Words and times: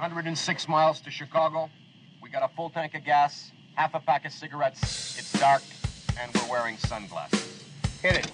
106 0.00 0.66
miles 0.66 0.98
to 1.02 1.10
Chicago. 1.10 1.68
We 2.22 2.30
got 2.30 2.42
a 2.42 2.48
full 2.56 2.70
tank 2.70 2.94
of 2.94 3.04
gas, 3.04 3.52
half 3.74 3.92
a 3.92 4.00
pack 4.00 4.24
of 4.24 4.32
cigarettes. 4.32 5.18
It's 5.18 5.30
dark, 5.38 5.62
and 6.18 6.32
we're 6.34 6.50
wearing 6.50 6.78
sunglasses. 6.78 7.64
Hit 8.00 8.16
it. 8.16 8.30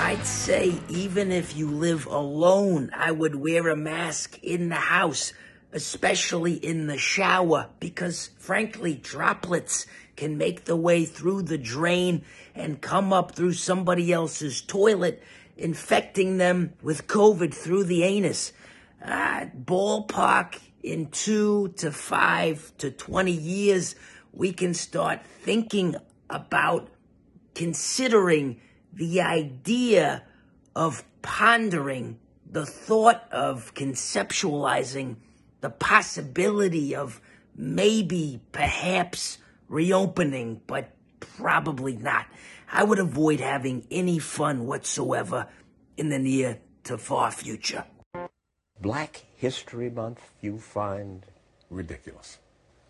I'd 0.00 0.24
say 0.24 0.80
even 0.88 1.30
if 1.30 1.54
you 1.54 1.70
live 1.70 2.06
alone, 2.06 2.88
I 2.96 3.10
would 3.10 3.34
wear 3.34 3.68
a 3.68 3.76
mask 3.76 4.38
in 4.42 4.70
the 4.70 4.76
house, 4.76 5.34
especially 5.72 6.54
in 6.54 6.86
the 6.86 6.98
shower, 6.98 7.68
because 7.80 8.30
frankly, 8.38 8.94
droplets 8.94 9.86
can 10.16 10.38
make 10.38 10.64
the 10.64 10.76
way 10.76 11.04
through 11.04 11.42
the 11.42 11.58
drain 11.58 12.24
and 12.54 12.80
come 12.80 13.12
up 13.12 13.32
through 13.32 13.52
somebody 13.52 14.12
else's 14.12 14.60
toilet, 14.60 15.22
infecting 15.56 16.38
them 16.38 16.72
with 16.82 17.06
COVID 17.06 17.54
through 17.54 17.84
the 17.84 18.02
anus. 18.02 18.52
Uh, 19.04 19.46
ballpark 19.56 20.58
in 20.82 21.06
two 21.10 21.68
to 21.76 21.92
five 21.92 22.72
to 22.78 22.90
20 22.90 23.30
years, 23.30 23.94
we 24.32 24.52
can 24.52 24.74
start 24.74 25.20
thinking 25.42 25.94
about 26.30 26.88
considering 27.54 28.60
the 28.92 29.20
idea 29.20 30.22
of 30.74 31.04
pondering 31.22 32.18
the 32.50 32.64
thought 32.64 33.24
of 33.30 33.74
conceptualizing 33.74 35.16
the 35.60 35.70
possibility 35.70 36.94
of 36.94 37.20
maybe, 37.56 38.40
perhaps 38.52 39.38
reopening, 39.68 40.60
but 40.66 40.90
probably 41.20 41.96
not. 41.96 42.26
I 42.70 42.84
would 42.84 42.98
avoid 42.98 43.40
having 43.40 43.86
any 43.90 44.18
fun 44.18 44.66
whatsoever 44.66 45.48
in 45.96 46.10
the 46.10 46.18
near 46.18 46.58
to 46.84 46.98
far 46.98 47.30
future. 47.30 47.84
Black 48.80 49.24
History 49.36 49.90
Month 49.90 50.20
you 50.40 50.58
find 50.58 51.24
Ridiculous. 51.70 52.38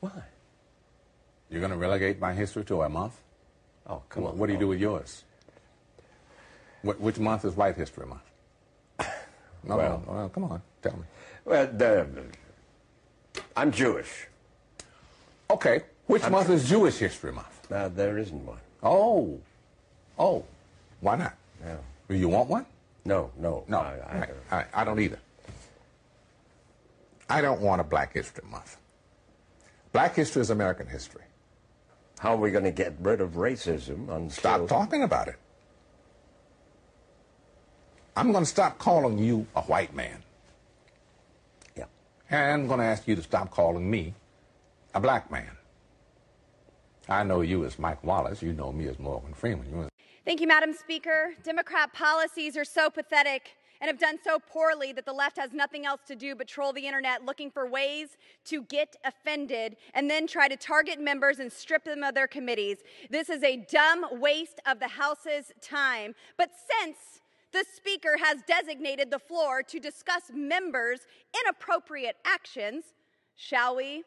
why? 0.01 0.11
You're 1.51 1.61
going 1.61 1.73
to 1.73 1.79
relegate 1.79 2.21
my 2.21 2.35
history 2.35 2.65
to 2.67 2.83
a 2.83 2.89
month? 2.89 3.19
Oh, 3.87 4.03
come 4.11 4.23
What, 4.25 4.33
on. 4.33 4.39
what 4.39 4.47
do 4.49 4.53
you 4.53 4.59
do 4.59 4.69
with 4.69 4.79
yours? 4.81 5.25
What, 6.83 7.01
which 7.01 7.19
month 7.19 7.45
is 7.45 7.57
White 7.57 7.75
History 7.77 8.07
Month? 8.07 8.21
No, 9.65 9.77
Well- 9.77 10.03
no, 10.07 10.13
well, 10.13 10.29
come 10.29 10.45
on, 10.45 10.63
tell 10.83 10.93
me. 10.97 11.05
Well, 11.45 11.67
the, 11.67 12.07
I'm 13.59 13.73
Jewish. 13.73 14.29
Okay, 15.51 15.83
which 16.07 16.23
month 16.31 16.49
is 16.49 16.69
Jewish 16.69 16.99
History 16.99 17.33
Month? 17.33 17.73
Uh, 17.73 17.89
there 17.89 18.17
isn't 18.17 18.47
one. 18.47 18.61
Oh, 18.85 19.41
oh, 20.17 20.45
why 21.01 21.17
not? 21.17 21.35
Yeah. 21.67 21.79
Do 22.09 22.15
you 22.15 22.29
want 22.29 22.49
one? 22.49 22.67
No, 23.05 23.33
no. 23.37 23.65
No, 23.67 23.79
I, 23.79 24.29
I, 24.53 24.57
I, 24.57 24.57
I, 24.61 24.65
I 24.75 24.85
don't 24.85 25.01
either. 25.01 25.19
I 27.29 27.41
don't 27.41 27.61
want 27.61 27.81
a 27.81 27.85
Black 27.85 28.13
History 28.15 28.45
Month. 28.49 28.77
Black 29.93 30.15
history 30.15 30.41
is 30.41 30.51
American 30.51 30.87
history. 30.87 31.25
how 32.21 32.35
are 32.35 32.37
we 32.37 32.53
going 32.53 32.63
to 32.63 32.71
get 32.71 32.95
rid 33.01 33.21
of 33.21 33.33
racism? 33.33 34.09
Until, 34.09 34.31
Stop 34.31 34.69
talking 34.69 35.03
about 35.03 35.27
it. 35.27 35.37
I'm 38.17 38.31
going 38.31 38.45
to 38.45 38.51
stop 38.51 38.79
calling 38.79 39.19
you 39.19 39.49
a 39.57 39.63
white 39.63 39.97
man. 39.97 40.23
And 42.31 42.63
I'm 42.63 42.67
going 42.67 42.81
to 42.81 42.85
ask 42.85 43.09
you 43.09 43.17
to 43.17 43.23
stop 43.23 43.51
calling 43.51 43.91
me 43.91 44.15
a 44.95 45.01
black 45.01 45.31
man. 45.31 45.51
I 47.09 47.25
know 47.25 47.41
you 47.41 47.65
as 47.65 47.79
Mike 47.79 48.05
Wallace. 48.05 48.43
You 48.43 48.53
know 48.53 48.71
me 48.71 48.87
as 48.89 48.99
Morgan 48.99 49.33
Freeman. 49.33 49.71
You 49.71 49.89
Thank 50.27 50.41
you, 50.43 50.47
Madam 50.47 50.75
Speaker. 50.75 51.33
Democrat 51.43 51.95
policies 51.95 52.55
are 52.57 52.65
so 52.65 52.91
pathetic 52.91 53.53
and 53.81 53.89
have 53.89 53.99
done 53.99 54.19
so 54.23 54.39
poorly 54.39 54.93
that 54.93 55.07
the 55.07 55.13
left 55.13 55.39
has 55.39 55.53
nothing 55.53 55.87
else 55.87 56.01
to 56.07 56.17
do 56.17 56.35
but 56.35 56.49
troll 56.49 56.73
the 56.73 56.87
internet 56.87 57.25
looking 57.25 57.51
for 57.51 57.67
ways 57.67 58.17
to 58.45 58.63
get 58.65 58.97
offended 59.05 59.77
and 59.95 60.11
then 60.11 60.27
try 60.27 60.49
to 60.49 60.57
target 60.57 61.01
members 61.01 61.39
and 61.39 61.51
strip 61.51 61.85
them 61.85 62.03
of 62.03 62.15
their 62.15 62.27
committees. 62.27 62.79
This 63.09 63.31
is 63.31 63.43
a 63.43 63.65
dumb 63.71 64.05
waste 64.21 64.61
of 64.67 64.81
the 64.81 64.89
House's 64.89 65.53
time. 65.63 66.15
But 66.37 66.51
since 66.83 67.23
the 67.53 67.65
Speaker 67.75 68.17
has 68.23 68.43
designated 68.47 69.11
the 69.11 69.19
floor 69.19 69.63
to 69.63 69.81
discuss 69.81 70.31
members' 70.35 71.07
inappropriate 71.43 72.17
actions, 72.25 72.85
shall 73.37 73.77
we? 73.77 74.05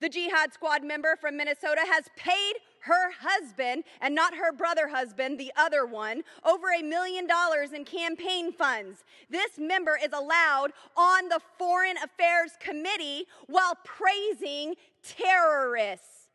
The 0.00 0.08
Jihad 0.10 0.52
Squad 0.52 0.84
member 0.84 1.16
from 1.18 1.36
Minnesota 1.36 1.80
has 1.90 2.04
paid 2.16 2.54
her 2.80 3.10
husband, 3.20 3.82
and 4.00 4.14
not 4.14 4.34
her 4.34 4.52
brother 4.52 4.88
husband, 4.88 5.40
the 5.40 5.52
other 5.56 5.86
one, 5.86 6.22
over 6.44 6.66
a 6.72 6.82
million 6.82 7.26
dollars 7.26 7.72
in 7.72 7.84
campaign 7.84 8.52
funds. 8.52 9.04
This 9.28 9.58
member 9.58 9.98
is 10.00 10.12
allowed 10.12 10.72
on 10.96 11.28
the 11.28 11.40
Foreign 11.58 11.96
Affairs 11.96 12.52
Committee 12.60 13.26
while 13.48 13.76
praising 13.84 14.74
terrorists. 15.02 16.28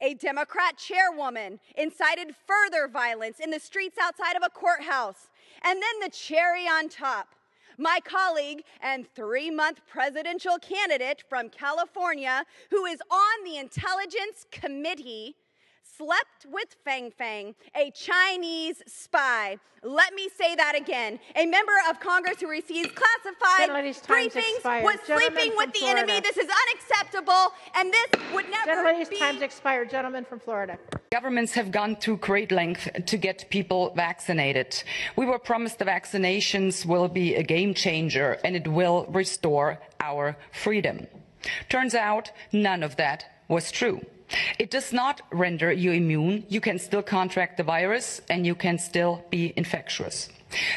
A 0.00 0.14
Democrat 0.14 0.78
chairwoman 0.78 1.60
incited 1.76 2.34
further 2.46 2.88
violence 2.88 3.38
in 3.38 3.50
the 3.50 3.60
streets 3.60 3.98
outside 4.00 4.36
of 4.36 4.42
a 4.42 4.50
courthouse. 4.50 5.28
And 5.64 5.80
then 5.80 6.00
the 6.00 6.10
cherry 6.10 6.66
on 6.66 6.88
top. 6.88 7.28
My 7.78 8.00
colleague 8.04 8.64
and 8.80 9.06
three 9.14 9.50
month 9.50 9.80
presidential 9.88 10.58
candidate 10.58 11.24
from 11.28 11.48
California, 11.48 12.44
who 12.70 12.84
is 12.84 13.00
on 13.10 13.44
the 13.44 13.56
Intelligence 13.56 14.46
Committee, 14.50 15.36
slept 15.96 16.46
with 16.50 16.74
Fang 16.84 17.10
Fang, 17.10 17.54
a 17.76 17.90
Chinese 17.90 18.82
spy. 18.86 19.58
Let 19.82 20.14
me 20.14 20.28
say 20.36 20.54
that 20.54 20.76
again. 20.76 21.18
A 21.34 21.44
member 21.44 21.72
of 21.90 21.98
Congress 21.98 22.40
who 22.40 22.48
receives 22.48 22.88
classified 22.92 23.68
briefings 24.06 24.56
expired. 24.56 24.84
was 24.84 24.96
Gentleman 25.06 25.32
sleeping 25.32 25.56
with 25.56 25.70
from 25.70 25.80
the 25.80 25.86
enemy. 25.88 26.20
This 26.20 26.36
is 26.36 26.48
unacceptable, 26.68 27.52
and 27.74 27.92
this 27.92 28.06
would 28.32 28.48
never 28.48 28.70
Gentlelady's 28.70 29.08
be. 29.08 29.18
time's 29.18 29.42
expired. 29.42 29.90
Gentleman 29.90 30.24
from 30.24 30.38
Florida. 30.38 30.78
Governments 31.10 31.52
have 31.54 31.70
gone 31.72 31.96
to 31.96 32.16
great 32.16 32.52
length 32.52 32.88
to 33.06 33.16
get 33.16 33.50
people 33.50 33.92
vaccinated. 33.94 34.82
We 35.16 35.26
were 35.26 35.38
promised 35.38 35.78
the 35.78 35.84
vaccinations 35.84 36.86
will 36.86 37.08
be 37.08 37.34
a 37.34 37.42
game 37.42 37.74
changer 37.74 38.38
and 38.44 38.56
it 38.56 38.68
will 38.68 39.06
restore 39.10 39.80
our 40.00 40.36
freedom. 40.52 41.06
Turns 41.68 41.94
out 41.94 42.30
none 42.52 42.82
of 42.82 42.96
that 42.96 43.24
was 43.48 43.70
true. 43.72 44.00
It 44.58 44.70
does 44.70 44.92
not 44.92 45.20
render 45.30 45.72
you 45.72 45.92
immune. 45.92 46.44
You 46.48 46.60
can 46.60 46.78
still 46.78 47.02
contract 47.02 47.56
the 47.56 47.62
virus 47.62 48.20
and 48.30 48.46
you 48.46 48.54
can 48.54 48.78
still 48.78 49.24
be 49.30 49.52
infectious. 49.56 50.28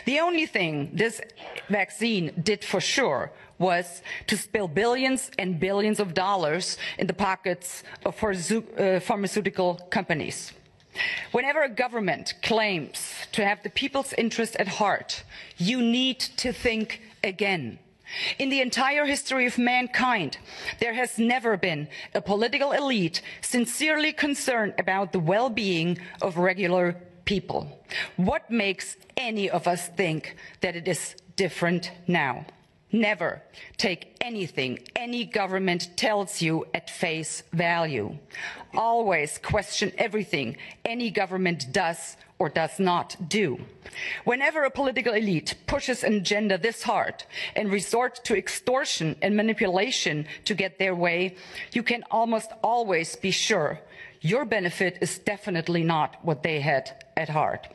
The 0.05 0.19
only 0.19 0.45
thing 0.45 0.91
this 0.93 1.21
vaccine 1.69 2.31
did 2.41 2.63
for 2.63 2.79
sure 2.79 3.31
was 3.57 4.01
to 4.27 4.37
spill 4.37 4.67
billions 4.67 5.31
and 5.39 5.59
billions 5.59 5.99
of 5.99 6.13
dollars 6.13 6.77
in 6.97 7.07
the 7.07 7.13
pockets 7.13 7.83
of 8.05 8.21
uh, 8.23 8.99
pharmaceutical 8.99 9.75
companies. 9.89 10.51
Whenever 11.31 11.63
a 11.63 11.69
government 11.69 12.35
claims 12.41 13.11
to 13.33 13.45
have 13.45 13.61
the 13.63 13.69
people's 13.69 14.13
interest 14.13 14.55
at 14.57 14.67
heart, 14.67 15.23
you 15.57 15.81
need 15.81 16.19
to 16.19 16.53
think 16.53 17.01
again. 17.23 17.79
In 18.39 18.49
the 18.49 18.61
entire 18.61 19.05
history 19.05 19.45
of 19.45 19.57
mankind, 19.57 20.37
there 20.79 20.93
has 20.93 21.17
never 21.17 21.57
been 21.57 21.87
a 22.13 22.21
political 22.21 22.71
elite 22.71 23.21
sincerely 23.41 24.13
concerned 24.13 24.73
about 24.77 25.11
the 25.11 25.19
well-being 25.19 25.97
of 26.21 26.37
regular 26.37 26.95
people. 27.25 27.79
What 28.17 28.49
makes 28.49 28.95
any 29.17 29.49
of 29.49 29.67
us 29.67 29.87
think 29.87 30.35
that 30.61 30.75
it 30.75 30.87
is 30.87 31.15
different 31.35 31.91
now? 32.07 32.45
Never 32.91 33.41
take 33.77 34.15
anything 34.21 34.79
any 34.95 35.25
government 35.25 35.89
tells 35.97 36.41
you 36.41 36.65
at 36.73 36.89
face 36.89 37.43
value. 37.51 38.17
Always 38.73 39.37
question 39.37 39.91
everything 39.97 40.57
any 40.85 41.09
government 41.11 41.71
does 41.71 42.15
or 42.37 42.49
does 42.49 42.79
not 42.79 43.15
do. 43.27 43.59
Whenever 44.23 44.63
a 44.63 44.71
political 44.71 45.13
elite 45.13 45.55
pushes 45.67 46.03
an 46.03 46.15
agenda 46.15 46.57
this 46.57 46.83
hard 46.83 47.23
and 47.55 47.71
resort 47.71 48.23
to 48.25 48.37
extortion 48.37 49.15
and 49.21 49.35
manipulation 49.35 50.25
to 50.43 50.53
get 50.53 50.77
their 50.77 50.95
way, 50.95 51.35
you 51.71 51.83
can 51.83 52.03
almost 52.11 52.51
always 52.63 53.15
be 53.15 53.31
sure 53.31 53.79
your 54.21 54.45
benefit 54.45 54.97
is 55.01 55.19
definitely 55.19 55.83
not 55.83 56.17
what 56.23 56.43
they 56.43 56.59
had 56.59 57.05
at 57.15 57.29
heart. 57.29 57.67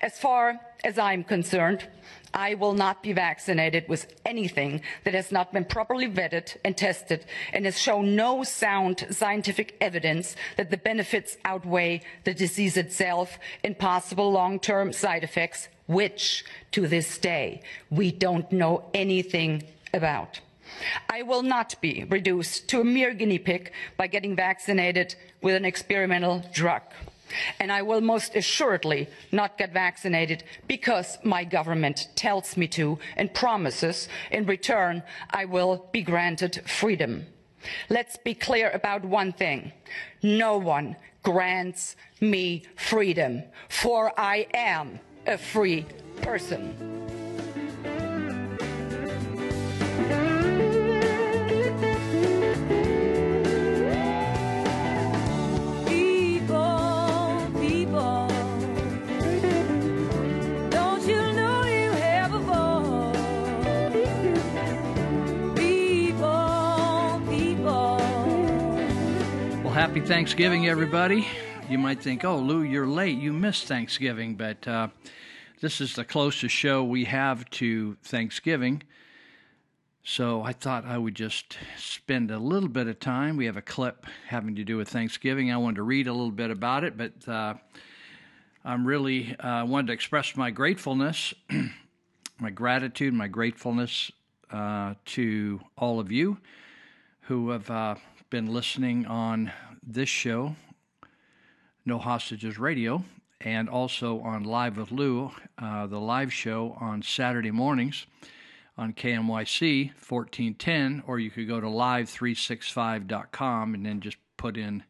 As 0.00 0.18
far 0.18 0.60
as 0.84 0.98
I'm 0.98 1.24
concerned, 1.24 1.86
I 2.34 2.54
will 2.54 2.72
not 2.72 3.02
be 3.02 3.12
vaccinated 3.12 3.88
with 3.88 4.14
anything 4.24 4.80
that 5.04 5.14
has 5.14 5.30
not 5.30 5.52
been 5.52 5.64
properly 5.64 6.08
vetted 6.08 6.56
and 6.64 6.76
tested 6.76 7.26
and 7.52 7.64
has 7.66 7.78
shown 7.78 8.16
no 8.16 8.42
sound 8.42 9.06
scientific 9.10 9.76
evidence 9.80 10.34
that 10.56 10.70
the 10.70 10.78
benefits 10.78 11.36
outweigh 11.44 12.00
the 12.24 12.32
disease 12.34 12.76
itself 12.76 13.38
and 13.62 13.78
possible 13.78 14.32
long-term 14.32 14.92
side 14.92 15.24
effects, 15.24 15.68
which 15.86 16.44
to 16.70 16.88
this 16.88 17.18
day 17.18 17.62
we 17.90 18.10
don't 18.10 18.50
know 18.50 18.84
anything 18.94 19.62
about. 19.92 20.40
I 21.10 21.22
will 21.22 21.42
not 21.42 21.74
be 21.82 22.04
reduced 22.04 22.68
to 22.68 22.80
a 22.80 22.84
mere 22.84 23.12
guinea 23.12 23.38
pig 23.38 23.72
by 23.98 24.06
getting 24.06 24.34
vaccinated 24.34 25.14
with 25.42 25.54
an 25.54 25.66
experimental 25.66 26.42
drug. 26.52 26.82
And 27.58 27.72
I 27.72 27.82
will 27.82 28.00
most 28.00 28.36
assuredly 28.36 29.08
not 29.30 29.58
get 29.58 29.72
vaccinated 29.72 30.44
because 30.66 31.18
my 31.24 31.44
government 31.44 32.08
tells 32.14 32.56
me 32.56 32.68
to 32.68 32.98
and 33.16 33.32
promises 33.34 34.08
in 34.30 34.46
return 34.46 35.02
I 35.30 35.44
will 35.44 35.88
be 35.92 36.02
granted 36.02 36.62
freedom. 36.68 37.26
Let's 37.88 38.16
be 38.16 38.34
clear 38.34 38.70
about 38.70 39.04
one 39.04 39.32
thing. 39.32 39.72
No 40.22 40.58
one 40.58 40.96
grants 41.22 41.96
me 42.20 42.64
freedom, 42.76 43.42
for 43.68 44.12
I 44.18 44.46
am 44.52 44.98
a 45.26 45.38
free 45.38 45.86
person. 46.22 47.01
Happy 69.82 69.98
Thanksgiving, 69.98 70.68
everybody. 70.68 71.26
You 71.68 71.76
might 71.76 72.00
think, 72.00 72.24
oh, 72.24 72.38
Lou, 72.38 72.62
you're 72.62 72.86
late. 72.86 73.18
You 73.18 73.32
missed 73.32 73.66
Thanksgiving, 73.66 74.36
but 74.36 74.68
uh, 74.68 74.86
this 75.60 75.80
is 75.80 75.96
the 75.96 76.04
closest 76.04 76.54
show 76.54 76.84
we 76.84 77.04
have 77.06 77.50
to 77.50 77.96
Thanksgiving. 78.04 78.84
So 80.04 80.40
I 80.40 80.52
thought 80.52 80.84
I 80.84 80.98
would 80.98 81.16
just 81.16 81.58
spend 81.76 82.30
a 82.30 82.38
little 82.38 82.68
bit 82.68 82.86
of 82.86 83.00
time. 83.00 83.36
We 83.36 83.46
have 83.46 83.56
a 83.56 83.62
clip 83.62 84.06
having 84.28 84.54
to 84.54 84.62
do 84.62 84.76
with 84.76 84.88
Thanksgiving. 84.88 85.50
I 85.50 85.56
wanted 85.56 85.76
to 85.76 85.82
read 85.82 86.06
a 86.06 86.12
little 86.12 86.30
bit 86.30 86.52
about 86.52 86.84
it, 86.84 86.96
but 86.96 87.28
uh, 87.28 87.54
I'm 88.64 88.86
really 88.86 89.36
uh, 89.40 89.64
wanted 89.66 89.88
to 89.88 89.94
express 89.94 90.36
my 90.36 90.52
gratefulness, 90.52 91.34
my 92.38 92.50
gratitude, 92.50 93.14
my 93.14 93.26
gratefulness 93.26 94.12
uh, 94.52 94.94
to 95.06 95.58
all 95.76 95.98
of 95.98 96.12
you 96.12 96.38
who 97.22 97.50
have 97.50 97.68
uh, 97.68 97.96
been 98.30 98.46
listening 98.46 99.06
on 99.06 99.52
this 99.82 100.08
show, 100.08 100.56
No 101.84 101.98
Hostages 101.98 102.58
Radio, 102.58 103.04
and 103.40 103.68
also 103.68 104.20
on 104.20 104.44
Live 104.44 104.76
with 104.76 104.92
Lou, 104.92 105.32
uh, 105.58 105.86
the 105.86 105.98
live 105.98 106.32
show 106.32 106.76
on 106.80 107.02
Saturday 107.02 107.50
mornings 107.50 108.06
on 108.78 108.92
KMYC 108.92 109.88
1410, 109.88 111.02
or 111.06 111.18
you 111.18 111.30
could 111.30 111.48
go 111.48 111.60
to 111.60 111.66
live365.com 111.66 113.74
and 113.74 113.84
then 113.84 114.00
just 114.00 114.16
put 114.36 114.56
in 114.56 114.84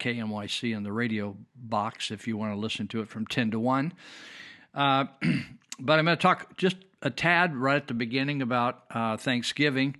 KMYC 0.00 0.76
in 0.76 0.82
the 0.82 0.92
radio 0.92 1.36
box 1.54 2.10
if 2.10 2.26
you 2.26 2.36
want 2.36 2.52
to 2.52 2.58
listen 2.58 2.88
to 2.88 3.00
it 3.00 3.08
from 3.08 3.26
10 3.26 3.52
to 3.52 3.60
1. 3.60 3.92
Uh, 4.74 5.04
but 5.78 5.98
I'm 5.98 6.04
going 6.04 6.16
to 6.16 6.18
talk 6.22 6.56
just 6.56 6.76
a 7.02 7.10
tad 7.10 7.54
right 7.54 7.76
at 7.76 7.86
the 7.86 7.94
beginning 7.94 8.42
about 8.42 8.84
uh, 8.90 9.16
Thanksgiving 9.16 9.96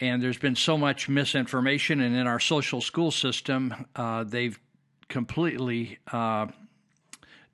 and 0.00 0.22
there's 0.22 0.38
been 0.38 0.56
so 0.56 0.78
much 0.78 1.08
misinformation, 1.08 2.00
and 2.00 2.14
in 2.14 2.26
our 2.26 2.40
social 2.40 2.80
school 2.80 3.10
system, 3.10 3.86
uh, 3.96 4.24
they've 4.24 4.58
completely 5.08 5.98
uh, 6.12 6.46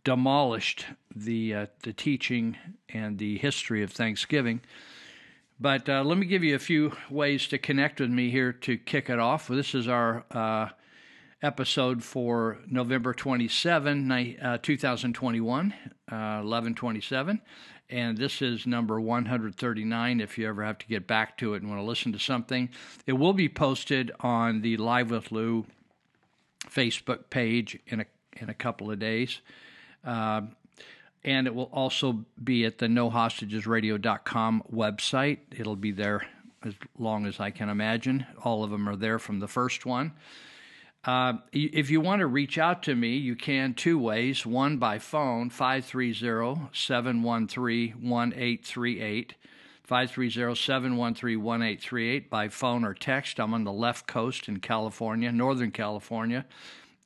demolished 0.02 0.86
the 1.14 1.54
uh, 1.54 1.66
the 1.82 1.92
teaching 1.92 2.56
and 2.88 3.18
the 3.18 3.38
history 3.38 3.82
of 3.82 3.92
Thanksgiving. 3.92 4.60
But 5.58 5.88
uh, 5.88 6.02
let 6.02 6.18
me 6.18 6.26
give 6.26 6.42
you 6.42 6.54
a 6.54 6.58
few 6.60 6.92
ways 7.08 7.46
to 7.48 7.58
connect 7.58 8.00
with 8.00 8.10
me 8.10 8.30
here 8.30 8.52
to 8.52 8.76
kick 8.76 9.08
it 9.08 9.18
off. 9.18 9.46
This 9.48 9.74
is 9.74 9.88
our 9.88 10.24
uh, 10.30 10.68
episode 11.40 12.02
for 12.02 12.58
November 12.68 13.14
27, 13.14 14.10
uh, 14.10 14.58
2021, 14.60 15.74
1127 16.08 17.40
and 17.90 18.16
this 18.16 18.40
is 18.40 18.66
number 18.66 19.00
139 19.00 20.20
if 20.20 20.38
you 20.38 20.48
ever 20.48 20.64
have 20.64 20.78
to 20.78 20.86
get 20.86 21.06
back 21.06 21.36
to 21.38 21.54
it 21.54 21.62
and 21.62 21.70
want 21.70 21.80
to 21.80 21.86
listen 21.86 22.12
to 22.12 22.18
something. 22.18 22.70
It 23.06 23.12
will 23.14 23.32
be 23.32 23.48
posted 23.48 24.10
on 24.20 24.62
the 24.62 24.76
Live 24.76 25.10
with 25.10 25.30
Lou 25.30 25.66
Facebook 26.66 27.30
page 27.30 27.78
in 27.86 28.00
a, 28.00 28.06
in 28.36 28.48
a 28.48 28.54
couple 28.54 28.90
of 28.90 28.98
days. 28.98 29.40
Uh, 30.04 30.42
and 31.24 31.46
it 31.46 31.54
will 31.54 31.70
also 31.72 32.24
be 32.42 32.64
at 32.64 32.78
the 32.78 32.86
nohostagesradio.com 32.86 34.64
website. 34.72 35.38
It'll 35.56 35.76
be 35.76 35.92
there 35.92 36.26
as 36.64 36.74
long 36.98 37.26
as 37.26 37.40
I 37.40 37.50
can 37.50 37.68
imagine. 37.68 38.26
All 38.42 38.64
of 38.64 38.70
them 38.70 38.88
are 38.88 38.96
there 38.96 39.18
from 39.18 39.40
the 39.40 39.48
first 39.48 39.86
one. 39.86 40.12
Uh, 41.04 41.34
if 41.52 41.90
you 41.90 42.00
want 42.00 42.20
to 42.20 42.26
reach 42.26 42.56
out 42.56 42.82
to 42.82 42.94
me, 42.94 43.16
you 43.16 43.36
can 43.36 43.74
two 43.74 43.98
ways. 43.98 44.46
One 44.46 44.78
by 44.78 44.98
phone, 44.98 45.50
530 45.50 46.70
713 46.72 47.96
1838. 48.00 49.34
530 49.82 50.54
713 50.54 51.42
1838 51.42 52.30
by 52.30 52.48
phone 52.48 52.84
or 52.84 52.94
text. 52.94 53.38
I'm 53.38 53.52
on 53.52 53.64
the 53.64 53.72
left 53.72 54.06
coast 54.06 54.48
in 54.48 54.60
California, 54.60 55.30
Northern 55.30 55.72
California, 55.72 56.46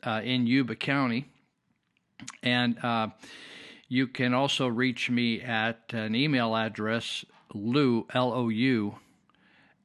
uh, 0.05 0.21
in 0.23 0.47
Yuba 0.47 0.77
County. 0.77 1.27
And 2.41 2.79
uh, 2.85 3.09
you 3.89 4.07
can 4.07 4.33
also 4.33 4.69
reach 4.69 5.11
me 5.11 5.41
at 5.41 5.93
an 5.93 6.15
email 6.15 6.55
address, 6.55 7.25
Lou, 7.53 8.07
L 8.15 8.33
O 8.33 8.49
U, 8.49 8.95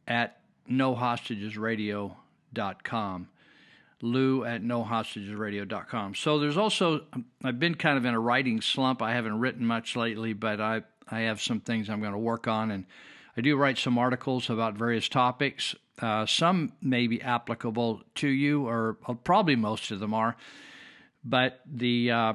at 0.07 0.37
nohostagesradio.com 0.69 3.27
lou 4.03 4.43
at 4.43 4.61
nohostagesradio.com. 4.61 6.15
So 6.15 6.37
there's 6.37 6.57
also, 6.57 7.05
I've 7.41 7.57
been 7.57 7.75
kind 7.75 7.97
of 7.97 8.03
in 8.03 8.13
a 8.13 8.19
writing 8.19 8.59
slump. 8.59 9.01
I 9.01 9.13
haven't 9.13 9.39
written 9.39 9.65
much 9.65 9.95
lately, 9.95 10.33
but 10.33 10.59
I, 10.59 10.81
I 11.09 11.21
have 11.21 11.41
some 11.41 11.61
things 11.61 11.89
I'm 11.89 12.01
going 12.01 12.11
to 12.11 12.19
work 12.19 12.45
on. 12.45 12.69
And 12.69 12.85
I 13.37 13.41
do 13.41 13.55
write 13.55 13.77
some 13.77 13.97
articles 13.97 14.49
about 14.49 14.73
various 14.73 15.07
topics. 15.07 15.73
Uh, 15.99 16.25
some 16.25 16.73
may 16.81 17.07
be 17.07 17.21
applicable 17.21 18.01
to 18.15 18.27
you, 18.27 18.67
or 18.67 18.97
probably 19.23 19.55
most 19.55 19.89
of 19.91 20.01
them 20.01 20.13
are. 20.13 20.35
But 21.23 21.61
the, 21.65 22.11
uh, 22.11 22.33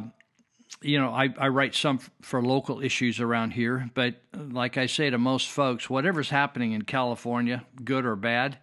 you 0.80 0.98
know, 0.98 1.10
I, 1.10 1.28
I 1.38 1.48
write 1.48 1.74
some 1.74 1.98
for 2.22 2.42
local 2.42 2.80
issues 2.80 3.20
around 3.20 3.50
here. 3.50 3.90
But 3.92 4.14
like 4.32 4.78
I 4.78 4.86
say 4.86 5.10
to 5.10 5.18
most 5.18 5.50
folks, 5.50 5.90
whatever's 5.90 6.30
happening 6.30 6.72
in 6.72 6.82
California, 6.82 7.66
good 7.84 8.06
or 8.06 8.16
bad, 8.16 8.56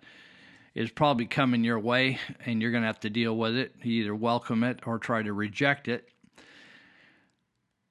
is 0.76 0.92
probably 0.92 1.26
coming 1.26 1.64
your 1.64 1.80
way, 1.80 2.20
and 2.46 2.62
you're 2.62 2.72
going 2.72 2.84
to 2.84 2.88
have 2.88 3.00
to 3.00 3.10
deal 3.10 3.36
with 3.36 3.56
it. 3.56 3.74
You 3.82 4.04
either 4.04 4.14
welcome 4.14 4.64
it 4.64 4.82
or 4.86 5.00
try 5.00 5.24
to 5.24 5.34
reject 5.34 5.88
it. 5.88 6.10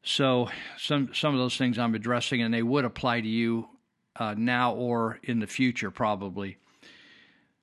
So 0.02 0.50
some 0.76 1.14
some 1.14 1.32
of 1.32 1.40
those 1.40 1.56
things 1.56 1.78
I'm 1.78 1.94
addressing, 1.94 2.42
and 2.42 2.52
they 2.52 2.62
would 2.62 2.84
apply 2.84 3.22
to 3.22 3.28
you 3.28 3.68
uh, 4.16 4.34
now 4.36 4.74
or 4.74 5.18
in 5.22 5.40
the 5.40 5.46
future, 5.46 5.90
probably. 5.90 6.58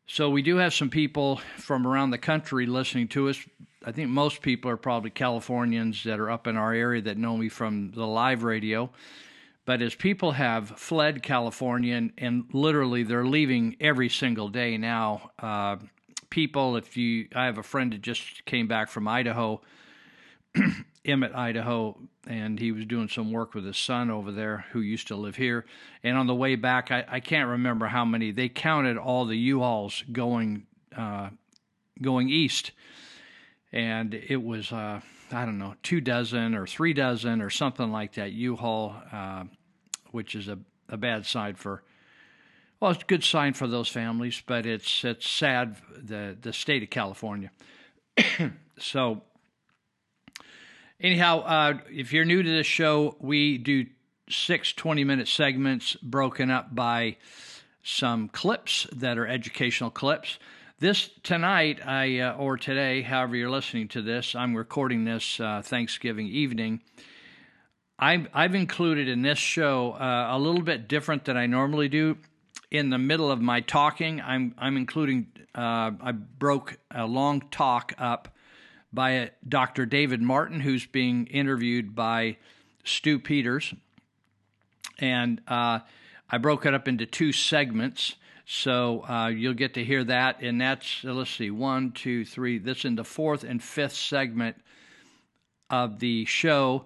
So 0.07 0.29
we 0.29 0.41
do 0.41 0.57
have 0.57 0.73
some 0.73 0.89
people 0.89 1.39
from 1.57 1.87
around 1.87 2.09
the 2.09 2.17
country 2.17 2.65
listening 2.65 3.07
to 3.09 3.29
us. 3.29 3.39
I 3.85 3.91
think 3.91 4.09
most 4.09 4.41
people 4.41 4.69
are 4.69 4.77
probably 4.77 5.11
Californians 5.11 6.03
that 6.03 6.19
are 6.19 6.29
up 6.29 6.47
in 6.47 6.57
our 6.57 6.73
area 6.73 7.01
that 7.03 7.17
know 7.17 7.37
me 7.37 7.47
from 7.47 7.91
the 7.91 8.05
live 8.05 8.43
radio. 8.43 8.89
But 9.65 9.81
as 9.81 9.93
people 9.93 10.31
have 10.31 10.69
fled 10.69 11.21
California 11.21 11.95
and, 11.95 12.11
and 12.17 12.45
literally 12.51 13.03
they're 13.03 13.25
leaving 13.25 13.77
every 13.79 14.09
single 14.09 14.49
day 14.49 14.77
now, 14.77 15.31
uh, 15.39 15.77
people, 16.29 16.77
if 16.77 16.97
you, 16.97 17.27
I 17.35 17.45
have 17.45 17.59
a 17.59 17.63
friend 17.63 17.93
that 17.93 18.01
just 18.01 18.43
came 18.45 18.67
back 18.67 18.89
from 18.89 19.07
Idaho, 19.07 19.61
Emmett, 21.05 21.35
Idaho, 21.35 21.97
and 22.27 22.59
he 22.59 22.71
was 22.71 22.85
doing 22.85 23.07
some 23.07 23.31
work 23.31 23.53
with 23.53 23.65
his 23.65 23.77
son 23.77 24.09
over 24.09 24.31
there 24.31 24.65
who 24.71 24.81
used 24.81 25.07
to 25.09 25.15
live 25.15 25.35
here. 25.35 25.65
And 26.03 26.17
on 26.17 26.27
the 26.27 26.35
way 26.35 26.55
back, 26.55 26.91
I, 26.91 27.05
I 27.07 27.19
can't 27.19 27.49
remember 27.49 27.87
how 27.87 28.05
many, 28.05 28.31
they 28.31 28.49
counted 28.49 28.97
all 28.97 29.25
the 29.25 29.37
U-Hauls 29.37 30.03
going, 30.11 30.65
uh, 30.95 31.29
going 32.01 32.29
east. 32.29 32.71
And 33.71 34.13
it 34.13 34.41
was, 34.41 34.71
uh, 34.71 35.01
I 35.33 35.45
don't 35.45 35.57
know, 35.57 35.75
two 35.83 36.01
dozen 36.01 36.55
or 36.55 36.67
three 36.67 36.93
dozen 36.93 37.41
or 37.41 37.49
something 37.49 37.91
like 37.91 38.13
that 38.13 38.31
U-Haul, 38.31 38.95
uh, 39.11 39.43
which 40.11 40.35
is 40.35 40.47
a, 40.47 40.59
a 40.89 40.97
bad 40.97 41.25
sign 41.25 41.55
for. 41.55 41.83
Well, 42.79 42.91
it's 42.91 43.03
a 43.03 43.05
good 43.05 43.23
sign 43.23 43.53
for 43.53 43.67
those 43.67 43.87
families, 43.87 44.41
but 44.45 44.65
it's 44.65 45.03
it's 45.03 45.29
sad 45.29 45.75
the 45.95 46.35
the 46.41 46.51
state 46.51 46.83
of 46.83 46.89
California. 46.89 47.51
so, 48.79 49.21
anyhow, 50.99 51.41
uh, 51.41 51.77
if 51.91 52.11
you're 52.11 52.25
new 52.25 52.41
to 52.41 52.49
this 52.49 52.65
show, 52.65 53.15
we 53.19 53.57
do 53.57 53.85
six 54.29 54.73
20 54.73 55.03
minute 55.03 55.27
segments 55.27 55.95
broken 55.95 56.49
up 56.49 56.73
by 56.73 57.17
some 57.83 58.29
clips 58.29 58.87
that 58.91 59.17
are 59.17 59.27
educational 59.27 59.89
clips. 59.89 60.39
This 60.81 61.11
tonight, 61.21 61.79
I 61.85 62.21
uh, 62.21 62.37
or 62.37 62.57
today, 62.57 63.03
however 63.03 63.35
you're 63.35 63.51
listening 63.51 63.87
to 63.89 64.01
this, 64.01 64.33
I'm 64.33 64.55
recording 64.55 65.05
this 65.05 65.39
uh, 65.39 65.61
Thanksgiving 65.63 66.25
evening. 66.25 66.81
I've, 67.99 68.27
I've 68.33 68.55
included 68.55 69.07
in 69.07 69.21
this 69.21 69.37
show 69.37 69.91
uh, 69.91 70.29
a 70.31 70.39
little 70.39 70.63
bit 70.63 70.87
different 70.87 71.25
than 71.25 71.37
I 71.37 71.45
normally 71.45 71.87
do. 71.87 72.17
In 72.71 72.89
the 72.89 72.97
middle 72.97 73.29
of 73.29 73.39
my 73.39 73.61
talking, 73.61 74.21
I'm 74.21 74.55
I'm 74.57 74.75
including. 74.75 75.27
Uh, 75.53 75.91
I 76.01 76.13
broke 76.13 76.79
a 76.89 77.05
long 77.05 77.41
talk 77.51 77.93
up 77.99 78.33
by 78.91 79.29
Dr. 79.47 79.85
David 79.85 80.23
Martin, 80.23 80.61
who's 80.61 80.87
being 80.87 81.27
interviewed 81.27 81.93
by 81.93 82.37
Stu 82.83 83.19
Peters. 83.19 83.71
And 84.97 85.41
uh, 85.47 85.81
I 86.27 86.39
broke 86.39 86.65
it 86.65 86.73
up 86.73 86.87
into 86.87 87.05
two 87.05 87.33
segments. 87.33 88.15
So 88.53 89.05
uh, 89.07 89.27
you'll 89.29 89.53
get 89.53 89.75
to 89.75 89.83
hear 89.83 90.03
that. 90.03 90.41
And 90.41 90.59
that's, 90.59 91.05
uh, 91.05 91.13
let's 91.13 91.31
see, 91.31 91.49
one, 91.49 91.93
two, 91.93 92.25
three. 92.25 92.57
This 92.59 92.83
in 92.83 92.95
the 92.95 93.05
fourth 93.05 93.45
and 93.45 93.63
fifth 93.63 93.95
segment 93.95 94.57
of 95.69 95.99
the 95.99 96.25
show. 96.25 96.85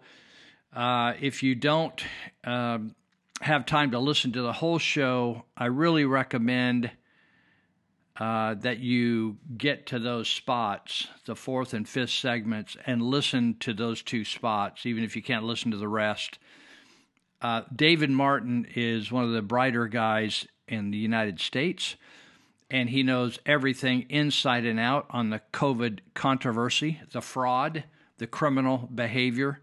Uh, 0.72 1.14
if 1.20 1.42
you 1.42 1.56
don't 1.56 2.04
um, 2.44 2.94
have 3.42 3.66
time 3.66 3.90
to 3.92 4.00
listen 4.00 4.32
to 4.34 4.44
the 4.44 4.54
whole 4.54 4.78
show, 4.78 5.46
I 5.58 5.66
really 5.66 6.06
recommend 6.06 6.92
uh, 8.16 8.54
that 8.60 8.78
you 8.78 9.38
get 9.58 9.88
to 9.88 9.98
those 9.98 10.30
spots, 10.30 11.08
the 11.26 11.36
fourth 11.36 11.74
and 11.74 11.90
fifth 11.90 12.12
segments, 12.12 12.78
and 12.86 13.02
listen 13.02 13.56
to 13.62 13.74
those 13.74 14.04
two 14.04 14.24
spots, 14.24 14.86
even 14.86 15.04
if 15.04 15.16
you 15.16 15.24
can't 15.24 15.44
listen 15.44 15.72
to 15.72 15.78
the 15.78 15.88
rest. 15.88 16.38
Uh, 17.42 17.64
David 17.76 18.12
Martin 18.12 18.68
is 18.76 19.12
one 19.12 19.24
of 19.24 19.32
the 19.32 19.42
brighter 19.42 19.88
guys 19.88 20.46
in 20.68 20.92
the 20.92 20.98
United 20.98 21.40
States, 21.40 21.96
and 22.70 22.90
he 22.90 23.04
knows 23.04 23.40
everything 23.46 24.06
inside 24.10 24.66
and 24.66 24.80
out 24.80 25.06
on 25.10 25.30
the 25.30 25.42
COVID 25.54 26.00
controversy, 26.14 27.02
the 27.12 27.22
fraud, 27.22 27.84
the 28.18 28.28
criminal 28.28 28.90
behavior, 28.94 29.62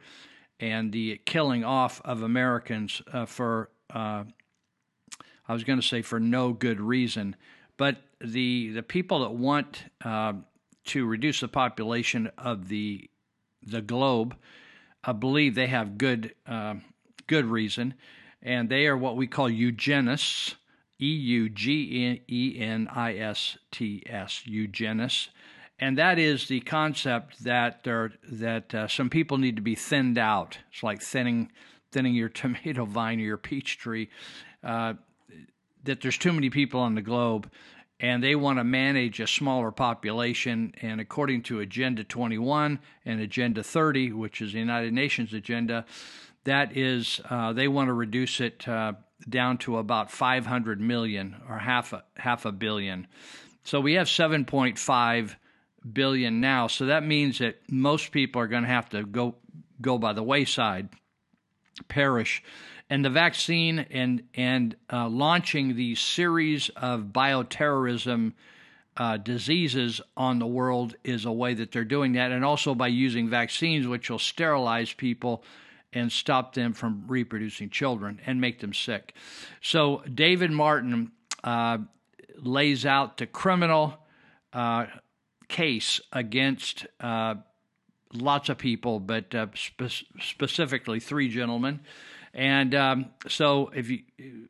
and 0.61 0.93
the 0.93 1.21
killing 1.25 1.65
off 1.65 2.01
of 2.05 2.23
Americans 2.23 3.03
uh, 3.13 3.27
for, 3.27 3.71
uh, 3.93 4.25
I 5.49 5.53
was 5.53 5.65
going 5.65 5.81
to 5.81 5.87
say, 5.87 6.03
for 6.03 6.21
no 6.21 6.53
good 6.53 6.81
reason. 6.81 7.35
But 7.77 7.97
the 8.21 8.71
the 8.71 8.83
people 8.83 9.21
that 9.21 9.33
want 9.33 9.85
uh, 10.05 10.35
to 10.87 11.07
reduce 11.07 11.41
the 11.41 11.49
population 11.49 12.31
of 12.39 12.69
the 12.69 13.11
the 13.67 13.81
globe 13.81 14.37
uh, 15.05 15.13
believe 15.13 15.55
they 15.55 15.67
have 15.67 15.99
good 15.99 16.35
uh, 16.47 16.75
good 17.27 17.47
reason, 17.47 17.95
and 18.43 18.69
they 18.69 18.87
are 18.87 18.97
what 18.97 19.17
we 19.17 19.27
call 19.27 19.49
eugenists. 19.49 20.55
E 21.03 21.13
U 21.13 21.49
G 21.49 22.23
E 22.29 22.57
N 22.61 22.89
I 22.95 23.15
S 23.15 23.59
T 23.73 24.03
S, 24.07 24.43
eugenists, 24.47 25.31
and 25.81 25.99
that 25.99 26.19
is 26.19 26.47
the 26.47 26.61
concept 26.61 27.43
that 27.43 27.83
there 27.83 28.13
that 28.31 28.75
uh, 28.75 28.87
some 28.87 29.11
people 29.11 29.37
need 29.37 29.57
to 29.57 29.63
be 29.63 29.75
thinned 29.75 30.17
out. 30.17 30.59
It's 30.73 30.85
like 30.85 31.03
thinning 31.03 31.51
thinning 31.91 32.15
your 32.15 32.29
tomato 32.41 32.85
vine 32.85 33.19
or 33.19 33.25
your 33.25 33.37
peach 33.37 33.79
tree. 33.79 34.09
Uh, 34.63 34.95
that 35.85 36.01
there's 36.01 36.19
too 36.19 36.33
many 36.33 36.49
people 36.49 36.81
on 36.81 36.95
the 36.95 37.03
globe 37.03 37.51
and 38.03 38.23
they 38.23 38.35
want 38.35 38.59
to 38.59 38.65
manage 38.65 39.21
a 39.21 39.27
smaller 39.27 39.71
population. 39.71 40.75
And 40.83 41.01
according 41.01 41.43
to 41.45 41.61
Agenda 41.61 42.03
21 42.03 42.81
and 43.05 43.21
Agenda 43.21 43.63
30, 43.63 44.13
which 44.13 44.43
is 44.43 44.53
the 44.53 44.59
United 44.59 44.93
Nations 44.93 45.33
agenda, 45.33 45.87
that 46.45 46.77
is, 46.77 47.21
uh, 47.31 47.53
they 47.53 47.69
want 47.69 47.89
to 47.89 47.93
reduce 47.93 48.41
it 48.41 48.67
uh, 48.67 48.95
down 49.29 49.59
to 49.59 49.79
about 49.79 50.11
500 50.11 50.81
million 50.81 51.37
or 51.49 51.59
half 51.59 51.93
a, 51.93 52.05
half 52.17 52.45
a 52.45 52.53
billion. 52.53 53.07
So 53.65 53.81
we 53.81 53.95
have 53.95 54.07
7.5 54.07 55.37
billion 55.93 56.41
now. 56.41 56.67
So 56.67 56.87
that 56.87 57.05
means 57.05 57.39
that 57.39 57.61
most 57.71 58.13
people 58.13 58.43
are 58.43 58.49
going 58.49 58.65
to 58.65 58.69
have 58.69 58.89
to 58.91 59.05
go 59.05 59.37
go 59.81 59.99
by 59.99 60.13
the 60.13 60.23
wayside, 60.23 60.91
perish 61.89 62.43
and 62.93 63.03
the 63.03 63.11
vaccine 63.11 63.79
and 63.91 64.23
and 64.35 64.77
uh, 64.93 65.09
launching 65.09 65.77
these 65.77 65.99
series 65.99 66.69
of 66.77 67.05
bioterrorism 67.05 68.35
uh, 68.99 69.17
diseases 69.17 70.03
on 70.15 70.39
the 70.39 70.47
world 70.47 70.95
is 71.03 71.25
a 71.25 71.33
way 71.33 71.55
that 71.55 71.73
they're 71.73 71.85
doing 71.85 72.13
that, 72.13 72.31
and 72.31 72.45
also 72.45 72.75
by 72.75 72.89
using 72.89 73.31
vaccines, 73.31 73.87
which 73.87 74.11
will 74.11 74.19
sterilize 74.19 74.93
people 74.93 75.43
and 75.93 76.11
stop 76.11 76.55
them 76.55 76.73
from 76.73 77.05
reproducing 77.07 77.71
children 77.71 78.21
and 78.27 78.41
make 78.41 78.61
them 78.61 78.73
sick. 78.73 79.15
So 79.61 80.03
David 80.13 80.51
Martin 80.51 81.13
uh, 81.45 81.79
lays 82.37 82.87
out 82.87 83.17
the 83.19 83.27
criminal 83.27 83.99
uh, 84.53 84.87
case 85.49 86.01
against 86.13 86.87
uh, 87.01 87.35
lots 88.13 88.49
of 88.49 88.59
people, 88.59 89.01
but 89.01 89.35
uh, 89.35 89.47
spe- 89.55 90.05
specifically 90.21 91.01
three 91.01 91.29
gentlemen. 91.29 91.81
And 92.35 92.75
um, 92.75 93.07
so, 93.29 93.71
if 93.75 93.91
you 93.91 94.01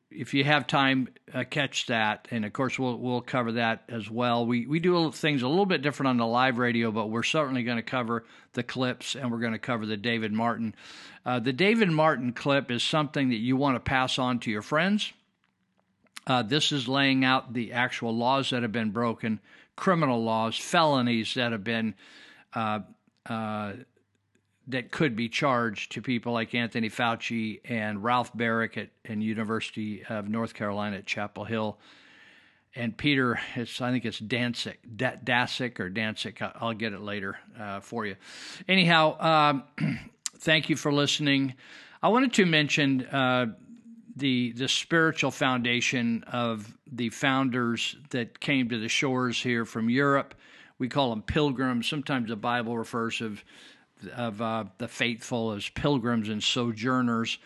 if 0.09 0.35
you 0.35 0.45
have 0.45 0.69
time, 0.69 1.09
uh, 1.35 1.43
catch 1.43 1.87
that. 1.87 2.29
And 2.31 2.45
of 2.45 2.53
course, 2.53 2.79
we'll 2.79 2.97
we'll 2.97 3.21
cover 3.21 3.53
that 3.53 3.83
as 3.89 4.09
well. 4.09 4.47
We 4.47 4.67
we 4.67 4.79
do 4.79 5.11
things 5.11 5.43
a 5.43 5.49
little 5.49 5.67
bit 5.67 5.83
different 5.83 6.09
on 6.09 6.17
the 6.17 6.27
live 6.27 6.59
radio, 6.59 6.93
but 6.93 7.11
we're 7.11 7.25
certainly 7.25 7.65
going 7.65 7.79
to 7.79 7.83
cover 7.83 8.25
the 8.53 8.63
clips, 8.63 9.17
and 9.17 9.33
we're 9.33 9.41
going 9.41 9.53
to 9.53 9.59
cover 9.59 9.85
the 9.85 9.97
David 9.97 10.33
Martin. 10.33 10.77
Uh, 11.27 11.41
the 11.41 11.53
David 11.53 11.91
Martin 11.91 12.33
clip 12.33 12.71
is 12.71 12.85
something 12.85 13.31
that 13.31 13.37
you 13.37 13.57
want 13.57 13.77
to 13.77 13.81
pass 13.81 14.19
on 14.19 14.39
to 14.41 14.51
your 14.51 14.63
friends. 14.63 15.13
Uh, 16.27 16.43
this 16.43 16.71
is 16.71 16.87
laying 16.87 17.25
out 17.25 17.53
the 17.53 17.73
actual 17.73 18.17
laws 18.17 18.51
that 18.51 18.63
have 18.63 18.73
been 18.73 18.91
broken, 18.91 19.41
criminal 19.75 20.23
laws, 20.23 20.57
felonies 20.57 21.35
that 21.35 21.51
have 21.51 21.65
been 21.65 21.95
uh, 22.55 22.81
uh, 23.27 23.73
that 24.69 24.91
could 24.91 25.17
be 25.17 25.29
charged 25.29 25.93
to 25.93 26.03
people 26.03 26.33
like 26.33 26.55
Anthony 26.55 26.89
Fauci 26.89 27.61
and 27.65 28.03
Ralph 28.03 28.33
Baric 28.35 28.77
at, 28.77 28.91
and 29.05 29.23
University 29.23 30.05
of 30.09 30.29
North 30.29 30.55
Carolina 30.55 30.99
at 30.99 31.07
Chapel 31.07 31.45
Hill. 31.45 31.79
And 32.75 32.97
Peter, 32.97 33.39
it's 33.55 33.81
I 33.81 33.91
think 33.91 34.05
it's 34.05 34.21
Daszak, 34.21 34.77
D- 34.97 35.05
Daszak 35.25 35.79
or 35.79 35.91
Daszak. 35.91 36.53
I'll 36.61 36.73
get 36.73 36.93
it 36.93 37.01
later 37.01 37.39
uh, 37.61 37.81
for 37.81 38.07
you. 38.07 38.17
Anyhow, 38.67 39.21
um, 39.21 39.65
thank 40.39 40.71
you 40.71 40.77
for 40.77 40.93
listening. 40.93 41.55
I 42.03 42.09
wanted 42.09 42.33
to 42.35 42.47
mention 42.47 43.05
uh, 43.07 43.47
the 44.17 44.53
the 44.53 44.69
spiritual 44.69 45.31
foundation 45.31 46.25
of 46.29 46.73
the 46.91 47.11
founders 47.11 47.97
that 48.11 48.41
came 48.41 48.69
to 48.71 48.79
the 48.79 48.89
shores 48.89 49.41
here 49.43 49.65
from 49.65 49.91
Europe. 49.91 50.35
We 50.79 50.89
call 50.89 51.11
them 51.11 51.23
pilgrims. 51.23 51.87
Sometimes 51.89 52.29
the 52.29 52.37
Bible 52.37 52.79
refers 52.79 53.21
of 53.21 53.45
of 54.09 54.41
uh, 54.41 54.65
the 54.79 54.89
faithful 54.89 55.53
as 55.53 55.69
pilgrims 55.69 56.29
and 56.29 56.43
sojourners. 56.43 57.39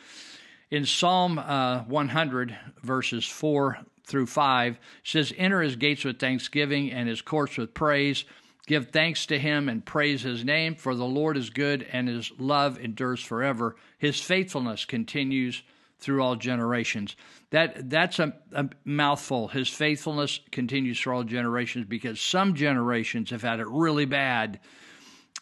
In 0.71 0.85
Psalm 0.85 1.39
uh, 1.39 1.85
100, 1.85 2.57
verses 2.83 3.25
4 3.25 3.79
through 4.05 4.27
5, 4.27 4.79
says, 5.05 5.33
Enter 5.37 5.63
his 5.63 5.77
gates 5.77 6.05
with 6.05 6.19
thanksgiving 6.19 6.93
and 6.93 7.09
his 7.09 7.23
courts 7.23 7.57
with 7.57 7.75
praise. 7.75 8.25
Give 8.67 8.89
thanks 8.89 9.27
to 9.27 9.39
him 9.39 9.69
and 9.69 9.85
praise 9.85 10.23
his 10.23 10.45
name, 10.45 10.75
for 10.75 10.95
the 10.97 11.05
Lord 11.05 11.37
is 11.37 11.51
good 11.51 11.87
and 11.93 12.09
his 12.09 12.33
love 12.39 12.81
endures 12.81 13.23
forever. 13.23 13.77
His 13.99 14.21
faithfulness 14.21 14.85
continues 14.85 15.63
through 15.99 16.23
all 16.23 16.37
generations. 16.37 17.17
That 17.51 17.89
that's 17.89 18.19
a, 18.19 18.35
a, 18.53 18.69
mouthful. 18.85 19.49
His 19.49 19.69
faithfulness 19.69 20.41
continues 20.51 21.01
through 21.01 21.15
all 21.15 21.25
generations 21.25 21.87
because 21.87 22.21
some 22.21 22.55
generations 22.55 23.31
have 23.31 23.43
had 23.43 23.61
it 23.61 23.69
really 23.69 24.05
bad 24.05 24.61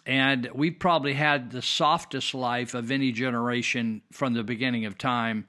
and 0.06 0.50
we've 0.54 0.78
probably 0.78 1.14
had 1.14 1.50
the 1.50 1.62
softest 1.62 2.34
life 2.34 2.74
of 2.74 2.90
any 2.90 3.12
generation 3.12 4.02
from 4.12 4.34
the 4.34 4.42
beginning 4.42 4.84
of 4.84 4.98
time. 4.98 5.46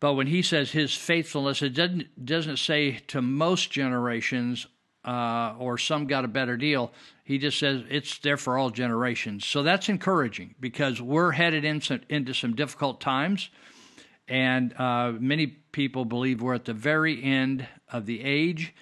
But 0.00 0.14
when 0.14 0.26
he 0.26 0.42
says 0.42 0.70
his 0.70 0.94
faithfulness, 0.94 1.62
it 1.62 1.74
doesn't, 1.74 2.24
doesn't 2.24 2.58
say 2.58 2.98
to 3.08 3.22
most 3.22 3.70
generations 3.70 4.66
uh, 5.04 5.54
or 5.58 5.76
some 5.76 6.06
got 6.06 6.24
a 6.24 6.28
better 6.28 6.56
deal. 6.56 6.92
He 7.24 7.38
just 7.38 7.58
says 7.58 7.82
it's 7.90 8.18
there 8.18 8.36
for 8.36 8.58
all 8.58 8.70
generations. 8.70 9.46
So 9.46 9.62
that's 9.62 9.88
encouraging 9.88 10.54
because 10.60 11.00
we're 11.00 11.32
headed 11.32 11.64
in 11.64 11.80
some, 11.80 12.00
into 12.08 12.34
some 12.34 12.54
difficult 12.54 13.00
times. 13.00 13.50
And 14.28 14.72
uh, 14.78 15.12
many 15.18 15.46
people 15.46 16.06
believe 16.06 16.40
we're 16.40 16.54
at 16.54 16.64
the 16.64 16.72
very 16.72 17.22
end 17.22 17.66
of 17.90 18.06
the 18.06 18.22
age. 18.22 18.74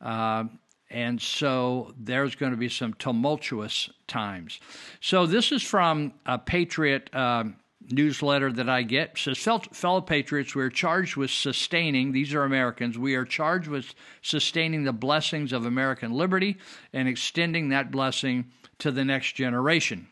Uh, 0.00 0.44
and 0.90 1.20
so 1.20 1.92
there's 1.98 2.34
going 2.34 2.52
to 2.52 2.58
be 2.58 2.68
some 2.68 2.94
tumultuous 2.94 3.90
times. 4.06 4.58
So 5.00 5.26
this 5.26 5.52
is 5.52 5.62
from 5.62 6.14
a 6.24 6.38
Patriot 6.38 7.10
uh, 7.14 7.44
newsletter 7.90 8.52
that 8.52 8.68
I 8.68 8.82
get. 8.82 9.10
It 9.26 9.36
says, 9.36 9.66
fellow 9.72 10.00
patriots, 10.00 10.54
we 10.54 10.62
are 10.62 10.70
charged 10.70 11.16
with 11.16 11.30
sustaining, 11.30 12.12
these 12.12 12.34
are 12.34 12.44
Americans, 12.44 12.98
we 12.98 13.14
are 13.14 13.24
charged 13.24 13.68
with 13.68 13.94
sustaining 14.22 14.84
the 14.84 14.92
blessings 14.92 15.52
of 15.52 15.66
American 15.66 16.12
liberty 16.12 16.56
and 16.92 17.08
extending 17.08 17.68
that 17.70 17.90
blessing 17.90 18.46
to 18.78 18.90
the 18.90 19.04
next 19.04 19.32
generation. 19.34 20.08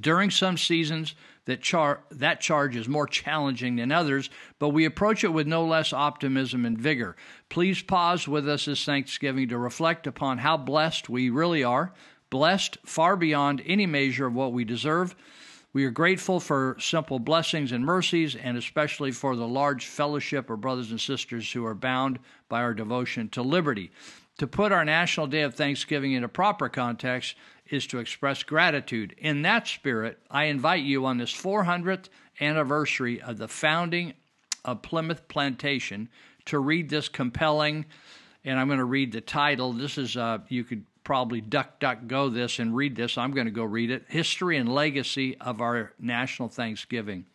During 0.00 0.30
some 0.30 0.56
seasons, 0.56 1.14
that, 1.46 1.62
char- 1.62 2.00
that 2.10 2.40
charge 2.40 2.76
is 2.76 2.88
more 2.88 3.06
challenging 3.06 3.76
than 3.76 3.90
others, 3.90 4.28
but 4.58 4.70
we 4.70 4.84
approach 4.84 5.24
it 5.24 5.32
with 5.32 5.46
no 5.46 5.64
less 5.64 5.92
optimism 5.92 6.66
and 6.66 6.78
vigor. 6.78 7.16
Please 7.48 7.82
pause 7.82 8.28
with 8.28 8.48
us 8.48 8.66
this 8.66 8.84
Thanksgiving 8.84 9.48
to 9.48 9.58
reflect 9.58 10.06
upon 10.06 10.38
how 10.38 10.56
blessed 10.56 11.08
we 11.08 11.30
really 11.30 11.64
are, 11.64 11.92
blessed 12.30 12.78
far 12.84 13.16
beyond 13.16 13.62
any 13.64 13.86
measure 13.86 14.26
of 14.26 14.34
what 14.34 14.52
we 14.52 14.64
deserve. 14.64 15.14
We 15.72 15.84
are 15.84 15.90
grateful 15.90 16.40
for 16.40 16.76
simple 16.80 17.18
blessings 17.18 17.70
and 17.70 17.84
mercies, 17.84 18.34
and 18.34 18.56
especially 18.56 19.12
for 19.12 19.36
the 19.36 19.46
large 19.46 19.86
fellowship 19.86 20.48
of 20.48 20.60
brothers 20.60 20.90
and 20.90 21.00
sisters 21.00 21.52
who 21.52 21.64
are 21.66 21.74
bound 21.74 22.18
by 22.48 22.62
our 22.62 22.74
devotion 22.74 23.28
to 23.30 23.42
liberty. 23.42 23.90
To 24.38 24.46
put 24.46 24.72
our 24.72 24.84
National 24.84 25.26
Day 25.26 25.42
of 25.42 25.54
Thanksgiving 25.54 26.12
into 26.12 26.28
proper 26.28 26.68
context 26.68 27.36
is 27.70 27.86
to 27.88 27.98
express 27.98 28.42
gratitude. 28.42 29.14
In 29.18 29.42
that 29.42 29.66
spirit, 29.66 30.18
I 30.30 30.44
invite 30.44 30.82
you 30.82 31.06
on 31.06 31.18
this 31.18 31.32
400th 31.32 32.08
anniversary 32.40 33.20
of 33.20 33.38
the 33.38 33.48
founding 33.48 34.14
of 34.64 34.82
Plymouth 34.82 35.28
Plantation 35.28 36.08
to 36.46 36.58
read 36.58 36.88
this 36.88 37.08
compelling, 37.08 37.86
and 38.44 38.58
I'm 38.58 38.66
going 38.66 38.78
to 38.78 38.84
read 38.84 39.12
the 39.12 39.20
title. 39.20 39.72
This 39.72 39.98
is, 39.98 40.16
uh, 40.16 40.38
you 40.48 40.64
could 40.64 40.84
probably 41.04 41.40
duck, 41.40 41.78
duck, 41.78 42.06
go 42.06 42.28
this 42.28 42.58
and 42.58 42.74
read 42.74 42.96
this. 42.96 43.16
I'm 43.16 43.32
going 43.32 43.46
to 43.46 43.52
go 43.52 43.64
read 43.64 43.90
it 43.90 44.04
History 44.08 44.56
and 44.56 44.68
Legacy 44.68 45.36
of 45.40 45.60
Our 45.60 45.92
National 46.00 46.48
Thanksgiving. 46.48 47.26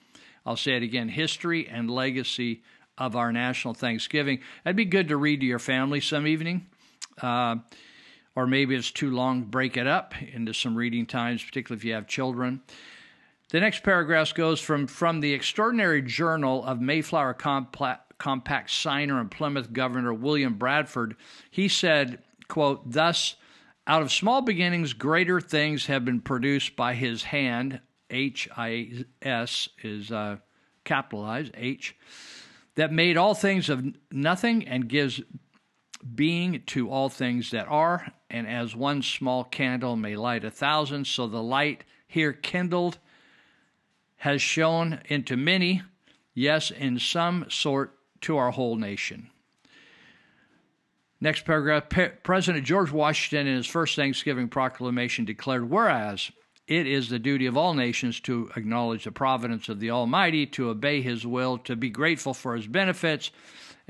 I'll 0.45 0.57
say 0.57 0.75
it 0.75 0.83
again 0.83 1.09
History 1.09 1.67
and 1.67 1.89
Legacy 1.89 2.63
of 2.97 3.15
Our 3.15 3.31
National 3.31 3.73
Thanksgiving. 3.73 4.39
That'd 4.63 4.75
be 4.75 4.85
good 4.85 5.07
to 5.07 5.17
read 5.17 5.39
to 5.39 5.45
your 5.45 5.59
family 5.59 6.01
some 6.01 6.27
evening. 6.27 6.67
Uh, 7.21 7.57
or 8.35 8.47
maybe 8.47 8.75
it's 8.75 8.91
too 8.91 9.11
long, 9.11 9.43
break 9.43 9.77
it 9.77 9.87
up 9.87 10.13
into 10.21 10.53
some 10.53 10.75
reading 10.75 11.05
times, 11.05 11.43
particularly 11.43 11.79
if 11.79 11.85
you 11.85 11.93
have 11.93 12.07
children. 12.07 12.61
The 13.49 13.59
next 13.59 13.83
paragraph 13.83 14.33
goes 14.33 14.61
from, 14.61 14.87
from 14.87 15.19
the 15.19 15.33
extraordinary 15.33 16.01
journal 16.01 16.63
of 16.63 16.79
Mayflower 16.79 17.33
Compact 17.33 18.71
signer 18.71 19.19
and 19.19 19.29
Plymouth 19.29 19.73
Governor 19.73 20.13
William 20.13 20.53
Bradford. 20.53 21.17
He 21.49 21.67
said, 21.67 22.19
quote, 22.47 22.89
Thus, 22.89 23.35
out 23.85 24.01
of 24.01 24.11
small 24.11 24.41
beginnings, 24.41 24.93
greater 24.93 25.41
things 25.41 25.87
have 25.87 26.05
been 26.05 26.21
produced 26.21 26.77
by 26.77 26.93
his 26.93 27.23
hand. 27.23 27.81
H 28.09 28.47
I 28.55 29.05
S 29.21 29.67
is 29.83 30.11
uh, 30.11 30.37
capitalized, 30.83 31.51
H, 31.57 31.95
that 32.75 32.93
made 32.93 33.17
all 33.17 33.33
things 33.33 33.69
of 33.69 33.85
nothing 34.11 34.67
and 34.67 34.87
gives 34.87 35.21
being 36.15 36.63
to 36.67 36.89
all 36.89 37.09
things 37.09 37.51
that 37.51 37.67
are, 37.67 38.13
and 38.29 38.47
as 38.47 38.75
one 38.75 39.01
small 39.01 39.43
candle 39.43 39.95
may 39.95 40.15
light 40.15 40.43
a 40.43 40.51
thousand, 40.51 41.05
so 41.05 41.27
the 41.27 41.43
light 41.43 41.83
here 42.07 42.33
kindled 42.33 42.97
has 44.17 44.41
shone 44.41 45.01
into 45.05 45.35
many, 45.35 45.81
yes, 46.33 46.71
in 46.71 46.99
some 46.99 47.45
sort 47.49 47.97
to 48.21 48.37
our 48.37 48.51
whole 48.51 48.75
nation. 48.75 49.29
Next 51.19 51.45
paragraph 51.45 51.89
President 52.23 52.65
George 52.65 52.91
Washington, 52.91 53.47
in 53.47 53.55
his 53.55 53.67
first 53.67 53.95
Thanksgiving 53.95 54.47
proclamation, 54.47 55.25
declared, 55.25 55.69
Whereas 55.69 56.31
it 56.67 56.87
is 56.87 57.09
the 57.09 57.19
duty 57.19 57.45
of 57.47 57.57
all 57.57 57.73
nations 57.73 58.19
to 58.21 58.49
acknowledge 58.55 59.03
the 59.03 59.11
providence 59.11 59.67
of 59.69 59.79
the 59.79 59.91
Almighty, 59.91 60.45
to 60.47 60.69
obey 60.69 61.01
His 61.01 61.25
will, 61.27 61.57
to 61.59 61.75
be 61.75 61.89
grateful 61.89 62.33
for 62.33 62.55
His 62.55 62.65
benefits, 62.65 63.29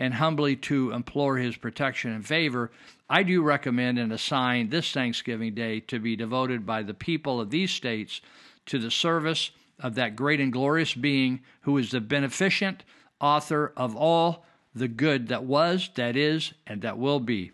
and 0.01 0.15
humbly 0.15 0.55
to 0.55 0.91
implore 0.93 1.38
his 1.38 1.55
protection 1.55 2.12
and 2.12 2.25
favor, 2.25 2.72
I 3.08 3.22
do 3.22 3.43
recommend 3.43 4.00
and 4.00 4.12
assign 4.12 4.70
this 4.70 4.91
Thanksgiving 4.91 5.53
Day 5.53 5.79
to 5.81 6.00
be 6.00 6.15
devoted 6.15 6.65
by 6.65 6.81
the 6.81 6.96
people 6.96 7.39
of 7.39 7.51
these 7.51 7.70
states 7.70 8.20
to 8.65 8.79
the 8.79 8.89
service 8.89 9.51
of 9.79 9.93
that 9.93 10.15
great 10.15 10.39
and 10.39 10.51
glorious 10.51 10.96
being 10.96 11.41
who 11.62 11.77
is 11.77 11.91
the 11.91 12.01
beneficent 12.01 12.84
author 13.20 13.74
of 13.77 13.96
all 13.96 14.43
the 14.74 14.88
good 14.88 15.27
that 15.27 15.43
was, 15.43 15.91
that 15.93 16.15
is, 16.15 16.53
and 16.65 16.81
that 16.81 16.98
will 16.98 17.20
be. 17.20 17.51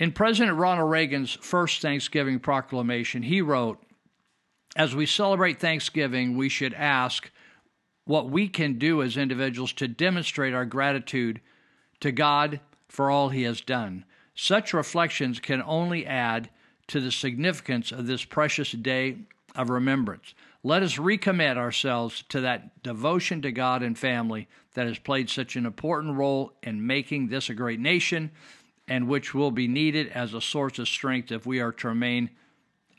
In 0.00 0.10
President 0.10 0.58
Ronald 0.58 0.90
Reagan's 0.90 1.38
first 1.40 1.80
Thanksgiving 1.80 2.40
proclamation, 2.40 3.22
he 3.22 3.40
wrote, 3.40 3.80
As 4.74 4.96
we 4.96 5.06
celebrate 5.06 5.60
Thanksgiving, 5.60 6.36
we 6.36 6.48
should 6.48 6.74
ask 6.74 7.30
what 8.06 8.30
we 8.30 8.48
can 8.48 8.78
do 8.78 9.02
as 9.02 9.16
individuals 9.16 9.72
to 9.74 9.88
demonstrate 9.88 10.54
our 10.54 10.64
gratitude 10.64 11.40
to 12.00 12.10
God 12.12 12.60
for 12.88 13.10
all 13.10 13.28
He 13.28 13.42
has 13.42 13.60
done. 13.60 14.04
Such 14.34 14.72
reflections 14.72 15.40
can 15.40 15.62
only 15.62 16.06
add 16.06 16.48
to 16.88 17.00
the 17.00 17.12
significance 17.12 17.92
of 17.92 18.06
this 18.06 18.24
precious 18.24 18.70
day 18.72 19.18
of 19.54 19.70
remembrance. 19.70 20.34
Let 20.62 20.82
us 20.82 20.96
recommit 20.96 21.56
ourselves 21.56 22.24
to 22.30 22.40
that 22.42 22.82
devotion 22.82 23.42
to 23.42 23.52
God 23.52 23.82
and 23.82 23.98
family 23.98 24.48
that 24.74 24.86
has 24.86 24.98
played 24.98 25.30
such 25.30 25.56
an 25.56 25.66
important 25.66 26.16
role 26.16 26.52
in 26.62 26.86
making 26.86 27.28
this 27.28 27.48
a 27.48 27.54
great 27.54 27.80
nation 27.80 28.30
and 28.88 29.08
which 29.08 29.34
will 29.34 29.50
be 29.50 29.68
needed 29.68 30.08
as 30.08 30.32
a 30.32 30.40
source 30.40 30.78
of 30.78 30.88
strength 30.88 31.32
if 31.32 31.44
we 31.46 31.60
are 31.60 31.72
to 31.72 31.88
remain 31.88 32.30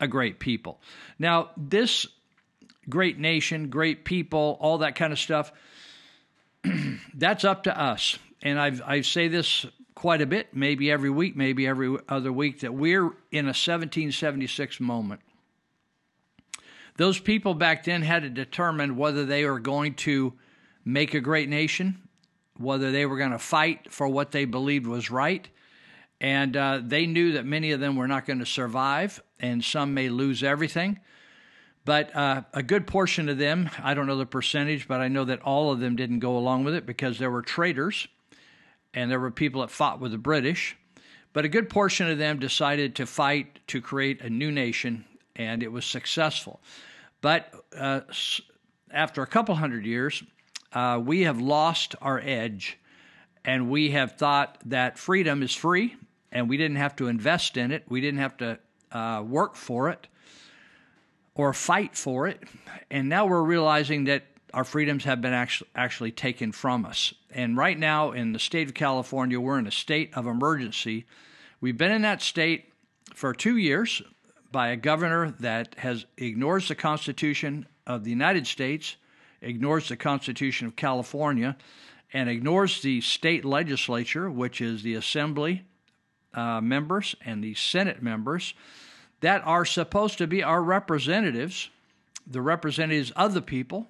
a 0.00 0.08
great 0.08 0.38
people. 0.38 0.80
Now, 1.18 1.50
this 1.56 2.06
great 2.88 3.18
nation, 3.18 3.68
great 3.68 4.04
people, 4.04 4.56
all 4.60 4.78
that 4.78 4.94
kind 4.94 5.12
of 5.12 5.18
stuff. 5.18 5.52
That's 7.14 7.44
up 7.44 7.64
to 7.64 7.80
us. 7.80 8.18
And 8.42 8.58
I've, 8.58 8.82
I 8.86 9.00
say 9.00 9.28
this 9.28 9.66
quite 9.94 10.20
a 10.20 10.26
bit, 10.26 10.54
maybe 10.54 10.90
every 10.90 11.10
week, 11.10 11.36
maybe 11.36 11.66
every 11.66 11.96
other 12.08 12.32
week, 12.32 12.60
that 12.60 12.72
we're 12.72 13.06
in 13.32 13.46
a 13.46 13.56
1776 13.56 14.80
moment. 14.80 15.20
Those 16.96 17.18
people 17.18 17.54
back 17.54 17.84
then 17.84 18.02
had 18.02 18.22
to 18.22 18.30
determine 18.30 18.96
whether 18.96 19.24
they 19.24 19.44
were 19.44 19.60
going 19.60 19.94
to 19.94 20.34
make 20.84 21.14
a 21.14 21.20
great 21.20 21.48
nation, 21.48 22.08
whether 22.56 22.90
they 22.90 23.06
were 23.06 23.16
going 23.16 23.30
to 23.30 23.38
fight 23.38 23.92
for 23.92 24.08
what 24.08 24.32
they 24.32 24.44
believed 24.44 24.86
was 24.86 25.10
right. 25.10 25.48
And 26.20 26.56
uh, 26.56 26.80
they 26.82 27.06
knew 27.06 27.32
that 27.32 27.44
many 27.46 27.70
of 27.70 27.80
them 27.80 27.94
were 27.94 28.08
not 28.08 28.26
going 28.26 28.40
to 28.40 28.46
survive, 28.46 29.22
and 29.38 29.62
some 29.62 29.94
may 29.94 30.08
lose 30.08 30.42
everything. 30.42 30.98
But 31.88 32.14
uh, 32.14 32.42
a 32.52 32.62
good 32.62 32.86
portion 32.86 33.30
of 33.30 33.38
them, 33.38 33.70
I 33.82 33.94
don't 33.94 34.06
know 34.06 34.18
the 34.18 34.26
percentage, 34.26 34.86
but 34.86 35.00
I 35.00 35.08
know 35.08 35.24
that 35.24 35.40
all 35.40 35.72
of 35.72 35.80
them 35.80 35.96
didn't 35.96 36.18
go 36.18 36.36
along 36.36 36.64
with 36.64 36.74
it 36.74 36.84
because 36.84 37.18
there 37.18 37.30
were 37.30 37.40
traitors 37.40 38.06
and 38.92 39.10
there 39.10 39.18
were 39.18 39.30
people 39.30 39.62
that 39.62 39.70
fought 39.70 39.98
with 39.98 40.12
the 40.12 40.18
British. 40.18 40.76
But 41.32 41.46
a 41.46 41.48
good 41.48 41.70
portion 41.70 42.10
of 42.10 42.18
them 42.18 42.40
decided 42.40 42.94
to 42.96 43.06
fight 43.06 43.60
to 43.68 43.80
create 43.80 44.20
a 44.20 44.28
new 44.28 44.52
nation, 44.52 45.06
and 45.34 45.62
it 45.62 45.72
was 45.72 45.86
successful. 45.86 46.60
But 47.22 47.54
uh, 47.74 48.00
after 48.90 49.22
a 49.22 49.26
couple 49.26 49.54
hundred 49.54 49.86
years, 49.86 50.22
uh, 50.74 51.00
we 51.02 51.22
have 51.22 51.40
lost 51.40 51.94
our 52.02 52.20
edge, 52.20 52.78
and 53.46 53.70
we 53.70 53.92
have 53.92 54.12
thought 54.18 54.58
that 54.66 54.98
freedom 54.98 55.42
is 55.42 55.54
free, 55.54 55.96
and 56.32 56.50
we 56.50 56.58
didn't 56.58 56.76
have 56.76 56.96
to 56.96 57.08
invest 57.08 57.56
in 57.56 57.72
it, 57.72 57.84
we 57.88 58.02
didn't 58.02 58.20
have 58.20 58.36
to 58.36 58.58
uh, 58.92 59.24
work 59.26 59.56
for 59.56 59.88
it 59.88 60.06
or 61.38 61.54
fight 61.54 61.96
for 61.96 62.26
it. 62.26 62.42
And 62.90 63.08
now 63.08 63.24
we're 63.24 63.42
realizing 63.42 64.04
that 64.04 64.24
our 64.52 64.64
freedoms 64.64 65.04
have 65.04 65.22
been 65.22 65.32
actually, 65.32 65.70
actually 65.74 66.10
taken 66.10 66.52
from 66.52 66.84
us. 66.84 67.14
And 67.30 67.56
right 67.56 67.78
now 67.78 68.10
in 68.10 68.32
the 68.32 68.38
state 68.38 68.66
of 68.68 68.74
California, 68.74 69.40
we're 69.40 69.58
in 69.58 69.66
a 69.66 69.70
state 69.70 70.10
of 70.14 70.26
emergency. 70.26 71.06
We've 71.60 71.78
been 71.78 71.92
in 71.92 72.02
that 72.02 72.22
state 72.22 72.72
for 73.14 73.32
two 73.32 73.56
years 73.56 74.02
by 74.50 74.68
a 74.68 74.76
governor 74.76 75.34
that 75.40 75.76
has 75.78 76.06
ignores 76.16 76.68
the 76.68 76.74
Constitution 76.74 77.66
of 77.86 78.02
the 78.02 78.10
United 78.10 78.46
States, 78.46 78.96
ignores 79.40 79.88
the 79.88 79.96
Constitution 79.96 80.66
of 80.66 80.74
California, 80.74 81.56
and 82.12 82.28
ignores 82.28 82.82
the 82.82 83.00
state 83.00 83.44
legislature, 83.44 84.28
which 84.30 84.60
is 84.60 84.82
the 84.82 84.94
assembly 84.94 85.62
uh, 86.34 86.60
members 86.60 87.14
and 87.24 87.44
the 87.44 87.54
Senate 87.54 88.02
members 88.02 88.54
that 89.20 89.42
are 89.44 89.64
supposed 89.64 90.18
to 90.18 90.26
be 90.26 90.42
our 90.42 90.62
representatives, 90.62 91.70
the 92.26 92.42
representatives 92.42 93.10
of 93.12 93.34
the 93.34 93.42
people. 93.42 93.88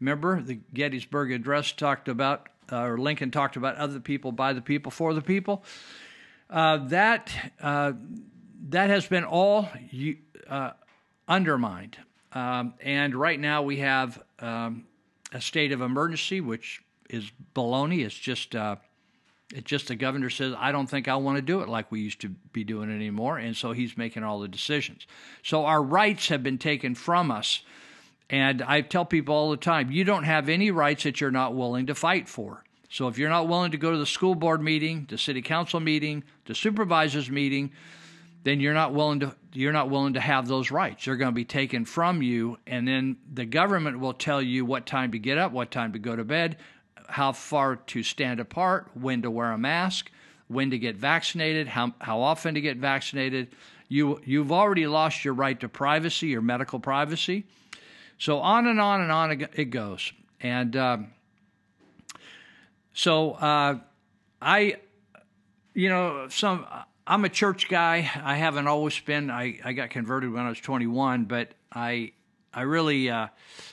Remember, 0.00 0.40
the 0.40 0.60
Gettysburg 0.72 1.32
Address 1.32 1.72
talked 1.72 2.08
about, 2.08 2.48
uh, 2.70 2.82
or 2.82 2.98
Lincoln 2.98 3.30
talked 3.30 3.56
about 3.56 3.76
other 3.76 4.00
people, 4.00 4.32
by 4.32 4.52
the 4.52 4.60
people, 4.60 4.90
for 4.90 5.14
the 5.14 5.22
people. 5.22 5.64
Uh, 6.50 6.78
that 6.88 7.32
uh, 7.60 7.92
that 8.68 8.90
has 8.90 9.06
been 9.06 9.24
all 9.24 9.68
uh, 10.48 10.70
undermined, 11.26 11.96
um, 12.32 12.74
and 12.80 13.14
right 13.14 13.40
now 13.40 13.62
we 13.62 13.78
have 13.78 14.22
um, 14.40 14.84
a 15.32 15.40
state 15.40 15.72
of 15.72 15.80
emergency, 15.80 16.40
which 16.40 16.82
is 17.08 17.30
baloney. 17.54 18.04
It's 18.04 18.14
just 18.14 18.54
uh, 18.54 18.76
it's 19.54 19.70
just 19.70 19.86
the 19.86 19.94
governor 19.94 20.30
says, 20.30 20.52
I 20.58 20.72
don't 20.72 20.88
think 20.88 21.06
I 21.06 21.14
want 21.14 21.36
to 21.36 21.42
do 21.42 21.60
it 21.60 21.68
like 21.68 21.90
we 21.92 22.00
used 22.00 22.20
to 22.22 22.28
be 22.28 22.64
doing 22.64 22.90
it 22.90 22.94
anymore. 22.94 23.38
And 23.38 23.56
so 23.56 23.70
he's 23.70 23.96
making 23.96 24.24
all 24.24 24.40
the 24.40 24.48
decisions. 24.48 25.06
So 25.44 25.64
our 25.64 25.80
rights 25.80 26.28
have 26.28 26.42
been 26.42 26.58
taken 26.58 26.96
from 26.96 27.30
us. 27.30 27.62
And 28.28 28.62
I 28.62 28.80
tell 28.80 29.04
people 29.04 29.34
all 29.34 29.50
the 29.50 29.56
time, 29.56 29.92
you 29.92 30.02
don't 30.02 30.24
have 30.24 30.48
any 30.48 30.72
rights 30.72 31.04
that 31.04 31.20
you're 31.20 31.30
not 31.30 31.54
willing 31.54 31.86
to 31.86 31.94
fight 31.94 32.28
for. 32.28 32.64
So 32.90 33.06
if 33.06 33.16
you're 33.16 33.28
not 33.28 33.46
willing 33.46 33.70
to 33.70 33.76
go 33.76 33.92
to 33.92 33.98
the 33.98 34.06
school 34.06 34.34
board 34.34 34.60
meeting, 34.60 35.06
the 35.08 35.18
city 35.18 35.40
council 35.40 35.78
meeting, 35.78 36.24
the 36.46 36.54
supervisors 36.54 37.30
meeting, 37.30 37.70
then 38.42 38.58
you're 38.58 38.74
not 38.74 38.92
willing 38.92 39.20
to 39.20 39.34
you're 39.52 39.72
not 39.72 39.88
willing 39.88 40.14
to 40.14 40.20
have 40.20 40.48
those 40.48 40.72
rights. 40.72 41.04
They're 41.04 41.16
going 41.16 41.30
to 41.30 41.34
be 41.34 41.44
taken 41.44 41.84
from 41.84 42.22
you 42.22 42.58
and 42.66 42.88
then 42.88 43.16
the 43.32 43.44
government 43.44 44.00
will 44.00 44.14
tell 44.14 44.42
you 44.42 44.64
what 44.64 44.84
time 44.84 45.12
to 45.12 45.18
get 45.18 45.38
up, 45.38 45.52
what 45.52 45.70
time 45.70 45.92
to 45.92 45.98
go 46.00 46.16
to 46.16 46.24
bed, 46.24 46.56
how 47.08 47.32
far 47.32 47.76
to 47.76 48.02
stand 48.02 48.40
apart, 48.40 48.90
when 48.94 49.22
to 49.22 49.30
wear 49.30 49.52
a 49.52 49.58
mask, 49.58 50.10
when 50.48 50.70
to 50.70 50.78
get 50.78 50.96
vaccinated, 50.96 51.68
how, 51.68 51.94
how 52.00 52.20
often 52.20 52.54
to 52.54 52.60
get 52.60 52.76
vaccinated. 52.76 53.48
You, 53.88 54.20
you've 54.24 54.52
already 54.52 54.86
lost 54.86 55.24
your 55.24 55.34
right 55.34 55.58
to 55.60 55.68
privacy, 55.68 56.28
your 56.28 56.42
medical 56.42 56.80
privacy. 56.80 57.44
So 58.18 58.38
on 58.38 58.66
and 58.66 58.80
on 58.80 59.00
and 59.00 59.12
on 59.12 59.30
it 59.32 59.70
goes. 59.70 60.12
And 60.40 60.76
um, 60.76 61.08
so 62.92 63.32
uh, 63.32 63.78
I, 64.40 64.76
you 65.74 65.88
know, 65.88 66.28
some 66.28 66.66
I'm 67.06 67.24
a 67.24 67.28
church 67.28 67.68
guy. 67.68 68.10
I 68.22 68.36
haven't 68.36 68.66
always 68.66 68.98
been. 68.98 69.30
I, 69.30 69.58
I 69.62 69.72
got 69.72 69.90
converted 69.90 70.32
when 70.32 70.44
I 70.44 70.48
was 70.48 70.60
21, 70.60 71.24
but 71.24 71.50
I 71.72 72.12
I 72.52 72.62
really 72.62 73.10
uh, 73.10 73.28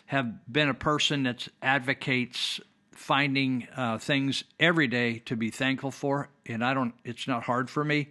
have 0.07 0.51
been 0.51 0.67
a 0.67 0.73
person 0.73 1.23
that 1.23 1.47
advocates 1.61 2.59
finding 2.91 3.67
uh, 3.75 3.97
things 3.97 4.43
every 4.59 4.87
day 4.87 5.19
to 5.25 5.35
be 5.35 5.49
thankful 5.49 5.91
for, 5.91 6.29
and 6.45 6.63
I 6.63 6.73
don't. 6.73 6.93
It's 7.03 7.27
not 7.27 7.43
hard 7.43 7.69
for 7.69 7.83
me, 7.83 8.09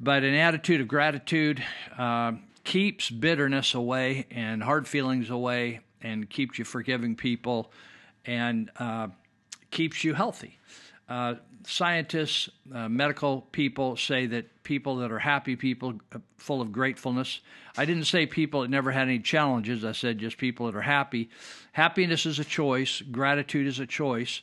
but 0.00 0.22
an 0.24 0.34
attitude 0.34 0.80
of 0.80 0.88
gratitude 0.88 1.62
uh, 1.96 2.32
keeps 2.64 3.10
bitterness 3.10 3.74
away 3.74 4.26
and 4.30 4.62
hard 4.62 4.86
feelings 4.86 5.30
away, 5.30 5.80
and 6.02 6.28
keeps 6.28 6.58
you 6.58 6.64
forgiving 6.64 7.16
people, 7.16 7.72
and 8.26 8.70
uh, 8.78 9.08
keeps 9.70 10.04
you 10.04 10.14
healthy. 10.14 10.58
Scientists, 11.64 12.48
uh, 12.74 12.88
medical 12.88 13.42
people 13.52 13.96
say 13.96 14.26
that 14.26 14.64
people 14.64 14.96
that 14.96 15.12
are 15.12 15.18
happy 15.18 15.54
people, 15.54 15.94
uh, 16.12 16.18
full 16.36 16.60
of 16.60 16.72
gratefulness. 16.72 17.40
I 17.76 17.84
didn't 17.84 18.04
say 18.04 18.26
people 18.26 18.62
that 18.62 18.70
never 18.70 18.90
had 18.90 19.08
any 19.08 19.20
challenges. 19.20 19.84
I 19.84 19.92
said 19.92 20.18
just 20.18 20.38
people 20.38 20.66
that 20.66 20.76
are 20.76 20.82
happy. 20.82 21.30
Happiness 21.72 22.26
is 22.26 22.38
a 22.38 22.44
choice. 22.44 23.00
Gratitude 23.00 23.66
is 23.66 23.78
a 23.78 23.86
choice. 23.86 24.42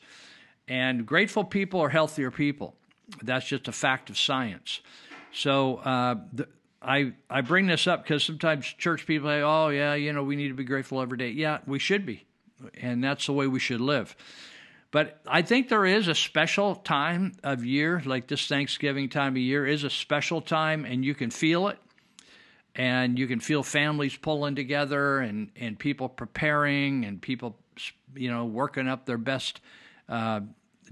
And 0.67 1.05
grateful 1.05 1.43
people 1.43 1.81
are 1.81 1.89
healthier 1.89 2.31
people. 2.31 2.75
That's 3.21 3.47
just 3.47 3.67
a 3.67 3.71
fact 3.71 4.09
of 4.09 4.17
science. 4.17 4.81
So 5.31 5.77
uh, 5.77 6.15
the, 6.31 6.47
I 6.81 7.13
I 7.29 7.41
bring 7.41 7.67
this 7.67 7.87
up 7.87 8.03
because 8.03 8.23
sometimes 8.23 8.65
church 8.65 9.05
people 9.05 9.29
say, 9.29 9.41
"Oh 9.41 9.69
yeah, 9.69 9.95
you 9.95 10.13
know, 10.13 10.23
we 10.23 10.35
need 10.35 10.49
to 10.49 10.53
be 10.53 10.63
grateful 10.63 11.01
every 11.01 11.17
day." 11.17 11.29
Yeah, 11.29 11.59
we 11.65 11.79
should 11.79 12.05
be, 12.05 12.25
and 12.79 13.03
that's 13.03 13.25
the 13.25 13.33
way 13.33 13.47
we 13.47 13.59
should 13.59 13.81
live. 13.81 14.15
But 14.91 15.21
I 15.27 15.43
think 15.43 15.69
there 15.69 15.85
is 15.85 16.07
a 16.07 16.15
special 16.15 16.75
time 16.75 17.33
of 17.43 17.63
year, 17.63 18.01
like 18.05 18.27
this 18.27 18.47
Thanksgiving 18.47 19.09
time 19.09 19.33
of 19.33 19.37
year 19.37 19.65
is 19.65 19.83
a 19.83 19.89
special 19.89 20.41
time, 20.41 20.83
and 20.85 21.05
you 21.05 21.13
can 21.13 21.29
feel 21.29 21.67
it. 21.67 21.77
And 22.75 23.19
you 23.19 23.27
can 23.27 23.39
feel 23.39 23.61
families 23.61 24.15
pulling 24.15 24.55
together 24.55 25.19
and, 25.19 25.51
and 25.55 25.77
people 25.77 26.07
preparing 26.07 27.03
and 27.03 27.21
people, 27.21 27.57
you 28.15 28.31
know, 28.31 28.45
working 28.45 28.87
up 28.87 29.05
their 29.05 29.17
best 29.17 29.59
uh, 30.07 30.41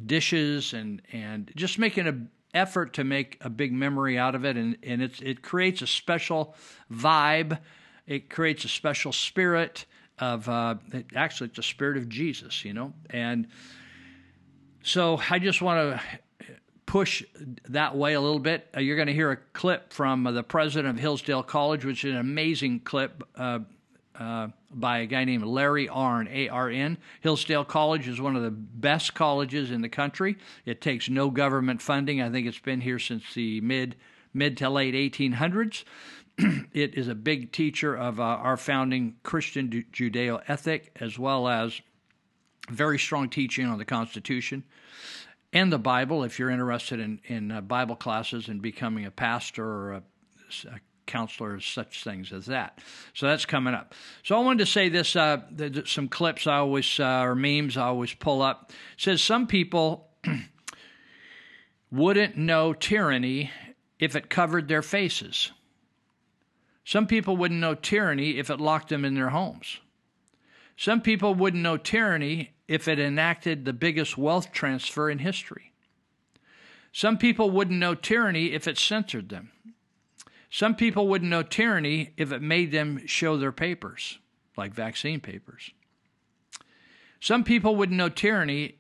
dishes 0.06 0.74
and, 0.74 1.02
and 1.12 1.52
just 1.56 1.80
making 1.80 2.08
an 2.08 2.30
effort 2.54 2.94
to 2.94 3.04
make 3.04 3.38
a 3.42 3.50
big 3.50 3.72
memory 3.72 4.18
out 4.18 4.36
of 4.36 4.44
it. 4.44 4.58
And, 4.58 4.78
and 4.84 5.02
it's, 5.02 5.22
it 5.22 5.42
creates 5.42 5.82
a 5.82 5.88
special 5.88 6.56
vibe, 6.92 7.60
it 8.06 8.30
creates 8.30 8.66
a 8.66 8.70
special 8.70 9.14
spirit 9.14 9.86
of, 10.20 10.50
uh, 10.50 10.76
actually, 11.16 11.50
it's 11.50 11.60
a 11.60 11.64
spirit 11.64 11.98
of 11.98 12.10
Jesus, 12.10 12.66
you 12.66 12.74
know. 12.74 12.94
And 13.12 13.48
so 14.88 15.20
I 15.30 15.38
just 15.40 15.62
want 15.62 16.00
to 16.00 16.02
push 16.86 17.22
that 17.68 17.96
way 17.98 18.14
a 18.14 18.22
little 18.22 18.40
bit. 18.40 18.70
Uh, 18.76 18.80
you're 18.80 18.96
going 18.96 19.10
to 19.10 19.14
hear 19.14 19.32
a 19.32 19.38
clip 19.38 19.92
from 19.92 20.26
uh, 20.26 20.32
the 20.32 20.44
president 20.44 20.96
of 20.96 20.98
Hillsdale 20.98 21.44
College, 21.44 21.84
which 21.84 22.06
is 22.06 22.12
an 22.14 22.18
amazing 22.18 22.80
clip 22.80 23.24
uh, 23.36 23.60
uh 24.16 24.48
by 24.72 25.00
a 25.00 25.06
guy 25.06 25.26
named 25.26 25.44
Larry 25.44 25.90
Arn, 25.90 26.30
A 26.32 26.48
R 26.48 26.70
N. 26.70 26.98
Hillsdale 27.20 27.66
College 27.66 28.08
is 28.08 28.22
one 28.22 28.38
of 28.38 28.44
the 28.44 28.52
best 28.52 29.14
colleges 29.14 29.72
in 29.72 29.82
the 29.82 29.90
country. 29.90 30.38
It 30.66 30.80
takes 30.80 31.10
no 31.10 31.30
government 31.30 31.82
funding. 31.82 32.22
I 32.22 32.30
think 32.30 32.48
it's 32.48 32.60
been 32.60 32.82
here 32.82 33.00
since 33.00 33.34
the 33.34 33.60
mid 33.60 33.98
mid 34.34 34.56
to 34.58 34.70
late 34.70 34.94
1800s. 34.94 35.84
it 36.74 36.96
is 36.96 37.10
a 37.10 37.16
big 37.16 37.52
teacher 37.52 37.94
of 37.94 38.22
uh, 38.22 38.24
our 38.24 38.56
founding 38.56 39.16
Christian 39.24 39.86
Judeo 39.92 40.42
ethic, 40.48 40.92
as 41.00 41.20
well 41.20 41.50
as 41.50 41.82
very 42.70 43.00
strong 43.00 43.30
teaching 43.30 43.66
on 43.66 43.78
the 43.78 43.86
Constitution 43.86 44.64
and 45.54 45.72
the 45.72 45.80
Bible. 45.80 46.24
If 46.24 46.40
you're 46.40 46.50
interested 46.50 47.00
in, 47.00 47.20
in 47.26 47.52
uh, 47.52 47.62
Bible 47.62 47.96
classes 47.96 48.48
and 48.48 48.62
becoming 48.62 49.06
a 49.06 49.12
pastor 49.12 49.66
or 49.66 49.94
a, 49.94 50.04
a 50.68 50.80
counselor, 51.06 51.60
such 51.60 52.04
things 52.04 52.32
as 52.32 52.46
that. 52.48 52.80
So 53.14 53.26
that's 53.26 53.46
coming 53.46 53.74
up. 53.74 53.96
So 54.24 54.36
I 54.38 54.44
wanted 54.44 54.60
to 54.60 54.72
say 54.72 54.90
this: 54.90 55.16
uh, 55.16 55.42
some 55.86 56.08
clips 56.08 56.46
I 56.46 56.58
always 56.58 57.00
uh, 57.00 57.22
or 57.24 57.36
memes 57.36 57.78
I 57.78 57.86
always 57.86 58.14
pull 58.14 58.42
up. 58.42 58.72
It 58.72 59.02
says 59.02 59.22
some 59.22 59.48
people 59.48 60.10
wouldn't 61.92 62.38
know 62.38 62.74
tyranny 62.74 63.52
if 64.00 64.16
it 64.16 64.30
covered 64.30 64.68
their 64.68 64.84
faces. 64.84 65.52
Some 66.86 67.08
people 67.08 67.36
wouldn't 67.36 67.60
know 67.60 67.76
tyranny 67.76 68.38
if 68.38 68.50
it 68.50 68.62
locked 68.62 68.90
them 68.90 69.04
in 69.04 69.16
their 69.16 69.30
homes. 69.30 69.80
Some 70.78 71.02
people 71.02 71.34
wouldn't 71.34 71.64
know 71.64 71.76
tyranny 71.76 72.52
if 72.68 72.88
it 72.88 73.00
enacted 73.00 73.66
the 73.66 73.74
biggest 73.74 74.18
wealth 74.18 74.52
transfer 74.52 75.10
in 75.10 75.20
history. 75.20 75.72
Some 76.92 77.18
people 77.18 77.52
wouldn't 77.52 77.80
know 77.80 77.96
tyranny 77.96 78.54
if 78.54 78.68
it 78.68 78.78
censored 78.78 79.30
them. 79.30 79.52
Some 80.50 80.76
people 80.76 81.08
wouldn't 81.08 81.30
know 81.30 81.44
tyranny 81.44 82.14
if 82.18 82.32
it 82.32 82.42
made 82.42 82.72
them 82.72 83.06
show 83.06 83.38
their 83.38 83.52
papers, 83.52 84.20
like 84.56 84.74
vaccine 84.74 85.20
papers. 85.20 85.72
Some 87.20 87.44
people 87.44 87.76
wouldn't 87.76 87.98
know 87.98 88.10
tyranny 88.10 88.80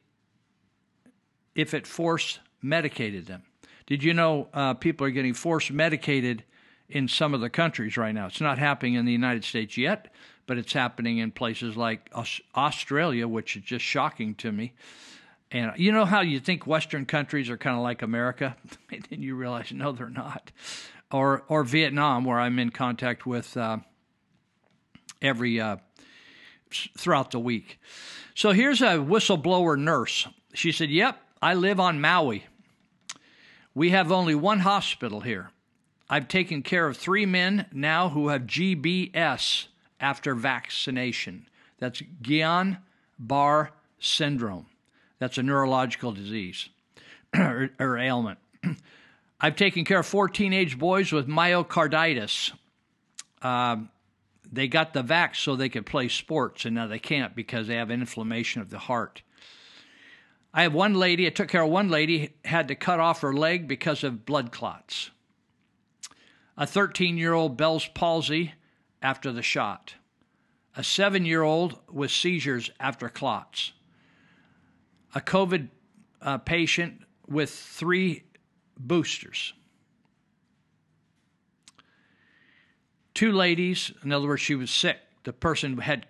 if 1.55 1.73
it 1.73 1.87
force 1.87 2.39
medicated 2.61 3.25
them. 3.25 3.43
Did 3.85 4.03
you 4.03 4.13
know 4.13 4.49
uh, 4.53 4.73
people 4.73 5.07
are 5.07 5.11
getting 5.11 5.33
force 5.33 5.71
medicated 5.71 6.43
in 6.89 7.07
some 7.07 7.33
of 7.33 7.41
the 7.41 7.49
countries 7.49 7.97
right 7.97 8.13
now? 8.13 8.27
It's 8.27 8.41
not 8.41 8.57
happening 8.57 8.93
in 8.93 9.05
the 9.05 9.11
United 9.11 9.43
States 9.43 9.77
yet, 9.77 10.13
but 10.47 10.57
it's 10.57 10.73
happening 10.73 11.19
in 11.19 11.29
places 11.29 11.77
like 11.77 12.09
Australia, 12.55 13.27
which 13.27 13.55
is 13.57 13.63
just 13.63 13.85
shocking 13.85 14.33
to 14.35 14.51
me. 14.51 14.73
And 15.51 15.73
you 15.77 15.91
know 15.91 16.05
how 16.05 16.21
you 16.21 16.39
think 16.39 16.65
Western 16.65 17.05
countries 17.05 17.49
are 17.49 17.57
kind 17.57 17.75
of 17.75 17.83
like 17.83 18.01
America, 18.01 18.55
and 18.91 19.05
then 19.09 19.21
you 19.21 19.35
realize 19.35 19.71
no, 19.71 19.91
they're 19.91 20.09
not. 20.09 20.51
Or 21.11 21.43
or 21.47 21.63
Vietnam, 21.63 22.25
where 22.25 22.39
I'm 22.39 22.59
in 22.59 22.71
contact 22.71 23.25
with 23.25 23.55
uh, 23.55 23.77
every 25.21 25.61
uh, 25.61 25.77
throughout 26.97 27.31
the 27.31 27.39
week. 27.39 27.79
So 28.35 28.51
here's 28.51 28.81
a 28.81 28.97
whistleblower 28.97 29.79
nurse. 29.79 30.27
She 30.53 30.71
said, 30.71 30.89
"Yep, 30.89 31.17
I 31.41 31.53
live 31.53 31.79
on 31.79 32.01
Maui. 32.01 32.45
We 33.73 33.91
have 33.91 34.11
only 34.11 34.35
one 34.35 34.59
hospital 34.59 35.21
here. 35.21 35.51
I've 36.09 36.27
taken 36.27 36.61
care 36.61 36.87
of 36.87 36.97
three 36.97 37.25
men 37.25 37.67
now 37.71 38.09
who 38.09 38.29
have 38.29 38.43
GBS." 38.43 39.67
After 39.99 40.35
vaccination. 40.35 41.47
That's 41.79 42.01
Guillain 42.21 42.79
Barre 43.19 43.71
syndrome. 43.99 44.67
That's 45.19 45.37
a 45.37 45.43
neurological 45.43 46.11
disease 46.11 46.69
or, 47.35 47.69
or, 47.79 47.97
ailment. 47.97 48.39
I've 49.41 49.55
taken 49.55 49.85
care 49.85 49.99
of 49.99 50.05
four 50.05 50.29
teenage 50.29 50.77
boys 50.77 51.11
with 51.11 51.27
myocarditis. 51.27 52.51
Uh, 53.41 53.77
they 54.51 54.67
got 54.67 54.93
the 54.93 55.03
vax 55.03 55.37
so 55.37 55.55
they 55.55 55.69
could 55.69 55.85
play 55.85 56.07
sports, 56.07 56.65
and 56.65 56.75
now 56.75 56.87
they 56.87 56.99
can't 56.99 57.35
because 57.35 57.67
they 57.67 57.75
have 57.75 57.91
inflammation 57.91 58.61
of 58.61 58.69
the 58.69 58.79
heart. 58.79 59.21
I 60.53 60.63
have 60.63 60.73
one 60.73 60.93
lady, 60.93 61.27
I 61.27 61.29
took 61.29 61.49
care 61.49 61.63
of 61.63 61.69
one 61.69 61.89
lady, 61.89 62.33
had 62.45 62.69
to 62.69 62.75
cut 62.75 62.99
off 62.99 63.21
her 63.21 63.33
leg 63.33 63.67
because 63.67 64.03
of 64.03 64.25
blood 64.25 64.51
clots. 64.51 65.11
A 66.57 66.65
13 66.65 67.17
year 67.17 67.33
old 67.33 67.57
Bell's 67.57 67.87
palsy 67.87 68.53
after 69.01 69.31
the 69.31 69.41
shot, 69.41 69.95
a 70.75 70.83
seven 70.83 71.25
year 71.25 71.43
old 71.43 71.79
with 71.91 72.11
seizures 72.11 72.69
after 72.79 73.09
clots, 73.09 73.73
a 75.15 75.21
COVID 75.21 75.69
uh, 76.21 76.37
patient 76.39 77.01
with 77.27 77.49
three 77.49 78.23
boosters, 78.77 79.53
two 83.13 83.31
ladies, 83.31 83.91
in 84.03 84.11
other 84.11 84.27
words, 84.27 84.41
she 84.41 84.55
was 84.55 84.69
sick. 84.69 84.97
The 85.23 85.33
person 85.33 85.77
had, 85.79 86.05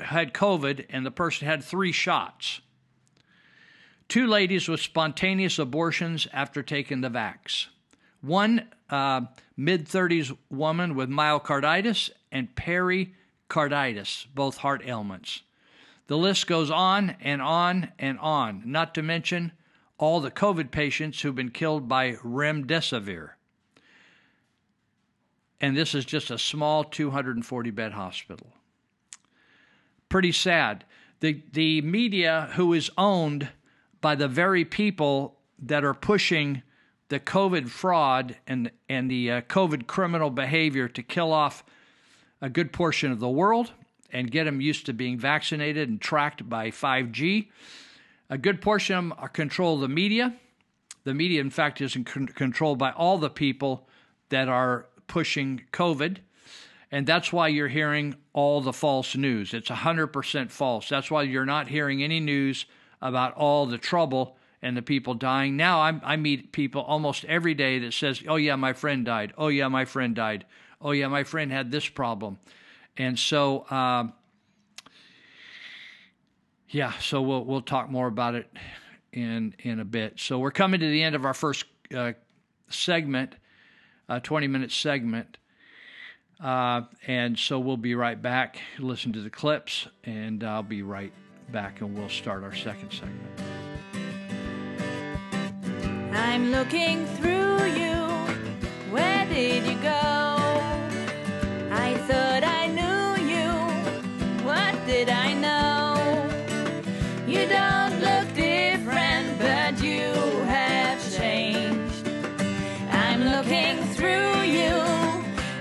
had 0.00 0.32
COVID 0.32 0.86
and 0.88 1.04
the 1.04 1.10
person 1.10 1.46
had 1.46 1.64
three 1.64 1.92
shots. 1.92 2.60
Two 4.08 4.26
ladies 4.26 4.68
with 4.68 4.80
spontaneous 4.80 5.58
abortions 5.58 6.28
after 6.32 6.62
taking 6.62 7.00
the 7.00 7.10
vax. 7.10 7.66
One 8.20 8.68
uh, 8.88 9.22
mid 9.56 9.88
30s 9.88 10.36
woman 10.50 10.94
with 10.94 11.10
myocarditis 11.10 12.10
and 12.32 12.54
pericarditis, 12.56 14.26
both 14.34 14.56
heart 14.56 14.82
ailments. 14.84 15.42
The 16.08 16.18
list 16.18 16.48
goes 16.48 16.70
on 16.70 17.16
and 17.20 17.40
on 17.40 17.92
and 17.98 18.18
on, 18.18 18.62
not 18.66 18.94
to 18.94 19.02
mention 19.02 19.52
all 19.98 20.20
the 20.20 20.30
COVID 20.30 20.72
patients 20.72 21.20
who've 21.20 21.34
been 21.34 21.50
killed 21.50 21.88
by 21.88 22.14
remdesivir. 22.14 23.30
And 25.60 25.76
this 25.76 25.94
is 25.94 26.04
just 26.04 26.30
a 26.30 26.38
small 26.38 26.82
240 26.82 27.70
bed 27.70 27.92
hospital. 27.92 28.48
Pretty 30.08 30.32
sad. 30.32 30.84
The, 31.20 31.40
the 31.52 31.80
media, 31.82 32.50
who 32.54 32.72
is 32.72 32.90
owned 32.98 33.48
by 34.00 34.16
the 34.16 34.26
very 34.26 34.64
people 34.64 35.38
that 35.60 35.84
are 35.84 35.94
pushing 35.94 36.62
the 37.08 37.20
COVID 37.20 37.68
fraud 37.68 38.36
and, 38.46 38.72
and 38.88 39.08
the 39.08 39.30
uh, 39.30 39.40
COVID 39.42 39.86
criminal 39.86 40.30
behavior 40.30 40.88
to 40.88 41.02
kill 41.02 41.32
off 41.32 41.62
a 42.42 42.50
good 42.50 42.72
portion 42.72 43.10
of 43.10 43.20
the 43.20 43.28
world 43.28 43.72
and 44.12 44.30
get 44.30 44.44
them 44.44 44.60
used 44.60 44.84
to 44.86 44.92
being 44.92 45.18
vaccinated 45.18 45.88
and 45.88 46.00
tracked 46.00 46.46
by 46.48 46.70
5G. 46.70 47.48
A 48.28 48.36
good 48.36 48.60
portion 48.60 48.96
of 48.96 49.04
them 49.04 49.12
are 49.18 49.26
uh, 49.26 49.28
control 49.28 49.78
the 49.78 49.88
media. 49.88 50.34
The 51.04 51.14
media, 51.14 51.40
in 51.40 51.50
fact, 51.50 51.80
is 51.80 51.96
con- 52.04 52.26
controlled 52.26 52.78
by 52.78 52.90
all 52.90 53.16
the 53.16 53.30
people 53.30 53.88
that 54.28 54.48
are 54.48 54.86
pushing 55.06 55.62
COVID. 55.72 56.18
And 56.90 57.06
that's 57.06 57.32
why 57.32 57.48
you're 57.48 57.68
hearing 57.68 58.16
all 58.34 58.60
the 58.60 58.72
false 58.72 59.16
news. 59.16 59.54
It's 59.54 59.70
100% 59.70 60.50
false. 60.50 60.88
That's 60.88 61.10
why 61.10 61.22
you're 61.22 61.46
not 61.46 61.68
hearing 61.68 62.02
any 62.02 62.20
news 62.20 62.66
about 63.00 63.34
all 63.34 63.66
the 63.66 63.78
trouble 63.78 64.36
and 64.60 64.76
the 64.76 64.82
people 64.82 65.14
dying. 65.14 65.56
Now 65.56 65.80
I, 65.80 66.00
I 66.04 66.16
meet 66.16 66.52
people 66.52 66.82
almost 66.82 67.24
every 67.24 67.54
day 67.54 67.78
that 67.80 67.94
says, 67.94 68.22
"Oh 68.28 68.36
yeah, 68.36 68.54
my 68.56 68.72
friend 68.72 69.04
died. 69.04 69.32
Oh 69.36 69.48
yeah, 69.48 69.68
my 69.68 69.84
friend 69.84 70.14
died. 70.14 70.44
Oh 70.82 70.90
yeah, 70.90 71.08
my 71.08 71.24
friend 71.24 71.52
had 71.52 71.70
this 71.70 71.88
problem," 71.88 72.38
and 72.96 73.18
so 73.18 73.60
uh, 73.70 74.08
yeah, 76.68 76.92
so 76.98 77.22
we'll 77.22 77.44
we'll 77.44 77.62
talk 77.62 77.90
more 77.90 78.08
about 78.08 78.34
it 78.34 78.50
in 79.12 79.54
in 79.60 79.80
a 79.80 79.84
bit. 79.84 80.18
So 80.18 80.38
we're 80.38 80.50
coming 80.50 80.80
to 80.80 80.86
the 80.86 81.02
end 81.02 81.14
of 81.14 81.24
our 81.24 81.34
first 81.34 81.64
uh, 81.94 82.12
segment, 82.68 83.34
a 84.08 84.20
20 84.20 84.48
minute 84.48 84.72
segment. 84.72 85.38
Uh, 86.42 86.82
and 87.06 87.38
so 87.38 87.60
we'll 87.60 87.76
be 87.76 87.94
right 87.94 88.20
back, 88.20 88.58
listen 88.80 89.12
to 89.12 89.20
the 89.20 89.30
clips, 89.30 89.86
and 90.02 90.42
I'll 90.42 90.64
be 90.64 90.82
right 90.82 91.12
back 91.52 91.80
and 91.80 91.96
we'll 91.96 92.08
start 92.08 92.42
our 92.42 92.54
second 92.54 92.90
segment. 92.90 93.40
I'm 96.12 96.50
looking 96.50 97.06
through 97.06 97.66
you. 97.66 97.94
Where 98.90 99.24
did 99.26 99.64
you 99.66 99.80
go? 99.82 100.31
Thought 102.08 102.42
I 102.42 102.66
knew 102.66 103.22
you. 103.32 103.48
What 104.44 104.74
did 104.86 105.08
I 105.08 105.34
know? 105.34 105.94
You 107.28 107.46
don't 107.46 108.00
look 108.00 108.34
different, 108.34 109.38
but 109.38 109.80
you 109.80 110.10
have 110.46 110.98
changed. 111.16 112.08
I'm 112.90 113.22
looking 113.22 113.78
through 113.94 114.42
you. 114.42 114.74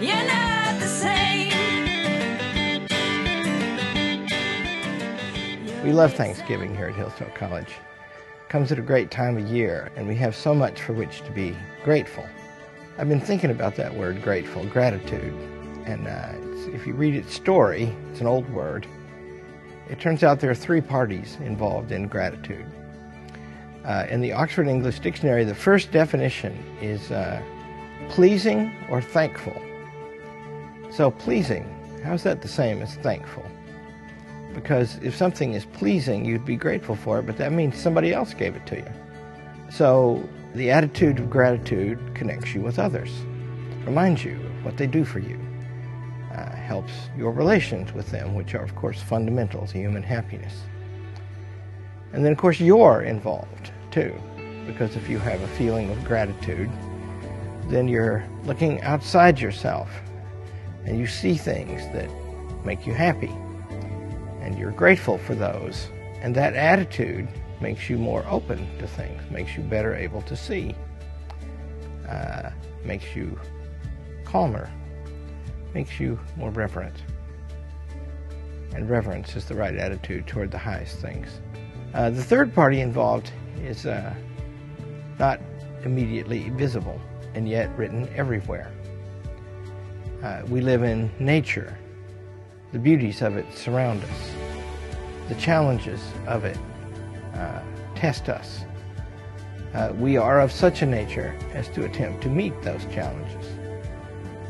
You're 0.01 0.25
not 0.25 0.79
the 0.79 0.87
same. 0.87 1.51
We 5.83 5.93
love 5.93 6.13
Thanksgiving 6.13 6.75
here 6.75 6.87
at 6.87 6.95
Hillsdale 6.95 7.31
College. 7.35 7.75
Comes 8.49 8.71
at 8.71 8.79
a 8.79 8.81
great 8.81 9.11
time 9.11 9.37
of 9.37 9.47
year, 9.47 9.91
and 9.95 10.07
we 10.07 10.15
have 10.15 10.35
so 10.35 10.55
much 10.55 10.81
for 10.81 10.93
which 10.93 11.21
to 11.21 11.31
be 11.31 11.55
grateful. 11.83 12.27
I've 12.97 13.07
been 13.07 13.21
thinking 13.21 13.51
about 13.51 13.75
that 13.75 13.93
word 13.93 14.23
grateful, 14.23 14.65
gratitude, 14.65 15.33
and 15.85 16.07
uh, 16.07 16.33
if 16.73 16.85
you 16.87 16.93
read 16.93 17.15
its 17.15 17.33
story, 17.33 17.93
it's 18.11 18.21
an 18.21 18.27
old 18.27 18.49
word. 18.49 18.87
It 19.89 19.99
turns 19.99 20.23
out 20.23 20.39
there 20.39 20.51
are 20.51 20.55
three 20.55 20.81
parties 20.81 21.37
involved 21.43 21.91
in 21.91 22.07
gratitude. 22.07 22.65
Uh, 23.83 24.05
in 24.09 24.21
the 24.21 24.31
Oxford 24.31 24.67
English 24.67 24.99
Dictionary, 24.99 25.43
the 25.43 25.55
first 25.55 25.91
definition 25.91 26.53
is 26.81 27.11
uh, 27.11 27.41
pleasing 28.09 28.71
or 28.89 29.01
thankful. 29.01 29.59
So, 30.91 31.11
pleasing, 31.11 31.65
how's 32.03 32.23
that 32.23 32.41
the 32.41 32.47
same 32.47 32.81
as 32.81 32.95
thankful? 32.95 33.45
Because 34.53 34.97
if 35.01 35.15
something 35.15 35.53
is 35.53 35.65
pleasing, 35.65 36.25
you'd 36.25 36.45
be 36.45 36.57
grateful 36.57 36.95
for 36.95 37.19
it, 37.19 37.25
but 37.25 37.37
that 37.37 37.51
means 37.51 37.77
somebody 37.77 38.13
else 38.13 38.33
gave 38.33 38.55
it 38.55 38.65
to 38.67 38.77
you. 38.77 38.91
So, 39.71 40.27
the 40.53 40.69
attitude 40.69 41.17
of 41.19 41.29
gratitude 41.29 41.99
connects 42.13 42.53
you 42.53 42.61
with 42.61 42.77
others, 42.77 43.11
reminds 43.85 44.23
you 44.23 44.33
of 44.33 44.65
what 44.65 44.77
they 44.77 44.87
do 44.87 45.05
for 45.05 45.19
you, 45.19 45.39
helps 46.71 46.93
your 47.17 47.33
relations 47.33 47.91
with 47.91 48.09
them, 48.11 48.33
which 48.33 48.55
are, 48.55 48.63
of 48.63 48.73
course, 48.77 49.01
fundamental 49.01 49.67
to 49.67 49.77
human 49.77 50.01
happiness. 50.01 50.55
And 52.13 52.23
then, 52.23 52.31
of 52.31 52.37
course, 52.37 52.61
you're 52.61 53.01
involved 53.01 53.73
too, 53.91 54.13
because 54.65 54.95
if 54.95 55.09
you 55.09 55.19
have 55.19 55.41
a 55.41 55.47
feeling 55.59 55.89
of 55.89 56.01
gratitude, 56.05 56.71
then 57.67 57.89
you're 57.89 58.23
looking 58.45 58.81
outside 58.83 59.37
yourself 59.37 59.89
and 60.85 60.97
you 60.97 61.07
see 61.07 61.35
things 61.35 61.81
that 61.91 62.09
make 62.63 62.87
you 62.87 62.93
happy. 62.93 63.35
And 64.39 64.57
you're 64.57 64.71
grateful 64.71 65.17
for 65.17 65.35
those. 65.35 65.89
And 66.21 66.33
that 66.35 66.53
attitude 66.53 67.27
makes 67.59 67.89
you 67.89 67.97
more 67.97 68.25
open 68.29 68.59
to 68.79 68.87
things, 68.87 69.21
makes 69.29 69.57
you 69.57 69.63
better 69.63 69.93
able 69.93 70.21
to 70.21 70.37
see, 70.37 70.73
uh, 72.07 72.49
makes 72.85 73.13
you 73.13 73.37
calmer, 74.23 74.71
makes 75.73 75.99
you 75.99 76.19
more 76.37 76.51
reverent. 76.51 76.95
And 78.73 78.89
reverence 78.89 79.35
is 79.35 79.45
the 79.45 79.55
right 79.55 79.75
attitude 79.75 80.27
toward 80.27 80.51
the 80.51 80.57
highest 80.57 80.97
things. 80.97 81.39
Uh, 81.93 82.09
the 82.09 82.23
third 82.23 82.53
party 82.53 82.81
involved 82.81 83.31
is 83.61 83.85
uh, 83.85 84.13
not 85.19 85.41
immediately 85.83 86.49
visible 86.49 86.99
and 87.33 87.47
yet 87.47 87.69
written 87.77 88.07
everywhere. 88.15 88.71
Uh, 90.23 90.43
we 90.47 90.61
live 90.61 90.83
in 90.83 91.11
nature. 91.19 91.77
The 92.71 92.79
beauties 92.79 93.21
of 93.21 93.35
it 93.35 93.45
surround 93.53 94.03
us. 94.03 94.31
The 95.27 95.35
challenges 95.35 96.01
of 96.27 96.45
it 96.45 96.57
uh, 97.33 97.61
test 97.95 98.29
us. 98.29 98.61
Uh, 99.73 99.93
we 99.95 100.17
are 100.17 100.39
of 100.39 100.51
such 100.51 100.81
a 100.81 100.85
nature 100.85 101.35
as 101.53 101.67
to 101.69 101.85
attempt 101.85 102.21
to 102.23 102.29
meet 102.29 102.59
those 102.61 102.85
challenges. 102.93 103.40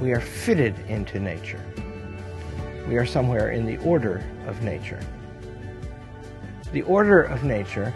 We 0.02 0.14
are 0.14 0.20
fitted 0.20 0.80
into 0.88 1.20
nature. 1.20 1.64
We 2.88 2.98
are 2.98 3.06
somewhere 3.06 3.52
in 3.52 3.68
the 3.68 3.78
order 3.86 4.26
of 4.48 4.64
nature. 4.64 5.00
The 6.74 6.82
order 6.82 7.22
of 7.22 7.44
nature, 7.44 7.94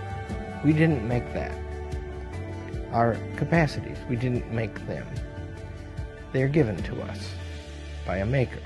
we 0.64 0.72
didn't 0.72 1.08
make 1.08 1.34
that. 1.34 1.58
Our 2.92 3.18
capacities, 3.38 3.98
we 4.08 4.18
didn't 4.18 4.52
make 4.52 4.86
them. 4.86 5.08
They 6.32 6.44
are 6.44 6.48
given 6.48 6.78
to 6.84 7.02
us 7.02 7.28
by 8.06 8.18
a 8.18 8.26
maker, 8.26 8.62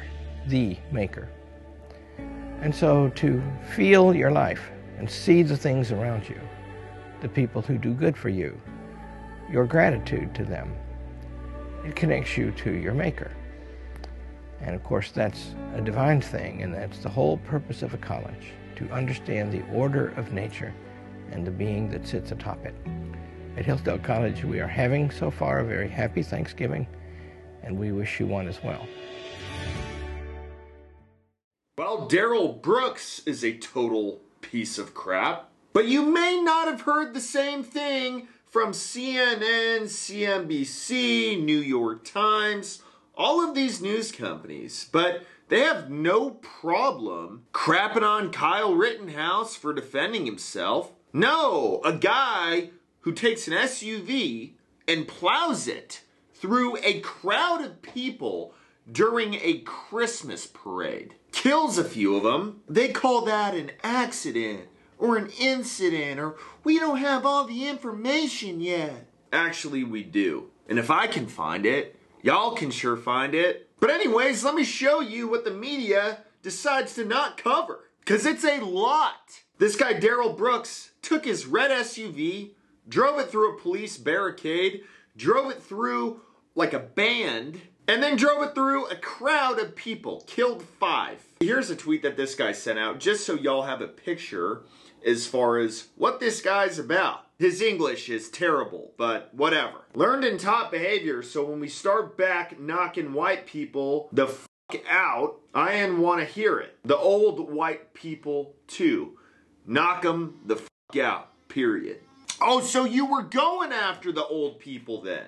the 0.47 0.75
maker. 0.91 1.30
And 2.62 2.75
so 2.75 3.08
to 3.15 3.41
feel 3.73 4.13
your 4.13 4.32
life 4.32 4.69
and 4.97 5.10
see 5.10 5.43
the 5.43 5.56
things 5.56 5.93
around 5.93 6.28
you, 6.28 6.41
the 7.21 7.30
people 7.30 7.62
who 7.62 7.78
do 7.78 7.93
good 7.93 8.17
for 8.17 8.28
you, 8.28 8.60
your 9.49 9.65
gratitude 9.65 10.36
to 10.36 10.43
them, 10.43 10.75
it 11.85 11.95
connects 11.95 12.37
you 12.37 12.51
to 12.51 12.71
your 12.71 12.93
maker. 12.93 13.31
And 14.61 14.75
of 14.75 14.83
course, 14.83 15.11
that's 15.11 15.55
a 15.75 15.81
divine 15.81 16.21
thing, 16.21 16.63
and 16.63 16.73
that's 16.73 16.99
the 16.99 17.09
whole 17.09 17.37
purpose 17.37 17.81
of 17.81 17.93
a 17.93 17.97
college 17.97 18.53
to 18.75 18.89
understand 18.91 19.51
the 19.51 19.63
order 19.73 20.09
of 20.17 20.33
nature 20.33 20.73
and 21.31 21.45
the 21.45 21.51
being 21.51 21.89
that 21.89 22.07
sits 22.07 22.31
atop 22.31 22.65
it. 22.65 22.75
At 23.57 23.65
Hillsdale 23.65 23.99
College, 23.99 24.43
we 24.43 24.59
are 24.59 24.67
having 24.67 25.11
so 25.11 25.31
far 25.31 25.59
a 25.59 25.65
very 25.65 25.89
happy 25.89 26.23
Thanksgiving, 26.23 26.87
and 27.63 27.77
we 27.77 27.91
wish 27.91 28.19
you 28.19 28.27
one 28.27 28.47
as 28.47 28.63
well. 28.63 28.85
Well, 31.77 32.07
Darrell 32.07 32.53
Brooks 32.53 33.21
is 33.25 33.43
a 33.43 33.57
total 33.57 34.21
piece 34.41 34.77
of 34.77 34.93
crap, 34.93 35.49
but 35.71 35.87
you 35.87 36.03
may 36.03 36.39
not 36.41 36.67
have 36.67 36.81
heard 36.81 37.13
the 37.13 37.21
same 37.21 37.63
thing 37.63 38.27
from 38.49 38.71
CNN, 38.71 39.83
CNBC, 39.83 41.43
New 41.43 41.59
York 41.59 42.03
Times, 42.03 42.81
all 43.15 43.47
of 43.47 43.53
these 43.53 43.81
news 43.81 44.12
companies, 44.12 44.89
but 44.91 45.23
they 45.49 45.59
have 45.62 45.89
no 45.89 46.31
problem 46.31 47.45
crapping 47.53 48.01
on 48.01 48.31
Kyle 48.31 48.73
Rittenhouse 48.73 49.55
for 49.55 49.73
defending 49.73 50.25
himself. 50.25 50.91
No, 51.13 51.81
a 51.83 51.93
guy 51.93 52.71
who 53.01 53.12
takes 53.12 53.47
an 53.47 53.53
SUV 53.53 54.53
and 54.88 55.07
plows 55.07 55.67
it 55.67 56.03
through 56.33 56.77
a 56.77 57.01
crowd 57.01 57.63
of 57.63 57.81
people 57.81 58.53
during 58.91 59.35
a 59.35 59.59
Christmas 59.59 60.47
parade. 60.47 61.13
Kills 61.31 61.77
a 61.77 61.83
few 61.83 62.15
of 62.15 62.23
them. 62.23 62.62
They 62.67 62.88
call 62.89 63.21
that 63.25 63.53
an 63.53 63.71
accident 63.83 64.67
or 64.99 65.17
an 65.17 65.29
incident 65.39 66.19
or 66.19 66.35
we 66.63 66.77
don't 66.77 66.97
have 66.97 67.25
all 67.25 67.45
the 67.45 67.67
information 67.67 68.62
yet. 68.62 69.07
Actually, 69.31 69.83
we 69.83 70.03
do. 70.03 70.51
And 70.67 70.77
if 70.77 70.91
I 70.91 71.07
can 71.07 71.25
find 71.25 71.65
it, 71.65 71.95
y'all 72.21 72.51
can 72.51 72.69
sure 72.69 72.97
find 72.97 73.33
it. 73.33 73.69
But 73.79 73.89
anyways, 73.89 74.43
let 74.43 74.53
me 74.53 74.63
show 74.63 74.99
you 74.99 75.27
what 75.27 75.45
the 75.45 75.51
media 75.51 76.19
decides 76.43 76.93
to 76.95 77.05
not 77.05 77.38
cover. 77.38 77.85
Cause 78.05 78.25
it's 78.25 78.43
a 78.43 78.59
lot. 78.59 79.41
This 79.57 79.75
guy, 79.75 79.93
Darrell 79.93 80.33
Brooks, 80.33 80.91
took 81.01 81.25
his 81.25 81.45
red 81.45 81.69
SUV, 81.71 82.51
drove 82.88 83.19
it 83.19 83.29
through 83.29 83.53
a 83.55 83.59
police 83.59 83.97
barricade, 83.97 84.83
drove 85.15 85.51
it 85.51 85.62
through 85.62 86.21
like 86.55 86.73
a 86.73 86.79
band, 86.79 87.62
and 87.88 88.01
then 88.01 88.15
drove 88.15 88.41
it 88.43 88.55
through 88.55 88.85
a 88.88 88.95
crowd 88.95 89.59
of 89.59 89.75
people, 89.75 90.23
killed 90.27 90.63
five. 90.63 91.23
Here's 91.39 91.69
a 91.69 91.75
tweet 91.75 92.01
that 92.03 92.17
this 92.17 92.35
guy 92.35 92.51
sent 92.51 92.79
out, 92.79 92.99
just 92.99 93.25
so 93.25 93.35
y'all 93.35 93.63
have 93.63 93.81
a 93.81 93.88
picture 93.88 94.63
as 95.05 95.27
far 95.27 95.57
as 95.57 95.88
what 95.95 96.19
this 96.19 96.41
guy's 96.41 96.79
about. 96.79 97.25
His 97.38 97.62
English 97.62 98.09
is 98.09 98.29
terrible, 98.29 98.91
but 98.97 99.33
whatever. 99.33 99.85
Learned 99.95 100.25
and 100.25 100.39
taught 100.39 100.71
behavior, 100.71 101.23
so 101.23 101.45
when 101.45 101.59
we 101.59 101.69
start 101.69 102.17
back 102.17 102.59
knocking 102.59 103.13
white 103.13 103.45
people 103.45 104.09
the 104.12 104.27
f 104.27 104.45
out, 104.89 105.39
I 105.53 105.75
ain't 105.75 105.99
want 105.99 106.19
to 106.19 106.25
hear 106.25 106.59
it. 106.59 106.77
The 106.83 106.97
old 106.97 107.51
white 107.51 107.93
people 107.93 108.55
too. 108.67 109.17
Knock 109.65 110.01
them 110.01 110.41
the 110.45 110.55
f 110.55 110.99
out, 110.99 111.29
period. 111.47 111.99
Oh, 112.41 112.62
so 112.62 112.85
you 112.85 113.05
were 113.05 113.23
going 113.23 113.71
after 113.71 114.12
the 114.12 114.25
old 114.25 114.59
people 114.59 115.01
then? 115.01 115.27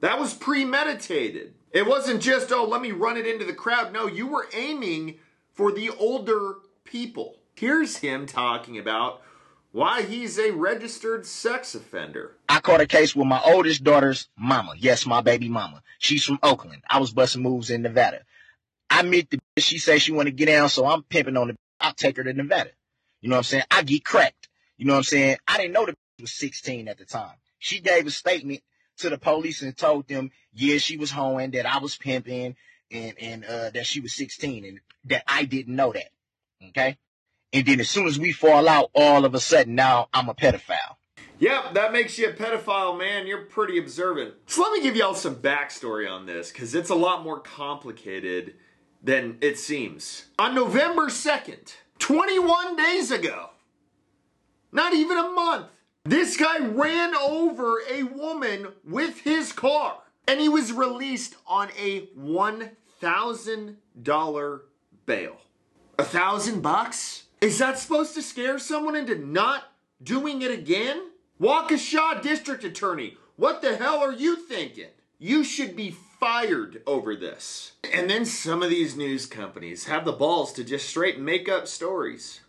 That 0.00 0.18
was 0.18 0.34
premeditated. 0.34 1.54
It 1.72 1.86
wasn't 1.86 2.22
just, 2.22 2.50
oh, 2.52 2.64
let 2.64 2.82
me 2.82 2.92
run 2.92 3.16
it 3.16 3.26
into 3.26 3.44
the 3.44 3.52
crowd. 3.52 3.92
No, 3.92 4.06
you 4.06 4.26
were 4.26 4.48
aiming 4.52 5.18
for 5.52 5.70
the 5.70 5.90
older 5.90 6.54
people. 6.84 7.36
Here's 7.60 7.98
him 7.98 8.24
talking 8.24 8.78
about 8.78 9.20
why 9.70 10.00
he's 10.00 10.38
a 10.38 10.50
registered 10.50 11.26
sex 11.26 11.74
offender. 11.74 12.38
I 12.48 12.58
caught 12.60 12.80
a 12.80 12.86
case 12.86 13.14
with 13.14 13.26
my 13.26 13.38
oldest 13.44 13.84
daughter's 13.84 14.30
mama. 14.34 14.72
Yes, 14.78 15.04
my 15.04 15.20
baby 15.20 15.50
mama. 15.50 15.82
She's 15.98 16.24
from 16.24 16.38
Oakland. 16.42 16.82
I 16.88 17.00
was 17.00 17.12
busting 17.12 17.42
moves 17.42 17.68
in 17.68 17.82
Nevada. 17.82 18.22
I 18.88 19.02
meet 19.02 19.28
the 19.28 19.36
bitch. 19.36 19.64
She 19.64 19.76
says 19.76 20.00
she 20.00 20.10
want 20.10 20.24
to 20.24 20.32
get 20.32 20.46
down, 20.46 20.70
so 20.70 20.86
I'm 20.86 21.02
pimping 21.02 21.36
on 21.36 21.48
the. 21.48 21.56
I'll 21.78 21.92
take 21.92 22.16
her 22.16 22.24
to 22.24 22.32
Nevada. 22.32 22.70
You 23.20 23.28
know 23.28 23.34
what 23.34 23.40
I'm 23.40 23.44
saying? 23.44 23.64
I 23.70 23.82
get 23.82 24.06
cracked. 24.06 24.48
You 24.78 24.86
know 24.86 24.94
what 24.94 25.00
I'm 25.00 25.04
saying? 25.04 25.36
I 25.46 25.58
didn't 25.58 25.74
know 25.74 25.84
the 25.84 25.92
bitch 25.92 26.22
was 26.22 26.32
16 26.32 26.88
at 26.88 26.96
the 26.96 27.04
time. 27.04 27.36
She 27.58 27.80
gave 27.80 28.06
a 28.06 28.10
statement 28.10 28.62
to 29.00 29.10
the 29.10 29.18
police 29.18 29.60
and 29.60 29.76
told 29.76 30.08
them, 30.08 30.30
yeah, 30.54 30.78
she 30.78 30.96
was 30.96 31.10
hoeing, 31.10 31.50
that 31.50 31.66
I 31.66 31.76
was 31.76 31.94
pimping, 31.94 32.56
and 32.90 33.14
and 33.20 33.44
uh, 33.44 33.68
that 33.68 33.84
she 33.84 34.00
was 34.00 34.14
16, 34.14 34.64
and 34.64 34.80
that 35.04 35.24
I 35.26 35.44
didn't 35.44 35.76
know 35.76 35.92
that. 35.92 36.08
Okay. 36.68 36.96
And 37.52 37.66
then 37.66 37.80
as 37.80 37.90
soon 37.90 38.06
as 38.06 38.16
we 38.18 38.32
fall 38.32 38.68
out, 38.68 38.90
all 38.94 39.24
of 39.24 39.34
a 39.34 39.40
sudden 39.40 39.74
now 39.74 40.08
I'm 40.12 40.28
a 40.28 40.34
pedophile. 40.34 40.96
Yep, 41.40 41.74
that 41.74 41.92
makes 41.92 42.16
you 42.18 42.28
a 42.28 42.32
pedophile, 42.32 42.96
man. 42.98 43.26
You're 43.26 43.46
pretty 43.46 43.78
observant. 43.78 44.34
So 44.46 44.62
let 44.62 44.72
me 44.72 44.82
give 44.82 44.94
y'all 44.94 45.14
some 45.14 45.36
backstory 45.36 46.08
on 46.10 46.26
this, 46.26 46.52
because 46.52 46.74
it's 46.74 46.90
a 46.90 46.94
lot 46.94 47.24
more 47.24 47.40
complicated 47.40 48.54
than 49.02 49.38
it 49.40 49.58
seems. 49.58 50.26
On 50.38 50.54
November 50.54 51.06
2nd, 51.06 51.72
21 51.98 52.76
days 52.76 53.10
ago, 53.10 53.52
not 54.70 54.92
even 54.92 55.16
a 55.16 55.30
month, 55.30 55.68
this 56.04 56.36
guy 56.36 56.58
ran 56.58 57.14
over 57.14 57.80
a 57.90 58.02
woman 58.02 58.66
with 58.84 59.20
his 59.20 59.52
car, 59.52 59.96
and 60.28 60.40
he 60.40 60.50
was 60.50 60.72
released 60.72 61.36
on 61.46 61.70
a 61.78 62.08
$1,000 62.18 64.60
bail. 65.06 65.36
A 65.98 66.04
thousand 66.04 66.60
bucks? 66.60 67.19
Is 67.40 67.58
that 67.58 67.78
supposed 67.78 68.14
to 68.14 68.22
scare 68.22 68.58
someone 68.58 68.94
into 68.94 69.14
not 69.14 69.72
doing 70.02 70.42
it 70.42 70.50
again? 70.50 71.10
Waukesha 71.40 72.20
District 72.20 72.62
Attorney, 72.64 73.16
what 73.36 73.62
the 73.62 73.76
hell 73.76 74.00
are 74.00 74.12
you 74.12 74.36
thinking? 74.36 74.90
You 75.18 75.42
should 75.42 75.74
be 75.74 75.90
fired 75.90 76.82
over 76.86 77.16
this. 77.16 77.72
And 77.90 78.10
then 78.10 78.26
some 78.26 78.62
of 78.62 78.68
these 78.68 78.94
news 78.94 79.24
companies 79.24 79.86
have 79.86 80.04
the 80.04 80.12
balls 80.12 80.52
to 80.52 80.64
just 80.64 80.86
straight 80.86 81.18
make 81.18 81.48
up 81.48 81.66
stories. 81.66 82.40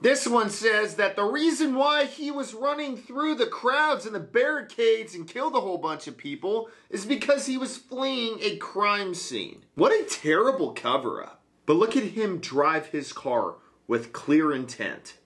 This 0.00 0.26
one 0.26 0.48
says 0.48 0.94
that 0.94 1.16
the 1.16 1.24
reason 1.24 1.74
why 1.74 2.06
he 2.06 2.30
was 2.30 2.54
running 2.54 2.96
through 2.96 3.34
the 3.34 3.46
crowds 3.46 4.06
and 4.06 4.14
the 4.14 4.20
barricades 4.20 5.14
and 5.14 5.28
killed 5.28 5.54
a 5.54 5.60
whole 5.60 5.78
bunch 5.78 6.06
of 6.06 6.16
people 6.16 6.70
is 6.88 7.04
because 7.04 7.44
he 7.44 7.58
was 7.58 7.76
fleeing 7.76 8.38
a 8.40 8.56
crime 8.56 9.12
scene. 9.12 9.64
What 9.74 9.92
a 9.92 10.04
terrible 10.04 10.72
cover 10.72 11.22
up. 11.22 11.42
But 11.66 11.76
look 11.76 11.96
at 11.96 12.04
him 12.04 12.38
drive 12.38 12.86
his 12.86 13.12
car 13.12 13.56
with 13.88 14.12
clear 14.12 14.52
intent. 14.52 15.18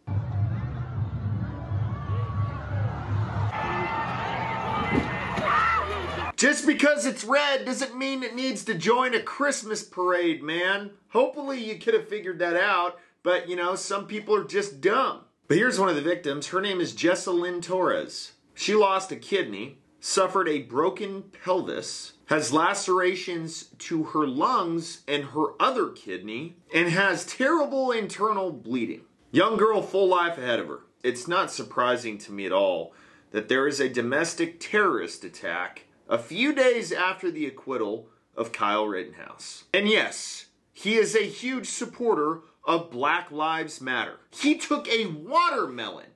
Just 6.37 6.67
because 6.67 7.05
it's 7.05 7.23
red 7.23 7.67
doesn't 7.67 7.99
mean 7.99 8.23
it 8.23 8.35
needs 8.35 8.65
to 8.65 8.75
join 8.75 9.15
a 9.15 9.21
Christmas 9.21 9.83
parade, 9.83 10.43
man. 10.43 10.93
Hopefully 11.09 11.63
you 11.63 11.79
could 11.79 11.93
have 11.93 12.09
figured 12.09 12.39
that 12.39 12.57
out, 12.57 12.99
but 13.23 13.47
you 13.47 13.57
know, 13.57 13.75
some 13.75 14.07
people 14.07 14.35
are 14.35 14.45
just 14.45 14.81
dumb. 14.81 15.21
But 15.49 15.59
here's 15.59 15.79
one 15.79 15.91
of 15.91 15.97
the 15.97 16.01
victims. 16.01 16.47
Her 16.47 16.63
name 16.63 16.81
is 16.81 16.95
Jessalyn 16.95 17.61
Torres. 17.61 18.33
She 18.55 18.75
lost 18.75 19.13
a 19.13 19.17
kidney, 19.17 19.80
suffered 20.01 20.49
a 20.49 20.63
broken 20.63 21.23
pelvis, 21.45 22.15
has 22.27 22.53
lacerations 22.53 23.65
to 23.79 24.05
her 24.05 24.27
lungs 24.27 25.03
and 25.07 25.25
her 25.27 25.61
other 25.61 25.89
kidney, 25.89 26.57
and 26.75 26.89
has 26.89 27.27
terrible 27.27 27.93
internal 27.93 28.51
bleeding. 28.51 29.03
Young 29.31 29.57
girl, 29.57 29.83
full 29.83 30.09
life 30.09 30.39
ahead 30.39 30.59
of 30.59 30.69
her. 30.69 30.81
It's 31.05 31.29
not 31.29 31.51
surprising 31.51 32.19
to 32.19 32.33
me 32.33 32.47
at 32.47 32.53
all 32.53 32.93
that 33.31 33.49
there 33.49 33.69
is 33.69 33.81
a 33.81 33.89
domestic 33.89 34.59
terrorist 34.59 35.25
attack 35.25 35.85
a 36.09 36.19
few 36.19 36.53
days 36.53 36.91
after 36.91 37.31
the 37.31 37.47
acquittal 37.47 38.09
of 38.37 38.53
Kyle 38.53 38.87
Rittenhouse. 38.87 39.65
And 39.73 39.89
yes, 39.89 40.47
he 40.73 40.97
is 40.97 41.15
a 41.15 41.27
huge 41.27 41.69
supporter 41.69 42.41
of 42.65 42.91
Black 42.91 43.31
Lives 43.31 43.81
Matter. 43.81 44.17
He 44.31 44.57
took 44.57 44.89
a 44.89 45.07
watermelon, 45.07 46.07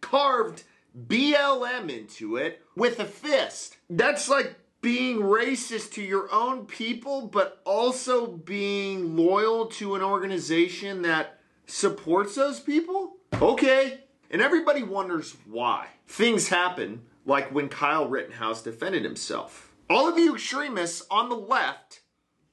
carved 0.00 0.64
BLM 0.96 1.90
into 1.90 2.36
it 2.36 2.62
with 2.74 3.00
a 3.00 3.04
fist. 3.04 3.76
That's 3.90 4.28
like 4.28 4.56
being 4.80 5.18
racist 5.18 5.92
to 5.94 6.02
your 6.02 6.32
own 6.32 6.66
people, 6.66 7.26
but 7.26 7.60
also 7.64 8.26
being 8.26 9.16
loyal 9.16 9.66
to 9.66 9.94
an 9.94 10.02
organization 10.02 11.02
that 11.02 11.40
supports 11.66 12.34
those 12.36 12.60
people? 12.60 13.16
Okay. 13.34 14.00
And 14.30 14.40
everybody 14.40 14.82
wonders 14.82 15.36
why. 15.46 15.88
Things 16.06 16.48
happen 16.48 17.02
like 17.24 17.52
when 17.52 17.68
Kyle 17.68 18.08
Rittenhouse 18.08 18.62
defended 18.62 19.04
himself. 19.04 19.72
All 19.90 20.08
of 20.08 20.18
you 20.18 20.34
extremists 20.34 21.04
on 21.10 21.28
the 21.28 21.36
left 21.36 22.00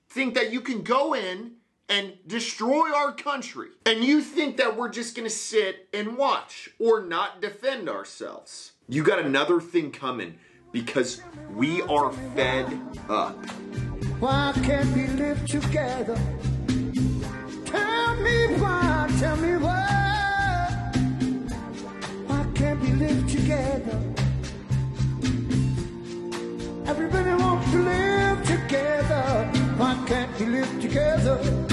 think 0.10 0.36
that 0.36 0.52
you 0.52 0.62
can 0.62 0.82
go 0.84 1.14
in 1.14 1.54
and 1.90 2.14
destroy 2.26 2.94
our 2.96 3.12
country, 3.12 3.70
and 3.86 4.04
you 4.04 4.22
think 4.22 4.58
that 4.58 4.78
we're 4.78 4.90
just 4.90 5.16
gonna 5.16 5.30
sit 5.30 5.88
and 5.94 6.18
watch 6.18 6.70
or 6.80 7.02
not 7.02 7.42
defend 7.42 7.90
ourselves. 7.90 8.72
You 8.88 9.04
got 9.04 9.20
another 9.20 9.60
thing 9.60 9.92
coming 9.92 10.38
because 10.72 11.22
we 11.56 11.82
are 11.84 12.12
fed 12.36 12.80
up. 13.10 13.36
Why 14.20 14.54
can't 14.64 14.94
we 14.96 15.08
live 15.08 15.46
together? 15.46 16.18
Tell 17.66 18.16
me 18.18 18.46
why, 18.58 19.16
tell 19.20 19.38
me 19.38 19.58
why. 19.58 20.92
Why 22.28 22.46
can't 22.56 22.80
we 22.82 22.94
live 22.94 23.30
together? 23.30 24.00
Everybody 26.86 27.30
wants 27.42 27.72
to 27.72 27.78
live 27.78 28.44
together. 28.46 29.52
Why 29.78 30.04
can't 30.08 30.40
we 30.40 30.46
live 30.46 30.82
together? 30.82 31.73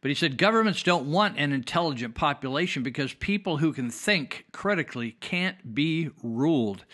But 0.00 0.10
he 0.10 0.14
said 0.14 0.38
governments 0.38 0.82
don't 0.82 1.10
want 1.10 1.38
an 1.38 1.52
intelligent 1.52 2.14
population 2.14 2.82
because 2.82 3.12
people 3.14 3.56
who 3.56 3.72
can 3.72 3.90
think 3.90 4.46
critically 4.52 5.12
can't 5.20 5.74
be 5.74 6.10
ruled. 6.22 6.84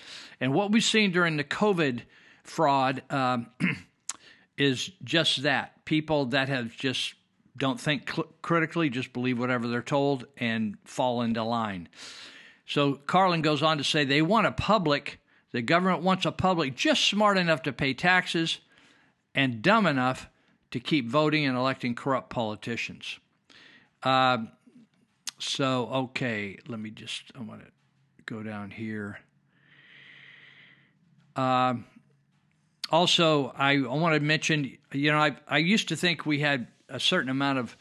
And 0.40 0.55
what 0.55 0.71
we've 0.71 0.83
seen 0.83 1.12
during 1.12 1.37
the 1.37 1.45
COVID 1.45 2.03
fraud 2.45 3.03
um, 3.11 3.49
is 4.59 4.90
just 5.03 5.43
that 5.43 5.85
people 5.85 6.27
that 6.27 6.49
have 6.49 6.75
just 6.77 7.14
don't 7.57 7.81
think 7.81 8.11
cl- 8.11 8.29
critically, 8.43 8.88
just 8.88 9.12
believe 9.12 9.38
whatever 9.38 9.69
they're 9.69 9.83
told 9.83 10.27
and 10.38 10.77
fall 10.85 11.23
into 11.23 11.43
line. 11.43 11.88
So 12.67 12.95
Carlin 12.95 13.43
goes 13.43 13.62
on 13.62 13.79
to 13.79 13.85
say 13.85 14.05
they 14.05 14.23
want 14.23 14.47
a 14.47 14.53
public, 14.53 15.21
the 15.52 15.63
government 15.63 16.02
wants 16.02 16.25
a 16.25 16.33
public 16.33 16.75
just 16.75 17.05
smart 17.05 17.37
enough 17.37 17.63
to 17.63 17.73
pay 17.73 17.92
taxes 17.92 18.61
and 19.35 19.61
dumb 19.61 19.87
enough 19.87 20.29
to 20.75 20.81
keep 20.81 21.08
voting 21.08 21.46
and 21.46 21.56
electing 21.56 21.94
corrupt 21.94 22.31
politicians. 22.31 23.20
Uh, 24.02 24.38
so, 25.38 25.87
okay, 25.87 26.58
let 26.66 26.81
me 26.81 26.90
just, 26.90 27.31
I 27.38 27.42
want 27.42 27.60
to 27.60 27.70
go 28.27 28.42
down 28.42 28.72
here. 28.72 29.20
Um, 31.37 31.85
also, 32.90 33.54
I, 33.56 33.75
I 33.75 33.87
want 33.87 34.14
to 34.16 34.20
mention, 34.20 34.77
you 34.92 35.12
know, 35.12 35.18
I, 35.18 35.37
I 35.46 35.58
used 35.58 35.90
to 35.90 35.96
think 35.96 36.27
we 36.27 36.40
had 36.40 36.66
a 36.88 36.98
certain 36.98 37.31
amount 37.31 37.60
of 37.60 37.77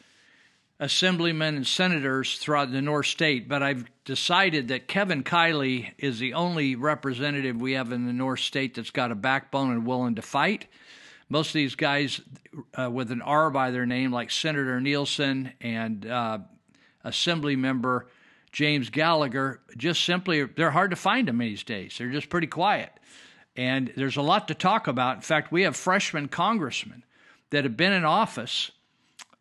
assemblymen 0.78 1.56
and 1.56 1.66
senators 1.66 2.38
throughout 2.38 2.70
the 2.70 2.80
North 2.80 3.06
State, 3.06 3.48
but 3.48 3.60
I've 3.60 3.90
decided 4.04 4.68
that 4.68 4.86
Kevin 4.86 5.24
Kiley 5.24 5.90
is 5.98 6.20
the 6.20 6.34
only 6.34 6.76
representative 6.76 7.60
we 7.60 7.72
have 7.72 7.90
in 7.90 8.06
the 8.06 8.12
North 8.12 8.38
State 8.38 8.76
that's 8.76 8.90
got 8.90 9.10
a 9.10 9.16
backbone 9.16 9.72
and 9.72 9.84
willing 9.84 10.14
to 10.14 10.22
fight. 10.22 10.66
Most 11.28 11.48
of 11.48 11.54
these 11.54 11.74
guys 11.74 12.20
uh, 12.78 12.90
with 12.90 13.10
an 13.10 13.22
R 13.22 13.50
by 13.50 13.70
their 13.70 13.86
name, 13.86 14.12
like 14.12 14.30
Senator 14.30 14.80
Nielsen 14.80 15.52
and 15.60 16.06
uh, 16.06 16.38
Assembly 17.02 17.56
member 17.56 18.08
James 18.52 18.88
Gallagher, 18.88 19.60
just 19.76 20.04
simply, 20.04 20.44
they're 20.44 20.70
hard 20.70 20.90
to 20.90 20.96
find 20.96 21.26
them 21.26 21.38
these 21.38 21.64
days. 21.64 21.96
They're 21.98 22.12
just 22.12 22.28
pretty 22.28 22.46
quiet. 22.46 22.92
And 23.56 23.92
there's 23.96 24.16
a 24.16 24.22
lot 24.22 24.48
to 24.48 24.54
talk 24.54 24.86
about. 24.86 25.16
In 25.16 25.22
fact, 25.22 25.50
we 25.50 25.62
have 25.62 25.76
freshman 25.76 26.28
congressmen 26.28 27.04
that 27.50 27.64
have 27.64 27.76
been 27.76 27.92
in 27.92 28.04
office 28.04 28.70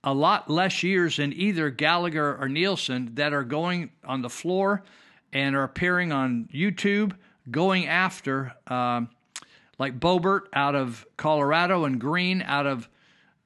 a 0.04 0.14
lot 0.14 0.50
less 0.50 0.82
years 0.84 1.18
than 1.18 1.32
either 1.32 1.70
Gallagher 1.70 2.38
or 2.38 2.50
Nielsen 2.50 3.12
that 3.16 3.34
are 3.34 3.44
going 3.44 3.92
on 4.04 4.22
the 4.24 4.30
floor 4.30 4.84
and 5.32 5.56
are 5.56 5.64
appearing 5.64 6.12
on 6.12 6.50
YouTube, 6.54 7.16
going 7.50 7.88
after, 7.88 8.54
um, 8.68 9.10
like 9.80 10.00
Boebert 10.00 10.42
out 10.54 10.76
of 10.76 11.06
Colorado 11.18 11.86
and 11.86 12.00
Greene 12.00 12.42
out 12.42 12.68
of 12.68 12.90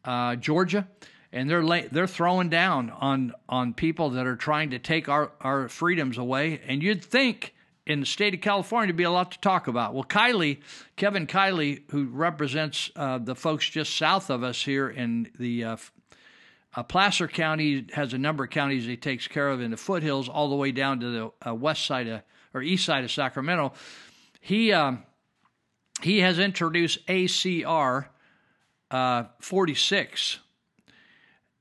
uh, 0.06 0.36
Georgia, 0.36 0.88
and 1.32 1.50
they're 1.50 1.64
la- 1.64 1.88
they're 1.92 2.08
throwing 2.08 2.50
down 2.50 2.90
on 2.90 3.34
on 3.48 3.74
people 3.74 4.12
that 4.12 4.26
are 4.26 4.36
trying 4.36 4.72
to 4.72 4.80
take 4.80 5.10
our 5.10 5.32
our 5.42 5.70
freedoms 5.70 6.18
away. 6.18 6.62
And 6.66 6.82
you'd 6.82 7.04
think 7.04 7.54
in 7.86 8.02
the 8.02 8.06
state 8.06 8.34
of 8.34 8.42
California 8.42 8.88
to 8.88 8.94
be 8.94 9.04
a 9.04 9.12
lot 9.12 9.32
to 9.32 9.40
talk 9.40 9.68
about. 9.68 9.94
Well, 9.94 10.04
Kiley, 10.04 10.60
Kevin 10.98 11.26
Kiley, 11.26 11.84
who 11.92 12.06
represents 12.06 12.92
uh, 12.96 13.18
the 13.18 13.36
folks 13.36 13.70
just 13.70 13.96
south 13.96 14.30
of 14.30 14.44
us 14.44 14.62
here 14.62 14.90
in 14.90 15.32
the 15.40 15.64
uh, 15.64 15.78
uh, 16.76 16.84
Placer 16.84 17.30
County, 17.30 17.86
has 17.94 18.14
a 18.14 18.18
number 18.18 18.44
of 18.44 18.50
counties 18.50 18.86
he 18.86 18.98
takes 18.98 19.28
care 19.28 19.48
of 19.50 19.62
in 19.62 19.72
the 19.72 19.78
foothills, 19.78 20.28
all 20.28 20.50
the 20.50 20.56
way 20.56 20.72
down 20.72 21.00
to 21.00 21.10
the 21.10 21.50
uh, 21.50 21.56
west 21.56 21.86
side 21.86 22.08
of 22.08 22.22
or 22.54 22.62
east 22.62 22.86
side 22.86 23.04
of 23.04 23.12
Sacramento. 23.12 23.74
He 24.42 24.74
um, 24.74 25.04
he 26.02 26.20
has 26.20 26.40
introduced 26.40 27.06
ACR 27.08 28.08
uh, 28.92 29.24
46, 29.40 30.40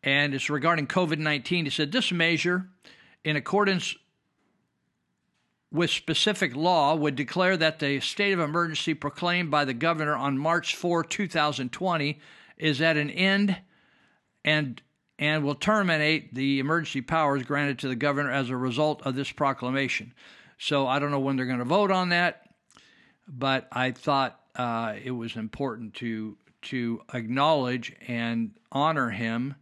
and 0.02 0.34
it's 0.34 0.50
regarding 0.50 0.86
COVID 0.86 1.18
19. 1.18 1.64
He 1.64 1.70
said 1.70 1.92
this 1.92 2.12
measure, 2.12 2.66
in 3.24 3.36
accordance 3.36 3.96
with 5.72 5.90
specific 5.90 6.54
law 6.54 6.94
would 6.94 7.16
declare 7.16 7.56
that 7.56 7.80
the 7.80 8.00
state 8.00 8.32
of 8.32 8.40
emergency 8.40 8.94
proclaimed 8.94 9.50
by 9.50 9.64
the 9.64 9.74
governor 9.74 10.14
on 10.14 10.38
March 10.38 10.76
4, 10.76 11.04
2020 11.04 12.20
is 12.56 12.80
at 12.80 12.96
an 12.96 13.10
end 13.10 13.58
and 14.44 14.80
and 15.18 15.42
will 15.42 15.54
terminate 15.54 16.34
the 16.34 16.58
emergency 16.58 17.00
powers 17.00 17.42
granted 17.42 17.78
to 17.78 17.88
the 17.88 17.96
governor 17.96 18.30
as 18.30 18.50
a 18.50 18.56
result 18.56 19.00
of 19.06 19.14
this 19.14 19.32
proclamation. 19.32 20.12
So 20.58 20.86
I 20.86 20.98
don't 20.98 21.10
know 21.10 21.20
when 21.20 21.36
they're 21.36 21.46
going 21.46 21.58
to 21.58 21.64
vote 21.64 21.90
on 21.90 22.10
that, 22.10 22.45
but 23.26 23.68
I 23.72 23.90
thought 23.90 24.40
uh, 24.54 24.94
it 25.02 25.10
was 25.10 25.36
important 25.36 25.94
to 25.94 26.36
to 26.62 27.00
acknowledge 27.14 27.94
and 28.08 28.52
honor 28.72 29.10
him 29.10 29.54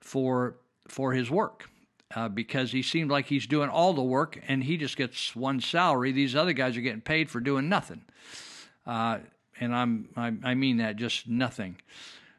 for 0.00 0.56
for 0.88 1.12
his 1.12 1.30
work 1.30 1.68
uh, 2.14 2.28
because 2.28 2.72
he 2.72 2.82
seemed 2.82 3.10
like 3.10 3.26
he's 3.26 3.46
doing 3.46 3.68
all 3.68 3.92
the 3.92 4.02
work 4.02 4.40
and 4.48 4.64
he 4.64 4.76
just 4.76 4.96
gets 4.96 5.34
one 5.34 5.60
salary. 5.60 6.12
These 6.12 6.36
other 6.36 6.52
guys 6.52 6.76
are 6.76 6.80
getting 6.80 7.00
paid 7.00 7.30
for 7.30 7.40
doing 7.40 7.68
nothing, 7.68 8.02
uh, 8.86 9.18
and 9.60 9.74
I'm 9.74 10.08
I, 10.16 10.32
I, 10.42 10.54
mean 10.54 10.78
that 10.78 10.96
just 10.96 11.28
nothing. 11.28 11.76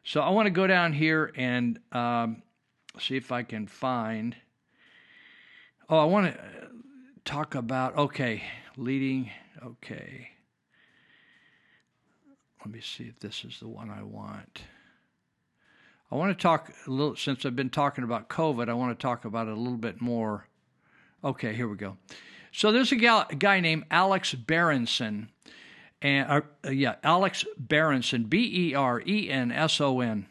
So 0.04 0.22
I 0.22 0.30
want 0.30 0.45
to 0.48 0.52
go 0.52 0.68
down 0.68 0.93
here 0.93 1.32
and 1.36 1.80
um, 1.91 2.41
see 3.00 3.18
if 3.18 3.32
I 3.32 3.43
can 3.43 3.68
find. 3.68 4.36
Oh, 5.89 5.98
I 5.98 6.06
want 6.06 6.34
to 6.34 6.39
talk 7.26 7.56
about 7.56 7.98
okay, 7.98 8.43
leading. 8.78 9.32
Okay, 9.64 10.30
let 12.68 12.74
me 12.74 12.82
see 12.82 13.05
if 13.05 13.18
this 13.20 13.45
is 13.45 13.61
the 13.61 13.68
one 13.68 13.89
I 13.89 14.03
want. 14.03 14.63
I 16.11 16.15
want 16.15 16.38
to 16.38 16.41
talk 16.41 16.70
a 16.86 16.89
little, 16.89 17.15
since 17.15 17.45
I've 17.45 17.55
been 17.55 17.70
talking 17.70 18.03
about 18.03 18.28
COVID, 18.28 18.68
I 18.68 18.74
want 18.74 18.97
to 18.97 19.01
talk 19.01 19.24
about 19.24 19.47
it 19.47 19.53
a 19.53 19.55
little 19.59 19.78
bit 19.78 20.01
more. 20.01 20.47
Okay, 21.24 21.53
here 21.53 21.70
we 21.70 21.78
go. 21.78 21.95
So 22.51 22.74
there's 22.74 22.91
a, 22.91 22.97
gal, 22.97 23.26
a 23.30 23.36
guy 23.36 23.61
named 23.61 23.86
Alex 23.89 24.34
Berenson, 24.34 25.30
and 26.01 26.30
uh, 26.30 26.70
yeah, 26.70 26.95
Alex 27.03 27.45
Berenson, 27.57 28.26
B 28.26 28.72
E 28.72 28.76
R 28.76 29.01
E 29.07 29.30
N 29.30 29.53
S 29.53 29.80
O 29.80 30.01
N. 30.01 30.26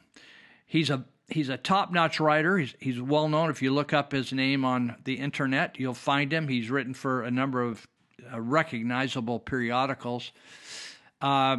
He's 0.66 0.90
a 0.90 1.06
he's 1.28 1.48
a 1.48 1.56
top-notch 1.56 2.20
writer. 2.20 2.58
He's 2.58 2.74
he's 2.80 3.00
well 3.00 3.30
known. 3.30 3.48
If 3.48 3.62
you 3.62 3.72
look 3.72 3.94
up 3.94 4.12
his 4.12 4.30
name 4.30 4.62
on 4.62 4.96
the 5.04 5.14
internet, 5.14 5.80
you'll 5.80 5.94
find 5.94 6.30
him. 6.30 6.48
He's 6.48 6.68
written 6.68 6.92
for 6.92 7.22
a 7.22 7.30
number 7.30 7.62
of 7.62 7.86
uh, 8.30 8.40
recognizable 8.40 9.40
periodicals, 9.40 10.32
uh, 11.22 11.58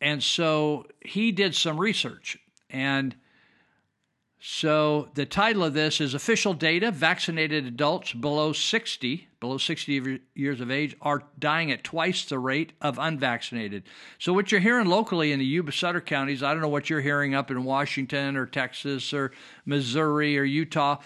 and 0.00 0.22
so 0.22 0.86
he 1.00 1.32
did 1.32 1.54
some 1.54 1.78
research 1.78 2.38
and 2.68 3.14
so 4.42 5.10
the 5.14 5.26
title 5.26 5.62
of 5.62 5.74
this 5.74 6.00
is 6.00 6.14
Official 6.14 6.54
Data 6.54 6.90
Vaccinated 6.90 7.66
Adults 7.66 8.14
Below 8.14 8.54
60, 8.54 9.28
below 9.38 9.58
60 9.58 10.20
years 10.34 10.62
of 10.62 10.70
age, 10.70 10.96
are 11.02 11.24
dying 11.38 11.70
at 11.70 11.84
twice 11.84 12.24
the 12.24 12.38
rate 12.38 12.72
of 12.80 12.98
unvaccinated. 12.98 13.82
So 14.18 14.32
what 14.32 14.50
you're 14.50 14.62
hearing 14.62 14.86
locally 14.86 15.32
in 15.32 15.40
the 15.40 15.44
Yuba 15.44 15.72
Sutter 15.72 16.00
counties, 16.00 16.42
I 16.42 16.52
don't 16.52 16.62
know 16.62 16.68
what 16.68 16.88
you're 16.88 17.02
hearing 17.02 17.34
up 17.34 17.50
in 17.50 17.64
Washington 17.64 18.34
or 18.34 18.46
Texas 18.46 19.12
or 19.12 19.30
Missouri 19.66 20.38
or 20.38 20.44
Utah. 20.44 20.96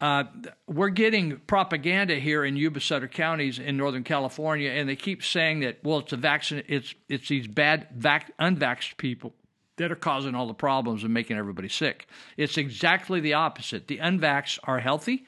Uh, 0.00 0.24
we're 0.66 0.88
getting 0.88 1.36
propaganda 1.46 2.14
here 2.16 2.42
in 2.44 2.56
Yuba 2.56 2.80
Sutter 2.80 3.08
counties 3.08 3.58
in 3.58 3.76
Northern 3.76 4.02
California, 4.02 4.70
and 4.70 4.88
they 4.88 4.96
keep 4.96 5.22
saying 5.22 5.60
that 5.60 5.84
well, 5.84 5.98
it's 5.98 6.12
a 6.12 6.16
vaccine, 6.16 6.62
it's 6.68 6.94
it's 7.08 7.28
these 7.28 7.46
bad 7.46 7.88
vac- 7.94 8.36
unvaxxed 8.38 8.96
people 8.96 9.34
that 9.76 9.92
are 9.92 9.96
causing 9.96 10.34
all 10.34 10.46
the 10.46 10.54
problems 10.54 11.04
and 11.04 11.12
making 11.12 11.36
everybody 11.36 11.68
sick. 11.68 12.06
It's 12.36 12.56
exactly 12.56 13.20
the 13.20 13.34
opposite. 13.34 13.88
The 13.88 13.98
unvaxxed 13.98 14.58
are 14.64 14.78
healthy, 14.78 15.26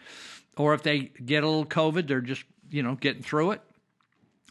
or 0.57 0.73
if 0.75 0.83
they 0.83 1.11
get 1.25 1.45
a 1.45 1.47
little 1.47 1.67
COVID, 1.67 2.07
they're 2.07 2.21
just, 2.21 2.45
you 2.71 2.83
know, 2.83 2.95
getting 2.95 3.23
through 3.23 3.53
it. 3.53 3.61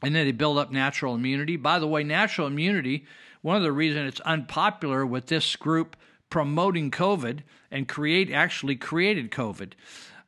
And 0.03 0.15
then 0.15 0.26
they 0.26 0.32
build 0.32 0.57
up 0.57 0.72
natural 0.72 1.13
immunity. 1.13 1.55
By 1.55 1.78
the 1.78 1.88
way, 1.88 2.03
natural 2.03 2.47
immunity, 2.47 3.05
one 3.41 3.57
of 3.57 3.63
the 3.63 3.72
reasons 3.72 4.07
it's 4.07 4.19
unpopular 4.22 5.05
with 5.05 5.28
this 5.28 5.55
group 5.55 5.95
promoting 6.32 6.89
COVID 6.89 7.41
and 7.69 7.88
create 7.88 8.32
actually 8.32 8.76
created 8.76 9.30
COVID. 9.30 9.74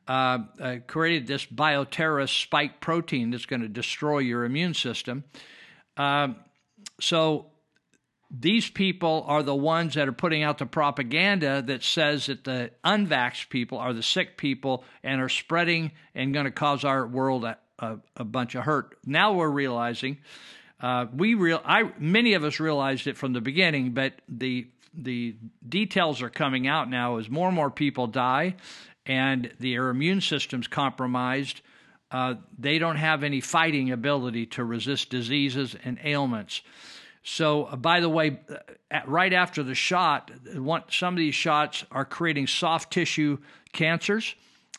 Uh, 0.06 0.40
uh, 0.60 0.76
created 0.86 1.26
this 1.26 1.46
bioterrorist 1.46 2.42
spike 2.42 2.78
protein 2.78 3.30
that's 3.30 3.46
going 3.46 3.62
to 3.62 3.68
destroy 3.68 4.18
your 4.18 4.44
immune 4.44 4.74
system. 4.74 5.24
Uh, 5.96 6.28
so 7.00 7.46
these 8.30 8.68
people 8.68 9.24
are 9.26 9.42
the 9.42 9.54
ones 9.54 9.94
that 9.94 10.08
are 10.08 10.12
putting 10.12 10.42
out 10.42 10.58
the 10.58 10.66
propaganda 10.66 11.62
that 11.62 11.82
says 11.82 12.26
that 12.26 12.44
the 12.44 12.70
unvaxxed 12.84 13.48
people 13.48 13.78
are 13.78 13.92
the 13.92 14.02
sick 14.02 14.36
people 14.36 14.84
and 15.02 15.20
are 15.20 15.28
spreading 15.28 15.92
and 16.14 16.34
going 16.34 16.46
to 16.46 16.52
cause 16.52 16.84
our 16.84 17.06
world 17.06 17.44
a, 17.44 17.56
a, 17.78 17.96
a, 18.16 18.24
bunch 18.24 18.54
of 18.54 18.64
hurt. 18.64 18.98
Now 19.06 19.32
we're 19.34 19.48
realizing, 19.48 20.18
uh, 20.80 21.06
we 21.14 21.34
real, 21.34 21.60
I 21.64 21.92
many 21.98 22.34
of 22.34 22.44
us 22.44 22.60
realized 22.60 23.06
it 23.06 23.16
from 23.16 23.32
the 23.32 23.40
beginning, 23.40 23.92
but 23.92 24.14
the 24.28 24.68
the 24.96 25.36
details 25.68 26.22
are 26.22 26.30
coming 26.30 26.68
out 26.68 26.88
now 26.88 27.18
as 27.18 27.28
more 27.28 27.48
and 27.48 27.56
more 27.56 27.70
people 27.70 28.06
die, 28.06 28.54
and 29.06 29.52
their 29.58 29.90
immune 29.90 30.20
system's 30.20 30.66
compromised. 30.66 31.60
Uh, 32.10 32.34
they 32.58 32.78
don't 32.78 32.96
have 32.96 33.24
any 33.24 33.40
fighting 33.40 33.90
ability 33.90 34.46
to 34.46 34.64
resist 34.64 35.10
diseases 35.10 35.76
and 35.84 35.98
ailments. 36.04 36.62
So, 37.22 37.64
uh, 37.64 37.76
by 37.76 38.00
the 38.00 38.08
way, 38.08 38.38
uh, 38.48 39.00
right 39.06 39.32
after 39.32 39.62
the 39.62 39.74
shot, 39.74 40.30
one, 40.54 40.82
some 40.90 41.14
of 41.14 41.18
these 41.18 41.34
shots 41.34 41.84
are 41.90 42.04
creating 42.04 42.46
soft 42.46 42.92
tissue 42.92 43.38
cancers 43.72 44.34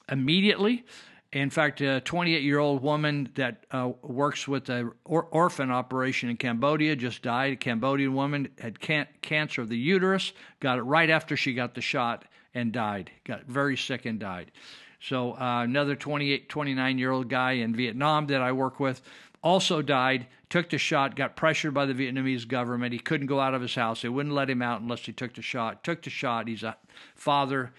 immediately. 0.09 0.85
In 1.33 1.49
fact, 1.49 1.81
a 1.81 1.99
28 1.99 2.43
year 2.43 2.59
old 2.59 2.81
woman 2.81 3.29
that 3.35 3.65
uh, 3.71 3.91
works 4.01 4.47
with 4.47 4.69
an 4.69 4.91
or- 5.03 5.23
orphan 5.23 5.71
operation 5.71 6.29
in 6.29 6.37
Cambodia 6.37 6.95
just 6.95 7.23
died. 7.23 7.53
A 7.53 7.55
Cambodian 7.57 8.13
woman 8.13 8.49
had 8.59 8.79
can- 8.79 9.07
cancer 9.21 9.61
of 9.61 9.67
the 9.67 9.77
uterus, 9.77 10.31
got 10.59 10.77
it 10.77 10.83
right 10.83 11.09
after 11.09 11.35
she 11.35 11.53
got 11.53 11.75
the 11.75 11.81
shot 11.81 12.23
and 12.55 12.71
died. 12.71 13.11
Got 13.25 13.45
very 13.45 13.77
sick 13.77 14.05
and 14.05 14.19
died. 14.19 14.51
So, 14.99 15.33
uh, 15.33 15.61
another 15.63 15.95
28, 15.95 16.49
29 16.49 16.97
year 16.97 17.11
old 17.11 17.29
guy 17.29 17.51
in 17.53 17.75
Vietnam 17.75 18.27
that 18.27 18.41
I 18.41 18.53
work 18.53 18.79
with 18.79 19.01
also 19.43 19.83
died, 19.83 20.25
took 20.49 20.71
the 20.71 20.79
shot, 20.79 21.15
got 21.15 21.35
pressured 21.35 21.75
by 21.75 21.85
the 21.85 21.93
Vietnamese 21.93 22.47
government. 22.47 22.93
He 22.93 22.99
couldn't 22.99 23.27
go 23.27 23.39
out 23.39 23.53
of 23.53 23.61
his 23.61 23.75
house. 23.75 24.01
They 24.01 24.09
wouldn't 24.09 24.33
let 24.33 24.49
him 24.49 24.63
out 24.63 24.81
unless 24.81 25.01
he 25.01 25.13
took 25.13 25.35
the 25.35 25.43
shot. 25.43 25.83
Took 25.83 26.01
the 26.01 26.09
shot. 26.09 26.47
He's 26.47 26.63
a 26.63 26.75
father 27.13 27.71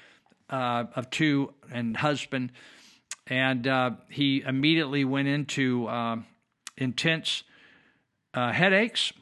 uh, 0.49 0.85
of 0.95 1.11
two 1.11 1.53
and 1.72 1.97
husband. 1.97 2.53
And 3.27 3.66
uh, 3.66 3.93
he 4.09 4.43
immediately 4.43 5.05
went 5.05 5.27
into 5.27 5.89
uh, 5.89 6.18
intense 6.77 7.43
uh, 8.33 8.53
headaches 8.53 9.12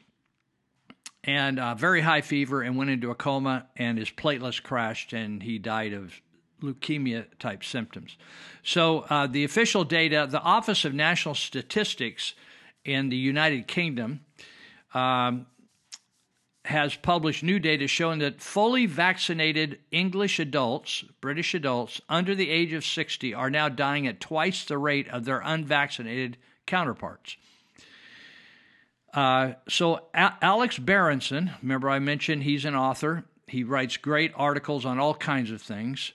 and 1.25 1.59
uh, 1.59 1.73
very 1.75 2.01
high 2.01 2.21
fever 2.21 2.61
and 2.61 2.77
went 2.77 2.91
into 2.91 3.09
a 3.09 3.15
coma, 3.15 3.67
and 3.75 3.97
his 3.97 4.09
platelets 4.09 4.61
crashed, 4.61 5.11
and 5.11 5.41
he 5.41 5.57
died 5.57 5.91
of 5.91 6.13
leukemia 6.61 7.25
type 7.39 7.63
symptoms. 7.63 8.15
So, 8.63 8.99
uh, 9.09 9.27
the 9.27 9.43
official 9.43 9.83
data, 9.83 10.27
the 10.29 10.41
Office 10.41 10.85
of 10.85 10.93
National 10.93 11.35
Statistics 11.35 12.33
in 12.83 13.09
the 13.09 13.17
United 13.17 13.67
Kingdom 13.67 14.21
um, 14.93 15.47
has 16.65 16.95
published 16.95 17.43
new 17.43 17.59
data 17.59 17.87
showing 17.87 18.19
that 18.19 18.41
fully 18.41 18.85
vaccinated 18.85 19.79
English 19.91 20.39
adults, 20.39 21.03
British 21.21 21.53
adults, 21.53 22.01
under 22.07 22.35
the 22.35 22.49
age 22.49 22.73
of 22.73 22.85
60 22.85 23.33
are 23.33 23.49
now 23.49 23.67
dying 23.67 24.07
at 24.07 24.19
twice 24.19 24.65
the 24.65 24.77
rate 24.77 25.07
of 25.09 25.25
their 25.25 25.41
unvaccinated 25.41 26.37
counterparts. 26.65 27.37
Uh, 29.15 29.53
so, 29.69 30.01
A- 30.13 30.33
Alex 30.41 30.77
Berenson, 30.77 31.51
remember 31.61 31.89
I 31.89 31.99
mentioned 31.99 32.43
he's 32.43 32.65
an 32.65 32.75
author, 32.75 33.23
he 33.47 33.63
writes 33.63 33.95
great 33.95 34.33
articles 34.35 34.85
on 34.85 34.99
all 34.99 35.13
kinds 35.13 35.51
of 35.51 35.61
things. 35.61 36.11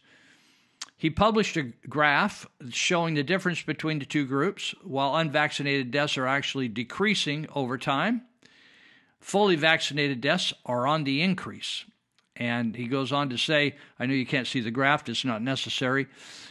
He 0.99 1.09
published 1.09 1.57
a 1.57 1.73
graph 1.89 2.47
showing 2.71 3.15
the 3.15 3.23
difference 3.23 3.63
between 3.63 4.01
the 4.01 4.05
two 4.05 4.27
groups. 4.27 4.75
While 4.83 5.17
unvaccinated 5.17 5.91
deaths 5.91 6.19
are 6.19 6.27
actually 6.27 6.69
decreasing 6.69 7.49
over 7.55 7.79
time, 7.79 8.21
fully 9.19 9.57
vaccinated 9.57 10.21
deaths 10.21 10.53
are 10.67 10.87
on 10.87 11.05
the 11.05 11.23
increase. 11.23 11.87
And 12.37 12.77
he 12.77 12.87
goes 12.87 13.13
on 13.13 13.31
to 13.31 13.39
say, 13.39 13.77
I 13.99 14.05
know 14.05 14.13
you 14.13 14.27
can't 14.27 14.47
see 14.47 14.61
the 14.61 14.71
graph, 14.71 15.09
it's 15.09 15.25
not 15.25 15.41
necessary. 15.41 16.07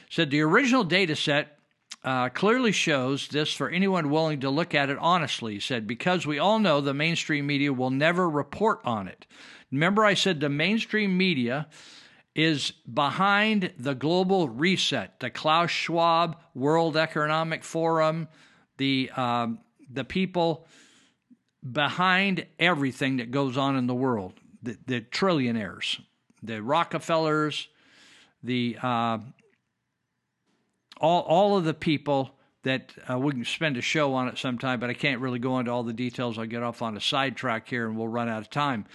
Said 0.10 0.32
the 0.32 0.42
original 0.42 0.84
data 0.84 1.16
set 1.16 1.59
uh, 2.04 2.30
clearly 2.30 2.72
shows 2.72 3.28
this 3.28 3.54
for 3.54 3.70
anyone 3.70 4.10
willing 4.10 4.40
to 4.40 4.50
look 4.50 4.74
at 4.74 4.90
it 4.90 4.98
honestly. 5.00 5.56
He 5.56 5.60
said, 5.60 5.88
because 5.88 6.26
we 6.26 6.40
all 6.40 6.60
know 6.60 6.82
the 6.82 6.94
mainstream 6.94 7.48
media 7.48 7.74
will 7.74 7.90
never 7.90 8.30
report 8.30 8.80
on 8.86 9.08
it. 9.08 9.26
Remember, 9.72 10.06
I 10.06 10.14
said 10.14 10.40
the 10.40 10.50
mainstream 10.50 11.18
media 11.18 11.68
is 12.36 12.72
behind 12.92 13.74
the 13.78 13.94
global 13.96 14.48
reset, 14.48 15.20
the 15.20 15.30
Klaus 15.30 15.72
Schwab 15.72 16.38
World 16.56 16.96
Economic 16.96 17.64
Forum, 17.64 18.28
the 18.78 19.12
um, 19.18 19.60
the 19.92 20.06
people 20.06 20.68
behind 21.70 22.46
everything 22.60 23.18
that 23.18 23.32
goes 23.32 23.58
on 23.58 23.76
in 23.76 23.88
the 23.88 23.94
world, 23.96 24.34
the, 24.62 24.78
the 24.86 25.02
trillionaires, 25.02 26.00
the 26.42 26.62
Rockefellers, 26.62 27.68
the 28.44 28.78
uh, 28.82 29.18
all 31.00 31.22
all 31.22 31.58
of 31.58 31.64
the 31.64 31.74
people 31.74 32.36
that 32.64 32.94
uh, 33.10 33.18
we 33.18 33.32
can 33.32 33.46
spend 33.46 33.78
a 33.78 33.82
show 33.82 34.14
on 34.14 34.28
it 34.28 34.38
sometime, 34.38 34.80
but 34.80 34.90
I 34.90 34.94
can't 34.94 35.22
really 35.22 35.40
go 35.40 35.60
into 35.60 35.72
all 35.72 35.84
the 35.84 35.94
details. 35.94 36.38
I'll 36.38 36.46
get 36.46 36.62
off 36.62 36.82
on 36.82 36.98
a 36.98 37.02
sidetrack 37.02 37.70
here, 37.70 37.88
and 37.88 37.98
we'll 37.98 38.08
run 38.08 38.28
out 38.28 38.42
of 38.42 38.50
time. 38.50 38.86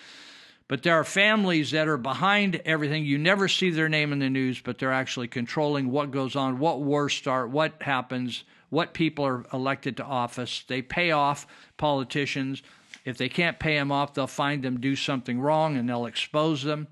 But 0.66 0.82
there 0.82 0.94
are 0.94 1.04
families 1.04 1.70
that 1.72 1.88
are 1.88 1.98
behind 1.98 2.60
everything. 2.64 3.04
You 3.04 3.18
never 3.18 3.48
see 3.48 3.70
their 3.70 3.88
name 3.88 4.12
in 4.12 4.18
the 4.18 4.30
news, 4.30 4.60
but 4.60 4.78
they're 4.78 4.92
actually 4.92 5.28
controlling 5.28 5.90
what 5.90 6.10
goes 6.10 6.36
on, 6.36 6.58
what 6.58 6.80
wars 6.80 7.12
start, 7.12 7.50
what 7.50 7.82
happens, 7.82 8.44
what 8.70 8.94
people 8.94 9.26
are 9.26 9.44
elected 9.52 9.98
to 9.98 10.04
office. 10.04 10.64
They 10.66 10.80
pay 10.80 11.10
off 11.10 11.46
politicians. 11.76 12.62
If 13.04 13.18
they 13.18 13.28
can't 13.28 13.58
pay 13.58 13.76
them 13.76 13.92
off, 13.92 14.14
they'll 14.14 14.26
find 14.26 14.62
them 14.62 14.80
do 14.80 14.96
something 14.96 15.38
wrong 15.38 15.76
and 15.76 15.88
they'll 15.88 16.06
expose 16.06 16.62
them. 16.62 16.88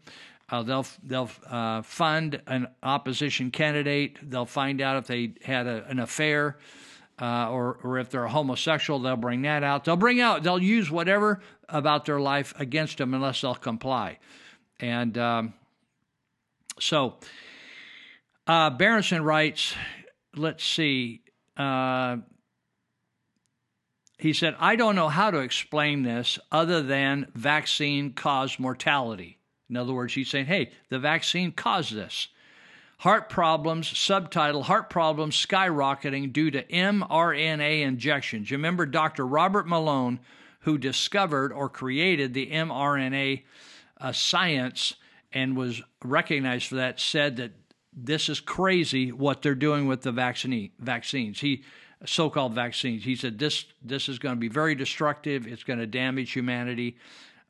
Uh, 0.52 0.62
they'll 0.62 0.86
they'll 1.02 1.30
uh, 1.48 1.80
fund 1.82 2.40
an 2.46 2.68
opposition 2.82 3.50
candidate. 3.50 4.18
They'll 4.22 4.46
find 4.46 4.82
out 4.82 4.98
if 4.98 5.06
they 5.06 5.32
had 5.42 5.66
a, 5.66 5.84
an 5.88 5.98
affair. 5.98 6.58
Uh, 7.20 7.50
or, 7.50 7.78
or 7.84 7.98
if 7.98 8.10
they're 8.10 8.24
a 8.24 8.30
homosexual, 8.30 8.98
they'll 8.98 9.16
bring 9.16 9.42
that 9.42 9.62
out. 9.62 9.84
They'll 9.84 9.96
bring 9.96 10.20
out, 10.20 10.42
they'll 10.42 10.60
use 10.60 10.90
whatever 10.90 11.40
about 11.68 12.04
their 12.04 12.18
life 12.18 12.52
against 12.58 12.98
them 12.98 13.14
unless 13.14 13.42
they'll 13.42 13.54
comply. 13.54 14.18
And 14.80 15.16
um, 15.18 15.54
so 16.80 17.18
uh, 18.46 18.70
Berenson 18.70 19.22
writes, 19.22 19.74
let's 20.34 20.64
see, 20.64 21.22
uh, 21.56 22.16
he 24.18 24.32
said, 24.32 24.56
I 24.58 24.74
don't 24.74 24.96
know 24.96 25.08
how 25.08 25.30
to 25.30 25.38
explain 25.38 26.02
this 26.02 26.40
other 26.50 26.82
than 26.82 27.30
vaccine 27.34 28.14
caused 28.14 28.58
mortality. 28.58 29.38
In 29.72 29.78
other 29.78 29.94
words, 29.94 30.12
he's 30.12 30.28
saying, 30.28 30.46
hey, 30.46 30.70
the 30.90 30.98
vaccine 30.98 31.50
caused 31.50 31.94
this. 31.94 32.28
Heart 32.98 33.30
problems, 33.30 33.96
subtitle 33.96 34.64
Heart 34.64 34.90
problems 34.90 35.34
skyrocketing 35.34 36.30
due 36.30 36.50
to 36.50 36.62
mRNA 36.64 37.80
injections. 37.80 38.50
You 38.50 38.58
remember 38.58 38.84
Dr. 38.84 39.26
Robert 39.26 39.66
Malone, 39.66 40.20
who 40.60 40.76
discovered 40.76 41.54
or 41.54 41.70
created 41.70 42.34
the 42.34 42.50
mRNA 42.50 43.44
uh, 43.98 44.12
science 44.12 44.96
and 45.32 45.56
was 45.56 45.80
recognized 46.04 46.66
for 46.66 46.74
that, 46.74 47.00
said 47.00 47.38
that 47.38 47.52
this 47.94 48.28
is 48.28 48.40
crazy 48.40 49.10
what 49.10 49.40
they're 49.40 49.54
doing 49.54 49.86
with 49.86 50.02
the 50.02 50.12
vaccine, 50.12 50.72
vaccines. 50.78 51.40
He 51.40 51.64
so-called 52.04 52.52
vaccines. 52.52 53.04
He 53.04 53.16
said 53.16 53.38
this 53.38 53.64
this 53.82 54.10
is 54.10 54.18
going 54.18 54.34
to 54.34 54.40
be 54.40 54.48
very 54.48 54.74
destructive. 54.74 55.46
It's 55.46 55.64
going 55.64 55.78
to 55.78 55.86
damage 55.86 56.32
humanity. 56.32 56.98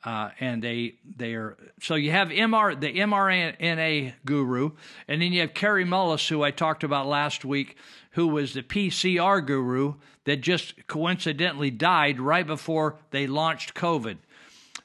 Uh, 0.05 0.30
and 0.40 0.62
they 0.62 0.94
they 1.16 1.34
are 1.34 1.57
so 1.80 1.94
you 1.94 2.11
have 2.11 2.28
MR 2.28 2.78
the 2.78 2.92
mRNA 2.92 4.14
guru, 4.24 4.72
and 5.07 5.22
then 5.22 5.32
you 5.32 5.42
have 5.42 5.55
Kary 5.55 5.84
Mullis, 5.84 6.28
who 6.28 6.42
I 6.42 6.50
talked 6.50 6.82
about 6.82 7.07
last 7.07 7.44
week, 7.44 7.76
who 8.12 8.26
was 8.26 8.53
the 8.55 8.64
PCR 8.64 9.44
guru 9.44 9.94
that 10.24 10.40
just 10.40 10.86
coincidentally 10.88 11.70
died 11.70 12.18
right 12.18 12.46
before 12.46 12.98
they 13.11 13.28
launched 13.28 13.74
COVID. 13.74 14.18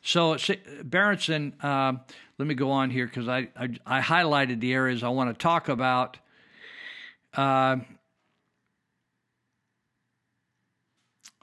So 0.01 0.37
Berenson, 0.83 1.53
uh, 1.61 1.93
let 2.37 2.47
me 2.47 2.53
go 2.53 2.71
on 2.71 2.91
here 2.91 3.07
because 3.07 3.27
I, 3.27 3.49
I, 3.55 3.69
I 3.85 4.01
highlighted 4.01 4.59
the 4.59 4.73
areas 4.73 5.03
I 5.03 5.09
want 5.09 5.29
to 5.31 5.33
talk 5.41 5.67
about. 5.67 6.17
Uh, 7.33 7.77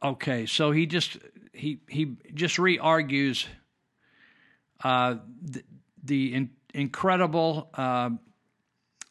okay, 0.02 0.46
so 0.46 0.70
he 0.70 0.86
just 0.86 1.18
he 1.52 1.80
he 1.88 2.16
just 2.32 2.58
re-argues 2.58 3.46
uh, 4.84 5.16
the, 6.02 6.34
in, 6.34 6.50
incredible 6.74 7.70
uh, 7.74 8.10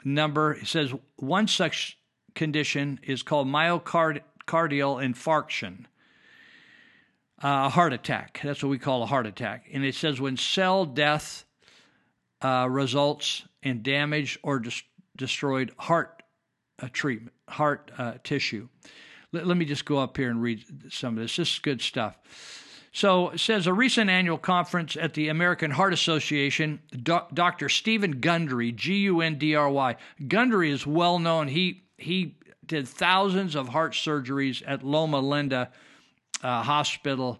number. 0.06 0.54
He 0.54 0.66
says 0.66 0.94
one 1.18 1.48
such 1.48 1.98
condition 2.36 3.00
is 3.04 3.24
called 3.24 3.48
myocardial 3.48 4.24
infarction, 4.48 5.86
uh, 7.44 7.66
a 7.66 7.70
heart 7.70 7.94
attack. 7.94 8.40
That's 8.44 8.64
what 8.64 8.70
we 8.70 8.78
call 8.78 9.04
a 9.04 9.08
heart 9.08 9.26
attack. 9.26 9.66
And 9.74 9.84
it 9.84 9.96
says 9.96 10.22
when 10.22 10.38
cell 10.38 10.86
death 10.86 11.46
uh, 12.42 12.68
results 12.70 13.44
in 13.62 13.82
damaged 13.82 14.40
or 14.44 14.62
destroyed 15.16 15.72
heart 15.78 16.22
uh, 16.82 16.90
treatment, 16.92 17.34
heart 17.50 17.92
uh, 17.98 18.14
tissue. 18.24 18.68
Let, 19.32 19.48
let 19.48 19.58
me 19.58 19.66
just 19.66 19.86
go 19.86 19.98
up 19.98 20.18
here 20.18 20.30
and 20.30 20.42
read 20.42 20.64
some 20.92 21.18
of 21.18 21.22
this. 21.22 21.38
This 21.38 21.54
is 21.54 21.60
good 21.60 21.82
stuff. 21.82 22.18
So 22.94 23.30
it 23.30 23.40
says 23.40 23.66
a 23.66 23.74
recent 23.74 24.12
annual 24.12 24.38
conference 24.38 24.96
at 24.96 25.16
the 25.16 25.30
American 25.30 25.72
Heart 25.72 25.94
Association, 25.94 26.80
Dr. 27.02 27.68
Stephen 27.68 28.20
Gundry, 28.20 28.72
G 28.72 28.98
U 29.00 29.22
N 29.22 29.40
D 29.40 29.56
R 29.56 29.70
Y. 29.70 29.96
Gundry 30.28 30.70
is 30.70 30.86
well 30.86 31.18
known. 31.18 31.48
He 31.48 31.84
he 31.98 32.38
did 32.66 32.88
thousands 32.88 33.56
of 33.56 33.70
heart 33.70 33.94
surgeries 33.94 34.62
at 34.66 34.84
Loma 34.84 35.20
Linda 35.20 35.72
uh, 36.44 36.62
Hospital 36.62 37.40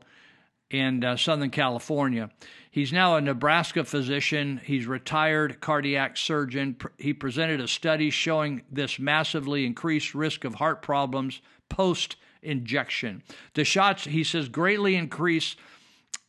in 0.72 1.04
uh, 1.04 1.18
Southern 1.18 1.52
California. 1.52 2.32
He's 2.72 2.92
now 2.92 3.16
a 3.16 3.22
Nebraska 3.22 3.84
physician. 3.84 4.60
He's 4.64 4.88
retired 4.88 5.62
cardiac 5.62 6.18
surgeon. 6.18 6.78
He 6.98 7.14
presented 7.14 7.62
a 7.62 7.68
study 7.68 8.10
showing 8.10 8.64
this 8.72 8.98
massively 8.98 9.68
increased 9.68 10.16
risk 10.16 10.44
of 10.46 10.56
heart 10.56 10.82
problems 10.82 11.42
post 11.70 12.16
injection. 12.44 13.24
The 13.54 13.64
shots, 13.64 14.06
he 14.06 14.24
says, 14.24 14.50
greatly 14.50 14.96
increase 14.96 15.56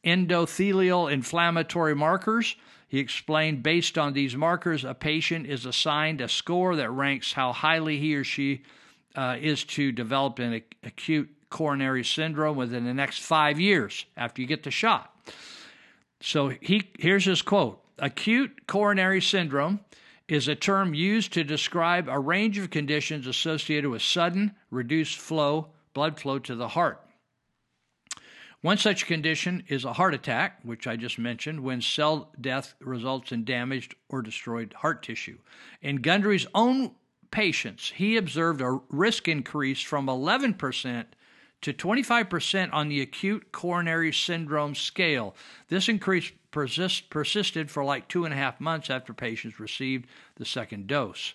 endothelial 0.05 1.13
inflammatory 1.13 1.95
markers. 1.95 2.57
He 2.89 2.99
explained 2.99 3.63
based 3.63 3.99
on 3.99 4.13
these 4.13 4.37
markers, 4.37 4.85
a 4.85 4.95
patient 4.95 5.47
is 5.47 5.67
assigned 5.67 6.21
a 6.21 6.29
score 6.29 6.77
that 6.77 6.91
ranks 6.91 7.33
how 7.33 7.53
highly 7.53 7.99
he 7.99 8.15
or 8.15 8.25
she 8.25 8.63
uh, 9.17 9.37
is 9.41 9.65
to 9.65 9.93
develop 9.93 10.39
an 10.39 10.63
acute 10.83 11.31
coronary 11.51 12.05
syndrome 12.05 12.57
within 12.57 12.85
the 12.85 12.95
next 12.95 13.21
five 13.21 13.61
years 13.61 14.07
after 14.17 14.43
you 14.43 14.49
get 14.49 14.65
the 14.65 14.71
shot. 14.71 15.17
So 16.21 16.49
he 16.61 16.91
here's 16.99 17.25
his 17.25 17.43
quote: 17.43 17.83
"Acute 17.99 18.67
coronary 18.67 19.21
syndrome." 19.21 19.81
Is 20.27 20.49
a 20.49 20.55
term 20.55 20.95
used 20.95 21.35
to 21.35 21.45
describe 21.45 22.09
a 22.09 22.19
range 22.19 22.57
of 22.57 22.71
conditions 22.71 23.27
associated 23.27 23.91
with 23.91 24.01
sudden 24.01 24.55
reduced 24.71 25.19
flow 25.19 25.74
blood 25.95 26.21
flow 26.21 26.39
to 26.41 26.55
the 26.55 26.69
heart. 26.69 27.01
One 28.61 28.79
such 28.79 29.07
condition 29.07 29.65
is 29.69 29.85
a 29.85 29.93
heart 29.93 30.15
attack, 30.15 30.61
which 30.63 30.87
I 30.87 30.97
just 30.97 31.19
mentioned, 31.19 31.61
when 31.61 31.83
cell 31.83 32.33
death 32.41 32.75
results 32.81 33.31
in 33.31 33.45
damaged 33.45 33.95
or 34.09 34.23
destroyed 34.23 34.73
heart 34.79 35.03
tissue. 35.03 35.39
In 35.83 35.97
Gundry's 35.97 36.47
own 36.55 36.93
patients, 37.31 37.93
he 37.97 38.17
observed 38.17 38.63
a 38.63 38.81
risk 38.89 39.29
increase 39.29 39.83
from 39.83 40.07
11% 40.07 41.05
to 41.61 41.73
25% 41.73 42.71
on 42.73 42.89
the 42.89 43.03
acute 43.03 43.53
coronary 43.53 44.13
syndrome 44.13 44.75
scale. 44.75 45.35
This 45.69 45.89
increase 45.89 46.33
persist, 46.51 47.11
persisted 47.11 47.71
for 47.71 47.85
like 47.85 48.09
two 48.09 48.25
and 48.25 48.33
a 48.33 48.37
half 48.37 48.61
months 48.61 48.89
after 48.89 49.13
patients 49.13 49.61
received 49.61 50.07
the 50.37 50.45
second 50.45 50.87
dose. 50.87 51.35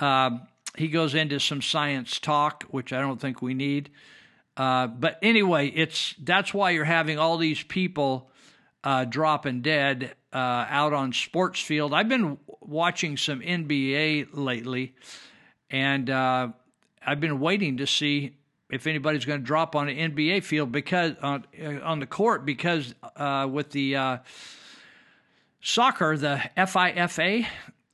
Um, 0.00 0.48
he 0.76 0.88
goes 0.88 1.14
into 1.14 1.38
some 1.38 1.62
science 1.62 2.18
talk, 2.18 2.64
which 2.70 2.92
I 2.92 3.00
don't 3.00 3.20
think 3.20 3.42
we 3.42 3.54
need. 3.54 3.90
Uh, 4.56 4.86
but 4.86 5.18
anyway, 5.22 5.68
it's 5.68 6.14
that's 6.18 6.52
why 6.52 6.70
you're 6.70 6.84
having 6.84 7.18
all 7.18 7.38
these 7.38 7.62
people 7.62 8.30
uh, 8.84 9.04
dropping 9.04 9.62
dead 9.62 10.14
uh, 10.32 10.66
out 10.68 10.92
on 10.92 11.12
sports 11.12 11.60
field. 11.60 11.94
I've 11.94 12.08
been 12.08 12.38
watching 12.60 13.16
some 13.16 13.40
NBA 13.40 14.28
lately, 14.32 14.94
and 15.70 16.08
uh, 16.10 16.48
I've 17.04 17.20
been 17.20 17.40
waiting 17.40 17.78
to 17.78 17.86
see 17.86 18.36
if 18.70 18.86
anybody's 18.86 19.24
going 19.24 19.40
to 19.40 19.46
drop 19.46 19.76
on 19.76 19.88
an 19.88 20.12
NBA 20.12 20.42
field 20.42 20.72
because 20.72 21.14
on 21.22 21.44
on 21.82 22.00
the 22.00 22.06
court 22.06 22.44
because 22.44 22.94
uh, 23.16 23.48
with 23.50 23.70
the 23.70 23.96
uh, 23.96 24.18
soccer, 25.62 26.16
the 26.16 26.42
FIFA 26.56 27.46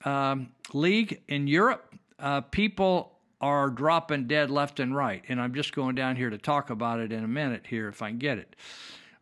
um, 0.05 0.49
league 0.72 1.20
in 1.29 1.47
Europe, 1.47 1.88
uh, 2.19 2.41
people 2.43 3.19
are 3.41 3.71
dropping 3.71 4.27
dead 4.27 4.51
left 4.51 4.81
and 4.81 4.95
right, 4.95 5.23
and 5.29 5.41
I'm 5.41 5.55
just 5.55 5.75
going 5.75 5.95
down 5.95 6.16
here 6.16 6.31
to 6.31 6.39
talk 6.39 6.71
about 6.71 7.01
it 7.01 7.12
in 7.12 7.23
a 7.25 7.29
minute 7.29 7.66
here 7.69 7.89
if 7.89 8.03
I 8.03 8.09
can 8.09 8.19
get 8.19 8.39
it. 8.39 8.57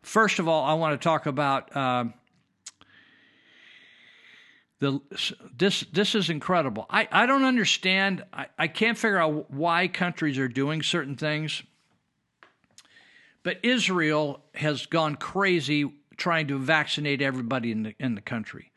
First 0.01 0.39
of 0.39 0.47
all, 0.47 0.63
I 0.63 0.73
want 0.73 0.99
to 0.99 1.03
talk 1.03 1.25
about. 1.25 1.75
um 1.75 2.13
the 4.79 4.99
this 5.57 5.83
this 5.91 6.15
is 6.15 6.29
incredible. 6.29 6.85
I, 6.89 7.07
I 7.11 7.25
don't 7.25 7.43
understand. 7.43 8.23
I, 8.31 8.47
I 8.57 8.67
can't 8.67 8.97
figure 8.97 9.17
out 9.17 9.49
why 9.49 9.87
countries 9.87 10.37
are 10.37 10.47
doing 10.47 10.83
certain 10.83 11.15
things. 11.15 11.63
But 13.43 13.59
Israel 13.63 14.43
has 14.53 14.85
gone 14.85 15.15
crazy 15.15 15.91
trying 16.17 16.47
to 16.47 16.59
vaccinate 16.59 17.21
everybody 17.21 17.71
in 17.71 17.83
the 17.83 17.95
in 17.99 18.15
the 18.15 18.21
country. 18.21 18.71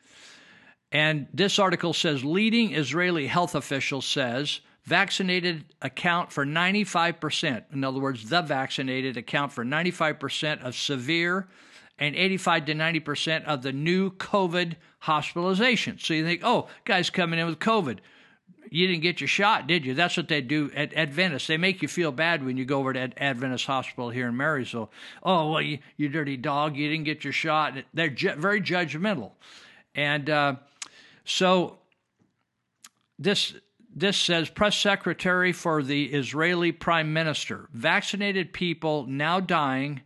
And 0.91 1.27
this 1.33 1.57
article 1.59 1.93
says 1.93 2.23
leading 2.23 2.75
Israeli 2.75 3.27
health 3.27 3.55
official 3.55 4.01
says 4.01 4.59
vaccinated 4.83 5.65
account 5.81 6.31
for 6.31 6.45
95%. 6.45 7.63
In 7.71 7.83
other 7.83 7.99
words, 7.99 8.29
the 8.29 8.41
vaccinated 8.41 9.15
account 9.15 9.53
for 9.53 9.63
95% 9.63 10.63
of 10.63 10.75
severe 10.75 11.47
and 11.99 12.15
85 12.15 12.65
to 12.65 12.73
90% 12.73 13.45
of 13.45 13.61
the 13.61 13.71
new 13.71 14.11
COVID 14.11 14.75
hospitalizations. 15.03 16.01
So 16.01 16.13
you 16.13 16.25
think, 16.25 16.41
oh, 16.43 16.67
guys 16.83 17.09
coming 17.09 17.39
in 17.39 17.45
with 17.45 17.59
COVID. 17.59 17.99
You 18.69 18.87
didn't 18.87 19.01
get 19.01 19.19
your 19.19 19.27
shot, 19.27 19.67
did 19.67 19.85
you? 19.85 19.93
That's 19.93 20.15
what 20.15 20.29
they 20.29 20.41
do 20.41 20.71
at 20.75 20.93
Adventist. 20.93 21.47
They 21.47 21.57
make 21.57 21.81
you 21.81 21.87
feel 21.87 22.11
bad 22.11 22.43
when 22.43 22.55
you 22.57 22.63
go 22.63 22.79
over 22.79 22.93
to 22.93 22.99
Ad- 22.99 23.13
Adventist 23.17 23.65
Hospital 23.65 24.09
here 24.09 24.29
in 24.29 24.35
Marysville. 24.35 24.91
Oh, 25.21 25.51
well, 25.51 25.61
you, 25.61 25.79
you 25.97 26.07
dirty 26.07 26.37
dog, 26.37 26.77
you 26.77 26.89
didn't 26.89 27.03
get 27.03 27.23
your 27.23 27.33
shot. 27.33 27.75
They're 27.93 28.09
ju- 28.09 28.35
very 28.35 28.61
judgmental. 28.61 29.31
And 29.93 30.29
uh, 30.29 30.55
so 31.25 31.79
this 33.19 33.53
this 33.93 34.17
says 34.17 34.49
press 34.49 34.77
secretary 34.77 35.51
for 35.51 35.83
the 35.83 36.05
Israeli 36.05 36.71
prime 36.71 37.13
minister 37.13 37.67
vaccinated 37.73 38.53
people 38.53 39.05
now 39.05 39.39
dying 39.39 40.01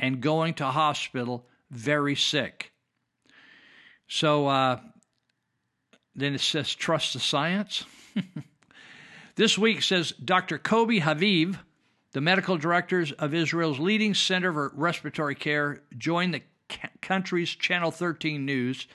and 0.00 0.20
going 0.20 0.54
to 0.54 0.64
hospital 0.66 1.46
very 1.70 2.14
sick. 2.14 2.72
So 4.06 4.46
uh, 4.46 4.80
then 6.14 6.34
it 6.34 6.40
says 6.40 6.74
trust 6.74 7.12
the 7.12 7.20
science. 7.20 7.84
this 9.36 9.58
week 9.58 9.82
says 9.82 10.12
Dr. 10.12 10.58
Kobi 10.58 11.00
Haviv, 11.00 11.58
the 12.12 12.20
medical 12.20 12.56
directors 12.56 13.12
of 13.12 13.34
Israel's 13.34 13.78
leading 13.78 14.14
center 14.14 14.52
for 14.52 14.72
respiratory 14.74 15.34
care, 15.34 15.82
joined 15.96 16.34
the 16.34 16.42
country's 17.02 17.50
Channel 17.50 17.90
13 17.90 18.44
News 18.44 18.86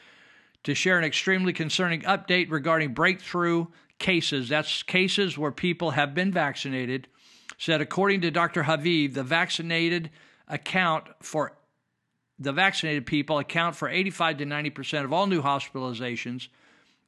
to 0.64 0.74
share 0.74 0.98
an 0.98 1.04
extremely 1.04 1.54
concerning 1.54 2.02
update 2.02 2.50
regarding 2.50 2.94
breakthrough 2.94 3.68
cases. 4.00 4.50
That's 4.50 4.84
cases 4.84 5.38
where 5.38 5.52
people 5.52 5.92
have 5.92 6.14
been 6.14 6.32
vaccinated. 6.32 7.08
Said 7.58 7.82
according 7.82 8.22
to 8.22 8.32
Dr. 8.32 8.64
Haviv, 8.64 9.14
the 9.14 9.24
vaccinated 9.24 10.10
account 10.48 11.08
for 11.22 11.58
the 12.40 12.52
vaccinated 12.52 13.06
people 13.06 13.38
account 13.38 13.76
for 13.76 13.88
85 13.88 14.38
to 14.38 14.46
90 14.46 14.70
percent 14.72 15.06
of 15.06 15.14
all 15.14 15.28
new 15.28 15.42
hospitalizations 15.42 16.48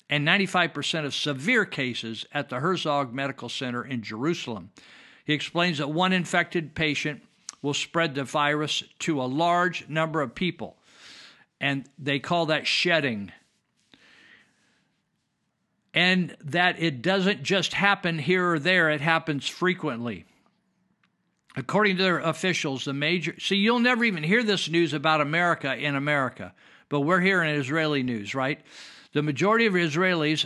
and 0.10 0.24
95 0.24 0.74
percent 0.74 1.06
of 1.06 1.14
severe 1.14 1.66
cases 1.66 2.26
at 2.32 2.49
the 2.49 2.60
Herzog 2.60 3.14
Medical 3.14 3.49
Center 3.49 3.84
in 3.84 4.01
Jerusalem. 4.01 4.72
He 5.26 5.34
explains 5.34 5.80
that 5.80 5.89
one 5.89 6.14
infected 6.14 6.76
patient 6.76 7.24
will 7.62 7.74
spread 7.74 8.14
the 8.14 8.24
virus 8.24 8.84
to 8.99 9.22
a 9.22 9.26
large 9.26 9.89
number 9.89 10.22
of 10.22 10.36
people, 10.36 10.78
and 11.60 11.89
they 11.97 12.20
call 12.20 12.45
that 12.45 12.68
shedding. 12.68 13.32
And 15.95 16.35
that 16.43 16.77
it 16.77 17.01
doesn't 17.01 17.41
just 17.41 17.73
happen 17.73 18.19
here 18.19 18.51
or 18.51 18.59
there, 18.59 18.91
it 18.91 18.99
happens 18.99 19.47
frequently. 19.47 20.25
According 21.55 21.95
to 21.97 22.03
their 22.03 22.19
officials, 22.19 22.83
the 22.83 22.93
major 22.93 23.33
see 23.39 23.55
you'll 23.55 23.79
never 23.79 24.03
even 24.03 24.21
hear 24.21 24.43
this 24.43 24.69
news 24.69 24.93
about 24.93 25.21
America 25.21 25.73
in 25.73 25.95
America, 25.95 26.53
but 26.89 26.99
we're 27.01 27.21
hearing 27.21 27.55
Israeli 27.55 28.03
news, 28.03 28.35
right? 28.35 28.59
The 29.13 29.23
majority 29.23 29.65
of 29.65 29.73
Israelis 29.73 30.45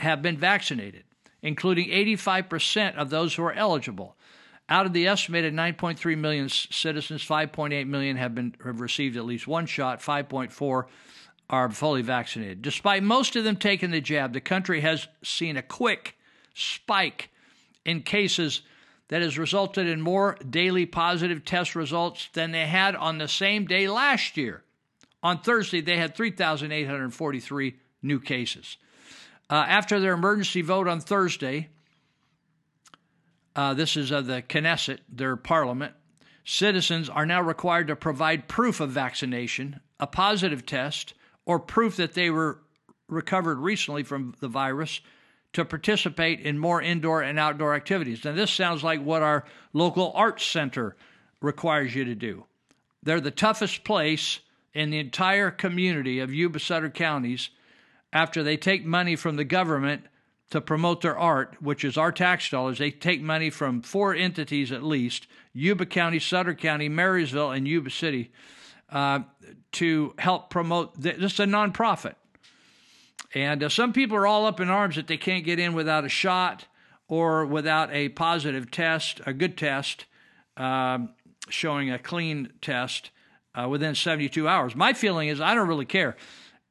have 0.00 0.20
been 0.20 0.36
vaccinated, 0.36 1.04
including 1.42 1.88
85% 1.88 2.96
of 2.96 3.08
those 3.08 3.36
who 3.36 3.44
are 3.44 3.52
eligible. 3.52 4.16
Out 4.68 4.86
of 4.86 4.92
the 4.92 5.06
estimated 5.06 5.54
9.3 5.54 6.18
million 6.18 6.48
citizens, 6.48 7.24
5.8 7.24 7.86
million 7.86 8.16
have 8.16 8.34
been 8.34 8.56
have 8.64 8.80
received 8.80 9.16
at 9.16 9.24
least 9.24 9.46
one 9.46 9.66
shot, 9.66 10.00
5.4 10.00 10.86
are 11.50 11.70
fully 11.70 12.02
vaccinated. 12.02 12.62
Despite 12.62 13.02
most 13.02 13.36
of 13.36 13.44
them 13.44 13.56
taking 13.56 13.90
the 13.90 14.00
jab, 14.00 14.32
the 14.32 14.40
country 14.40 14.80
has 14.80 15.08
seen 15.22 15.56
a 15.56 15.62
quick 15.62 16.16
spike 16.54 17.30
in 17.84 18.02
cases 18.02 18.62
that 19.08 19.22
has 19.22 19.38
resulted 19.38 19.86
in 19.86 20.00
more 20.00 20.38
daily 20.48 20.86
positive 20.86 21.44
test 21.44 21.74
results 21.74 22.28
than 22.32 22.52
they 22.52 22.66
had 22.66 22.96
on 22.96 23.18
the 23.18 23.28
same 23.28 23.66
day 23.66 23.86
last 23.88 24.36
year. 24.36 24.62
On 25.22 25.38
Thursday, 25.38 25.80
they 25.80 25.98
had 25.98 26.16
3,843 26.16 27.76
new 28.02 28.18
cases. 28.18 28.78
Uh, 29.50 29.64
after 29.68 30.00
their 30.00 30.14
emergency 30.14 30.62
vote 30.62 30.88
on 30.88 31.00
Thursday, 31.00 31.68
uh, 33.54 33.74
this 33.74 33.96
is 33.96 34.10
of 34.10 34.26
the 34.26 34.42
Knesset, 34.42 35.00
their 35.08 35.36
parliament, 35.36 35.92
citizens 36.44 37.08
are 37.08 37.26
now 37.26 37.42
required 37.42 37.88
to 37.88 37.96
provide 37.96 38.48
proof 38.48 38.80
of 38.80 38.90
vaccination, 38.90 39.80
a 40.00 40.06
positive 40.06 40.64
test, 40.64 41.14
or 41.46 41.58
proof 41.58 41.96
that 41.96 42.14
they 42.14 42.30
were 42.30 42.58
recovered 43.08 43.58
recently 43.58 44.02
from 44.02 44.34
the 44.40 44.48
virus 44.48 45.00
to 45.52 45.64
participate 45.64 46.40
in 46.40 46.58
more 46.58 46.80
indoor 46.80 47.22
and 47.22 47.38
outdoor 47.38 47.74
activities. 47.74 48.24
Now, 48.24 48.32
this 48.32 48.50
sounds 48.50 48.82
like 48.82 49.02
what 49.02 49.22
our 49.22 49.44
local 49.72 50.12
arts 50.14 50.46
center 50.46 50.96
requires 51.40 51.94
you 51.94 52.04
to 52.04 52.14
do. 52.14 52.44
They're 53.02 53.20
the 53.20 53.30
toughest 53.30 53.84
place 53.84 54.40
in 54.72 54.90
the 54.90 54.98
entire 54.98 55.50
community 55.50 56.20
of 56.20 56.32
Yuba 56.32 56.58
Sutter 56.58 56.88
counties 56.88 57.50
after 58.12 58.42
they 58.42 58.56
take 58.56 58.84
money 58.84 59.16
from 59.16 59.36
the 59.36 59.44
government 59.44 60.04
to 60.50 60.60
promote 60.60 61.00
their 61.00 61.18
art, 61.18 61.56
which 61.60 61.84
is 61.84 61.96
our 61.96 62.12
tax 62.12 62.48
dollars. 62.50 62.78
They 62.78 62.90
take 62.90 63.22
money 63.22 63.50
from 63.50 63.82
four 63.82 64.14
entities 64.14 64.70
at 64.70 64.82
least 64.82 65.26
Yuba 65.52 65.86
County, 65.86 66.18
Sutter 66.18 66.54
County, 66.54 66.88
Marysville, 66.88 67.50
and 67.50 67.66
Yuba 67.66 67.90
City 67.90 68.30
uh, 68.92 69.20
to 69.72 70.14
help 70.18 70.50
promote. 70.50 71.00
This 71.00 71.32
is 71.32 71.40
a 71.40 71.44
nonprofit. 71.44 72.14
And 73.34 73.64
uh, 73.64 73.68
some 73.68 73.92
people 73.92 74.16
are 74.16 74.26
all 74.26 74.46
up 74.46 74.60
in 74.60 74.68
arms 74.68 74.96
that 74.96 75.06
they 75.06 75.16
can't 75.16 75.44
get 75.44 75.58
in 75.58 75.72
without 75.72 76.04
a 76.04 76.08
shot 76.08 76.66
or 77.08 77.46
without 77.46 77.92
a 77.92 78.10
positive 78.10 78.70
test, 78.70 79.20
a 79.26 79.32
good 79.32 79.56
test, 79.56 80.04
um, 80.56 81.14
showing 81.48 81.90
a 81.90 81.98
clean 81.98 82.52
test 82.60 83.10
uh, 83.54 83.68
within 83.68 83.94
72 83.94 84.46
hours. 84.46 84.76
My 84.76 84.92
feeling 84.92 85.28
is 85.28 85.40
I 85.40 85.54
don't 85.54 85.68
really 85.68 85.86
care. 85.86 86.16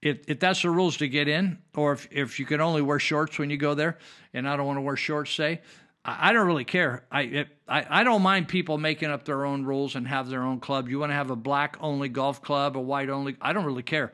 If, 0.02 0.20
if 0.28 0.40
that's 0.40 0.62
the 0.62 0.70
rules 0.70 0.98
to 0.98 1.08
get 1.08 1.28
in, 1.28 1.60
or 1.76 1.94
if, 1.94 2.08
if 2.12 2.40
you 2.40 2.46
can 2.46 2.60
only 2.60 2.82
wear 2.82 3.00
shorts 3.00 3.38
when 3.38 3.50
you 3.50 3.58
go 3.58 3.76
there, 3.76 4.00
and 4.34 4.48
I 4.48 4.56
don't 4.56 4.66
want 4.66 4.78
to 4.78 4.82
wear 4.82 4.96
shorts, 4.96 5.32
say, 5.32 5.62
I, 6.06 6.30
I 6.30 6.34
don't 6.34 6.48
really 6.48 6.66
care. 6.66 7.06
I, 7.12 7.22
it, 7.22 7.48
I 7.68 8.02
I 8.02 8.04
don't 8.04 8.22
mind 8.22 8.48
people 8.48 8.78
making 8.78 9.10
up 9.10 9.26
their 9.26 9.46
own 9.46 9.66
rules 9.66 9.96
and 9.96 10.08
have 10.08 10.30
their 10.30 10.44
own 10.44 10.60
club. 10.60 10.90
You 10.90 11.00
want 11.00 11.12
to 11.12 11.16
have 11.16 11.32
a 11.32 11.36
black 11.36 11.78
only 11.80 12.10
golf 12.10 12.42
club, 12.42 12.78
a 12.78 12.82
white 12.82 13.10
only? 13.10 13.36
I 13.42 13.54
don't 13.54 13.66
really 13.66 13.84
care. 13.84 14.12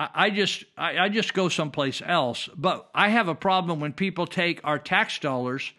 I 0.00 0.30
just 0.30 0.64
I, 0.78 0.98
I, 0.98 1.08
just 1.10 1.34
go 1.34 1.50
someplace 1.50 2.00
else. 2.04 2.48
But 2.56 2.88
I 2.94 3.10
have 3.10 3.28
a 3.28 3.34
problem 3.34 3.80
when 3.80 3.92
people 3.92 4.26
take 4.26 4.60
our 4.64 4.78
tax 4.78 5.18
dollars 5.18 5.74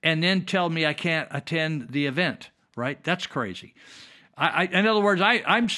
and 0.00 0.22
then 0.22 0.44
tell 0.44 0.70
me 0.70 0.86
I 0.86 0.92
can't 0.92 1.26
attend 1.32 1.88
the 1.90 2.06
event. 2.06 2.50
Right? 2.76 3.02
That's 3.02 3.26
crazy. 3.26 3.74
I, 4.36 4.46
I 4.46 4.64
in 4.66 4.86
other 4.86 5.00
words, 5.00 5.20
I, 5.20 5.42
I'm 5.44 5.68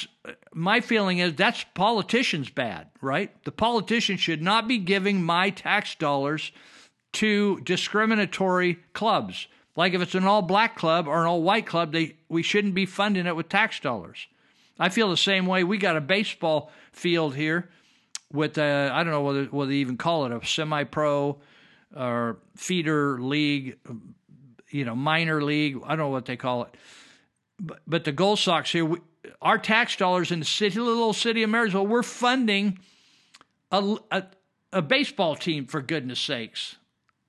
my 0.52 0.80
feeling 0.80 1.18
is 1.18 1.34
that's 1.36 1.64
politicians 1.72 2.50
bad. 2.50 2.88
Right? 3.00 3.32
The 3.44 3.52
politicians 3.52 4.20
should 4.20 4.42
not 4.42 4.68
be 4.68 4.76
giving 4.76 5.22
my 5.22 5.48
tax 5.48 5.94
dollars 5.94 6.52
to 7.12 7.60
discriminatory 7.60 8.78
clubs. 8.92 9.46
Like 9.76 9.94
if 9.94 10.02
it's 10.02 10.14
an 10.14 10.24
all 10.24 10.42
black 10.42 10.76
club 10.76 11.06
or 11.06 11.20
an 11.20 11.26
all 11.26 11.42
white 11.42 11.66
club, 11.66 11.92
they 11.92 12.16
we 12.28 12.42
shouldn't 12.42 12.74
be 12.74 12.86
funding 12.86 13.26
it 13.26 13.36
with 13.36 13.48
tax 13.48 13.80
dollars. 13.80 14.26
I 14.78 14.88
feel 14.88 15.10
the 15.10 15.16
same 15.16 15.46
way. 15.46 15.64
We 15.64 15.78
got 15.78 15.96
a 15.96 16.00
baseball 16.00 16.70
field 16.92 17.34
here 17.34 17.70
with 18.32 18.58
a, 18.58 18.90
I 18.92 19.02
don't 19.02 19.12
know 19.12 19.22
whether 19.22 19.44
whether 19.44 19.70
they 19.70 19.76
even 19.76 19.96
call 19.96 20.26
it 20.26 20.32
a 20.32 20.44
semi-pro 20.44 21.38
or 21.96 22.38
feeder 22.56 23.20
league, 23.20 23.78
you 24.70 24.84
know, 24.84 24.94
minor 24.94 25.42
league. 25.42 25.80
I 25.84 25.90
don't 25.90 25.98
know 25.98 26.08
what 26.08 26.26
they 26.26 26.36
call 26.36 26.64
it. 26.64 26.76
But 27.58 27.80
but 27.86 28.04
the 28.04 28.12
Gold 28.12 28.38
Sox 28.38 28.72
here, 28.72 28.84
we, 28.84 28.98
our 29.42 29.58
tax 29.58 29.96
dollars 29.96 30.30
in 30.30 30.38
the 30.38 30.44
city, 30.44 30.78
little 30.78 31.12
city 31.12 31.42
of 31.42 31.50
Marysville, 31.50 31.86
we're 31.86 32.02
funding 32.02 32.78
a, 33.70 33.96
a, 34.10 34.24
a 34.72 34.82
baseball 34.82 35.36
team 35.36 35.66
for 35.66 35.82
goodness 35.82 36.20
sakes. 36.20 36.76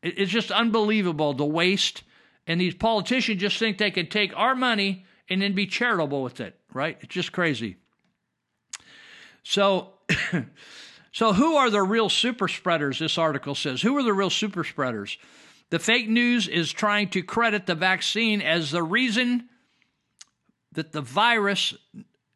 It, 0.02 0.18
it's 0.18 0.32
just 0.32 0.52
unbelievable 0.52 1.34
the 1.34 1.46
waste, 1.46 2.04
and 2.48 2.60
these 2.60 2.76
politicians 2.76 3.42
just 3.42 3.58
think 3.58 3.78
they 3.78 3.92
can 3.92 4.08
take 4.08 4.36
our 4.38 4.56
money 4.56 5.06
and 5.30 5.42
then 5.42 5.54
be 5.54 5.68
charitable 5.68 6.24
with 6.24 6.40
it, 6.42 6.60
right? 6.74 6.98
It's 7.02 7.14
just 7.14 7.32
crazy. 7.32 7.78
So, 9.44 9.94
so 11.12 11.34
who 11.34 11.56
are 11.56 11.70
the 11.70 11.82
real 11.82 12.10
super 12.10 12.48
spreaders? 12.48 13.00
This 13.00 13.18
article 13.18 13.56
says. 13.56 13.82
Who 13.82 13.98
are 13.98 14.04
the 14.04 14.14
real 14.14 14.30
super 14.30 14.64
spreaders? 14.64 15.18
The 15.70 15.80
fake 15.80 16.10
news 16.10 16.48
is 16.48 16.72
trying 16.72 17.10
to 17.10 17.24
credit 17.24 17.66
the 17.66 17.76
vaccine 17.76 18.42
as 18.42 18.72
the 18.72 18.84
reason 18.84 19.48
that 20.74 20.92
the 20.92 21.02
virus 21.02 21.74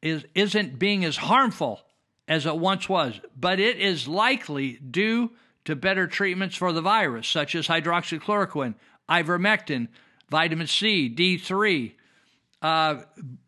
is 0.02 0.24
isn't 0.34 0.80
being 0.80 1.04
as 1.04 1.18
harmful 1.18 1.82
as 2.28 2.46
it 2.46 2.58
once 2.58 2.88
was, 2.88 3.20
but 3.36 3.60
it 3.60 3.78
is 3.78 4.08
likely 4.08 4.74
due 4.78 5.32
to 5.66 5.76
better 5.76 6.08
treatments 6.08 6.56
for 6.56 6.72
the 6.72 6.82
virus, 6.82 7.28
such 7.28 7.56
as 7.56 7.68
hydroxychloroquine, 7.68 8.76
ivermectin, 9.10 9.88
vitamin 10.30 10.68
C, 10.68 11.14
D3, 11.14 11.94
uh, 12.62 13.02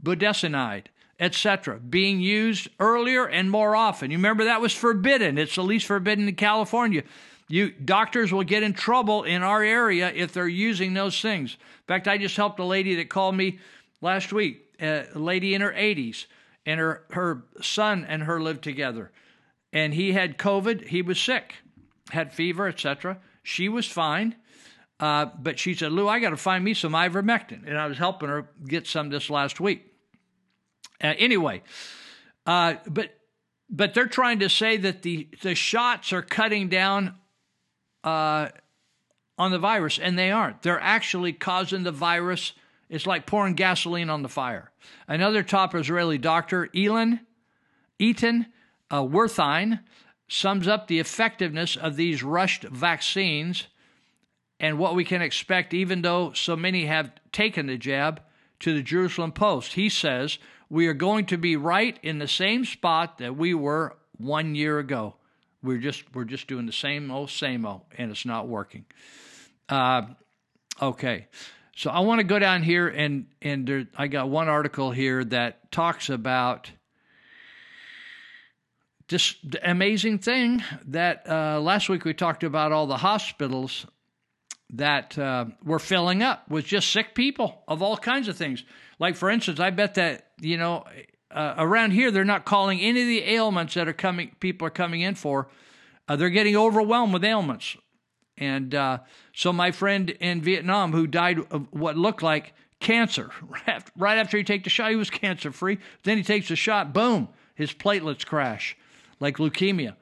budesonide, 0.04 0.86
etc., 1.20 1.80
being 1.80 2.20
used 2.20 2.68
earlier 2.80 3.26
and 3.26 3.50
more 3.50 3.76
often. 3.76 4.12
You 4.12 4.18
remember 4.18 4.46
that 4.46 4.62
was 4.62 4.74
forbidden. 4.74 5.38
It's 5.38 5.56
the 5.56 5.64
least 5.64 5.86
forbidden 5.86 6.28
in 6.28 6.36
California. 6.36 7.04
You 7.48 7.72
doctors 7.72 8.32
will 8.32 8.44
get 8.44 8.64
in 8.64 8.74
trouble 8.74 9.24
in 9.24 9.42
our 9.42 9.64
area 9.64 10.12
if 10.14 10.34
they're 10.34 10.48
using 10.48 10.94
those 10.94 11.20
things. 11.22 11.54
In 11.54 11.86
fact, 11.88 12.08
I 12.08 12.18
just 12.18 12.36
helped 12.36 12.60
a 12.60 12.66
lady 12.66 12.96
that 12.96 13.10
called 13.10 13.36
me 13.36 13.60
last 14.02 14.34
week, 14.34 14.66
a 14.82 15.06
lady 15.16 15.56
in 15.56 15.62
her 15.62 15.72
80s, 15.72 16.26
and 16.66 16.80
her 16.80 17.04
her 17.12 17.44
son 17.62 18.06
and 18.08 18.24
her 18.24 18.42
lived 18.42 18.64
together, 18.64 19.12
and 19.72 19.94
he 19.94 20.12
had 20.12 20.38
COVID. 20.38 20.88
He 20.88 21.02
was 21.02 21.20
sick, 21.20 21.56
had 22.10 22.34
fever, 22.34 22.68
etc. 22.68 23.20
She 23.44 23.70
was 23.70 23.86
fine. 23.86 24.36
Uh, 25.00 25.28
but 25.38 25.60
she 25.60 25.76
said, 25.76 25.92
Lou, 25.92 26.08
I 26.08 26.20
got 26.20 26.32
to 26.32 26.38
find 26.38 26.64
me 26.64 26.74
some 26.74 26.94
ivermectin. 26.94 27.68
And 27.68 27.78
I 27.78 27.88
was 27.88 27.98
helping 27.98 28.30
her 28.30 28.50
get 28.66 28.88
some 28.88 29.10
this 29.10 29.30
last 29.30 29.60
week. 29.60 29.94
Uh, 31.04 31.14
anyway, 31.18 31.62
uh, 32.48 32.76
but 32.88 33.12
but 33.70 33.94
they're 33.94 34.08
trying 34.08 34.40
to 34.40 34.50
say 34.50 34.78
that 34.78 35.02
the, 35.02 35.28
the 35.42 35.54
shots 35.54 36.14
are 36.14 36.22
cutting 36.22 36.70
down 36.70 37.16
uh, 38.04 38.48
on 39.38 39.52
the 39.52 39.60
virus, 39.60 40.00
and 40.00 40.18
they 40.18 40.32
aren't. 40.32 40.62
They're 40.62 40.80
actually 40.80 41.34
causing 41.34 41.84
the 41.84 41.92
virus. 41.92 42.54
It's 42.90 43.06
like 43.06 43.26
pouring 43.26 43.56
gasoline 43.56 44.10
on 44.10 44.24
the 44.24 44.30
fire. 44.30 44.72
Another 45.08 45.44
top 45.44 45.76
Israeli 45.76 46.18
doctor, 46.18 46.70
Elon 46.74 47.20
Eaton 48.00 48.48
uh, 48.90 49.02
Wertheim, 49.02 49.82
sums 50.28 50.68
up 50.68 50.88
the 50.88 51.00
effectiveness 51.00 51.76
of 51.76 51.96
these 51.96 52.24
rushed 52.24 52.64
vaccines 52.64 53.68
and 54.60 54.80
what 54.80 54.96
we 54.96 55.06
can 55.06 55.22
expect, 55.22 55.74
even 55.74 56.02
though 56.02 56.34
so 56.34 56.56
many 56.56 56.86
have 56.86 57.12
taken 57.32 57.68
the 57.68 57.78
jab, 57.78 58.22
to 58.60 58.74
the 58.74 58.82
Jerusalem 58.82 59.32
Post. 59.32 59.74
He 59.74 59.90
says, 59.90 60.40
We 60.70 60.88
are 60.88 60.94
going 60.94 61.26
to 61.28 61.38
be 61.38 61.56
right 61.56 61.98
in 62.02 62.20
the 62.20 62.28
same 62.28 62.66
spot 62.66 63.20
that 63.20 63.38
we 63.38 63.54
were 63.54 63.96
one 64.18 64.56
year 64.56 64.80
ago. 64.80 65.16
We're 65.64 65.78
just 65.78 66.04
we're 66.14 66.24
just 66.24 66.48
doing 66.48 66.66
the 66.66 66.72
same 66.72 67.12
old 67.12 67.30
same 67.30 67.66
old, 67.66 67.82
and 67.98 68.12
it's 68.12 68.26
not 68.26 68.48
working. 68.48 68.86
Uh, 69.70 70.04
okay, 70.82 71.28
so 71.76 71.90
I 71.90 72.00
want 72.00 72.20
to 72.20 72.24
go 72.24 72.40
down 72.40 72.64
here 72.64 72.88
and 72.88 73.28
and 73.42 73.68
there, 73.68 73.88
I 73.98 74.08
got 74.08 74.30
one 74.30 74.48
article 74.48 74.92
here 74.92 75.24
that 75.26 75.72
talks 75.72 76.10
about 76.10 76.72
this 79.10 79.36
amazing 79.64 80.20
thing 80.20 80.64
that 80.88 81.28
uh, 81.30 81.60
last 81.62 81.90
week 81.90 82.04
we 82.04 82.14
talked 82.14 82.44
about 82.44 82.72
all 82.72 82.88
the 82.88 82.98
hospitals 82.98 83.86
that 84.72 85.18
uh, 85.18 85.46
were 85.64 85.80
filling 85.80 86.22
up 86.22 86.50
with 86.50 86.66
just 86.66 86.92
sick 86.92 87.16
people 87.16 87.64
of 87.68 87.82
all 87.82 87.96
kinds 87.98 88.28
of 88.28 88.36
things. 88.36 88.64
Like, 89.00 89.16
for 89.16 89.30
instance, 89.30 89.60
I 89.60 89.70
bet 89.70 89.96
that, 89.96 90.32
you 90.42 90.58
know, 90.58 90.84
uh, 91.32 91.56
around 91.58 91.92
here, 91.92 92.12
they're 92.12 92.26
not 92.26 92.46
calling 92.46 92.80
any 92.82 93.02
of 93.02 93.08
the 93.08 93.24
ailments 93.24 93.76
that 93.76 93.88
are 93.88 93.94
coming, 93.94 94.32
people 94.40 94.68
are 94.68 94.72
coming 94.72 95.02
in 95.02 95.16
for. 95.16 95.48
Uh, 96.08 96.16
they're 96.16 96.30
getting 96.30 96.56
overwhelmed 96.56 97.14
with 97.14 97.24
ailments. 97.24 97.78
And 98.38 98.76
uh, 98.76 99.00
so, 99.34 99.52
my 99.52 99.72
friend 99.72 100.10
in 100.10 100.42
Vietnam 100.42 100.92
who 100.92 101.08
died 101.08 101.40
of 101.52 101.68
what 101.72 101.98
looked 101.98 102.22
like 102.22 102.54
cancer, 102.80 103.32
right 103.98 104.18
after 104.18 104.38
he 104.38 104.44
take 104.44 104.64
the 104.64 104.70
shot, 104.70 104.92
he 104.92 104.96
was 104.96 105.10
cancer 105.10 105.52
free. 105.52 105.80
Then 106.04 106.18
he 106.18 106.24
takes 106.24 106.50
the 106.50 106.56
shot, 106.56 106.94
boom, 106.94 107.30
his 107.56 107.74
platelets 107.74 108.26
crash, 108.26 108.78
like 109.20 109.38
leukemia. 109.38 109.96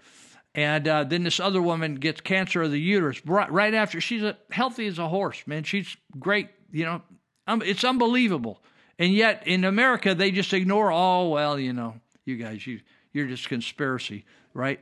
And 0.53 0.87
uh, 0.87 1.03
then 1.03 1.23
this 1.23 1.39
other 1.39 1.61
woman 1.61 1.95
gets 1.95 2.21
cancer 2.21 2.63
of 2.63 2.71
the 2.71 2.79
uterus 2.79 3.21
right, 3.25 3.73
after. 3.73 3.99
She's 3.99 4.23
a, 4.23 4.37
healthy 4.51 4.87
as 4.87 4.99
a 4.99 5.07
horse, 5.07 5.43
man. 5.45 5.63
She's 5.63 5.97
great. 6.17 6.49
You 6.71 6.85
know, 6.85 7.01
um, 7.47 7.61
it's 7.61 7.83
unbelievable. 7.83 8.63
And 8.97 9.13
yet 9.13 9.45
in 9.45 9.65
America, 9.65 10.15
they 10.15 10.31
just 10.31 10.53
ignore. 10.53 10.91
Oh 10.91 11.29
well, 11.29 11.59
you 11.59 11.73
know, 11.73 11.95
you 12.23 12.37
guys, 12.37 12.65
you 12.65 12.79
you're 13.11 13.27
just 13.27 13.49
conspiracy, 13.49 14.25
right? 14.53 14.79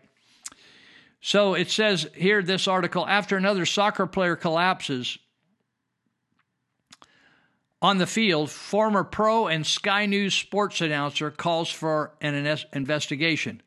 So 1.21 1.55
it 1.55 1.71
says 1.71 2.07
here, 2.15 2.43
this 2.43 2.67
article 2.67 3.07
after 3.07 3.37
another 3.37 3.65
soccer 3.65 4.05
player 4.05 4.35
collapses 4.35 5.17
on 7.81 7.97
the 7.97 8.07
field, 8.07 8.49
former 8.49 9.03
pro 9.03 9.47
and 9.47 9.65
Sky 9.65 10.05
News 10.05 10.33
sports 10.33 10.81
announcer 10.81 11.31
calls 11.31 11.69
for 11.69 12.13
an 12.21 12.57
investigation. 12.73 13.61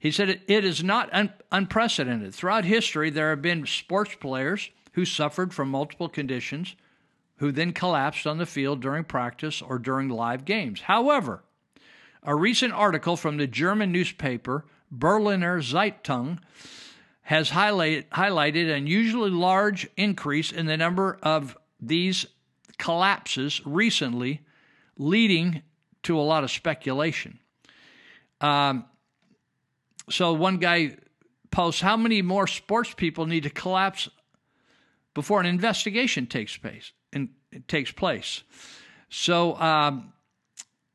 He 0.00 0.10
said 0.10 0.30
it 0.30 0.64
is 0.64 0.82
not 0.82 1.10
un- 1.12 1.32
unprecedented. 1.52 2.34
Throughout 2.34 2.64
history, 2.64 3.10
there 3.10 3.30
have 3.30 3.42
been 3.42 3.66
sports 3.66 4.14
players 4.14 4.70
who 4.94 5.04
suffered 5.04 5.52
from 5.52 5.68
multiple 5.70 6.08
conditions 6.08 6.74
who 7.36 7.52
then 7.52 7.72
collapsed 7.72 8.26
on 8.26 8.38
the 8.38 8.46
field 8.46 8.80
during 8.80 9.04
practice 9.04 9.62
or 9.62 9.78
during 9.78 10.08
live 10.08 10.44
games. 10.46 10.80
However, 10.82 11.44
a 12.22 12.34
recent 12.34 12.72
article 12.72 13.16
from 13.16 13.36
the 13.36 13.46
German 13.46 13.92
newspaper 13.92 14.64
Berliner 14.90 15.60
Zeitung 15.60 16.38
has 17.22 17.50
highlight, 17.50 18.10
highlighted 18.10 18.64
an 18.64 18.70
unusually 18.70 19.30
large 19.30 19.88
increase 19.96 20.50
in 20.50 20.66
the 20.66 20.76
number 20.76 21.18
of 21.22 21.56
these 21.78 22.26
collapses 22.78 23.60
recently, 23.66 24.40
leading 24.96 25.62
to 26.02 26.18
a 26.18 26.22
lot 26.22 26.42
of 26.42 26.50
speculation. 26.50 27.38
Um, 28.40 28.86
so 30.10 30.32
one 30.32 30.58
guy 30.58 30.96
posts, 31.50 31.80
How 31.80 31.96
many 31.96 32.22
more 32.22 32.46
sports 32.46 32.92
people 32.94 33.26
need 33.26 33.44
to 33.44 33.50
collapse 33.50 34.08
before 35.14 35.40
an 35.40 35.46
investigation 35.46 36.26
takes 36.26 36.56
place? 36.56 36.92
And 37.12 37.30
it 37.50 37.66
takes 37.66 37.90
place. 37.90 38.42
So 39.08 39.56
um, 39.56 40.12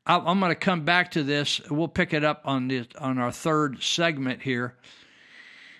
I'm 0.06 0.40
going 0.40 0.50
to 0.50 0.54
come 0.54 0.84
back 0.84 1.10
to 1.12 1.22
this. 1.22 1.60
We'll 1.70 1.88
pick 1.88 2.14
it 2.14 2.24
up 2.24 2.42
on 2.44 2.68
the 2.68 2.86
on 2.98 3.18
our 3.18 3.32
third 3.32 3.82
segment 3.82 4.42
here 4.42 4.76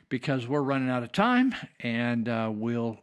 because 0.09 0.47
we're 0.47 0.63
running 0.63 0.91
out 0.91 1.03
of 1.03 1.13
time, 1.13 1.55
and 1.81 2.29
uh, 2.29 2.51
we'll 2.53 2.99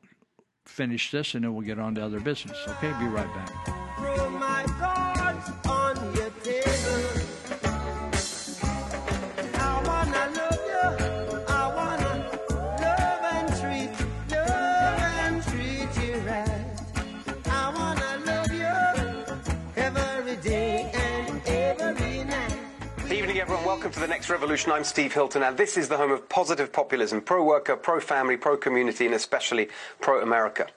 finish 0.65 1.11
this 1.11 1.35
and 1.35 1.43
then 1.43 1.53
we'll 1.53 1.65
get 1.65 1.79
on 1.79 1.95
to 1.95 2.03
other 2.03 2.19
business. 2.19 2.57
Okay, 2.67 2.93
be 2.99 3.05
right 3.05 3.33
back. 3.33 3.82
To 23.93 23.99
the 23.99 24.07
next 24.07 24.29
revolution. 24.31 24.71
I'm 24.71 24.83
Steve 24.83 25.13
Hilton, 25.13 25.43
and 25.43 25.55
this 25.55 25.77
is 25.77 25.87
the 25.87 25.97
home 25.97 26.11
of 26.11 26.27
positive 26.27 26.73
populism 26.73 27.21
pro 27.21 27.43
worker, 27.43 27.75
pro 27.75 27.99
family, 27.99 28.37
pro 28.37 28.57
community, 28.57 29.05
and 29.05 29.13
especially 29.13 29.69
pro 30.01 30.19
America. 30.19 30.67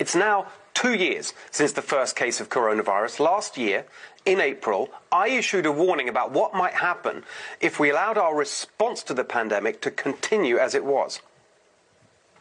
It's 0.00 0.16
now 0.16 0.48
two 0.74 0.94
years 0.94 1.32
since 1.52 1.72
the 1.72 1.82
first 1.82 2.16
case 2.16 2.40
of 2.40 2.48
coronavirus. 2.48 3.20
Last 3.20 3.56
year, 3.56 3.84
in 4.26 4.40
April, 4.40 4.90
I 5.12 5.28
issued 5.28 5.64
a 5.64 5.70
warning 5.70 6.08
about 6.08 6.32
what 6.32 6.52
might 6.52 6.74
happen 6.74 7.22
if 7.60 7.78
we 7.78 7.90
allowed 7.90 8.18
our 8.18 8.34
response 8.34 9.04
to 9.04 9.14
the 9.14 9.24
pandemic 9.24 9.80
to 9.82 9.90
continue 9.92 10.58
as 10.58 10.74
it 10.74 10.84
was. 10.84 11.20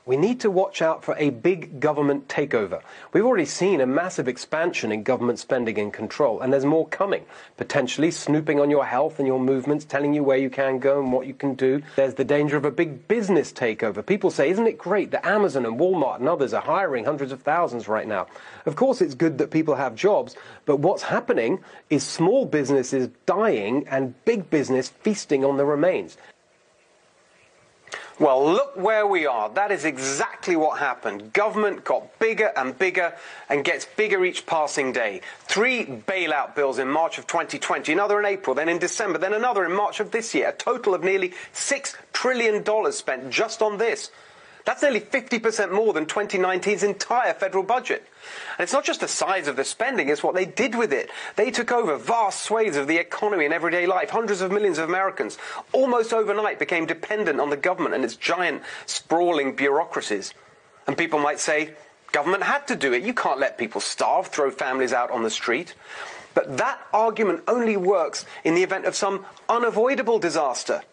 We 0.10 0.18
need 0.18 0.39
to 0.39 0.49
watch 0.49 0.82
out 0.82 1.03
for 1.05 1.16
a 1.20 1.30
big 1.30 1.80
government 1.80 2.28
takeover. 2.28 2.82
We've 3.14 3.24
already 3.24 3.45
seen 3.45 3.80
a 3.80 3.86
massive 3.86 4.28
expansion 4.28 4.91
in 4.91 5.03
government 5.03 5.38
spending 5.38 5.78
and 5.78 5.93
control, 5.93 6.41
and 6.41 6.51
there's 6.51 6.66
more 6.66 6.88
coming. 6.88 7.26
Potentially 7.57 8.10
snooping 8.10 8.60
on 8.60 8.72
your 8.72 8.88
health 8.88 9.20
and 9.20 9.28
your 9.28 9.39
movements, 9.39 9.86
telling 9.86 10.16
you 10.16 10.24
where 10.24 10.39
you 10.39 10.49
can 10.49 10.80
go 10.80 10.99
and 10.99 11.14
what 11.14 11.28
you 11.28 11.36
can 11.36 11.53
do. 11.53 11.84
There's 11.95 12.16
the 12.16 12.24
danger 12.24 12.57
of 12.57 12.66
a 12.66 12.72
big 12.72 13.07
business 13.07 13.53
takeover. 13.53 14.03
People 14.03 14.32
say, 14.32 14.49
isn't 14.49 14.66
it 14.66 14.80
great 14.80 15.12
that 15.12 15.28
Amazon 15.28 15.64
and 15.64 15.80
Walmart 15.80 16.18
and 16.22 16.28
others 16.28 16.55
are 16.55 16.64
hiring 16.64 17.05
hundreds 17.05 17.32
of 17.32 17.43
thousands 17.43 17.88
right 17.88 18.07
now? 18.07 18.26
Of 18.66 18.76
course, 18.76 19.01
it's 19.01 19.14
good 19.14 19.38
that 19.38 19.51
people 19.51 19.76
have 19.76 19.93
jobs, 19.93 20.36
but 20.66 20.78
what's 20.78 21.03
happening 21.03 21.60
is 21.91 22.03
small 22.03 22.47
businesses 22.47 23.10
dying 23.28 23.88
and 23.88 24.16
big 24.26 24.49
business 24.49 24.89
feasting 24.89 25.45
on 25.45 25.57
the 25.57 25.66
remains. 25.66 26.18
Well, 28.20 28.51
look 28.51 28.76
where 28.76 29.07
we 29.07 29.26
are. 29.28 29.49
That 29.49 29.72
is 29.72 29.86
exactly 29.86 30.57
what 30.57 30.78
happened. 30.78 31.32
Government 31.32 31.86
got 31.86 32.20
bigger 32.20 32.51
and 32.57 32.78
bigger 32.78 33.13
and 33.47 33.63
gets 33.63 33.86
bigger 33.86 34.26
each 34.26 34.45
passing 34.45 34.91
day. 34.91 35.22
Three 35.45 35.86
bailout 35.86 36.53
bills 36.53 36.80
in 36.80 36.89
March 36.89 37.17
of 37.17 37.28
2020, 37.28 37.93
another 37.93 38.20
in 38.20 38.26
April, 38.26 38.53
then 38.53 38.67
in 38.67 38.78
December, 38.78 39.20
then 39.20 39.34
another 39.34 39.63
in 39.63 39.72
March 39.72 40.01
of 40.01 40.11
this 40.11 40.36
year. 40.36 40.49
A 40.49 40.51
total 40.51 40.93
of 40.93 41.01
nearly 41.01 41.34
$6 41.53 41.95
trillion 42.11 42.91
spent 42.91 43.30
just 43.30 43.61
on 43.61 43.78
this. 43.78 44.11
That's 44.70 44.84
nearly 44.84 44.99
50% 44.99 45.72
more 45.72 45.93
than 45.93 46.05
2019's 46.05 46.84
entire 46.84 47.34
federal 47.34 47.63
budget. 47.63 48.05
And 48.55 48.63
it's 48.63 48.72
not 48.72 48.86
just 48.86 48.99
the 48.99 49.07
size 49.07 49.47
of 49.47 49.55
the 49.55 49.63
spending, 49.63 50.09
it's 50.09 50.22
what 50.22 50.36
they 50.36 50.45
did 50.45 50.76
with 50.76 50.93
it. 50.93 51.09
They 51.38 51.49
took 51.49 51.72
over 51.72 51.97
vast 51.97 52.43
swathes 52.43 52.78
of 52.78 52.88
the 52.88 52.97
economy 52.97 53.45
and 53.45 53.53
everyday 53.53 53.88
life. 53.88 54.11
Hundreds 54.11 54.41
of 54.41 54.51
millions 54.51 54.78
of 54.78 54.88
Americans 54.88 55.39
almost 55.72 56.13
overnight 56.13 56.59
became 56.59 56.86
dependent 56.86 57.39
on 57.39 57.49
the 57.49 57.57
government 57.57 57.95
and 57.95 58.05
its 58.05 58.15
giant, 58.15 58.61
sprawling 58.86 59.55
bureaucracies. 59.55 60.36
And 60.86 60.95
people 60.95 61.17
might 61.17 61.39
say, 61.39 61.74
government 62.11 62.43
had 62.43 62.67
to 62.67 62.76
do 62.76 62.93
it. 62.93 63.01
You 63.01 63.15
can't 63.15 63.39
let 63.39 63.57
people 63.57 63.82
starve, 63.82 64.28
throw 64.28 64.51
families 64.51 64.93
out 64.93 65.09
on 65.09 65.24
the 65.24 65.32
street. 65.32 65.74
But 66.36 66.57
that 66.57 66.80
argument 66.93 67.41
only 67.47 67.76
works 67.76 68.24
in 68.43 68.53
the 68.53 68.61
event 68.61 68.86
of 68.86 68.95
some 68.95 69.26
unavoidable 69.49 70.20
disaster. 70.20 70.84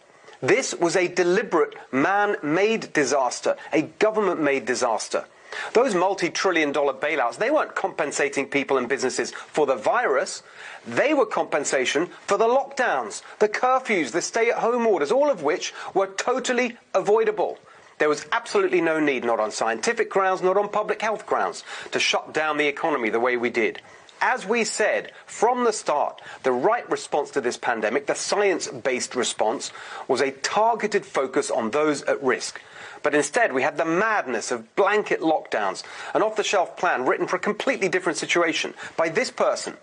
This 0.43 0.75
was 0.75 0.97
a 0.97 1.09
deliberate 1.09 1.75
man-made 1.93 2.93
disaster, 2.93 3.57
a 3.73 3.83
government-made 3.83 4.65
disaster. 4.65 5.25
Those 5.73 5.95
multi-trillion 5.95 6.73
dollar 6.73 6.93
bailouts, 6.93 7.39
they 7.39 7.51
weren't 7.51 7.75
compensating 7.75 8.47
people 8.47 8.77
and 8.77 8.89
businesses 8.89 9.31
for 9.31 9.67
the 9.67 9.77
virus. 9.77 10.43
They 10.87 11.15
were 11.15 11.27
compensation 11.27 12.09
for 12.27 12.37
the 12.37 12.47
lockdowns, 12.47 13.23
the 13.39 13.49
curfews, 13.49 14.11
the 14.11 14.21
stay-at-home 14.21 14.87
orders, 14.87 15.13
all 15.13 15.31
of 15.31 15.43
which 15.43 15.73
were 15.95 16.09
totally 16.09 16.77
avoidable. 16.95 17.59
There 17.99 18.11
was 18.11 18.27
absolutely 18.31 18.83
no 18.83 19.01
need, 19.01 19.25
not 19.25 19.41
on 19.41 19.51
scientific 19.51 20.11
grounds, 20.11 20.43
not 20.43 20.59
on 20.59 20.69
public 20.69 21.01
health 21.01 21.25
grounds, 21.25 21.65
to 21.93 21.99
shut 21.99 22.35
down 22.35 22.59
the 22.59 22.67
economy 22.67 23.09
the 23.09 23.21
way 23.21 23.39
we 23.39 23.49
did. 23.49 23.81
As 24.21 24.47
we 24.47 24.65
said 24.65 25.13
from 25.27 25.65
the 25.65 25.73
start, 25.73 26.23
the 26.43 26.53
right 26.53 26.89
response 26.91 27.31
to 27.33 27.41
this 27.41 27.57
pandemic, 27.57 28.07
the 28.07 28.15
science 28.15 28.69
based 28.69 29.15
response, 29.15 29.73
was 30.09 30.21
a 30.21 30.31
targeted 30.31 31.05
focus 31.05 31.51
on 31.51 31.71
those 31.71 32.03
at 32.03 32.23
risk. 32.23 32.61
But 33.03 33.15
instead, 33.15 33.53
we 33.53 33.63
had 33.63 33.77
the 33.77 33.85
madness 33.85 34.51
of 34.51 34.75
blanket 34.75 35.21
lockdowns, 35.21 35.83
an 36.15 36.23
off 36.23 36.37
the 36.37 36.43
shelf 36.43 36.77
plan 36.77 37.05
written 37.07 37.27
for 37.27 37.37
a 37.37 37.41
completely 37.41 37.89
different 37.89 38.19
situation 38.19 38.75
by 38.97 39.09
this 39.09 39.31
person. 39.31 39.77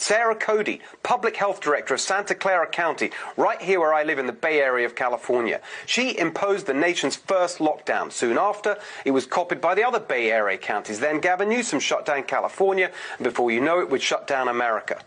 Sara 0.00 0.34
Cody, 0.34 0.80
Public 1.02 1.36
Health 1.36 1.60
Director 1.60 1.92
of 1.92 2.00
Santa 2.00 2.34
Clara 2.34 2.66
County, 2.66 3.10
right 3.36 3.60
here 3.60 3.80
where 3.80 3.92
I 3.92 4.02
live 4.02 4.18
in 4.18 4.26
the 4.26 4.32
Bay 4.32 4.58
Area 4.58 4.86
of 4.86 4.94
California. 4.94 5.60
She 5.84 6.16
imposed 6.16 6.66
the 6.66 6.72
nation's 6.72 7.16
first 7.16 7.58
lockdown. 7.58 8.10
Soon 8.10 8.38
after, 8.38 8.78
it 9.04 9.10
was 9.10 9.26
copied 9.26 9.60
by 9.60 9.74
the 9.74 9.84
other 9.84 10.00
Bay 10.00 10.30
Area 10.30 10.56
counties. 10.56 11.00
Then 11.00 11.20
Gavin 11.20 11.50
Newsom 11.50 11.80
shut 11.80 12.06
down 12.06 12.22
California, 12.22 12.90
and 13.18 13.24
before 13.24 13.50
you 13.50 13.60
know 13.60 13.80
it, 13.80 13.90
would 13.90 14.00
shut 14.00 14.26
down 14.26 14.48
America. 14.48 15.02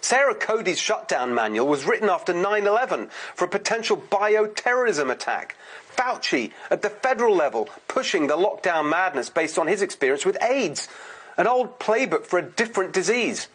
Sara 0.00 0.34
Cody's 0.34 0.80
shutdown 0.80 1.32
manual 1.32 1.68
was 1.68 1.86
written 1.86 2.10
after 2.10 2.34
9 2.34 2.66
11 2.66 3.08
for 3.36 3.44
a 3.44 3.48
potential 3.48 3.96
bioterrorism 3.96 5.10
attack. 5.10 5.56
Fauci, 5.96 6.50
at 6.72 6.82
the 6.82 6.90
federal 6.90 7.36
level, 7.36 7.70
pushing 7.86 8.26
the 8.26 8.36
lockdown 8.36 8.90
madness 8.90 9.30
based 9.30 9.58
on 9.60 9.68
his 9.68 9.80
experience 9.80 10.26
with 10.26 10.42
AIDS, 10.42 10.88
an 11.36 11.46
old 11.46 11.78
playbook 11.78 12.26
for 12.26 12.40
a 12.40 12.42
different 12.42 12.92
disease. 12.92 13.46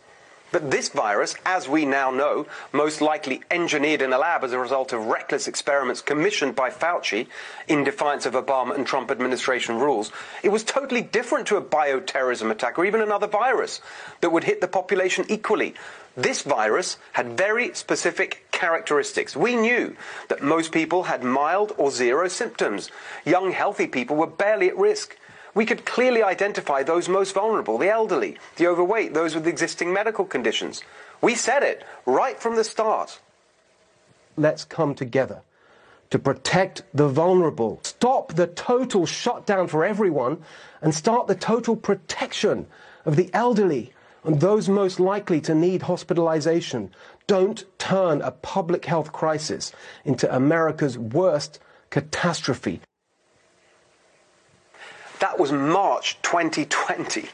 But 0.52 0.72
this 0.72 0.90
virus, 0.90 1.36
as 1.46 1.70
we 1.70 1.86
now 1.86 2.10
know, 2.10 2.48
most 2.72 3.02
likely 3.02 3.42
engineered 3.52 4.02
in 4.02 4.14
a 4.14 4.18
lab 4.18 4.44
as 4.44 4.52
a 4.52 4.60
result 4.60 4.94
of 4.94 5.06
reckless 5.06 5.48
experiments 5.48 6.02
commissioned 6.02 6.56
by 6.56 6.72
Fauci 6.72 7.28
in 7.68 7.84
defiance 7.84 8.26
of 8.26 8.34
Obama 8.34 8.76
and 8.76 8.86
Trump 8.86 9.12
administration 9.12 9.78
rules, 9.78 10.12
it 10.42 10.50
was 10.50 10.64
totally 10.64 11.02
different 11.02 11.48
to 11.48 11.58
a 11.58 11.62
bioterrorism 11.62 12.50
attack 12.50 12.80
or 12.80 12.86
even 12.86 13.02
another 13.02 13.28
virus 13.28 13.80
that 14.22 14.32
would 14.32 14.44
hit 14.44 14.60
the 14.60 14.68
population 14.68 15.26
equally. 15.30 15.76
This 16.18 16.42
virus 16.42 16.98
had 17.14 17.38
very 17.38 17.74
specific 17.76 18.46
characteristics. 18.52 19.38
We 19.38 19.56
knew 19.56 19.96
that 20.28 20.42
most 20.42 20.72
people 20.72 21.04
had 21.04 21.24
mild 21.24 21.74
or 21.78 21.92
zero 21.92 22.28
symptoms. 22.28 22.90
Young, 23.24 23.52
healthy 23.52 23.88
people 23.88 24.18
were 24.18 24.28
barely 24.28 24.68
at 24.68 24.78
risk. 24.78 25.16
We 25.54 25.66
could 25.66 25.86
clearly 25.86 26.22
identify 26.22 26.84
those 26.84 27.10
most 27.10 27.34
vulnerable, 27.34 27.78
the 27.78 27.90
elderly, 27.90 28.38
the 28.58 28.68
overweight, 28.68 29.14
those 29.14 29.36
with 29.36 29.48
existing 29.48 29.92
medical 29.92 30.26
conditions. 30.26 30.84
We 31.22 31.36
said 31.36 31.64
it 31.64 31.84
right 32.06 32.40
from 32.40 32.56
the 32.56 32.64
start. 32.64 33.20
Let's 34.38 34.64
come 34.64 34.96
together 34.96 35.42
to 36.10 36.20
protect 36.20 36.84
the 36.94 37.08
vulnerable. 37.08 37.80
Stop 37.84 38.34
the 38.34 38.48
total 38.48 39.06
shutdown 39.06 39.68
for 39.68 39.86
everyone 39.86 40.42
and 40.82 40.94
start 40.94 41.28
the 41.28 41.36
total 41.36 41.76
protection 41.76 42.68
of 43.06 43.16
the 43.16 43.30
elderly 43.34 43.94
and 44.24 44.42
those 44.42 44.68
most 44.68 45.00
likely 45.00 45.40
to 45.42 45.56
need 45.56 45.84
hospitalization. 45.84 46.92
Don't 47.28 47.66
turn 47.78 48.22
a 48.22 48.32
public 48.32 48.86
health 48.86 49.12
crisis 49.12 49.72
into 50.04 50.34
America's 50.34 50.98
worst 50.98 51.60
catastrophe. 51.90 52.82
That 55.20 55.40
was 55.40 55.52
March 55.52 56.18
2020. 56.22 57.30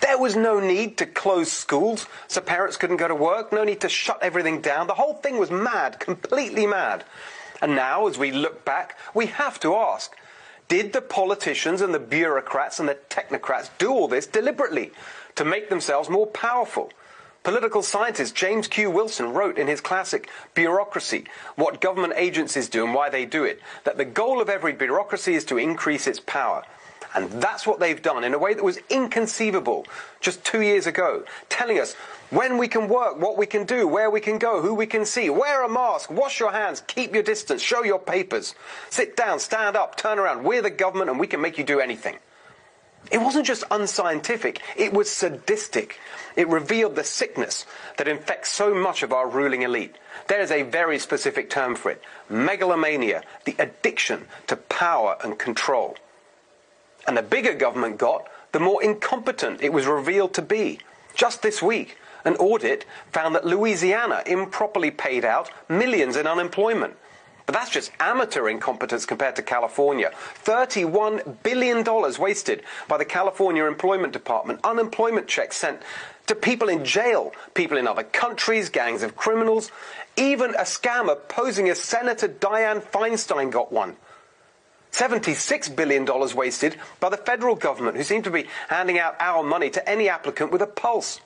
There 0.00 0.18
was 0.18 0.36
no 0.36 0.60
need 0.60 0.98
to 0.98 1.06
close 1.06 1.50
schools 1.50 2.06
so 2.28 2.40
parents 2.40 2.76
couldn't 2.76 2.96
go 2.96 3.08
to 3.08 3.14
work, 3.14 3.52
no 3.52 3.64
need 3.64 3.80
to 3.80 3.88
shut 3.88 4.22
everything 4.22 4.60
down. 4.60 4.86
The 4.86 4.94
whole 4.94 5.14
thing 5.14 5.38
was 5.38 5.50
mad, 5.50 6.00
completely 6.00 6.66
mad. 6.66 7.04
And 7.60 7.74
now, 7.74 8.06
as 8.06 8.16
we 8.16 8.30
look 8.30 8.64
back, 8.64 8.98
we 9.14 9.26
have 9.26 9.60
to 9.60 9.74
ask 9.74 10.14
did 10.68 10.92
the 10.92 11.02
politicians 11.02 11.80
and 11.80 11.92
the 11.92 11.98
bureaucrats 11.98 12.78
and 12.78 12.88
the 12.88 12.94
technocrats 13.08 13.70
do 13.78 13.90
all 13.90 14.06
this 14.06 14.28
deliberately 14.28 14.92
to 15.34 15.44
make 15.44 15.68
themselves 15.68 16.08
more 16.08 16.28
powerful? 16.28 16.92
Political 17.42 17.82
scientist 17.82 18.36
James 18.36 18.68
Q. 18.68 18.90
Wilson 18.90 19.32
wrote 19.32 19.58
in 19.58 19.66
his 19.66 19.80
classic 19.80 20.28
Bureaucracy 20.54 21.24
What 21.56 21.80
Government 21.80 22.12
Agencies 22.14 22.68
Do 22.68 22.84
and 22.84 22.94
Why 22.94 23.10
They 23.10 23.24
Do 23.24 23.44
It 23.44 23.60
that 23.84 23.96
the 23.96 24.04
goal 24.04 24.40
of 24.40 24.48
every 24.48 24.72
bureaucracy 24.72 25.34
is 25.34 25.44
to 25.46 25.58
increase 25.58 26.06
its 26.06 26.20
power. 26.20 26.64
And 27.14 27.30
that's 27.42 27.66
what 27.66 27.80
they've 27.80 28.00
done 28.00 28.22
in 28.22 28.34
a 28.34 28.38
way 28.38 28.54
that 28.54 28.62
was 28.62 28.78
inconceivable 28.88 29.86
just 30.20 30.44
two 30.44 30.62
years 30.62 30.86
ago, 30.86 31.24
telling 31.48 31.78
us 31.78 31.94
when 32.30 32.58
we 32.58 32.68
can 32.68 32.88
work, 32.88 33.20
what 33.20 33.36
we 33.36 33.46
can 33.46 33.64
do, 33.64 33.88
where 33.88 34.10
we 34.10 34.20
can 34.20 34.38
go, 34.38 34.62
who 34.62 34.74
we 34.74 34.86
can 34.86 35.04
see. 35.04 35.28
Wear 35.28 35.64
a 35.64 35.68
mask, 35.68 36.10
wash 36.10 36.38
your 36.38 36.52
hands, 36.52 36.82
keep 36.86 37.12
your 37.12 37.24
distance, 37.24 37.62
show 37.62 37.82
your 37.82 37.98
papers. 37.98 38.54
Sit 38.90 39.16
down, 39.16 39.40
stand 39.40 39.76
up, 39.76 39.96
turn 39.96 40.18
around. 40.18 40.44
We're 40.44 40.62
the 40.62 40.70
government 40.70 41.10
and 41.10 41.18
we 41.18 41.26
can 41.26 41.40
make 41.40 41.58
you 41.58 41.64
do 41.64 41.80
anything. 41.80 42.18
It 43.10 43.18
wasn't 43.18 43.46
just 43.46 43.64
unscientific, 43.70 44.60
it 44.76 44.92
was 44.92 45.10
sadistic. 45.10 45.98
It 46.36 46.48
revealed 46.48 46.94
the 46.94 47.02
sickness 47.02 47.66
that 47.96 48.06
infects 48.06 48.52
so 48.52 48.72
much 48.72 49.02
of 49.02 49.12
our 49.12 49.28
ruling 49.28 49.62
elite. 49.62 49.96
There 50.28 50.40
is 50.40 50.52
a 50.52 50.62
very 50.62 50.98
specific 50.98 51.50
term 51.50 51.74
for 51.74 51.90
it 51.90 52.02
megalomania, 52.28 53.22
the 53.46 53.56
addiction 53.58 54.28
to 54.46 54.56
power 54.56 55.16
and 55.24 55.38
control. 55.38 55.96
And 57.06 57.16
the 57.16 57.22
bigger 57.22 57.54
government 57.54 57.98
got, 57.98 58.28
the 58.52 58.60
more 58.60 58.82
incompetent 58.82 59.62
it 59.62 59.72
was 59.72 59.86
revealed 59.86 60.34
to 60.34 60.42
be. 60.42 60.80
Just 61.14 61.42
this 61.42 61.62
week, 61.62 61.96
an 62.24 62.36
audit 62.36 62.84
found 63.12 63.34
that 63.34 63.44
Louisiana 63.44 64.22
improperly 64.26 64.90
paid 64.90 65.24
out 65.24 65.50
millions 65.68 66.16
in 66.16 66.26
unemployment. 66.26 66.96
But 67.46 67.54
that's 67.54 67.70
just 67.70 67.90
amateur 67.98 68.48
incompetence 68.48 69.06
compared 69.06 69.34
to 69.36 69.42
California. 69.42 70.12
$31 70.44 71.42
billion 71.42 71.84
wasted 72.20 72.62
by 72.86 72.96
the 72.96 73.04
California 73.04 73.64
Employment 73.64 74.12
Department. 74.12 74.60
Unemployment 74.62 75.26
checks 75.26 75.56
sent 75.56 75.80
to 76.28 76.36
people 76.36 76.68
in 76.68 76.84
jail, 76.84 77.32
people 77.54 77.76
in 77.76 77.88
other 77.88 78.04
countries, 78.04 78.68
gangs 78.68 79.02
of 79.02 79.16
criminals. 79.16 79.72
Even 80.16 80.50
a 80.54 80.62
scammer 80.62 81.18
posing 81.28 81.68
as 81.68 81.80
Senator 81.80 82.28
Dianne 82.28 82.82
Feinstein 82.82 83.50
got 83.50 83.72
one. 83.72 83.96
$76 84.92 85.74
billion 85.76 86.06
wasted 86.34 86.76
by 86.98 87.08
the 87.08 87.16
federal 87.16 87.54
government, 87.54 87.96
who 87.96 88.02
seem 88.02 88.22
to 88.22 88.30
be 88.30 88.46
handing 88.68 88.98
out 88.98 89.16
our 89.20 89.42
money 89.42 89.70
to 89.70 89.88
any 89.88 90.08
applicant 90.08 90.50
with 90.50 90.62
a 90.62 90.66
pulse. 90.66 91.20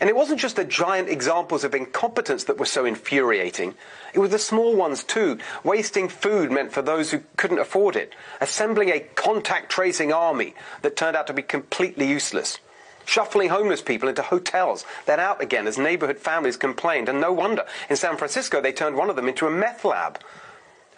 And 0.00 0.08
it 0.08 0.16
wasn't 0.16 0.40
just 0.40 0.56
the 0.56 0.64
giant 0.64 1.10
examples 1.10 1.62
of 1.62 1.74
incompetence 1.74 2.44
that 2.44 2.58
were 2.58 2.64
so 2.64 2.86
infuriating. 2.86 3.74
It 4.14 4.18
was 4.18 4.30
the 4.30 4.38
small 4.38 4.74
ones 4.74 5.04
too. 5.04 5.38
Wasting 5.62 6.08
food 6.08 6.50
meant 6.50 6.72
for 6.72 6.80
those 6.80 7.10
who 7.10 7.20
couldn't 7.36 7.58
afford 7.58 7.96
it. 7.96 8.14
Assembling 8.40 8.88
a 8.88 9.00
contact 9.00 9.70
tracing 9.70 10.10
army 10.10 10.54
that 10.80 10.96
turned 10.96 11.16
out 11.16 11.26
to 11.26 11.34
be 11.34 11.42
completely 11.42 12.08
useless. 12.08 12.60
Shuffling 13.04 13.50
homeless 13.50 13.82
people 13.82 14.08
into 14.08 14.22
hotels, 14.22 14.86
then 15.04 15.20
out 15.20 15.42
again 15.42 15.66
as 15.66 15.76
neighborhood 15.76 16.18
families 16.18 16.56
complained. 16.56 17.10
And 17.10 17.20
no 17.20 17.32
wonder. 17.32 17.66
In 17.90 17.96
San 17.96 18.16
Francisco, 18.16 18.62
they 18.62 18.72
turned 18.72 18.96
one 18.96 19.10
of 19.10 19.16
them 19.16 19.28
into 19.28 19.46
a 19.46 19.50
meth 19.50 19.84
lab. 19.84 20.18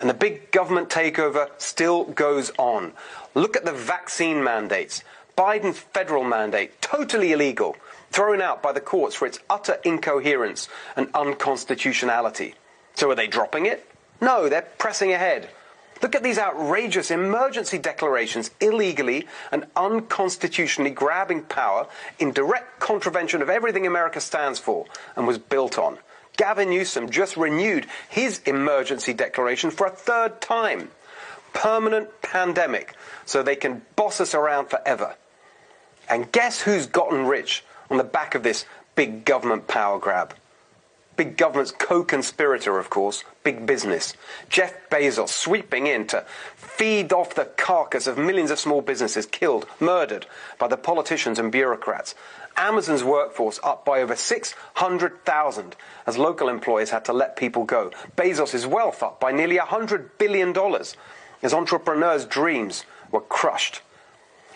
And 0.02 0.10
the 0.10 0.14
big 0.14 0.50
government 0.50 0.88
takeover 0.88 1.48
still 1.58 2.04
goes 2.04 2.50
on. 2.58 2.92
Look 3.36 3.56
at 3.56 3.64
the 3.64 3.72
vaccine 3.72 4.42
mandates. 4.42 5.04
Biden's 5.38 5.78
federal 5.78 6.24
mandate, 6.24 6.82
totally 6.82 7.30
illegal, 7.30 7.76
thrown 8.10 8.42
out 8.42 8.64
by 8.64 8.72
the 8.72 8.80
courts 8.80 9.14
for 9.14 9.26
its 9.26 9.38
utter 9.48 9.78
incoherence 9.84 10.68
and 10.96 11.08
unconstitutionality. 11.14 12.56
So 12.94 13.12
are 13.12 13.14
they 13.14 13.28
dropping 13.28 13.66
it? 13.66 13.88
No, 14.20 14.48
they're 14.48 14.66
pressing 14.76 15.12
ahead. 15.12 15.48
Look 16.02 16.16
at 16.16 16.24
these 16.24 16.38
outrageous 16.38 17.12
emergency 17.12 17.78
declarations 17.78 18.50
illegally 18.60 19.28
and 19.52 19.66
unconstitutionally 19.76 20.90
grabbing 20.90 21.42
power 21.42 21.86
in 22.18 22.32
direct 22.32 22.80
contravention 22.80 23.40
of 23.40 23.48
everything 23.48 23.86
America 23.86 24.20
stands 24.20 24.58
for 24.58 24.86
and 25.14 25.28
was 25.28 25.38
built 25.38 25.78
on. 25.78 25.98
Gavin 26.36 26.70
Newsom 26.70 27.10
just 27.10 27.36
renewed 27.36 27.86
his 28.08 28.40
emergency 28.46 29.12
declaration 29.12 29.70
for 29.70 29.86
a 29.86 29.90
third 29.90 30.40
time. 30.40 30.90
Permanent 31.52 32.22
pandemic, 32.22 32.94
so 33.26 33.42
they 33.42 33.56
can 33.56 33.82
boss 33.94 34.20
us 34.20 34.34
around 34.34 34.70
forever. 34.70 35.16
And 36.08 36.32
guess 36.32 36.62
who's 36.62 36.86
gotten 36.86 37.26
rich 37.26 37.64
on 37.90 37.98
the 37.98 38.04
back 38.04 38.34
of 38.34 38.42
this 38.42 38.64
big 38.94 39.24
government 39.24 39.68
power 39.68 39.98
grab? 39.98 40.34
Big 41.14 41.36
government's 41.36 41.72
co-conspirator, 41.72 42.78
of 42.78 42.88
course, 42.88 43.22
big 43.44 43.66
business. 43.66 44.14
Jeff 44.48 44.72
Bezos 44.88 45.28
sweeping 45.28 45.86
in 45.86 46.06
to 46.06 46.24
feed 46.56 47.12
off 47.12 47.34
the 47.34 47.44
carcass 47.44 48.06
of 48.06 48.16
millions 48.16 48.50
of 48.50 48.58
small 48.58 48.80
businesses 48.80 49.26
killed, 49.26 49.66
murdered 49.78 50.26
by 50.58 50.68
the 50.68 50.76
politicians 50.78 51.38
and 51.38 51.52
bureaucrats. 51.52 52.14
Amazon's 52.56 53.04
workforce 53.04 53.58
up 53.62 53.84
by 53.84 54.00
over 54.00 54.16
600,000 54.16 55.76
as 56.06 56.18
local 56.18 56.48
employers 56.48 56.90
had 56.90 57.04
to 57.06 57.12
let 57.12 57.36
people 57.36 57.64
go. 57.64 57.90
Bezos' 58.16 58.66
wealth 58.66 59.02
up 59.02 59.20
by 59.20 59.32
nearly 59.32 59.58
$100 59.58 60.10
billion 60.18 60.56
as 61.42 61.54
entrepreneurs' 61.54 62.24
dreams 62.24 62.84
were 63.10 63.20
crushed. 63.20 63.82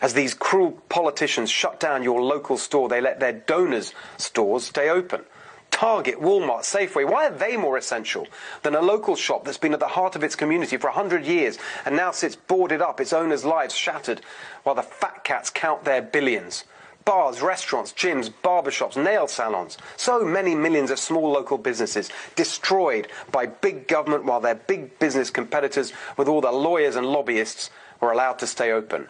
As 0.03 0.14
these 0.14 0.34
cruel 0.34 0.72
politicians 0.88 1.51
shut 1.51 1.80
down 1.80 2.03
your 2.03 2.22
local 2.22 2.59
store, 2.59 2.88
they 2.88 3.01
let 3.01 3.18
their 3.18 3.32
donors' 3.32 3.94
stores 4.18 4.64
stay 4.64 4.90
open. 4.90 5.24
Target, 5.70 6.20
Walmart, 6.20 6.61
Safeway, 6.62 7.11
why 7.11 7.26
are 7.26 7.30
they 7.30 7.57
more 7.57 7.76
essential 7.76 8.26
than 8.62 8.74
a 8.74 8.80
local 8.80 9.14
shop 9.16 9.44
that's 9.44 9.59
been 9.59 9.74
at 9.74 9.80
the 9.80 9.88
heart 9.88 10.16
of 10.16 10.24
its 10.24 10.36
community 10.36 10.76
for 10.76 10.88
100 10.88 11.26
years 11.26 11.59
and 11.84 11.97
now 11.97 12.11
sits 12.11 12.36
boarded 12.36 12.80
up, 12.80 13.01
its 13.01 13.12
owners' 13.12 13.44
lives 13.44 13.74
shattered, 13.74 14.20
while 14.62 14.74
the 14.74 14.82
fat 14.82 15.24
cats 15.24 15.51
count 15.51 15.84
their 15.84 16.01
billions? 16.01 16.64
Bars, 17.07 17.41
restaurants, 17.41 17.93
gyms, 17.93 18.31
barbershops, 18.43 19.03
nail 19.03 19.29
salons. 19.29 19.79
So 19.97 20.25
many 20.25 20.57
millions 20.57 20.91
of 20.91 20.99
small 20.99 21.31
local 21.31 21.57
businesses 21.57 22.11
destroyed 22.35 23.07
by 23.31 23.47
big 23.47 23.87
government 23.87 24.25
while 24.25 24.41
their 24.41 24.57
big 24.57 24.99
business 24.99 25.31
competitors, 25.31 25.93
with 26.17 26.27
all 26.27 26.41
their 26.41 26.51
lawyers 26.51 26.97
and 26.97 27.07
lobbyists, 27.07 27.71
were 28.01 28.11
allowed 28.11 28.41
to 28.41 28.47
stay 28.49 28.73
open. 28.73 29.09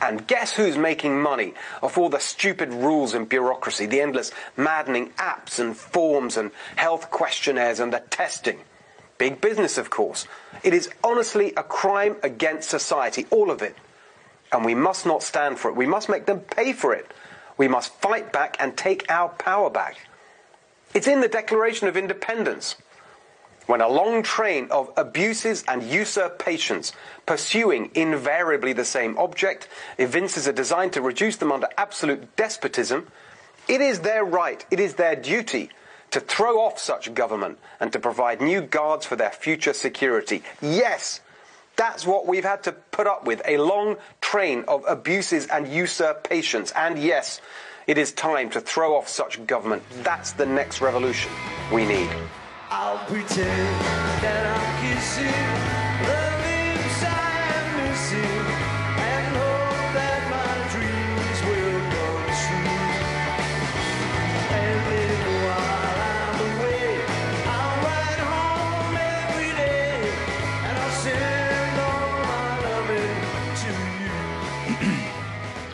And 0.00 0.26
guess 0.26 0.52
who's 0.52 0.76
making 0.76 1.20
money 1.22 1.54
off 1.82 1.98
all 1.98 2.10
the 2.10 2.20
stupid 2.20 2.72
rules 2.72 3.14
and 3.14 3.26
bureaucracy, 3.26 3.86
the 3.86 4.02
endless 4.02 4.30
maddening 4.56 5.10
apps 5.12 5.58
and 5.58 5.76
forms 5.76 6.36
and 6.36 6.50
health 6.76 7.10
questionnaires 7.10 7.80
and 7.80 7.92
the 7.92 8.00
testing? 8.10 8.60
Big 9.16 9.40
business, 9.40 9.78
of 9.78 9.90
course. 9.90 10.26
It 10.62 10.74
is 10.74 10.90
honestly 11.02 11.54
a 11.56 11.62
crime 11.62 12.16
against 12.22 12.68
society, 12.70 13.26
all 13.30 13.50
of 13.50 13.62
it. 13.62 13.74
And 14.52 14.64
we 14.64 14.74
must 14.74 15.04
not 15.04 15.22
stand 15.22 15.58
for 15.58 15.68
it. 15.68 15.76
We 15.76 15.86
must 15.86 16.08
make 16.08 16.26
them 16.26 16.40
pay 16.40 16.72
for 16.72 16.94
it. 16.94 17.10
We 17.58 17.68
must 17.68 17.92
fight 17.94 18.32
back 18.32 18.56
and 18.58 18.76
take 18.76 19.04
our 19.10 19.28
power 19.28 19.68
back. 19.68 19.98
It's 20.94 21.08
in 21.08 21.20
the 21.20 21.28
Declaration 21.28 21.88
of 21.88 21.96
Independence. 21.96 22.76
When 23.66 23.82
a 23.82 23.88
long 23.88 24.22
train 24.22 24.68
of 24.70 24.90
abuses 24.96 25.62
and 25.68 25.82
usurpations, 25.82 26.94
pursuing 27.26 27.90
invariably 27.94 28.72
the 28.72 28.86
same 28.86 29.18
object, 29.18 29.68
evinces 29.98 30.46
a 30.46 30.54
design 30.54 30.88
to 30.92 31.02
reduce 31.02 31.36
them 31.36 31.52
under 31.52 31.68
absolute 31.76 32.34
despotism, 32.36 33.08
it 33.68 33.82
is 33.82 34.00
their 34.00 34.24
right, 34.24 34.64
it 34.70 34.80
is 34.80 34.94
their 34.94 35.14
duty 35.14 35.68
to 36.10 36.20
throw 36.20 36.60
off 36.60 36.78
such 36.78 37.12
government 37.12 37.58
and 37.78 37.92
to 37.92 37.98
provide 37.98 38.40
new 38.40 38.62
guards 38.62 39.04
for 39.04 39.16
their 39.16 39.30
future 39.30 39.74
security. 39.74 40.42
Yes, 40.62 41.20
that's 41.78 42.04
what 42.04 42.26
we've 42.26 42.44
had 42.44 42.64
to 42.64 42.72
put 42.72 43.06
up 43.06 43.24
with 43.24 43.40
a 43.46 43.56
long 43.56 43.96
train 44.20 44.64
of 44.68 44.84
abuses 44.86 45.46
and 45.46 45.66
usurpations. 45.66 46.72
And 46.72 46.98
yes, 46.98 47.40
it 47.86 47.96
is 47.96 48.12
time 48.12 48.50
to 48.50 48.60
throw 48.60 48.96
off 48.96 49.08
such 49.08 49.46
government. 49.46 49.82
That's 50.02 50.32
the 50.32 50.44
next 50.44 50.82
revolution 50.82 51.32
we 51.72 51.86
need. 51.86 52.10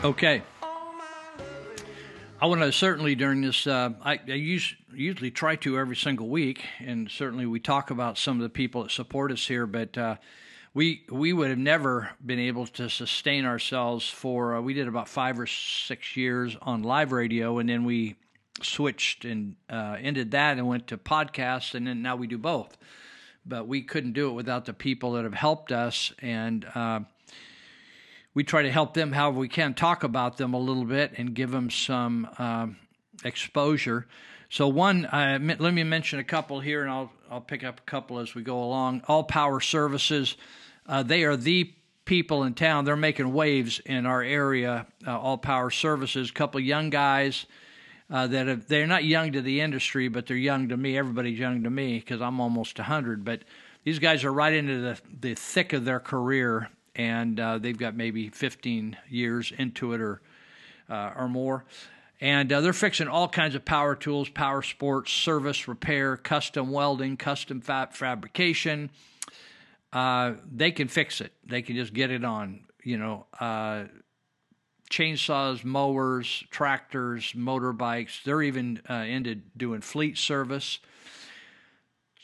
Okay. 0.05 0.43
I 2.39 2.45
want 2.45 2.61
to 2.61 2.71
certainly 2.71 3.15
during 3.15 3.41
this. 3.41 3.65
Uh, 3.65 3.89
I, 4.03 4.19
I 4.27 4.33
use, 4.33 4.75
usually 4.93 5.31
try 5.31 5.55
to 5.55 5.79
every 5.79 5.95
single 5.95 6.29
week, 6.29 6.63
and 6.79 7.09
certainly 7.09 7.47
we 7.47 7.59
talk 7.59 7.89
about 7.89 8.19
some 8.19 8.37
of 8.37 8.43
the 8.43 8.49
people 8.49 8.83
that 8.83 8.91
support 8.91 9.31
us 9.31 9.47
here. 9.47 9.65
But 9.65 9.97
uh, 9.97 10.17
we 10.75 11.05
we 11.09 11.33
would 11.33 11.49
have 11.49 11.57
never 11.57 12.11
been 12.23 12.37
able 12.37 12.67
to 12.67 12.87
sustain 12.87 13.45
ourselves 13.45 14.07
for. 14.07 14.57
Uh, 14.57 14.61
we 14.61 14.75
did 14.75 14.87
about 14.87 15.09
five 15.09 15.39
or 15.39 15.47
six 15.47 16.15
years 16.15 16.55
on 16.61 16.83
live 16.83 17.11
radio, 17.11 17.57
and 17.57 17.67
then 17.67 17.83
we 17.83 18.15
switched 18.61 19.25
and 19.25 19.55
uh, 19.71 19.97
ended 19.99 20.29
that 20.29 20.59
and 20.59 20.67
went 20.67 20.85
to 20.89 20.99
podcasts, 20.99 21.73
and 21.73 21.87
then 21.87 22.03
now 22.03 22.15
we 22.15 22.27
do 22.27 22.37
both. 22.37 22.77
But 23.43 23.67
we 23.67 23.81
couldn't 23.81 24.13
do 24.13 24.29
it 24.29 24.33
without 24.33 24.65
the 24.65 24.73
people 24.73 25.13
that 25.13 25.23
have 25.23 25.33
helped 25.33 25.71
us 25.71 26.13
and 26.19 26.63
uh, 26.75 26.99
we 28.35 28.43
try 28.43 28.61
to 28.61 28.71
help 28.71 28.93
them 28.93 29.11
however 29.11 29.39
we 29.39 29.47
can, 29.47 29.73
talk 29.73 30.03
about 30.03 30.37
them 30.37 30.53
a 30.53 30.59
little 30.59 30.85
bit, 30.85 31.13
and 31.17 31.33
give 31.33 31.49
them 31.49 31.71
some 31.71 32.29
um, 32.37 32.77
exposure. 33.23 34.05
So 34.49 34.67
one, 34.67 35.05
uh, 35.07 35.39
let 35.41 35.73
me 35.73 35.83
mention 35.83 36.19
a 36.19 36.23
couple 36.23 36.59
here, 36.59 36.83
and 36.83 36.91
I'll 36.91 37.11
I'll 37.29 37.41
pick 37.41 37.63
up 37.63 37.79
a 37.79 37.83
couple 37.83 38.19
as 38.19 38.35
we 38.35 38.43
go 38.43 38.63
along. 38.63 39.01
All 39.07 39.23
Power 39.23 39.59
Services, 39.59 40.37
uh, 40.85 41.01
they 41.01 41.23
are 41.23 41.35
the 41.35 41.73
people 42.05 42.43
in 42.43 42.53
town. 42.53 42.85
They're 42.85 42.95
making 42.95 43.33
waves 43.33 43.79
in 43.79 44.05
our 44.05 44.21
area. 44.21 44.85
Uh, 45.05 45.17
All 45.17 45.37
Power 45.37 45.71
Services, 45.71 46.29
a 46.29 46.33
couple 46.33 46.59
young 46.59 46.89
guys. 46.89 47.45
Uh, 48.07 48.27
that 48.27 48.45
have, 48.45 48.67
they're 48.67 48.85
not 48.85 49.03
young 49.03 49.31
to 49.31 49.41
the 49.41 49.61
industry, 49.61 50.07
but 50.09 50.27
they're 50.27 50.37
young 50.37 50.69
to 50.69 50.77
me. 50.77 50.95
Everybody's 50.95 51.39
young 51.39 51.63
to 51.63 51.71
me 51.71 51.97
because 51.97 52.21
I'm 52.21 52.39
almost 52.39 52.77
100. 52.77 53.25
But 53.25 53.41
these 53.83 53.97
guys 53.97 54.23
are 54.23 54.31
right 54.31 54.53
into 54.53 54.79
the, 54.79 54.99
the 55.21 55.33
thick 55.33 55.73
of 55.73 55.85
their 55.85 55.99
career, 55.99 56.69
and 56.95 57.39
uh, 57.39 57.57
they've 57.57 57.77
got 57.77 57.95
maybe 57.95 58.29
15 58.29 58.97
years 59.09 59.51
into 59.57 59.93
it 59.93 60.01
or 60.01 60.21
uh, 60.89 61.11
or 61.15 61.27
more. 61.27 61.65
And 62.21 62.51
uh, 62.51 62.61
they're 62.61 62.73
fixing 62.73 63.07
all 63.07 63.27
kinds 63.27 63.55
of 63.55 63.65
power 63.65 63.95
tools, 63.95 64.29
power 64.29 64.61
sports, 64.61 65.11
service, 65.11 65.67
repair, 65.67 66.15
custom 66.15 66.71
welding, 66.71 67.17
custom 67.17 67.61
fab 67.61 67.93
fabrication. 67.93 68.89
Uh, 69.91 70.33
they 70.51 70.71
can 70.71 70.87
fix 70.87 71.21
it. 71.21 71.33
They 71.45 71.61
can 71.61 71.75
just 71.75 71.93
get 71.93 72.11
it 72.11 72.23
on. 72.23 72.61
You 72.83 72.97
know, 72.97 73.25
uh, 73.39 73.85
chainsaws, 74.89 75.63
mowers, 75.63 76.43
tractors, 76.51 77.33
motorbikes. 77.33 78.23
They're 78.23 78.43
even 78.43 78.81
uh, 78.89 78.93
into 78.93 79.35
doing 79.57 79.81
fleet 79.81 80.17
service. 80.17 80.79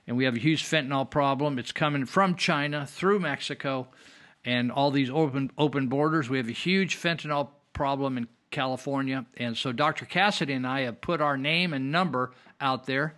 and 0.07 0.17
we 0.17 0.25
have 0.25 0.35
a 0.35 0.39
huge 0.39 0.63
fentanyl 0.63 1.09
problem. 1.09 1.59
It's 1.59 1.71
coming 1.71 2.05
from 2.05 2.35
China 2.35 2.85
through 2.85 3.19
Mexico 3.19 3.87
and 4.43 4.71
all 4.71 4.91
these 4.91 5.09
open 5.09 5.51
open 5.57 5.87
borders. 5.87 6.29
We 6.29 6.37
have 6.37 6.49
a 6.49 6.53
huge 6.53 6.97
fentanyl 6.97 7.49
problem 7.73 8.17
in 8.17 8.27
California, 8.51 9.25
and 9.37 9.57
so 9.57 9.71
Dr. 9.71 10.05
Cassidy 10.05 10.53
and 10.53 10.67
I 10.67 10.81
have 10.81 11.01
put 11.01 11.21
our 11.21 11.37
name 11.37 11.73
and 11.73 11.91
number 11.91 12.31
out 12.61 12.85
there 12.85 13.15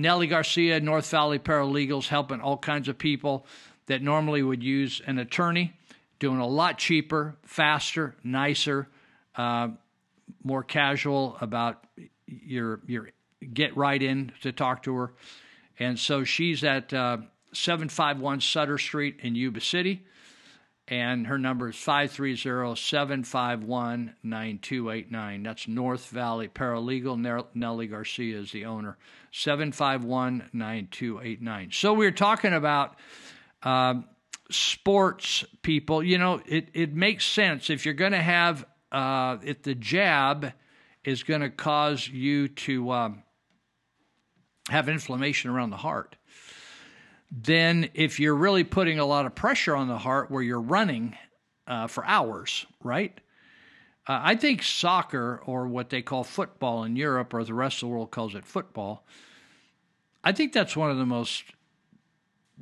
Garcia, 0.00 0.80
North 0.80 1.10
Valley 1.10 1.38
Paralegals, 1.38 2.08
helping 2.08 2.40
all 2.40 2.58
kinds 2.58 2.88
of 2.88 2.98
people 2.98 3.46
that 3.86 4.02
normally 4.02 4.42
would 4.42 4.62
use 4.62 5.00
an 5.06 5.18
attorney, 5.18 5.72
doing 6.18 6.38
a 6.38 6.46
lot 6.46 6.78
cheaper, 6.78 7.36
faster, 7.42 8.14
nicer, 8.22 8.88
uh, 9.36 9.68
more 10.42 10.62
casual 10.62 11.36
about 11.40 11.84
your 12.26 12.80
your 12.86 13.10
get 13.52 13.76
right 13.76 14.02
in 14.02 14.32
to 14.42 14.52
talk 14.52 14.82
to 14.84 14.94
her. 14.94 15.14
And 15.78 15.98
so 15.98 16.24
she's 16.24 16.64
at 16.64 16.92
uh, 16.92 17.18
751 17.52 18.40
Sutter 18.40 18.78
Street 18.78 19.20
in 19.22 19.34
Yuba 19.34 19.60
City. 19.60 20.04
And 20.90 21.26
her 21.26 21.38
number 21.38 21.68
is 21.68 21.76
530 21.76 22.74
751 22.80 24.14
9289. 24.22 25.42
That's 25.42 25.68
North 25.68 26.08
Valley 26.08 26.48
Paralegal. 26.48 27.46
Nellie 27.54 27.86
Garcia 27.86 28.38
is 28.38 28.52
the 28.52 28.64
owner. 28.64 28.96
751 29.32 30.48
9289. 30.52 31.70
So 31.72 31.92
we 31.92 32.06
we're 32.06 32.10
talking 32.10 32.54
about 32.54 32.96
um, 33.62 34.06
sports 34.50 35.44
people. 35.60 36.02
You 36.02 36.16
know, 36.16 36.40
it, 36.46 36.68
it 36.72 36.94
makes 36.94 37.26
sense 37.26 37.68
if 37.68 37.84
you're 37.84 37.92
going 37.92 38.12
to 38.12 38.22
have, 38.22 38.64
uh, 38.92 39.38
if 39.42 39.62
the 39.62 39.74
jab 39.74 40.52
is 41.04 41.22
going 41.22 41.40
to 41.40 41.50
cause 41.50 42.08
you 42.08 42.48
to. 42.48 42.90
Um, 42.90 43.22
have 44.70 44.88
inflammation 44.88 45.50
around 45.50 45.70
the 45.70 45.76
heart, 45.76 46.16
then 47.30 47.90
if 47.94 48.20
you're 48.20 48.34
really 48.34 48.64
putting 48.64 48.98
a 48.98 49.04
lot 49.04 49.26
of 49.26 49.34
pressure 49.34 49.74
on 49.74 49.88
the 49.88 49.98
heart 49.98 50.30
where 50.30 50.42
you're 50.42 50.60
running 50.60 51.16
uh, 51.66 51.86
for 51.86 52.04
hours, 52.06 52.66
right? 52.82 53.18
Uh, 54.06 54.20
I 54.22 54.36
think 54.36 54.62
soccer, 54.62 55.42
or 55.44 55.66
what 55.66 55.90
they 55.90 56.00
call 56.00 56.24
football 56.24 56.84
in 56.84 56.96
Europe, 56.96 57.34
or 57.34 57.44
the 57.44 57.54
rest 57.54 57.76
of 57.76 57.88
the 57.88 57.94
world 57.94 58.10
calls 58.10 58.34
it 58.34 58.46
football, 58.46 59.04
I 60.24 60.32
think 60.32 60.52
that's 60.52 60.76
one 60.76 60.90
of 60.90 60.96
the 60.96 61.06
most 61.06 61.44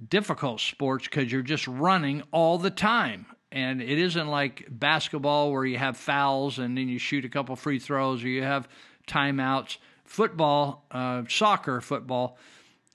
difficult 0.09 0.61
sports 0.61 1.07
because 1.07 1.31
you're 1.31 1.43
just 1.43 1.67
running 1.69 2.23
all 2.33 2.59
the 2.59 2.71
time. 2.71 3.27
And 3.57 3.81
it 3.81 3.99
isn't 3.99 4.29
like 4.29 4.67
basketball 4.69 5.51
where 5.51 5.65
you 5.65 5.79
have 5.79 5.97
fouls 5.97 6.59
and 6.59 6.77
then 6.77 6.91
you 6.91 6.99
shoot 6.99 7.25
a 7.25 7.31
couple 7.31 7.57
free 7.57 7.79
throws 7.79 8.23
or 8.23 8.29
you 8.29 8.43
have 8.43 8.69
timeouts 9.07 9.79
football, 10.05 10.85
uh, 10.91 11.23
soccer, 11.27 11.81
football, 11.81 12.37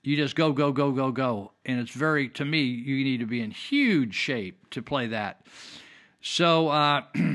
you 0.04 0.16
just 0.16 0.36
go, 0.36 0.52
go, 0.52 0.70
go, 0.70 0.92
go, 0.92 1.10
go. 1.10 1.50
And 1.66 1.80
it's 1.80 1.90
very, 1.90 2.28
to 2.28 2.44
me, 2.44 2.62
you 2.62 3.02
need 3.02 3.18
to 3.18 3.26
be 3.26 3.40
in 3.40 3.50
huge 3.50 4.14
shape 4.14 4.70
to 4.70 4.82
play 4.82 5.08
that. 5.08 5.44
So 6.20 6.68
uh, 6.68 7.02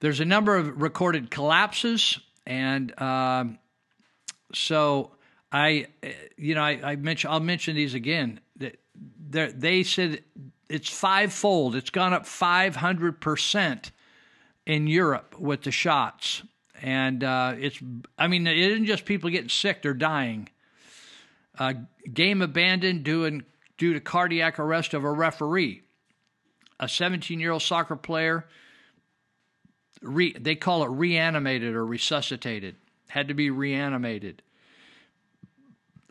there's 0.00 0.20
a 0.20 0.26
number 0.26 0.54
of 0.54 0.82
recorded 0.82 1.30
collapses. 1.30 2.20
And 2.46 2.92
uh, 2.98 3.44
so 4.52 5.12
I, 5.50 5.86
you 6.36 6.54
know, 6.54 6.62
I, 6.62 6.92
I 6.92 6.96
mention, 6.96 7.30
I'll 7.30 7.40
mention 7.40 7.74
these 7.74 7.94
again. 7.94 8.40
That 9.30 9.60
they 9.60 9.82
said 9.82 10.22
it's 10.68 10.88
fivefold. 10.88 11.74
It's 11.76 11.90
gone 11.90 12.12
up 12.12 12.24
500% 12.24 13.90
in 14.66 14.86
Europe 14.86 15.38
with 15.38 15.62
the 15.62 15.70
shots 15.70 16.42
and 16.82 17.24
uh, 17.24 17.54
it's 17.58 17.78
I 18.18 18.28
mean 18.28 18.46
it 18.46 18.56
isn't 18.56 18.86
just 18.86 19.04
people 19.04 19.30
getting 19.30 19.48
sick; 19.48 19.82
they're 19.82 19.94
dying. 19.94 20.48
Uh, 21.58 21.74
game 22.12 22.40
abandoned 22.40 23.02
due, 23.02 23.42
due 23.78 23.92
to 23.92 24.00
cardiac 24.00 24.58
arrest 24.60 24.94
of 24.94 25.02
a 25.02 25.10
referee. 25.10 25.82
A 26.78 26.84
17-year-old 26.84 27.62
soccer 27.62 27.96
player, 27.96 28.46
re, 30.00 30.32
they 30.38 30.54
call 30.54 30.84
it 30.84 30.90
reanimated 30.90 31.74
or 31.74 31.84
resuscitated, 31.84 32.76
had 33.08 33.26
to 33.26 33.34
be 33.34 33.50
reanimated. 33.50 34.42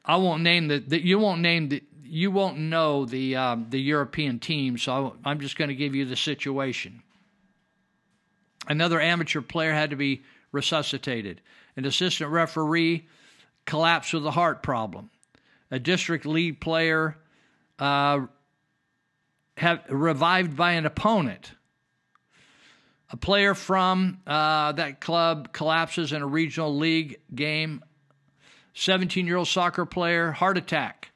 I 0.04 0.18
won't 0.18 0.44
name 0.44 0.68
the, 0.68 0.80
the 0.80 1.06
you 1.06 1.18
won't 1.20 1.40
name 1.40 1.70
the 1.70 1.84
you 2.08 2.32
won't 2.32 2.58
know 2.58 3.06
the 3.06 3.36
um, 3.36 3.68
the 3.70 3.80
European 3.80 4.40
team, 4.40 4.78
so 4.78 5.16
I'm 5.26 5.40
just 5.40 5.58
going 5.58 5.70
to 5.70 5.76
give 5.76 5.96
you 5.96 6.06
the 6.06 6.16
situation. 6.16 7.02
Another 8.68 9.00
amateur 9.00 9.42
player 9.42 9.74
had 9.74 9.92
to 9.92 9.96
be 9.96 10.24
resuscitated. 10.52 11.42
An 11.76 11.86
assistant 11.86 12.32
referee 12.32 13.08
collapsed 13.66 14.14
with 14.14 14.26
a 14.26 14.32
heart 14.32 14.64
problem. 14.64 15.10
A 15.72 15.80
district 15.80 16.26
lead 16.26 16.60
player 16.60 17.18
uh, 17.80 18.22
have, 19.58 19.84
revived 19.90 20.56
by 20.56 20.74
an 20.74 20.86
opponent. 20.86 21.52
A 23.10 23.18
player 23.18 23.54
from 23.54 24.20
uh, 24.28 24.74
that 24.74 25.00
club 25.00 25.54
collapses 25.54 26.12
in 26.12 26.22
a 26.22 26.28
regional 26.28 26.76
league 26.76 27.20
game. 27.34 27.84
17 28.74 29.26
year 29.26 29.38
old 29.38 29.48
soccer 29.48 29.86
player, 29.86 30.32
heart 30.32 30.58
attack. 30.58 31.07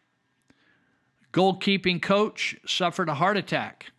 Goalkeeping 1.31 2.01
coach 2.01 2.57
suffered 2.65 3.07
a 3.07 3.15
heart 3.15 3.37
attack. 3.37 3.91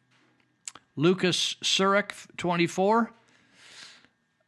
Lucas 0.97 1.57
Surik, 1.63 2.13
24, 2.37 3.11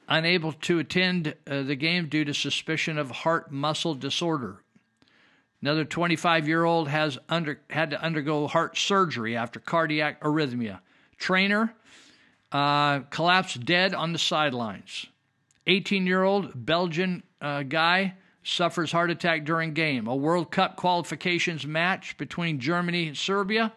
unable 0.09 0.53
to 0.53 0.79
attend 0.79 1.35
uh, 1.47 1.63
the 1.63 1.77
game 1.77 2.09
due 2.09 2.25
to 2.25 2.35
suspicion 2.35 2.99
of 2.99 3.11
heart 3.11 3.51
muscle 3.51 3.95
disorder. 3.95 4.61
Another 5.63 5.87
25 5.87 6.47
year 6.47 6.65
old 6.65 6.89
has 6.89 7.19
under, 7.31 7.59
had 7.71 7.89
to 7.91 8.03
undergo 8.03 8.47
heart 8.47 8.77
surgery 8.77 9.35
after 9.35 9.59
cardiac 9.59 10.21
arrhythmia. 10.21 10.81
Trainer 11.17 11.75
uh, 12.53 13.01
collapsed 13.11 13.65
dead 13.65 13.95
on 13.95 14.13
the 14.13 14.19
sidelines. 14.19 15.07
18 15.67 16.07
year 16.07 16.23
old 16.23 16.67
Belgian 16.67 17.23
uh, 17.41 17.63
guy 17.63 18.15
suffers 18.45 18.93
heart 18.93 19.11
attack 19.11 19.45
during 19.45 19.73
game. 19.73 20.07
A 20.07 20.15
World 20.15 20.51
Cup 20.51 20.77
qualifications 20.77 21.67
match 21.67 22.17
between 22.19 22.61
Germany 22.61 23.09
and 23.09 23.17
Serbia. 23.17 23.73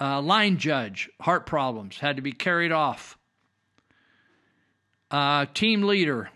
Uh, 0.00 0.20
line 0.20 0.58
judge, 0.58 1.08
heart 1.20 1.46
problems, 1.46 1.98
had 1.98 2.16
to 2.16 2.22
be 2.22 2.32
carried 2.32 2.72
off. 2.72 3.16
Uh, 5.10 5.46
team 5.54 5.82
leader 5.82 6.30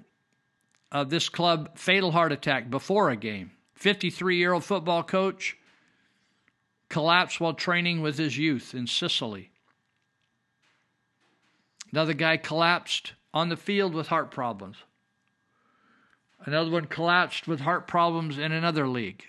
of 0.92 1.10
this 1.10 1.28
club, 1.28 1.76
fatal 1.76 2.12
heart 2.12 2.32
attack 2.32 2.70
before 2.70 3.10
a 3.10 3.16
game. 3.16 3.50
53 3.74 4.36
year 4.36 4.52
old 4.52 4.64
football 4.64 5.02
coach 5.02 5.56
collapsed 6.88 7.40
while 7.40 7.54
training 7.54 8.02
with 8.02 8.18
his 8.18 8.36
youth 8.36 8.74
in 8.74 8.86
Sicily. 8.86 9.50
Another 11.92 12.14
guy 12.14 12.36
collapsed 12.36 13.14
on 13.32 13.48
the 13.48 13.56
field 13.56 13.94
with 13.94 14.08
heart 14.08 14.30
problems. 14.30 14.76
Another 16.44 16.70
one 16.70 16.86
collapsed 16.86 17.46
with 17.46 17.60
heart 17.60 17.86
problems 17.86 18.38
in 18.38 18.52
another 18.52 18.88
league. 18.88 19.24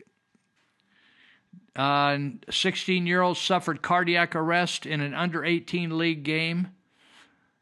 Uh, 1.76 2.18
16 2.50 3.08
year 3.08 3.22
old 3.22 3.38
suffered 3.38 3.82
cardiac 3.82 4.36
arrest 4.36 4.86
in 4.86 5.02
an 5.02 5.14
under 5.14 5.44
18 5.44 5.98
league 5.98 6.24
game. 6.24 6.70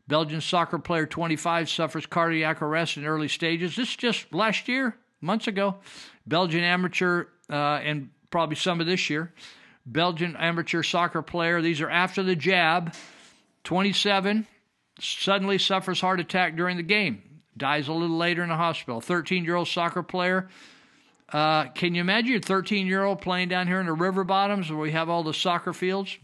Belgian 0.08 0.42
soccer 0.42 0.80
player 0.80 1.06
25 1.06 1.70
suffers 1.70 2.08
cardiac 2.08 2.62
arrest 2.64 2.98
in 2.98 3.06
early 3.06 3.28
stages. 3.28 3.76
This 3.76 3.90
is 3.90 3.96
just 3.96 4.34
last 4.34 4.68
year, 4.68 4.98
months 5.22 5.48
ago. 5.48 5.76
Belgian 6.26 6.64
amateur, 6.64 7.26
uh, 7.50 7.54
and 7.84 8.10
probably 8.32 8.56
some 8.56 8.82
of 8.82 8.88
this 8.88 9.10
year. 9.10 9.32
Belgian 9.86 10.36
amateur 10.36 10.82
soccer 10.82 11.22
player. 11.22 11.62
These 11.62 11.82
are 11.82 11.90
after 11.90 12.24
the 12.24 12.36
jab. 12.36 12.96
27 13.64 14.48
suddenly 15.00 15.60
suffers 15.60 16.02
heart 16.02 16.20
attack 16.20 16.56
during 16.56 16.78
the 16.78 16.84
game. 16.84 17.22
Dies 17.58 17.88
a 17.88 17.94
little 17.94 18.18
later 18.18 18.44
in 18.44 18.50
the 18.50 18.56
hospital. 18.56 19.02
13 19.02 19.44
year 19.44 19.56
old 19.56 19.68
soccer 19.68 20.04
player. 20.04 20.50
Uh, 21.32 21.66
can 21.66 21.94
you 21.94 22.02
imagine 22.02 22.36
a 22.36 22.40
13 22.40 22.88
year 22.88 23.04
old 23.04 23.22
playing 23.22 23.50
down 23.50 23.68
here 23.68 23.80
in 23.80 23.86
the 23.86 23.94
river 23.94 24.24
bottoms 24.24 24.70
where 24.70 24.80
we 24.80 24.92
have 24.92 25.10
all 25.10 25.24
the 25.24 25.34
soccer 25.34 25.74
fields? 25.74 26.18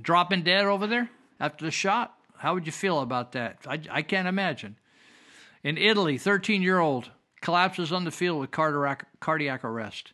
Dropping 0.00 0.42
dead 0.42 0.64
over 0.64 0.86
there 0.86 1.10
after 1.40 1.64
the 1.64 1.70
shot? 1.70 2.14
How 2.36 2.54
would 2.54 2.66
you 2.66 2.72
feel 2.72 3.00
about 3.00 3.32
that? 3.32 3.58
I, 3.66 3.80
I 3.90 4.02
can't 4.02 4.28
imagine. 4.28 4.76
In 5.62 5.78
Italy, 5.78 6.18
13 6.18 6.62
year 6.62 6.78
old 6.78 7.10
collapses 7.40 7.92
on 7.92 8.04
the 8.04 8.10
field 8.10 8.40
with 8.40 8.50
cardiac, 8.50 9.06
cardiac 9.20 9.64
arrest. 9.64 10.12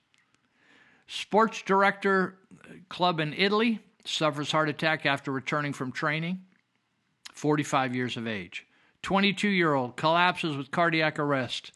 Sports 1.06 1.62
director 1.62 2.38
club 2.88 3.18
in 3.18 3.32
Italy 3.32 3.80
suffers 4.04 4.52
heart 4.52 4.68
attack 4.68 5.06
after 5.06 5.30
returning 5.30 5.72
from 5.72 5.92
training, 5.92 6.40
45 7.32 7.94
years 7.94 8.16
of 8.16 8.26
age. 8.26 8.66
22 9.02 9.48
year 9.48 9.74
old 9.74 9.96
collapses 9.96 10.56
with 10.56 10.70
cardiac 10.70 11.18
arrest. 11.18 11.72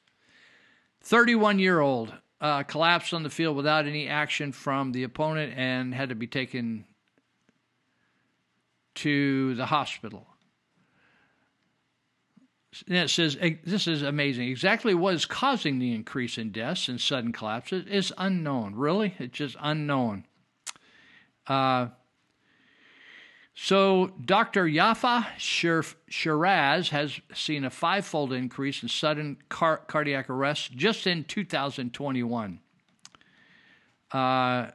31 1.03 1.59
year 1.59 1.81
old 1.81 2.13
uh, 2.41 2.63
collapsed 2.65 3.15
on 3.15 3.23
the 3.23 3.31
field 3.31 3.57
without 3.57 3.87
any 3.87 4.09
action 4.09 4.53
from 4.53 4.93
the 4.93 5.05
opponent 5.05 5.55
and 5.57 5.95
had 5.95 6.09
to 6.09 6.15
be 6.15 6.27
taken 6.27 6.85
to 8.95 9.55
the 9.55 9.67
hospital. 9.67 10.27
And 12.89 12.97
it 12.97 13.11
says 13.11 13.37
this 13.65 13.87
is 13.87 14.03
amazing. 14.03 14.49
Exactly 14.49 14.95
what 14.95 15.15
is 15.15 15.27
causing 15.27 15.79
the 15.79 15.95
increase 15.95 16.39
in 16.39 16.53
deaths 16.53 16.89
and 16.89 17.01
sudden 17.01 17.33
collapses 17.33 17.87
is 17.87 18.13
unknown. 18.17 18.75
Really, 18.75 19.15
it's 19.19 19.37
just 19.37 19.57
unknown. 19.61 20.25
Uh, 21.47 21.89
so, 23.55 24.13
Dr. 24.25 24.65
Yaffa 24.65 25.27
Shir-Raz 26.09 26.89
has 26.89 27.21
seen 27.35 27.65
a 27.65 27.71
fivefold 27.71 28.33
increase 28.33 28.83
in 28.83 28.89
sudden 28.89 29.37
car- 29.51 29.83
cardiac 29.87 30.31
arrest 30.31 30.73
just 30.73 31.07
in 31.07 31.25
2021. 31.25 32.61
Uh, 34.11 34.71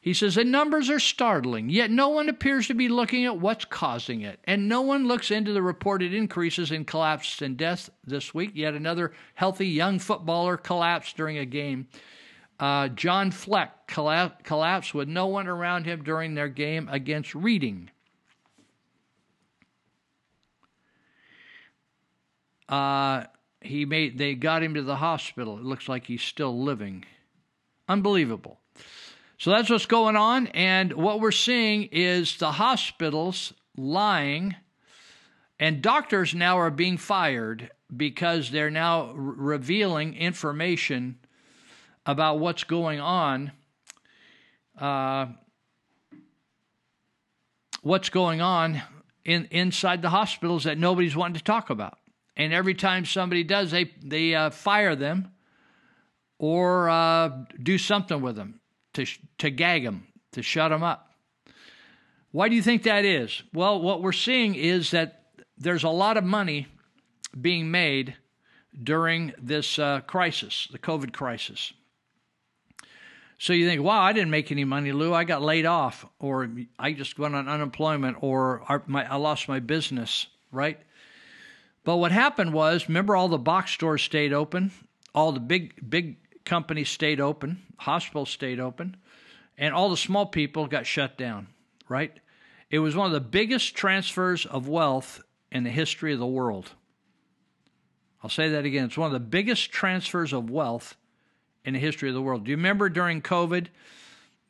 he 0.00 0.14
says 0.14 0.34
the 0.34 0.44
numbers 0.44 0.90
are 0.90 1.00
startling, 1.00 1.68
yet 1.68 1.90
no 1.92 2.08
one 2.08 2.28
appears 2.28 2.66
to 2.66 2.74
be 2.74 2.88
looking 2.88 3.24
at 3.24 3.38
what's 3.38 3.64
causing 3.64 4.22
it. 4.22 4.40
And 4.44 4.68
no 4.68 4.80
one 4.80 5.06
looks 5.06 5.30
into 5.30 5.52
the 5.52 5.62
reported 5.62 6.12
increases 6.12 6.72
in 6.72 6.84
collapses 6.84 7.42
and 7.42 7.56
deaths 7.56 7.88
this 8.04 8.34
week. 8.34 8.52
Yet 8.54 8.74
another 8.74 9.12
healthy 9.34 9.68
young 9.68 10.00
footballer 10.00 10.56
collapsed 10.56 11.16
during 11.16 11.38
a 11.38 11.44
game. 11.44 11.88
Uh, 12.58 12.88
John 12.88 13.30
Fleck 13.30 13.86
collapsed, 13.86 14.44
collapsed 14.44 14.94
with 14.94 15.08
no 15.08 15.26
one 15.26 15.46
around 15.46 15.84
him 15.84 16.02
during 16.02 16.34
their 16.34 16.48
game 16.48 16.88
against 16.90 17.34
Reading. 17.34 17.90
Uh, 22.68 23.24
he 23.60 23.84
made 23.84 24.18
they 24.18 24.34
got 24.34 24.62
him 24.62 24.74
to 24.74 24.82
the 24.82 24.96
hospital. 24.96 25.58
It 25.58 25.64
looks 25.64 25.88
like 25.88 26.06
he's 26.06 26.22
still 26.22 26.62
living. 26.62 27.04
Unbelievable. 27.88 28.58
So 29.38 29.50
that's 29.50 29.68
what's 29.68 29.86
going 29.86 30.16
on, 30.16 30.46
and 30.48 30.94
what 30.94 31.20
we're 31.20 31.30
seeing 31.30 31.84
is 31.92 32.38
the 32.38 32.52
hospitals 32.52 33.52
lying, 33.76 34.56
and 35.60 35.82
doctors 35.82 36.34
now 36.34 36.58
are 36.58 36.70
being 36.70 36.96
fired 36.96 37.70
because 37.94 38.50
they're 38.50 38.70
now 38.70 39.08
r- 39.08 39.14
revealing 39.14 40.14
information 40.14 41.18
about 42.06 42.38
what's 42.38 42.64
going 42.64 43.00
on. 43.00 43.52
Uh, 44.78 45.26
what's 47.82 48.08
going 48.08 48.40
on 48.40 48.82
in 49.24 49.46
inside 49.50 50.02
the 50.02 50.10
hospitals 50.10 50.64
that 50.64 50.78
nobody's 50.78 51.16
wanting 51.16 51.36
to 51.36 51.44
talk 51.44 51.70
about. 51.70 51.98
And 52.36 52.52
every 52.52 52.74
time 52.74 53.04
somebody 53.04 53.44
does, 53.44 53.70
they 53.70 53.92
they 54.02 54.34
uh, 54.34 54.50
fire 54.50 54.94
them 54.96 55.32
or 56.38 56.88
uh, 56.88 57.44
do 57.62 57.78
something 57.78 58.20
with 58.20 58.36
them 58.36 58.60
to 58.94 59.06
to 59.38 59.50
gag 59.50 59.84
them, 59.84 60.06
to 60.32 60.42
shut 60.42 60.70
them 60.70 60.82
up. 60.82 61.10
Why 62.32 62.48
do 62.48 62.54
you 62.54 62.62
think 62.62 62.82
that 62.82 63.04
is? 63.04 63.42
Well, 63.54 63.80
what 63.80 64.02
we're 64.02 64.12
seeing 64.12 64.54
is 64.54 64.90
that 64.90 65.22
there's 65.56 65.84
a 65.84 65.88
lot 65.88 66.16
of 66.16 66.24
money 66.24 66.66
being 67.40 67.70
made 67.70 68.14
during 68.82 69.32
this 69.38 69.78
uh, 69.78 70.00
crisis, 70.00 70.68
the 70.70 70.78
COVID 70.78 71.12
crisis. 71.12 71.72
So 73.38 73.52
you 73.52 73.68
think, 73.68 73.82
wow, 73.82 74.00
I 74.00 74.12
didn't 74.12 74.30
make 74.30 74.50
any 74.50 74.64
money, 74.64 74.92
Lou. 74.92 75.12
I 75.12 75.24
got 75.24 75.42
laid 75.42 75.66
off, 75.66 76.06
or 76.18 76.48
I 76.78 76.92
just 76.92 77.18
went 77.18 77.34
on 77.34 77.48
unemployment, 77.48 78.16
or 78.20 78.62
I 78.68 79.16
lost 79.16 79.46
my 79.48 79.60
business, 79.60 80.26
right? 80.50 80.80
But 81.84 81.98
what 81.98 82.12
happened 82.12 82.54
was, 82.54 82.88
remember, 82.88 83.14
all 83.14 83.28
the 83.28 83.38
box 83.38 83.72
stores 83.72 84.02
stayed 84.02 84.32
open, 84.32 84.72
all 85.14 85.32
the 85.32 85.40
big 85.40 85.88
big 85.88 86.16
companies 86.44 86.88
stayed 86.88 87.20
open, 87.20 87.62
hospitals 87.76 88.30
stayed 88.30 88.58
open, 88.58 88.96
and 89.58 89.74
all 89.74 89.90
the 89.90 89.96
small 89.96 90.26
people 90.26 90.66
got 90.66 90.86
shut 90.86 91.18
down, 91.18 91.48
right? 91.88 92.12
It 92.70 92.78
was 92.78 92.96
one 92.96 93.06
of 93.06 93.12
the 93.12 93.20
biggest 93.20 93.74
transfers 93.74 94.46
of 94.46 94.66
wealth 94.66 95.22
in 95.52 95.62
the 95.62 95.70
history 95.70 96.12
of 96.12 96.18
the 96.18 96.26
world. 96.26 96.72
I'll 98.22 98.30
say 98.30 98.48
that 98.48 98.64
again. 98.64 98.86
It's 98.86 98.98
one 98.98 99.06
of 99.06 99.12
the 99.12 99.20
biggest 99.20 99.70
transfers 99.70 100.32
of 100.32 100.50
wealth 100.50 100.96
in 101.66 101.74
the 101.74 101.80
history 101.80 102.08
of 102.08 102.14
the 102.14 102.22
world. 102.22 102.44
Do 102.44 102.50
you 102.50 102.56
remember 102.56 102.88
during 102.88 103.20
COVID 103.20 103.66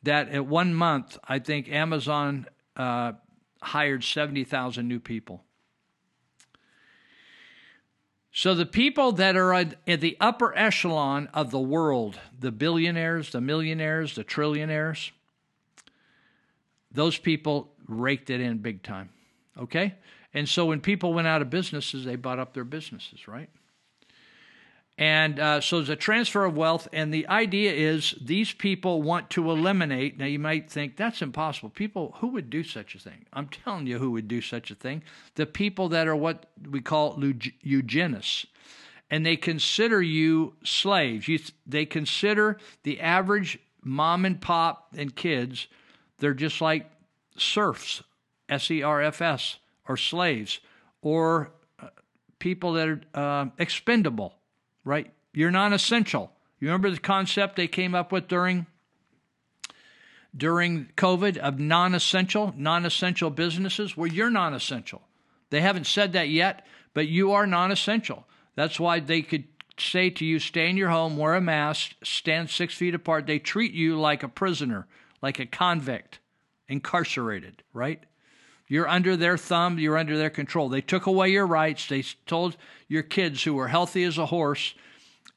that 0.03 0.29
at 0.29 0.45
one 0.45 0.73
month, 0.73 1.17
I 1.27 1.39
think 1.39 1.67
Amazon 1.67 2.47
uh, 2.77 3.13
hired 3.61 4.03
70,000 4.03 4.87
new 4.87 4.99
people? 4.99 5.43
So 8.31 8.53
the 8.53 8.67
people 8.67 9.13
that 9.13 9.35
are 9.35 9.51
at 9.51 9.75
the 9.85 10.15
upper 10.21 10.55
echelon 10.55 11.27
of 11.33 11.49
the 11.49 11.59
world, 11.59 12.19
the 12.39 12.51
billionaires, 12.51 13.31
the 13.31 13.41
millionaires, 13.41 14.13
the 14.13 14.23
trillionaires, 14.23 15.09
those 16.91 17.17
people 17.17 17.71
raked 17.87 18.29
it 18.29 18.39
in 18.39 18.59
big 18.59 18.83
time. 18.83 19.09
Okay? 19.57 19.95
And 20.35 20.47
so 20.47 20.67
when 20.67 20.81
people 20.81 21.13
went 21.13 21.27
out 21.27 21.41
of 21.41 21.49
businesses, 21.49 22.05
they 22.05 22.15
bought 22.15 22.37
up 22.37 22.53
their 22.53 22.63
businesses, 22.63 23.27
right? 23.27 23.49
And 24.97 25.39
uh, 25.39 25.61
so 25.61 25.77
there's 25.77 25.89
a 25.89 25.95
transfer 25.95 26.43
of 26.45 26.57
wealth, 26.57 26.87
and 26.91 27.13
the 27.13 27.27
idea 27.27 27.71
is 27.71 28.15
these 28.19 28.51
people 28.51 29.03
want 29.03 29.29
to 29.31 29.51
eliminate. 29.51 30.17
Now, 30.17 30.25
you 30.25 30.39
might 30.39 30.71
think 30.71 30.95
that's 30.95 31.21
impossible. 31.21 31.69
People, 31.69 32.15
who 32.17 32.29
would 32.29 32.49
do 32.49 32.63
such 32.63 32.95
a 32.95 32.99
thing? 32.99 33.25
I'm 33.31 33.47
telling 33.47 33.85
you 33.85 33.99
who 33.99 34.09
would 34.11 34.27
do 34.27 34.41
such 34.41 34.71
a 34.71 34.75
thing. 34.75 35.03
The 35.35 35.45
people 35.45 35.89
that 35.89 36.07
are 36.07 36.15
what 36.15 36.47
we 36.67 36.81
call 36.81 37.23
eugenists, 37.61 38.47
and 39.11 39.23
they 39.23 39.37
consider 39.37 40.01
you 40.01 40.55
slaves. 40.63 41.27
You, 41.27 41.39
they 41.67 41.85
consider 41.85 42.57
the 42.81 42.99
average 42.99 43.59
mom 43.83 44.25
and 44.25 44.41
pop 44.41 44.87
and 44.97 45.15
kids, 45.15 45.67
they're 46.17 46.33
just 46.33 46.59
like 46.59 46.89
serfs, 47.37 48.01
S 48.49 48.71
E 48.71 48.81
R 48.81 49.01
F 49.03 49.21
S, 49.21 49.57
or 49.87 49.95
slaves 49.95 50.59
or 51.01 51.51
uh, 51.79 51.87
people 52.39 52.73
that 52.73 52.87
are 52.87 53.01
uh, 53.13 53.45
expendable, 53.59 54.33
right? 54.87 55.11
You're 55.33 55.51
non 55.51 55.73
essential. 55.73 56.31
You 56.59 56.69
remember 56.69 56.89
the 56.89 56.99
concept 56.99 57.55
they 57.55 57.67
came 57.67 57.93
up 57.93 58.11
with 58.11 58.27
during 58.27 58.65
during 60.35 60.89
COVID 60.95 61.37
of 61.37 61.59
non 61.59 61.93
essential, 61.93 62.53
non 62.57 62.85
essential 62.85 63.29
businesses? 63.29 63.95
Well, 63.95 64.07
you're 64.07 64.29
non 64.29 64.53
essential. 64.53 65.01
They 65.49 65.61
haven't 65.61 65.87
said 65.87 66.13
that 66.13 66.29
yet, 66.29 66.65
but 66.93 67.07
you 67.07 67.33
are 67.33 67.45
non 67.45 67.71
essential. 67.71 68.25
That's 68.55 68.79
why 68.79 68.99
they 68.99 69.21
could 69.21 69.43
say 69.77 70.09
to 70.09 70.25
you, 70.25 70.39
stay 70.39 70.69
in 70.69 70.77
your 70.77 70.89
home, 70.89 71.17
wear 71.17 71.35
a 71.35 71.41
mask, 71.41 71.91
stand 72.03 72.49
six 72.49 72.73
feet 72.73 72.95
apart. 72.95 73.27
They 73.27 73.37
treat 73.37 73.73
you 73.73 73.99
like 73.99 74.23
a 74.23 74.27
prisoner, 74.27 74.87
like 75.21 75.37
a 75.37 75.45
convict, 75.45 76.19
incarcerated, 76.67 77.61
right? 77.73 78.03
You're 78.67 78.87
under 78.87 79.15
their 79.15 79.37
thumb, 79.37 79.79
you're 79.79 79.97
under 79.97 80.17
their 80.17 80.29
control. 80.29 80.69
They 80.69 80.81
took 80.81 81.05
away 81.05 81.29
your 81.29 81.47
rights. 81.47 81.87
They 81.87 82.03
told 82.25 82.57
your 82.87 83.03
kids 83.03 83.43
who 83.43 83.53
were 83.53 83.69
healthy 83.69 84.03
as 84.03 84.17
a 84.17 84.25
horse 84.25 84.73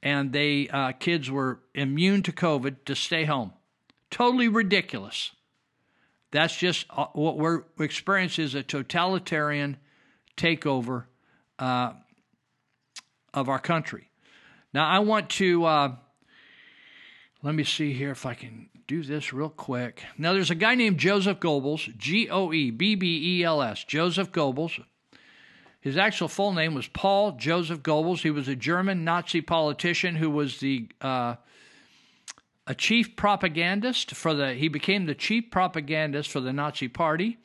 and 0.03 0.33
they 0.33 0.69
uh, 0.69 0.93
kids 0.93 1.31
were 1.31 1.61
immune 1.75 2.23
to 2.23 2.33
COVID 2.33 2.77
to 2.87 2.95
stay 2.95 3.25
home. 3.25 3.53
Totally 4.11 4.49
ridiculous. 4.49 5.33
That's 6.33 6.57
just 6.57 6.87
uh, 6.91 7.07
what 7.13 7.39
we're 7.39 7.65
experiencing 7.79 8.45
is 8.45 8.55
a 8.55 8.63
totalitarian 8.63 9.77
takeover 10.37 11.05
uh, 11.59 11.93
of 13.35 13.49
our 13.49 13.59
country. 13.59 14.11
Now, 14.73 14.89
I 14.89 15.01
want 15.01 15.31
to 15.31 15.65
uh, 15.65 15.97
let 17.43 17.55
me 17.55 17.65
see 17.65 17.93
here 17.93 18.13
if 18.13 18.25
I 18.25 18.35
can 18.35 18.69
do 18.91 19.05
this 19.05 19.33
real 19.33 19.49
quick. 19.49 20.03
Now, 20.19 20.33
there's 20.33 20.51
a 20.51 20.57
guy 20.57 20.75
named 20.75 20.99
Joseph 20.99 21.39
Goebbels, 21.39 21.97
G 21.97 22.29
O 22.29 22.53
E 22.53 22.73
B 22.73 22.97
B 22.97 23.39
E 23.39 23.45
L 23.45 23.63
S, 23.63 23.85
Joseph 23.85 24.33
Goebbels. 24.33 24.83
His 25.81 25.97
actual 25.97 26.27
full 26.27 26.53
name 26.53 26.75
was 26.75 26.89
Paul 26.89 27.33
Joseph 27.37 27.85
Goebbels. 27.85 28.23
He 28.23 28.33
was 28.33 28.49
a 28.49 28.57
German 28.57 29.05
Nazi 29.05 29.43
politician 29.43 30.17
who 30.17 30.29
was 30.29 30.59
the 30.59 30.89
uh, 31.01 31.37
a 32.67 32.75
chief 32.75 33.15
propagandist 33.15 34.11
for 34.11 34.35
the. 34.35 34.55
He 34.55 34.67
became 34.67 35.07
the 35.07 35.15
chief 35.15 35.53
propagandist 35.53 36.29
for 36.29 36.41
the 36.41 36.53
Nazi 36.53 36.89
Party, 36.89 37.39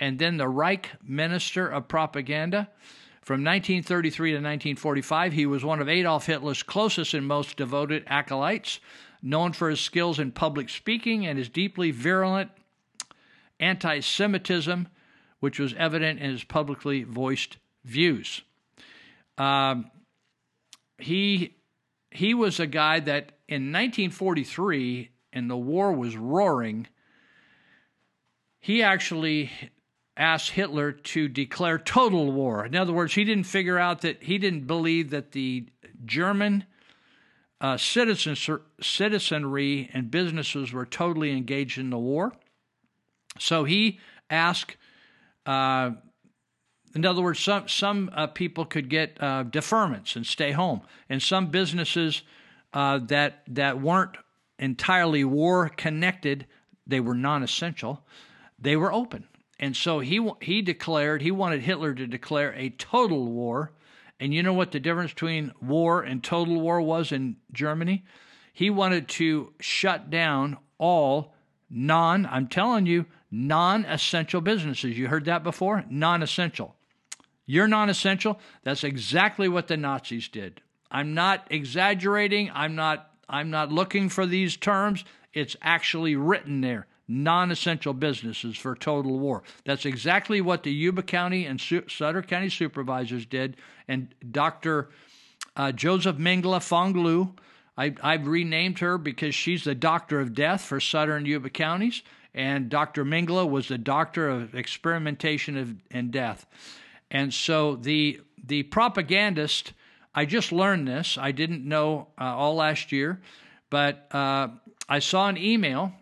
and 0.00 0.18
then 0.18 0.38
the 0.38 0.48
Reich 0.48 0.92
Minister 1.06 1.68
of 1.68 1.88
Propaganda. 1.88 2.70
From 3.20 3.44
1933 3.44 4.30
to 4.30 4.36
1945, 4.36 5.32
he 5.34 5.44
was 5.44 5.62
one 5.62 5.80
of 5.82 5.90
Adolf 5.90 6.24
Hitler's 6.24 6.62
closest 6.62 7.12
and 7.12 7.26
most 7.26 7.58
devoted 7.58 8.04
acolytes, 8.06 8.80
known 9.22 9.52
for 9.52 9.70
his 9.70 9.80
skills 9.80 10.18
in 10.18 10.32
public 10.32 10.68
speaking 10.68 11.26
and 11.26 11.38
his 11.38 11.48
deeply 11.48 11.90
virulent 11.90 12.50
anti 13.58 14.00
Semitism, 14.00 14.88
which 15.40 15.58
was 15.58 15.74
evident 15.74 16.20
in 16.20 16.30
his 16.30 16.44
publicly 16.44 17.02
voiced 17.02 17.56
views. 17.84 18.42
Um, 19.38 19.90
he 20.98 21.54
he 22.10 22.34
was 22.34 22.60
a 22.60 22.66
guy 22.66 23.00
that 23.00 23.32
in 23.48 23.72
1943, 23.72 25.10
and 25.32 25.50
the 25.50 25.56
war 25.56 25.92
was 25.92 26.16
roaring. 26.16 26.88
He 28.58 28.82
actually 28.82 29.50
asked 30.16 30.50
Hitler 30.50 30.92
to 30.92 31.28
declare 31.28 31.78
total 31.78 32.32
war. 32.32 32.64
In 32.64 32.74
other 32.74 32.92
words, 32.92 33.14
he 33.14 33.24
didn't 33.24 33.44
figure 33.44 33.78
out 33.78 34.00
that 34.00 34.22
he 34.22 34.38
didn't 34.38 34.66
believe 34.66 35.10
that 35.10 35.32
the 35.32 35.66
German 36.04 36.64
uh, 37.60 37.76
citizens, 37.76 38.48
citizenry 38.80 39.90
and 39.92 40.10
businesses 40.10 40.72
were 40.72 40.86
totally 40.86 41.32
engaged 41.32 41.78
in 41.78 41.90
the 41.90 41.98
war. 41.98 42.32
So 43.38 43.64
he 43.64 43.98
asked 44.30 44.76
uh, 45.46 45.92
in 46.96 47.04
other 47.04 47.20
words, 47.20 47.38
some 47.38 47.68
some 47.68 48.10
uh, 48.14 48.26
people 48.26 48.64
could 48.64 48.88
get 48.88 49.18
uh, 49.20 49.44
deferments 49.44 50.16
and 50.16 50.26
stay 50.26 50.52
home, 50.52 50.80
and 51.10 51.22
some 51.22 51.48
businesses 51.48 52.22
uh, 52.72 52.98
that 53.08 53.42
that 53.48 53.80
weren't 53.80 54.16
entirely 54.58 55.22
war 55.22 55.68
connected, 55.68 56.46
they 56.86 57.00
were 57.00 57.14
non-essential, 57.14 58.02
they 58.58 58.76
were 58.76 58.90
open. 58.92 59.28
And 59.60 59.76
so 59.76 60.00
he 60.00 60.26
he 60.40 60.62
declared 60.62 61.20
he 61.20 61.30
wanted 61.30 61.60
Hitler 61.60 61.94
to 61.94 62.06
declare 62.06 62.54
a 62.54 62.70
total 62.70 63.26
war. 63.26 63.72
And 64.18 64.32
you 64.32 64.42
know 64.42 64.54
what 64.54 64.72
the 64.72 64.80
difference 64.80 65.12
between 65.12 65.52
war 65.60 66.02
and 66.02 66.22
total 66.22 66.60
war 66.60 66.80
was 66.80 67.12
in 67.12 67.36
Germany? 67.52 68.04
He 68.52 68.70
wanted 68.70 69.08
to 69.08 69.52
shut 69.60 70.08
down 70.08 70.56
all 70.78 71.34
non, 71.68 72.26
I'm 72.26 72.46
telling 72.48 72.86
you, 72.86 73.06
non 73.30 73.84
essential 73.84 74.40
businesses. 74.40 74.96
You 74.96 75.08
heard 75.08 75.26
that 75.26 75.42
before? 75.42 75.84
Non 75.90 76.22
essential. 76.22 76.76
You're 77.44 77.68
non 77.68 77.90
essential. 77.90 78.40
That's 78.62 78.84
exactly 78.84 79.48
what 79.48 79.68
the 79.68 79.76
Nazis 79.76 80.28
did. 80.28 80.62
I'm 80.90 81.14
not 81.14 81.46
exaggerating. 81.50 82.50
I'm 82.54 82.74
not 82.74 83.10
I'm 83.28 83.50
not 83.50 83.72
looking 83.72 84.08
for 84.08 84.24
these 84.24 84.56
terms. 84.56 85.04
It's 85.32 85.56
actually 85.60 86.16
written 86.16 86.60
there. 86.60 86.86
Non 87.08 87.50
essential 87.50 87.92
businesses 87.92 88.56
for 88.56 88.74
total 88.74 89.18
war. 89.18 89.42
That's 89.64 89.86
exactly 89.86 90.40
what 90.40 90.64
the 90.64 90.72
Yuba 90.72 91.02
County 91.02 91.46
and 91.46 91.60
Sutter 91.60 92.22
County 92.22 92.48
supervisors 92.48 93.26
did. 93.26 93.56
And 93.86 94.14
Dr. 94.32 94.90
Uh, 95.54 95.72
Joseph 95.72 96.16
Mengele 96.16 96.60
Fonglu, 96.60 97.32
I've 97.78 98.26
renamed 98.26 98.78
her 98.78 98.98
because 98.98 99.34
she's 99.34 99.64
the 99.64 99.74
doctor 99.74 100.18
of 100.18 100.34
death 100.34 100.62
for 100.62 100.80
Sutter 100.80 101.16
and 101.16 101.26
Yuba 101.26 101.50
counties. 101.50 102.02
And 102.34 102.68
Dr. 102.68 103.04
Mengele 103.04 103.48
was 103.48 103.68
the 103.68 103.78
doctor 103.78 104.28
of 104.28 104.54
experimentation 104.54 105.56
of, 105.56 105.74
and 105.90 106.10
death. 106.10 106.46
And 107.10 107.32
so 107.32 107.76
the 107.76 108.20
the 108.44 108.62
propagandist, 108.64 109.72
I 110.14 110.24
just 110.24 110.52
learned 110.52 110.86
this. 110.86 111.18
I 111.18 111.32
didn't 111.32 111.64
know 111.64 112.08
uh, 112.20 112.24
all 112.24 112.54
last 112.54 112.92
year, 112.92 113.20
but 113.70 114.06
uh, 114.12 114.48
I 114.88 114.98
saw 115.00 115.28
an 115.28 115.36
email, 115.36 115.92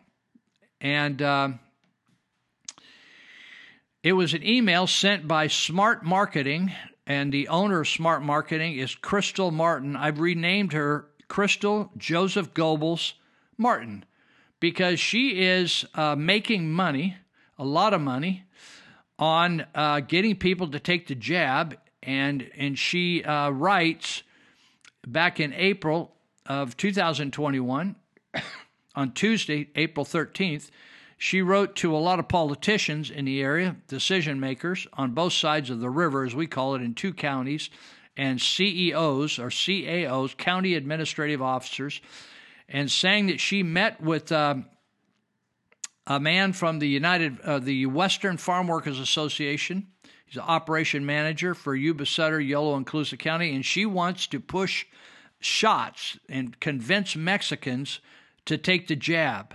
and 0.85 1.23
uh, 1.23 1.49
it 4.03 4.13
was 4.13 4.35
an 4.35 4.47
email 4.47 4.87
sent 4.87 5.27
by 5.27 5.47
Smart 5.47 6.05
Marketing, 6.05 6.73
and 7.07 7.33
the 7.33 7.49
owner 7.49 7.81
of 7.81 7.89
Smart 7.89 8.23
Marketing 8.23 8.75
is 8.75 8.95
Crystal 8.95 9.51
Martin. 9.51 9.97
I've 9.97 10.21
renamed 10.21 10.75
her 10.75 11.07
Crystal 11.27 11.91
Joseph 11.97 12.53
Goebbels 12.53 13.15
Martin 13.57 14.05
because 14.61 15.01
she 15.01 15.43
is 15.43 15.87
uh, 15.95 16.17
making 16.17 16.71
money, 16.71 17.17
a 17.59 17.65
lot 17.65 17.95
of 17.95 18.03
money, 18.03 18.45
on 19.19 19.65
uh, 19.75 20.01
getting 20.01 20.37
people 20.37 20.69
to 20.69 20.79
take 20.79 21.07
the 21.07 21.15
jab, 21.15 21.79
and 22.03 22.51
and 22.59 22.79
she 22.79 23.25
uh, 23.25 23.49
writes 23.49 24.23
back 25.07 25.41
in 25.41 25.55
April 25.55 26.13
of 26.45 26.77
2021 26.77 27.97
on 28.95 29.13
Tuesday, 29.13 29.69
April 29.75 30.05
13th. 30.05 30.71
She 31.17 31.43
wrote 31.43 31.77
to 31.77 31.97
a 31.97 31.99
lot 31.99 32.19
of 32.19 32.29
politicians 32.29 33.11
in 33.11 33.25
the 33.25 33.41
area, 33.41 33.77
decision 33.89 34.41
makers 34.41 34.87
on 34.93 35.13
both 35.13 35.33
sides 35.33 35.71
of 35.71 35.81
the 35.81 35.91
river, 35.91 36.25
as 36.25 36.35
we 36.35 36.47
call 36.47 36.75
it, 36.75 36.83
in 36.83 36.95
two 36.95 37.13
counties, 37.13 37.71
and 38.17 38.41
CEOs 38.41 39.39
or 39.39 39.49
CAOs, 39.49 40.37
county 40.37 40.75
administrative 40.75 41.43
officers, 41.43 42.01
and 42.69 42.91
saying 42.91 43.27
that 43.27 43.41
she 43.41 43.63
met 43.63 44.01
with 44.01 44.31
uh, 44.33 44.57
a 46.07 46.21
man 46.21 46.53
from 46.53 46.79
the 46.79 46.89
United, 46.89 47.41
uh, 47.41 47.59
the 47.59 47.87
Western 47.87 48.37
Farm 48.37 48.67
Workers 48.67 48.99
Association. 48.99 49.87
He's 50.27 50.37
an 50.37 50.43
operation 50.43 51.07
manager 51.07 51.55
for 51.55 51.75
Yuba 51.75 52.07
Sutter, 52.07 52.41
Yolo, 52.41 52.77
and 52.77 52.87
Colusa 52.87 53.19
County, 53.19 53.55
and 53.55 53.65
she 53.65 53.87
wants 53.87 54.27
to 54.29 54.41
push 54.41 54.87
shots 55.41 56.19
and 56.29 56.59
convince 56.61 57.17
Mexicans 57.17 58.01
to 58.47 58.59
take 58.59 58.89
the 58.89 58.97
jab. 58.97 59.55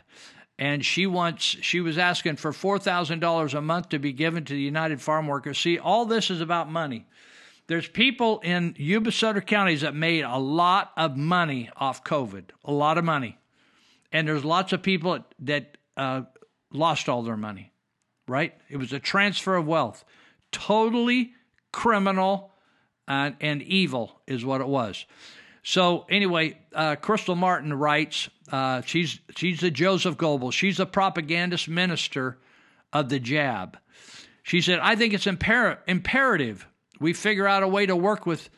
And 0.57 0.83
she 0.83 1.07
wants, 1.07 1.43
she 1.43 1.79
was 1.79 1.97
asking 1.97 2.35
for 2.35 2.51
$4,000 2.51 3.53
a 3.53 3.61
month 3.61 3.89
to 3.89 3.99
be 3.99 4.11
given 4.11 4.43
to 4.45 4.53
the 4.53 4.59
United 4.59 5.01
Farm 5.01 5.27
Workers. 5.27 5.57
See, 5.57 5.79
all 5.79 6.05
this 6.05 6.29
is 6.29 6.41
about 6.41 6.69
money. 6.69 7.07
There's 7.67 7.87
people 7.87 8.39
in 8.39 8.75
Yuba 8.77 9.11
Sutter 9.11 9.41
counties 9.41 9.81
that 9.81 9.95
made 9.95 10.23
a 10.23 10.37
lot 10.37 10.91
of 10.97 11.15
money 11.15 11.69
off 11.77 12.03
COVID, 12.03 12.45
a 12.65 12.71
lot 12.71 12.97
of 12.97 13.05
money. 13.05 13.37
And 14.11 14.27
there's 14.27 14.43
lots 14.43 14.73
of 14.73 14.81
people 14.81 15.23
that 15.39 15.77
uh, 15.95 16.23
lost 16.73 17.07
all 17.07 17.21
their 17.21 17.37
money, 17.37 17.71
right? 18.27 18.53
It 18.69 18.77
was 18.77 18.91
a 18.91 18.99
transfer 18.99 19.55
of 19.55 19.67
wealth. 19.67 20.03
Totally 20.51 21.33
criminal 21.71 22.53
and, 23.07 23.35
and 23.39 23.61
evil 23.61 24.19
is 24.27 24.43
what 24.43 24.61
it 24.61 24.67
was. 24.67 25.05
So 25.63 26.05
anyway, 26.09 26.57
uh, 26.73 26.95
Crystal 26.95 27.35
Martin 27.35 27.73
writes, 27.73 28.29
uh, 28.51 28.81
she's 28.81 29.19
she's 29.35 29.59
the 29.59 29.71
Joseph 29.71 30.17
Goebbels. 30.17 30.53
She's 30.53 30.79
a 30.79 30.85
propagandist 30.85 31.67
minister 31.67 32.37
of 32.91 33.09
the 33.09 33.19
jab. 33.19 33.77
She 34.43 34.61
said, 34.61 34.79
I 34.79 34.95
think 34.95 35.13
it's 35.13 35.25
imper- 35.25 35.77
imperative 35.87 36.65
we 36.99 37.13
figure 37.13 37.47
out 37.47 37.63
a 37.63 37.67
way 37.67 37.85
to 37.85 37.95
work 37.95 38.25
with 38.25 38.49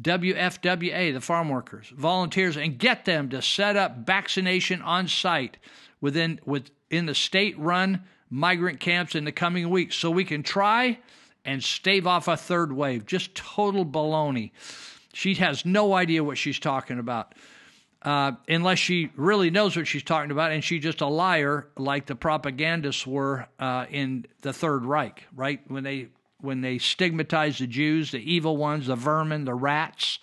WFWA, 0.00 1.12
the 1.12 1.20
farm 1.20 1.48
workers, 1.48 1.92
volunteers, 1.94 2.56
and 2.56 2.78
get 2.78 3.04
them 3.04 3.28
to 3.30 3.42
set 3.42 3.76
up 3.76 4.06
vaccination 4.06 4.82
on 4.82 5.08
site 5.08 5.56
within 6.00 6.40
with 6.44 6.70
in 6.90 7.06
the 7.06 7.14
state 7.14 7.58
run 7.58 8.04
migrant 8.28 8.80
camps 8.80 9.14
in 9.14 9.24
the 9.24 9.32
coming 9.32 9.70
weeks 9.70 9.96
so 9.96 10.10
we 10.10 10.24
can 10.24 10.42
try 10.42 10.98
and 11.44 11.62
stave 11.62 12.06
off 12.06 12.28
a 12.28 12.36
third 12.36 12.72
wave. 12.72 13.06
Just 13.06 13.34
total 13.34 13.84
baloney. 13.84 14.52
She 15.12 15.34
has 15.34 15.64
no 15.64 15.94
idea 15.94 16.22
what 16.22 16.38
she's 16.38 16.58
talking 16.58 16.98
about. 16.98 17.34
Uh, 18.02 18.32
unless 18.48 18.78
she 18.78 19.10
really 19.14 19.50
knows 19.50 19.76
what 19.76 19.86
she's 19.86 20.02
talking 20.02 20.30
about, 20.30 20.52
and 20.52 20.64
she's 20.64 20.82
just 20.82 21.02
a 21.02 21.06
liar, 21.06 21.68
like 21.76 22.06
the 22.06 22.14
propagandists 22.14 23.06
were 23.06 23.46
uh, 23.58 23.84
in 23.90 24.24
the 24.40 24.54
Third 24.54 24.86
Reich, 24.86 25.26
right? 25.34 25.60
When 25.68 25.84
they 25.84 26.08
when 26.38 26.62
they 26.62 26.78
stigmatized 26.78 27.60
the 27.60 27.66
Jews, 27.66 28.12
the 28.12 28.18
evil 28.18 28.56
ones, 28.56 28.86
the 28.86 28.96
vermin, 28.96 29.44
the 29.44 29.52
rats, 29.52 30.18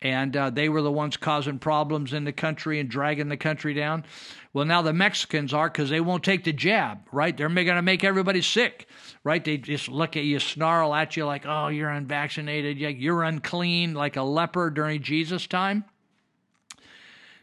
and 0.00 0.36
uh, 0.36 0.50
they 0.50 0.68
were 0.68 0.82
the 0.82 0.92
ones 0.92 1.16
causing 1.16 1.58
problems 1.58 2.12
in 2.12 2.24
the 2.24 2.32
country 2.32 2.78
and 2.78 2.88
dragging 2.88 3.28
the 3.28 3.36
country 3.36 3.74
down. 3.74 4.04
Well, 4.52 4.64
now 4.64 4.82
the 4.82 4.92
Mexicans 4.92 5.54
are 5.54 5.68
because 5.68 5.90
they 5.90 6.00
won't 6.00 6.24
take 6.24 6.42
the 6.42 6.52
jab, 6.52 7.06
right? 7.12 7.36
They're 7.36 7.48
going 7.48 7.66
to 7.66 7.82
make 7.82 8.02
everybody 8.02 8.42
sick, 8.42 8.88
right? 9.22 9.44
They 9.44 9.58
just 9.58 9.88
look 9.88 10.16
at 10.16 10.24
you, 10.24 10.40
snarl 10.40 10.92
at 10.92 11.16
you 11.16 11.24
like, 11.24 11.44
oh, 11.46 11.68
you're 11.68 11.90
unvaccinated, 11.90 12.76
you're 12.76 13.22
unclean, 13.22 13.94
like 13.94 14.16
a 14.16 14.22
leper 14.22 14.70
during 14.70 15.02
Jesus' 15.02 15.46
time. 15.46 15.84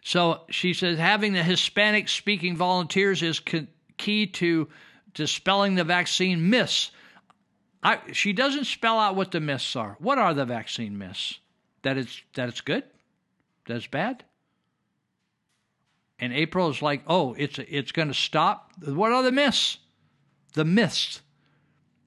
So 0.03 0.41
she 0.49 0.73
says 0.73 0.97
having 0.97 1.34
the 1.34 1.43
Hispanic 1.43 2.09
speaking 2.09 2.57
volunteers 2.57 3.23
is 3.23 3.41
key 3.97 4.27
to 4.27 4.67
dispelling 5.13 5.75
the 5.75 5.84
vaccine 5.84 6.49
myths. 6.49 6.91
I, 7.84 7.99
she 8.11 8.34
doesn't 8.34 8.65
spell 8.65 8.99
out 8.99 9.15
what 9.15 9.31
the 9.31 9.39
myths 9.39 9.75
are. 9.75 9.95
What 9.99 10.17
are 10.17 10.34
the 10.34 10.45
vaccine 10.45 10.97
myths? 10.97 11.39
That 11.84 11.97
it's 11.97 12.21
that 12.35 12.49
it's 12.49 12.61
good, 12.61 12.84
that 13.65 13.77
it's 13.77 13.88
bad. 13.88 14.23
And 16.19 16.34
April 16.34 16.69
is 16.69 16.81
like, 16.81 17.03
oh, 17.07 17.35
it's 17.38 17.60
it's 17.60 17.91
going 17.91 18.07
to 18.07 18.14
stop. 18.14 18.72
What 18.84 19.11
are 19.11 19.23
the 19.23 19.31
myths? 19.31 19.77
The 20.53 20.65
myths. 20.65 21.22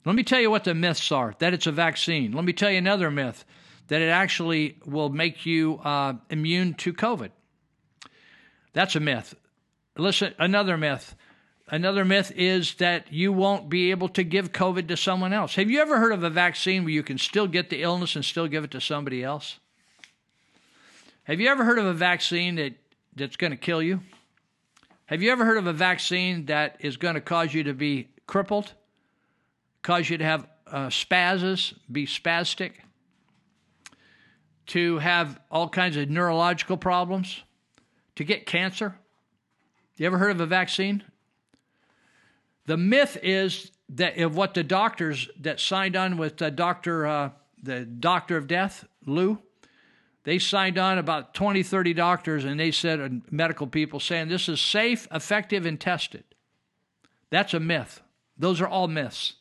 Let 0.05 0.15
me 0.15 0.23
tell 0.23 0.41
you 0.41 0.51
what 0.51 0.65
the 0.65 0.75
myths 0.75 1.13
are. 1.13 1.35
That 1.39 1.55
it's 1.55 1.67
a 1.67 1.73
vaccine. 1.73 2.33
Let 2.33 2.45
me 2.45 2.53
tell 2.53 2.71
you 2.71 2.79
another 2.79 3.11
myth 3.11 3.45
that 3.89 4.01
it 4.01 4.09
actually 4.09 4.79
will 4.87 5.09
make 5.09 5.45
you 5.45 5.79
uh, 5.85 6.15
immune 6.31 6.75
to 6.75 6.93
COVID. 6.93 7.31
That's 8.73 8.97
a 8.97 9.01
myth. 9.01 9.35
Listen, 9.97 10.33
another 10.39 10.77
myth. 10.77 11.15
Another 11.69 12.05
myth 12.05 12.33
is 12.35 12.75
that 12.75 13.13
you 13.13 13.33
won't 13.33 13.69
be 13.69 13.91
able 13.91 14.09
to 14.11 14.25
give 14.25 14.53
COVID 14.53 14.89
to 14.89 14.97
someone 14.97 15.33
else. 15.33 15.55
Have 15.55 15.71
you 15.71 15.81
ever 15.81 15.99
heard 15.99 16.13
of 16.13 16.25
a 16.25 16.31
vaccine 16.31 16.85
where 16.85 16.93
you 16.93 17.03
can 17.03 17.19
still 17.19 17.47
get 17.47 17.71
the 17.71 17.83
illness 17.83 18.17
and 18.17 18.25
still 18.25 18.49
give 18.49 18.65
it 18.65 18.73
to 18.73 18.81
somebody 18.81 19.23
else? 19.23 19.59
Have 21.25 21.41
you 21.41 21.49
ever 21.49 21.65
heard 21.65 21.79
of 21.79 21.87
a 21.87 21.93
vaccine 21.93 22.57
that, 22.57 22.75
that's 23.15 23.37
going 23.37 23.51
to 23.51 23.57
kill 23.57 23.83
you? 23.83 24.01
Have 25.07 25.23
you 25.23 25.33
ever 25.33 25.45
heard 25.45 25.59
of 25.59 25.67
a 25.67 25.73
vaccine 25.73 26.47
that 26.47 26.77
is 26.81 26.97
going 26.97 27.15
to 27.15 27.21
cause 27.21 27.53
you 27.53 27.65
to 27.65 27.75
be 27.75 28.09
crippled, 28.27 28.73
cause 29.83 30.09
you 30.09 30.19
to 30.19 30.25
have 30.25 30.47
uh, 30.67 30.91
spasms, 30.91 31.75
be 31.91 32.07
spastic, 32.07 32.73
to 34.69 34.99
have 34.99 35.41
all 35.51 35.69
kinds 35.69 35.97
of 35.97 36.09
neurological 36.09 36.77
problems? 36.77 37.43
to 38.21 38.25
get 38.25 38.45
cancer? 38.45 38.95
You 39.97 40.05
ever 40.05 40.19
heard 40.19 40.33
of 40.33 40.41
a 40.43 40.47
vaccine? 40.47 41.03
The 42.67 42.77
myth 42.77 43.17
is 43.23 43.73
that 43.89 44.19
of 44.19 44.37
what 44.37 44.53
the 44.53 44.63
doctors 44.63 45.31
that 45.41 45.59
signed 45.59 45.97
on 45.97 46.19
with 46.19 46.37
doctor, 46.37 47.07
uh, 47.07 47.31
the 47.63 47.87
doctor 47.87 48.37
of 48.37 48.47
death, 48.47 48.85
Lou, 49.07 49.39
they 50.25 50.39
signed 50.39 50.79
on 50.79 50.99
about 50.99 51.35
20, 51.35 51.63
30 51.63 51.95
doctors, 51.95 52.45
and 52.45 52.61
they 52.61 52.71
said, 52.71 53.01
uh, 53.01 53.09
medical 53.31 53.67
people 53.67 54.01
saying 54.01 54.29
this 54.29 54.49
is 54.49 54.61
safe, 54.61 55.09
effective, 55.11 55.67
and 55.67 55.81
tested. 55.81 56.25
That's 57.31 57.55
a 57.55 57.61
myth. 57.61 58.03
Those 58.37 58.61
are 58.61 58.69
all 58.69 58.89
myths. 58.89 59.35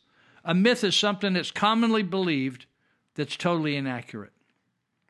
A 0.45 0.53
myth 0.53 0.83
is 0.83 0.95
something 0.95 1.33
that's 1.33 1.51
commonly 1.51 2.03
believed 2.03 2.65
that's 3.15 3.35
totally 3.35 3.75
inaccurate, 3.75 4.31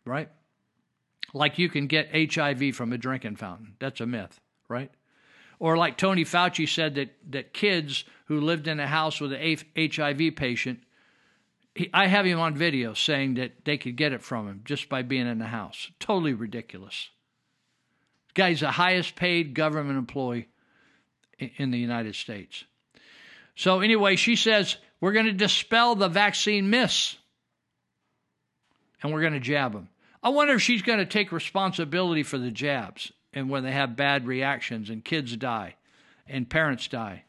right? 0.06 0.30
like 1.34 1.58
you 1.58 1.70
can 1.70 1.88
get 1.88 2.34
HIV 2.34 2.76
from 2.76 2.94
a 2.94 2.98
drinking 2.98 3.36
fountain. 3.36 3.76
That's 3.80 4.02
a 4.02 4.06
myth, 4.06 4.40
right? 4.68 4.92
Or 5.60 5.78
like 5.78 5.98
Tony 5.98 6.24
Fauci 6.24 6.68
said 6.68 6.96
that, 6.96 7.10
that 7.30 7.54
kids 7.54 8.06
who 8.26 8.40
lived 8.40 8.68
in 8.68 8.80
a 8.80 8.88
house 8.88 9.20
with 9.20 9.34
an 9.34 9.58
HIV 9.76 10.36
patient, 10.36 10.80
he, 11.80 11.90
I 11.94 12.08
have 12.08 12.26
him 12.26 12.42
on 12.42 12.56
video 12.56 12.94
saying 12.94 13.36
that 13.36 13.64
they 13.64 13.78
could 13.78 13.96
get 13.96 14.12
it 14.12 14.22
from 14.22 14.50
him 14.50 14.62
just 14.66 14.90
by 14.90 15.02
being 15.02 15.28
in 15.28 15.40
the 15.40 15.46
house. 15.46 15.90
Totally 15.98 16.34
ridiculous. 16.34 17.10
This 18.28 18.34
guy's 18.34 18.60
the 18.60 18.72
highest 18.72 19.16
paid 19.16 19.54
government 19.54 19.98
employee 19.98 20.50
in, 21.38 21.52
in 21.56 21.72
the 21.72 21.78
United 21.78 22.16
States. 22.16 22.66
So, 23.56 23.80
anyway, 23.80 24.18
she 24.18 24.36
says 24.36 24.76
we're 25.00 25.14
going 25.14 25.28
to 25.28 25.32
dispel 25.32 25.96
the 25.96 26.10
vaccine 26.10 26.70
myths 26.70 27.16
and 29.02 29.14
we're 29.14 29.22
going 29.22 29.32
to 29.32 29.40
jab 29.40 29.72
them. 29.72 29.88
I 30.22 30.30
wonder 30.30 30.56
if 30.56 30.62
she's 30.62 30.82
going 30.82 31.00
to 31.00 31.06
take 31.06 31.32
responsibility 31.32 32.24
for 32.24 32.38
the 32.38 32.52
jabs 32.52 33.14
and 33.32 33.50
when 33.50 33.64
they 33.64 33.72
have 33.72 33.96
bad 33.96 34.28
reactions 34.28 34.90
and 34.90 35.04
kids 35.04 35.38
die 35.38 35.76
and 36.28 36.50
parents 36.50 36.90
die. 36.90 37.24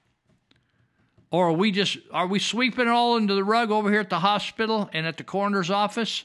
Or 1.30 1.48
are 1.48 1.52
we 1.52 1.70
just 1.70 1.98
are 2.10 2.26
we 2.26 2.38
sweeping 2.38 2.86
it 2.86 2.90
all 2.90 3.16
into 3.16 3.34
the 3.34 3.44
rug 3.44 3.70
over 3.70 3.90
here 3.90 4.00
at 4.00 4.10
the 4.10 4.18
hospital 4.18 4.90
and 4.92 5.06
at 5.06 5.16
the 5.16 5.24
coroner's 5.24 5.70
office? 5.70 6.24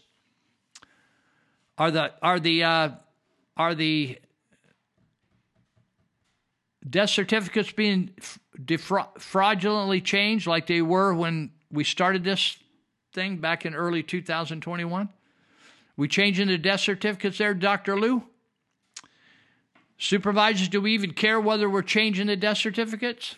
Are 1.77 1.91
the 1.91 2.13
are 2.21 2.39
the 2.39 2.63
uh, 2.63 2.89
are 3.55 3.75
the 3.75 4.17
death 6.89 7.09
certificates 7.11 7.71
being 7.71 8.11
defra- 8.59 9.19
fraudulently 9.19 10.01
changed 10.01 10.47
like 10.47 10.67
they 10.67 10.81
were 10.81 11.13
when 11.13 11.51
we 11.71 11.83
started 11.83 12.23
this 12.23 12.57
thing 13.13 13.37
back 13.37 13.65
in 13.65 13.75
early 13.75 14.01
2021? 14.01 15.09
We 15.97 16.07
changing 16.07 16.47
the 16.47 16.57
death 16.57 16.81
certificates 16.81 17.37
there, 17.37 17.53
Dr. 17.53 17.97
Lou? 17.99 18.23
Supervisors, 19.97 20.67
do 20.67 20.81
we 20.81 20.93
even 20.93 21.13
care 21.13 21.39
whether 21.39 21.69
we're 21.69 21.81
changing 21.81 22.27
the 22.27 22.35
death 22.35 22.57
certificates? 22.57 23.35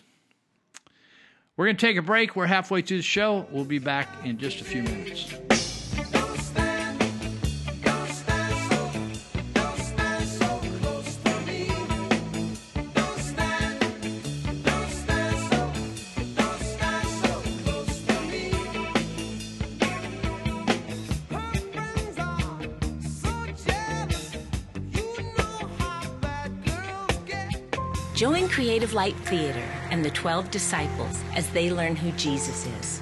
We're 1.58 1.64
going 1.66 1.76
to 1.76 1.86
take 1.86 1.96
a 1.96 2.02
break. 2.02 2.36
We're 2.36 2.46
halfway 2.46 2.82
through 2.82 2.98
the 2.98 3.02
show. 3.02 3.44
We'll 3.50 3.64
be 3.64 3.80
back 3.80 4.08
in 4.24 4.38
just 4.38 4.60
a 4.60 4.64
few 4.64 4.84
minutes. 4.84 5.34
Join 28.18 28.48
Creative 28.48 28.94
Light 28.94 29.14
Theater 29.14 29.62
and 29.92 30.04
the 30.04 30.10
12 30.10 30.50
disciples 30.50 31.22
as 31.36 31.48
they 31.50 31.70
learn 31.70 31.94
who 31.94 32.10
Jesus 32.18 32.66
is. 32.66 32.98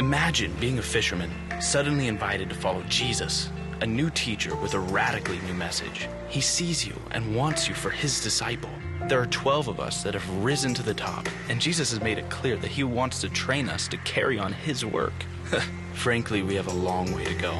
Imagine 0.00 0.52
being 0.58 0.80
a 0.80 0.82
fisherman, 0.82 1.30
suddenly 1.60 2.08
invited 2.08 2.48
to 2.48 2.56
follow 2.56 2.82
Jesus, 2.88 3.50
a 3.82 3.86
new 3.86 4.10
teacher 4.10 4.56
with 4.56 4.74
a 4.74 4.80
radically 4.80 5.38
new 5.46 5.54
message. 5.54 6.08
He 6.28 6.40
sees 6.40 6.84
you 6.84 6.92
and 7.12 7.36
wants 7.36 7.68
you 7.68 7.74
for 7.76 7.90
his 7.90 8.20
disciple. 8.20 8.68
There 9.06 9.20
are 9.20 9.26
12 9.26 9.68
of 9.68 9.78
us 9.78 10.02
that 10.02 10.14
have 10.14 10.28
risen 10.42 10.74
to 10.74 10.82
the 10.82 10.92
top, 10.92 11.28
and 11.48 11.60
Jesus 11.60 11.92
has 11.92 12.00
made 12.00 12.18
it 12.18 12.28
clear 12.28 12.56
that 12.56 12.72
he 12.72 12.82
wants 12.82 13.20
to 13.20 13.28
train 13.28 13.68
us 13.68 13.86
to 13.86 13.96
carry 13.98 14.40
on 14.40 14.52
his 14.52 14.84
work. 14.84 15.14
Frankly, 15.92 16.42
we 16.42 16.56
have 16.56 16.66
a 16.66 16.74
long 16.74 17.14
way 17.14 17.24
to 17.26 17.34
go. 17.34 17.56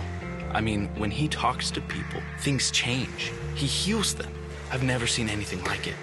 I 0.51 0.61
mean, 0.61 0.89
when 0.97 1.13
he 1.13 1.29
talks 1.29 1.71
to 1.71 1.81
people, 1.81 2.21
things 2.41 2.73
change. 2.73 3.31
He 3.55 3.67
heals 3.67 4.17
them. 4.17 4.33
I've 4.73 4.83
never 4.83 5.07
seen 5.07 5.29
anything 5.29 5.63
like 5.63 5.87
it. 5.87 5.95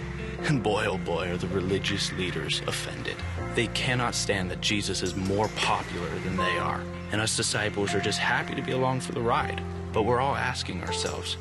And 0.48 0.64
boy, 0.64 0.86
oh 0.88 0.98
boy, 0.98 1.30
are 1.30 1.38
the 1.38 1.48
religious 1.50 2.12
leaders 2.14 2.62
offended. 2.66 3.16
They 3.56 3.68
cannot 3.68 4.16
stand 4.16 4.50
that 4.52 4.62
Jesus 4.62 5.04
is 5.04 5.16
more 5.16 5.48
popular 5.50 6.10
than 6.20 6.38
they 6.38 6.58
are. 6.58 6.82
And 7.12 7.22
us 7.22 7.36
disciples 7.36 7.94
are 7.94 8.00
just 8.00 8.20
happy 8.20 8.56
to 8.56 8.62
be 8.62 8.72
along 8.72 9.02
for 9.02 9.12
the 9.12 9.22
ride. 9.22 9.62
But 9.92 10.04
we're 10.04 10.22
all 10.22 10.36
asking 10.36 10.84
ourselves, 10.84 11.38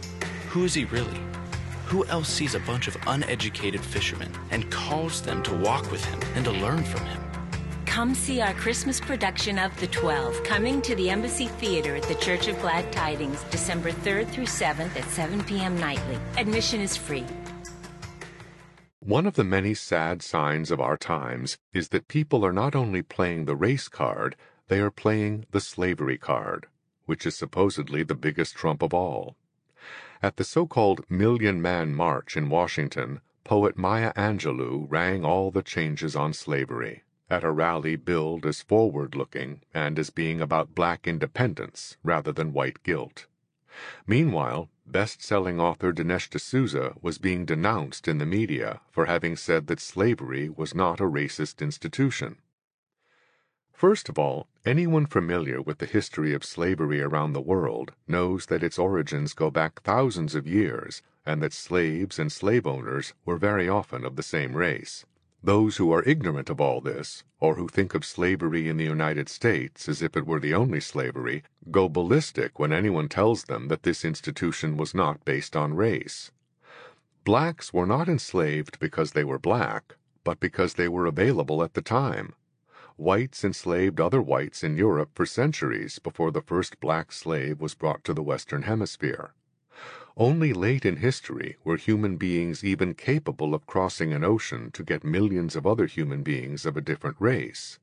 who 0.48 0.64
is 0.64 0.74
he 0.74 0.84
really? 0.86 1.20
Who 1.86 2.04
else 2.06 2.28
sees 2.28 2.54
a 2.54 2.60
bunch 2.60 2.88
of 2.88 2.96
uneducated 3.06 3.80
fishermen 3.80 4.32
and 4.50 4.70
calls 4.70 5.22
them 5.22 5.42
to 5.44 5.56
walk 5.56 5.90
with 5.90 6.04
him 6.04 6.20
and 6.34 6.44
to 6.44 6.50
learn 6.50 6.82
from 6.84 7.04
him? 7.06 7.22
Come 7.86 8.14
see 8.14 8.40
our 8.40 8.52
Christmas 8.54 9.00
production 9.00 9.58
of 9.58 9.74
The 9.80 9.86
Twelve, 9.86 10.44
coming 10.44 10.82
to 10.82 10.94
the 10.94 11.08
Embassy 11.08 11.46
Theater 11.46 11.96
at 11.96 12.02
the 12.04 12.14
Church 12.16 12.46
of 12.46 12.60
Glad 12.60 12.92
Tidings, 12.92 13.42
December 13.50 13.90
3rd 13.90 14.28
through 14.28 14.44
7th 14.44 14.94
at 14.96 15.08
7 15.08 15.42
p.m. 15.44 15.78
nightly. 15.80 16.18
Admission 16.36 16.80
is 16.80 16.96
free. 16.96 17.24
One 19.09 19.24
of 19.24 19.36
the 19.36 19.43
many 19.43 19.72
sad 19.72 20.20
signs 20.20 20.70
of 20.70 20.82
our 20.82 20.98
times 20.98 21.56
is 21.72 21.89
that 21.89 22.09
people 22.09 22.44
are 22.44 22.52
not 22.52 22.74
only 22.74 23.01
playing 23.01 23.47
the 23.47 23.56
race 23.56 23.89
card, 23.89 24.36
they 24.66 24.80
are 24.80 24.90
playing 24.90 25.47
the 25.51 25.62
slavery 25.62 26.18
card, 26.18 26.66
which 27.06 27.24
is 27.24 27.35
supposedly 27.35 28.02
the 28.02 28.14
biggest 28.14 28.55
trump 28.55 28.82
of 28.82 28.93
all. 28.93 29.35
At 30.22 30.36
the 30.36 30.44
so-called 30.44 31.09
Million 31.09 31.62
Man 31.62 31.94
March 31.94 32.36
in 32.36 32.51
Washington, 32.51 33.22
poet 33.44 33.78
Maya 33.78 34.12
Angelou 34.12 34.86
rang 34.90 35.24
all 35.24 35.51
the 35.51 35.62
changes 35.62 36.14
on 36.14 36.35
slavery. 36.35 37.02
at 37.30 37.44
a 37.44 37.51
rally 37.51 37.97
billed 37.97 38.44
as 38.44 38.60
forward 38.60 39.14
looking 39.14 39.62
and 39.72 39.98
as 39.98 40.10
being 40.10 40.43
about 40.43 40.74
black 40.74 41.06
independence 41.06 41.97
rather 42.02 42.30
than 42.32 42.52
white 42.52 42.82
guilt. 42.82 43.26
Meanwhile, 44.06 44.68
best 44.93 45.23
selling 45.23 45.60
author 45.60 45.93
Dinesh 45.93 46.31
D'Souza 46.31 46.94
was 47.02 47.19
being 47.19 47.44
denounced 47.44 48.09
in 48.09 48.19
the 48.19 48.27
media 48.27 48.81
for 48.90 49.06
having 49.06 49.36
said 49.36 49.66
that 49.66 49.81
slavery 49.81 50.48
was 50.48 50.74
not 50.74 51.01
a 51.01 51.05
racist 51.05 51.60
institution. 51.60 52.39
First 53.73 54.09
of 54.09 54.19
all, 54.19 54.48
anyone 54.66 55.06
familiar 55.06 55.62
with 55.62 55.78
the 55.78 55.86
history 55.86 56.35
of 56.35 56.44
slavery 56.44 57.01
around 57.01 57.32
the 57.32 57.40
world 57.40 57.93
knows 58.09 58.47
that 58.47 58.65
its 58.65 58.78
origins 58.78 59.35
go 59.35 59.51
back 59.51 59.82
thousands 59.82 60.35
of 60.35 60.47
years 60.47 61.02
and 61.24 61.43
that 61.43 61.52
slaves 61.52 62.19
and 62.19 62.32
slave 62.32 62.66
owners 62.66 63.15
were 63.24 63.36
very 63.36 63.69
often 63.69 64.05
of 64.05 64.16
the 64.16 64.23
same 64.23 64.56
race. 64.56 65.05
Those 65.43 65.77
who 65.77 65.93
are 65.93 66.02
ignorant 66.02 66.51
of 66.51 66.60
all 66.60 66.81
this, 66.81 67.23
or 67.39 67.55
who 67.55 67.69
think 67.69 67.94
of 67.94 68.05
slavery 68.05 68.69
in 68.69 68.77
the 68.77 68.85
United 68.85 69.28
States 69.28 69.89
as 69.89 70.02
if 70.02 70.16
it 70.16 70.27
were 70.27 70.40
the 70.40 70.55
only 70.55 70.81
slavery, 70.81 71.44
go 71.70 71.89
ballistic 71.89 72.59
when 72.59 72.73
anyone 72.73 73.09
tells 73.09 73.44
them 73.44 73.69
that 73.69 73.85
this 73.85 74.05
institution 74.05 74.77
was 74.77 74.94
not 74.94 75.24
based 75.24 75.55
on 75.55 75.74
race. 75.74 76.32
Blacks 77.24 77.73
were 77.73 77.86
not 77.86 78.09
enslaved 78.09 78.81
because 78.81 79.12
they 79.12 79.23
were 79.23 79.39
black, 79.39 79.94
but 80.24 80.40
because 80.40 80.74
they 80.74 80.89
were 80.89 81.06
available 81.06 81.62
at 81.62 81.74
the 81.74 81.82
time. 81.82 82.35
Whites 82.97 83.44
enslaved 83.44 84.01
other 84.01 84.20
whites 84.20 84.65
in 84.65 84.77
Europe 84.77 85.10
for 85.15 85.24
centuries 85.24 86.01
before 86.01 86.32
the 86.32 86.43
first 86.43 86.81
black 86.81 87.12
slave 87.12 87.60
was 87.60 87.77
brought 87.77 88.02
to 88.02 88.12
the 88.12 88.24
Western 88.24 88.62
Hemisphere. 88.62 89.35
Only 90.20 90.52
late 90.52 90.84
in 90.84 90.96
history 90.96 91.58
were 91.62 91.76
human 91.76 92.16
beings 92.16 92.64
even 92.64 92.94
capable 92.94 93.54
of 93.54 93.68
crossing 93.68 94.12
an 94.12 94.24
ocean 94.24 94.72
to 94.72 94.82
get 94.82 95.04
millions 95.04 95.54
of 95.54 95.64
other 95.64 95.86
human 95.86 96.24
beings 96.24 96.66
of 96.66 96.76
a 96.76 96.80
different 96.80 97.16
race. 97.20 97.78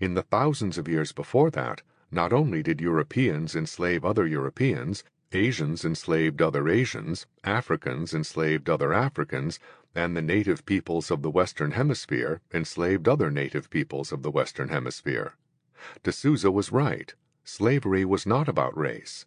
In 0.00 0.14
the 0.14 0.22
thousands 0.22 0.78
of 0.78 0.88
years 0.88 1.12
before 1.12 1.50
that, 1.50 1.82
not 2.10 2.32
only 2.32 2.62
did 2.62 2.80
Europeans 2.80 3.54
enslave 3.54 4.06
other 4.06 4.26
Europeans, 4.26 5.04
Asians 5.32 5.84
enslaved 5.84 6.40
other 6.40 6.66
Asians, 6.66 7.26
Africans 7.44 8.14
enslaved 8.14 8.70
other 8.70 8.94
Africans, 8.94 9.60
and 9.94 10.16
the 10.16 10.22
native 10.22 10.64
peoples 10.64 11.10
of 11.10 11.20
the 11.20 11.30
Western 11.30 11.72
Hemisphere 11.72 12.40
enslaved 12.54 13.06
other 13.06 13.30
native 13.30 13.68
peoples 13.68 14.12
of 14.12 14.22
the 14.22 14.30
Western 14.30 14.70
Hemisphere. 14.70 15.36
D'Souza 16.02 16.50
was 16.50 16.72
right. 16.72 17.14
Slavery 17.44 18.06
was 18.06 18.24
not 18.24 18.48
about 18.48 18.74
race. 18.74 19.26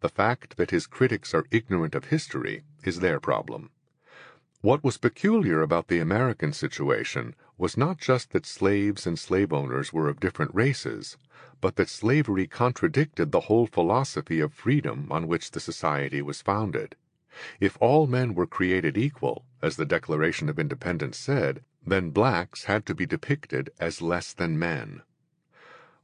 The 0.00 0.08
fact 0.08 0.56
that 0.56 0.70
his 0.70 0.86
critics 0.86 1.34
are 1.34 1.46
ignorant 1.50 1.94
of 1.94 2.06
history 2.06 2.62
is 2.84 3.00
their 3.00 3.18
problem. 3.18 3.70
What 4.60 4.84
was 4.84 4.96
peculiar 4.96 5.62
about 5.62 5.88
the 5.88 5.98
American 5.98 6.52
situation 6.52 7.34
was 7.56 7.76
not 7.76 7.98
just 7.98 8.30
that 8.32 8.46
slaves 8.46 9.06
and 9.06 9.18
slave 9.18 9.52
owners 9.52 9.92
were 9.92 10.08
of 10.08 10.20
different 10.20 10.54
races, 10.54 11.16
but 11.60 11.76
that 11.76 11.88
slavery 11.88 12.46
contradicted 12.46 13.32
the 13.32 13.42
whole 13.42 13.66
philosophy 13.66 14.40
of 14.40 14.52
freedom 14.52 15.08
on 15.10 15.26
which 15.26 15.50
the 15.50 15.60
society 15.60 16.22
was 16.22 16.42
founded. 16.42 16.96
If 17.60 17.76
all 17.80 18.06
men 18.06 18.34
were 18.34 18.46
created 18.46 18.96
equal, 18.96 19.44
as 19.62 19.76
the 19.76 19.84
Declaration 19.84 20.48
of 20.48 20.58
Independence 20.58 21.18
said, 21.18 21.62
then 21.86 22.10
blacks 22.10 22.64
had 22.64 22.86
to 22.86 22.94
be 22.94 23.06
depicted 23.06 23.70
as 23.78 24.02
less 24.02 24.32
than 24.32 24.58
men. 24.58 25.02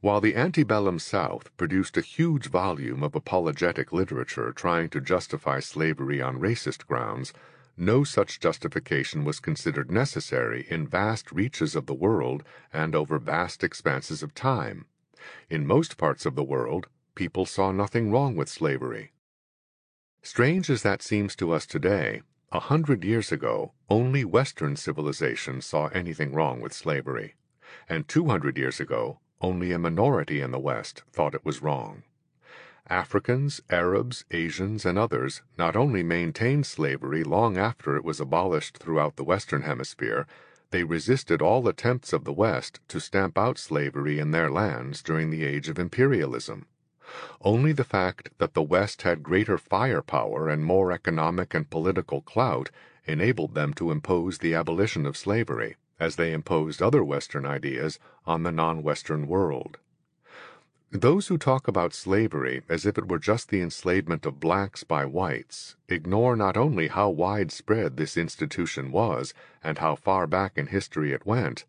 While 0.05 0.21
the 0.21 0.35
antebellum 0.35 0.99
South 0.99 1.49
produced 1.57 1.97
a 1.97 2.01
huge 2.01 2.45
volume 2.45 3.01
of 3.01 3.15
apologetic 3.15 3.91
literature 3.91 4.53
trying 4.53 4.89
to 4.89 5.01
justify 5.01 5.59
slavery 5.59 6.21
on 6.21 6.37
racist 6.39 6.85
grounds, 6.85 7.33
no 7.75 8.03
such 8.03 8.39
justification 8.39 9.25
was 9.25 9.39
considered 9.39 9.89
necessary 9.89 10.67
in 10.69 10.85
vast 10.87 11.31
reaches 11.31 11.75
of 11.75 11.87
the 11.87 11.95
world 11.95 12.43
and 12.71 12.93
over 12.93 13.17
vast 13.17 13.63
expanses 13.63 14.21
of 14.21 14.35
time. 14.35 14.85
In 15.49 15.65
most 15.65 15.97
parts 15.97 16.27
of 16.27 16.35
the 16.35 16.43
world, 16.43 16.85
people 17.15 17.47
saw 17.47 17.71
nothing 17.71 18.11
wrong 18.11 18.35
with 18.35 18.47
slavery. 18.47 19.11
Strange 20.21 20.69
as 20.69 20.83
that 20.83 21.01
seems 21.01 21.35
to 21.37 21.51
us 21.51 21.65
today, 21.65 22.21
a 22.51 22.59
hundred 22.59 23.03
years 23.03 23.31
ago, 23.31 23.73
only 23.89 24.23
Western 24.23 24.75
civilization 24.75 25.61
saw 25.61 25.87
anything 25.87 26.31
wrong 26.31 26.61
with 26.61 26.73
slavery, 26.73 27.33
and 27.89 28.07
two 28.07 28.27
hundred 28.27 28.55
years 28.55 28.79
ago, 28.79 29.19
only 29.45 29.71
a 29.71 29.77
minority 29.77 30.41
in 30.41 30.49
the 30.49 30.57
West 30.57 31.03
thought 31.13 31.35
it 31.35 31.45
was 31.45 31.61
wrong. 31.61 32.01
Africans, 32.89 33.61
Arabs, 33.69 34.25
Asians, 34.31 34.87
and 34.87 34.97
others 34.97 35.43
not 35.55 35.75
only 35.75 36.01
maintained 36.01 36.65
slavery 36.65 37.23
long 37.23 37.55
after 37.55 37.95
it 37.95 38.03
was 38.03 38.19
abolished 38.19 38.79
throughout 38.79 39.17
the 39.17 39.23
Western 39.23 39.61
Hemisphere, 39.61 40.25
they 40.71 40.83
resisted 40.83 41.43
all 41.43 41.67
attempts 41.67 42.11
of 42.11 42.23
the 42.23 42.33
West 42.33 42.79
to 42.87 42.99
stamp 42.99 43.37
out 43.37 43.59
slavery 43.59 44.17
in 44.17 44.31
their 44.31 44.49
lands 44.49 45.03
during 45.03 45.29
the 45.29 45.43
age 45.43 45.69
of 45.69 45.77
imperialism. 45.77 46.65
Only 47.41 47.71
the 47.71 47.83
fact 47.83 48.31
that 48.39 48.55
the 48.55 48.63
West 48.63 49.03
had 49.03 49.21
greater 49.21 49.59
firepower 49.59 50.49
and 50.49 50.65
more 50.65 50.91
economic 50.91 51.53
and 51.53 51.69
political 51.69 52.21
clout 52.21 52.71
enabled 53.05 53.53
them 53.53 53.75
to 53.75 53.91
impose 53.91 54.39
the 54.39 54.55
abolition 54.55 55.05
of 55.05 55.15
slavery 55.15 55.75
as 55.99 56.15
they 56.15 56.33
imposed 56.33 56.81
other 56.81 57.03
Western 57.03 57.45
ideas 57.45 57.99
on 58.25 58.43
the 58.43 58.51
non 58.51 58.83
Western 58.83 59.27
world. 59.27 59.77
Those 60.91 61.27
who 61.27 61.37
talk 61.37 61.67
about 61.67 61.93
slavery 61.93 62.61
as 62.69 62.85
if 62.85 62.97
it 62.97 63.09
were 63.09 63.19
just 63.19 63.49
the 63.49 63.59
enslavement 63.61 64.25
of 64.25 64.39
blacks 64.39 64.83
by 64.83 65.05
whites 65.05 65.75
ignore 65.89 66.35
not 66.35 66.55
only 66.55 66.87
how 66.87 67.09
widespread 67.09 67.97
this 67.97 68.15
institution 68.15 68.91
was 68.91 69.33
and 69.63 69.79
how 69.79 69.95
far 69.95 70.25
back 70.25 70.57
in 70.57 70.67
history 70.67 71.11
it 71.11 71.25
went, 71.25 71.65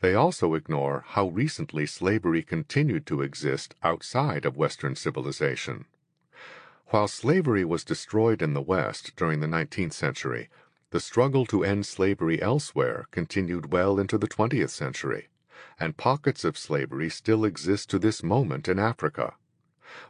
they 0.00 0.14
also 0.14 0.54
ignore 0.54 1.04
how 1.06 1.28
recently 1.28 1.86
slavery 1.86 2.42
continued 2.42 3.06
to 3.06 3.22
exist 3.22 3.74
outside 3.82 4.44
of 4.44 4.56
Western 4.56 4.96
civilization. 4.96 5.84
While 6.86 7.08
slavery 7.08 7.64
was 7.64 7.84
destroyed 7.84 8.42
in 8.42 8.52
the 8.52 8.60
West 8.60 9.14
during 9.16 9.40
the 9.40 9.46
19th 9.46 9.92
century, 9.92 10.50
the 10.92 11.00
struggle 11.00 11.46
to 11.46 11.64
end 11.64 11.86
slavery 11.86 12.40
elsewhere 12.42 13.06
continued 13.10 13.72
well 13.72 13.98
into 13.98 14.18
the 14.18 14.28
20th 14.28 14.68
century, 14.68 15.28
and 15.80 15.96
pockets 15.96 16.44
of 16.44 16.58
slavery 16.58 17.08
still 17.08 17.46
exist 17.46 17.88
to 17.88 17.98
this 17.98 18.22
moment 18.22 18.68
in 18.68 18.78
Africa. 18.78 19.32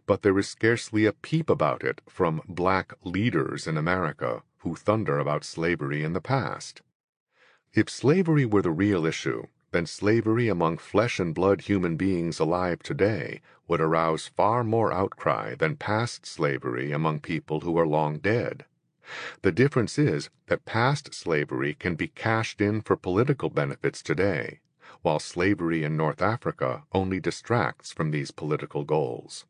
But 0.07 0.23
there 0.23 0.37
is 0.41 0.49
scarcely 0.49 1.07
a 1.07 1.13
peep 1.13 1.49
about 1.49 1.85
it 1.85 2.01
from 2.09 2.43
black 2.49 2.95
leaders 3.05 3.69
in 3.69 3.77
America 3.77 4.43
who 4.59 4.75
thunder 4.75 5.21
about 5.21 5.45
slavery 5.45 6.03
in 6.03 6.15
the 6.15 6.21
past. 6.21 6.83
If 7.73 7.89
slavery 7.89 8.45
were 8.45 8.63
the 8.63 8.73
real 8.73 9.07
issue, 9.07 9.47
then 9.71 9.87
slavery 9.87 10.49
among 10.49 10.79
flesh 10.79 11.21
and 11.21 11.33
blood 11.33 11.63
human 11.63 11.97
beings 11.97 12.41
alive 12.41 12.83
today 12.83 13.41
would 13.69 13.81
arouse 13.81 14.27
far 14.27 14.65
more 14.65 14.93
outcry 14.93 15.55
than 15.55 15.77
past 15.77 16.27
slavery 16.27 16.91
among 16.91 17.21
people 17.21 17.61
who 17.61 17.79
are 17.79 17.87
long 17.87 18.19
dead. 18.19 18.65
The 19.43 19.53
difference 19.53 19.99
is 19.99 20.31
that 20.47 20.65
past 20.65 21.13
slavery 21.13 21.75
can 21.75 21.95
be 21.97 22.09
cashed 22.09 22.61
in 22.61 22.83
for 22.83 22.97
political 22.97 23.51
benefits 23.51 24.03
today, 24.03 24.61
while 25.03 25.19
slavery 25.19 25.83
in 25.83 25.97
North 25.97 26.23
Africa 26.23 26.85
only 26.93 27.19
distracts 27.19 27.93
from 27.93 28.11
these 28.11 28.31
political 28.31 28.85
goals. 28.85 29.45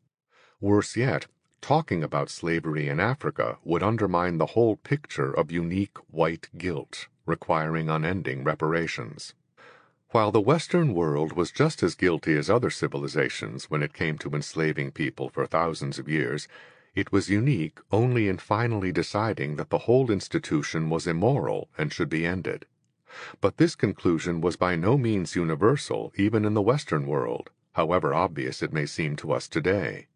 Worse 0.59 0.95
yet, 0.95 1.27
talking 1.61 2.03
about 2.03 2.29
slavery 2.29 2.89
in 2.89 2.99
Africa 2.99 3.57
would 3.63 3.83
undermine 3.83 4.37
the 4.37 4.47
whole 4.47 4.75
picture 4.77 5.31
of 5.31 5.51
unique 5.51 5.97
white 6.09 6.49
guilt, 6.57 7.07
requiring 7.25 7.89
unending 7.89 8.43
reparations. 8.43 9.33
While 10.09 10.31
the 10.31 10.41
Western 10.41 10.93
world 10.93 11.33
was 11.33 11.51
just 11.51 11.81
as 11.81 11.95
guilty 11.95 12.37
as 12.37 12.49
other 12.49 12.69
civilizations 12.69 13.65
when 13.65 13.81
it 13.81 13.93
came 13.93 14.17
to 14.19 14.29
enslaving 14.33 14.91
people 14.91 15.29
for 15.29 15.45
thousands 15.45 15.97
of 15.97 16.09
years, 16.09 16.47
it 16.95 17.11
was 17.11 17.29
unique 17.29 17.79
only 17.91 18.27
in 18.27 18.37
finally 18.37 18.91
deciding 18.91 19.55
that 19.55 19.69
the 19.69 19.79
whole 19.79 20.11
institution 20.11 20.89
was 20.89 21.07
immoral 21.07 21.69
and 21.77 21.91
should 21.91 22.09
be 22.09 22.25
ended. 22.25 22.65
But 23.41 23.57
this 23.57 23.75
conclusion 23.75 24.41
was 24.41 24.55
by 24.55 24.75
no 24.75 24.97
means 24.97 25.35
universal 25.35 26.11
even 26.15 26.45
in 26.45 26.53
the 26.53 26.61
Western 26.61 27.07
world, 27.07 27.49
however 27.73 28.13
obvious 28.13 28.61
it 28.61 28.73
may 28.73 28.85
seem 28.85 29.15
to 29.17 29.31
us 29.31 29.47
today. 29.47 30.07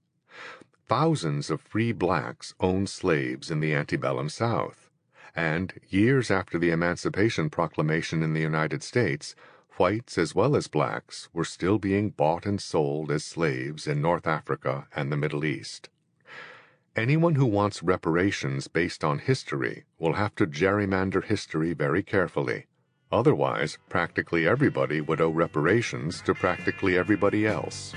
Thousands 0.88 1.50
of 1.50 1.62
free 1.62 1.92
blacks 1.92 2.54
owned 2.60 2.90
slaves 2.90 3.52
in 3.52 3.60
the 3.60 3.74
antebellum 3.74 4.30
South, 4.30 4.90
and 5.36 5.74
years 5.90 6.32
after 6.32 6.58
the 6.58 6.72
Emancipation 6.72 7.50
Proclamation 7.50 8.24
in 8.24 8.34
the 8.34 8.42
United 8.42 8.82
States, 8.82 9.36
whites 9.78 10.18
as 10.18 10.34
well 10.34 10.56
as 10.56 10.68
blacks 10.68 11.30
were 11.34 11.46
still 11.46 11.78
being 11.78 12.10
bought 12.10 12.46
and 12.46 12.62
sold 12.62 13.12
as 13.12 13.24
slaves 13.24 13.86
in 13.86 14.02
North 14.02 14.26
Africa 14.26 14.88
and 14.96 15.12
the 15.12 15.18
Middle 15.18 15.46
East. 15.46 15.90
Anyone 16.98 17.36
who 17.36 17.46
wants 17.46 17.84
reparations 17.84 18.68
based 18.68 19.04
on 19.04 19.20
history 19.20 19.86
will 20.00 20.14
have 20.14 20.34
to 20.34 20.48
gerrymander 20.48 21.24
history 21.24 21.74
very 21.74 22.02
carefully. 22.02 22.66
Otherwise, 23.12 23.78
practically 23.88 24.48
everybody 24.48 25.00
would 25.00 25.22
owe 25.22 25.30
reparations 25.30 26.24
to 26.24 26.34
practically 26.34 26.98
everybody 26.98 27.46
else. 27.46 27.94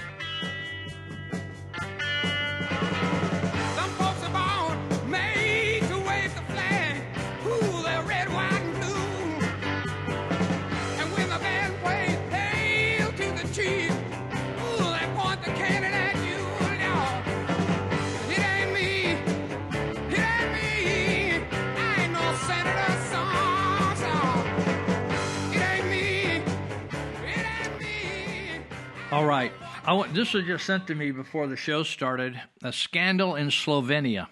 I 29.82 29.94
want, 29.94 30.12
this 30.12 30.34
was 30.34 30.44
just 30.44 30.66
sent 30.66 30.86
to 30.88 30.94
me 30.94 31.10
before 31.10 31.46
the 31.46 31.56
show 31.56 31.82
started. 31.82 32.40
A 32.62 32.72
scandal 32.72 33.34
in 33.34 33.48
Slovenia. 33.48 34.26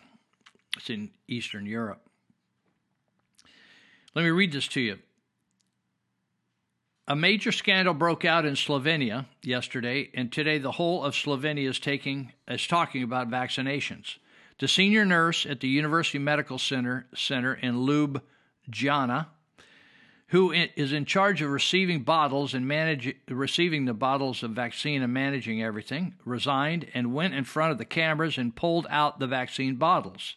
It's 0.76 0.90
in 0.90 1.10
Eastern 1.26 1.64
Europe. 1.64 2.02
Let 4.14 4.24
me 4.24 4.30
read 4.30 4.52
this 4.52 4.68
to 4.68 4.80
you. 4.80 4.98
A 7.06 7.16
major 7.16 7.50
scandal 7.50 7.94
broke 7.94 8.26
out 8.26 8.44
in 8.44 8.54
Slovenia 8.54 9.24
yesterday, 9.42 10.10
and 10.12 10.30
today 10.30 10.58
the 10.58 10.72
whole 10.72 11.02
of 11.02 11.14
Slovenia 11.14 11.70
is 11.70 11.80
taking 11.80 12.32
is 12.46 12.66
talking 12.66 13.02
about 13.02 13.30
vaccinations. 13.30 14.18
The 14.58 14.68
senior 14.68 15.06
nurse 15.06 15.46
at 15.46 15.60
the 15.60 15.68
University 15.68 16.18
Medical 16.18 16.58
Center 16.58 17.06
Center 17.14 17.54
in 17.54 17.76
Ljubljana, 17.76 19.28
who 20.28 20.52
is 20.52 20.92
in 20.92 21.06
charge 21.06 21.40
of 21.40 21.50
receiving 21.50 22.02
bottles 22.02 22.52
and 22.52 22.68
manage 22.68 23.14
receiving 23.28 23.86
the 23.86 23.94
bottles 23.94 24.42
of 24.42 24.50
vaccine 24.50 25.02
and 25.02 25.12
managing 25.12 25.62
everything, 25.62 26.14
resigned 26.24 26.86
and 26.92 27.14
went 27.14 27.34
in 27.34 27.44
front 27.44 27.72
of 27.72 27.78
the 27.78 27.84
cameras 27.84 28.36
and 28.36 28.54
pulled 28.54 28.86
out 28.90 29.18
the 29.18 29.26
vaccine 29.26 29.76
bottles. 29.76 30.34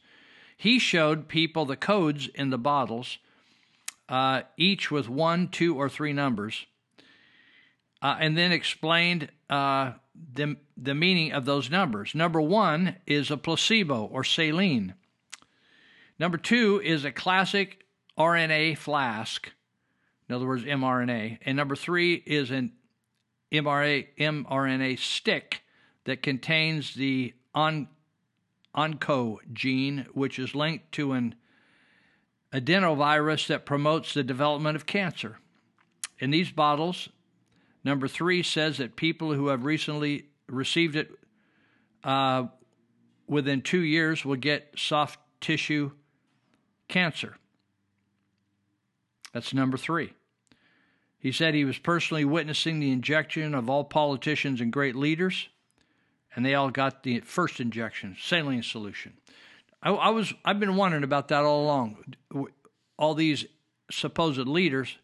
He 0.55 0.80
showed 0.80 1.27
people 1.27 1.65
the 1.65 1.76
codes 1.76 2.30
in 2.35 2.51
the 2.51 2.57
bottles 2.57 3.18
uh, 4.07 4.43
each 4.57 4.91
with 4.91 5.09
one, 5.09 5.47
two, 5.47 5.76
or 5.76 5.89
three 5.89 6.13
numbers, 6.13 6.65
uh, 8.01 8.18
and 8.19 8.38
then 8.38 8.51
explained 8.51 9.30
uh, 9.49 9.93
the, 10.34 10.57
the 10.77 10.93
meaning 10.93 11.31
of 11.31 11.45
those 11.45 11.69
numbers. 11.69 12.13
Number 12.13 12.41
one 12.41 12.97
is 13.07 13.31
a 13.31 13.38
placebo 13.38 14.05
or 14.05 14.23
saline. 14.23 14.93
Number 16.19 16.38
two 16.38 16.81
is 16.84 17.03
a 17.03 17.11
classic 17.11 17.85
RNA 18.18 18.77
flask, 18.77 19.51
in 20.31 20.35
other 20.35 20.47
words, 20.47 20.63
mRNA. 20.63 21.39
And 21.41 21.57
number 21.57 21.75
three 21.75 22.13
is 22.13 22.51
an 22.51 22.71
mRNA, 23.51 24.07
mRNA 24.17 24.97
stick 24.97 25.61
that 26.05 26.23
contains 26.23 26.93
the 26.93 27.33
on, 27.53 27.89
onco 28.73 29.39
gene, 29.51 30.05
which 30.13 30.39
is 30.39 30.55
linked 30.55 30.89
to 30.93 31.11
an 31.11 31.35
adenovirus 32.53 33.47
that 33.47 33.65
promotes 33.65 34.13
the 34.13 34.23
development 34.23 34.77
of 34.77 34.85
cancer. 34.85 35.37
In 36.17 36.31
these 36.31 36.49
bottles, 36.49 37.09
number 37.83 38.07
three 38.07 38.41
says 38.41 38.77
that 38.77 38.95
people 38.95 39.33
who 39.33 39.47
have 39.47 39.65
recently 39.65 40.29
received 40.47 40.95
it 40.95 41.11
uh, 42.05 42.45
within 43.27 43.61
two 43.61 43.81
years 43.81 44.23
will 44.23 44.37
get 44.37 44.75
soft 44.77 45.19
tissue 45.41 45.91
cancer. 46.87 47.35
That's 49.33 49.53
number 49.53 49.75
three. 49.75 50.13
He 51.22 51.31
said 51.31 51.53
he 51.53 51.65
was 51.65 51.77
personally 51.77 52.26
witnessing 52.26 52.80
the 52.80 52.91
injection 52.91 53.53
of 53.53 53.69
all 53.69 53.84
politicians 53.84 54.60
and 54.60 54.73
great 54.73 54.95
leaders, 54.95 55.49
and 56.35 56.43
they 56.43 56.56
all 56.56 56.72
got 56.72 57.03
the 57.03 57.19
first 57.19 57.60
injection, 57.60 58.18
saline 58.19 58.64
solution. 58.64 59.14
I, 59.84 59.91
I 59.91 60.10
was 60.10 60.34
I've 60.43 60.60
been 60.60 60.76
wondering 60.76 61.03
about 61.03 61.27
that 61.27 61.43
all 61.43 61.64
along. 61.64 62.15
All 62.98 63.14
these 63.14 63.45
supposed 63.91 64.48
leaders, 64.48 64.98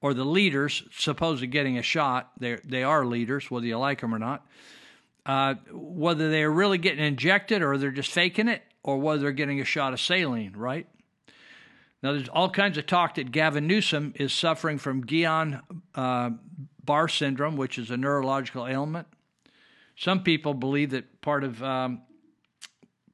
or 0.00 0.14
the 0.14 0.24
leaders 0.24 0.84
supposed 0.92 1.50
getting 1.50 1.76
a 1.76 1.82
shot, 1.82 2.30
they 2.38 2.60
they 2.64 2.84
are 2.84 3.04
leaders, 3.04 3.50
whether 3.50 3.66
you 3.66 3.76
like 3.76 4.00
them 4.00 4.14
or 4.14 4.20
not. 4.20 4.46
Uh, 5.26 5.54
whether 5.72 6.30
they're 6.30 6.52
really 6.52 6.78
getting 6.78 7.04
injected 7.04 7.62
or 7.62 7.78
they're 7.78 7.90
just 7.90 8.12
faking 8.12 8.46
it, 8.46 8.62
or 8.84 8.98
whether 8.98 9.22
they're 9.22 9.32
getting 9.32 9.60
a 9.60 9.64
shot 9.64 9.92
of 9.92 10.00
saline, 10.00 10.52
right? 10.54 10.86
Now, 12.04 12.12
there's 12.12 12.28
all 12.28 12.50
kinds 12.50 12.76
of 12.76 12.86
talk 12.86 13.14
that 13.14 13.32
Gavin 13.32 13.66
Newsom 13.66 14.12
is 14.16 14.30
suffering 14.30 14.76
from 14.76 15.04
Guillain 15.04 15.62
uh, 15.94 16.32
Barre 16.84 17.08
syndrome, 17.08 17.56
which 17.56 17.78
is 17.78 17.90
a 17.90 17.96
neurological 17.96 18.66
ailment. 18.66 19.06
Some 19.96 20.22
people 20.22 20.52
believe 20.52 20.90
that 20.90 21.22
part 21.22 21.44
of 21.44 21.62
um, 21.62 22.02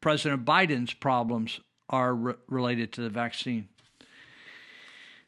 President 0.01 0.45
Biden's 0.45 0.93
problems 0.93 1.61
are 1.89 2.13
re- 2.13 2.35
related 2.49 2.91
to 2.95 3.03
the 3.03 3.09
vaccine. 3.09 3.69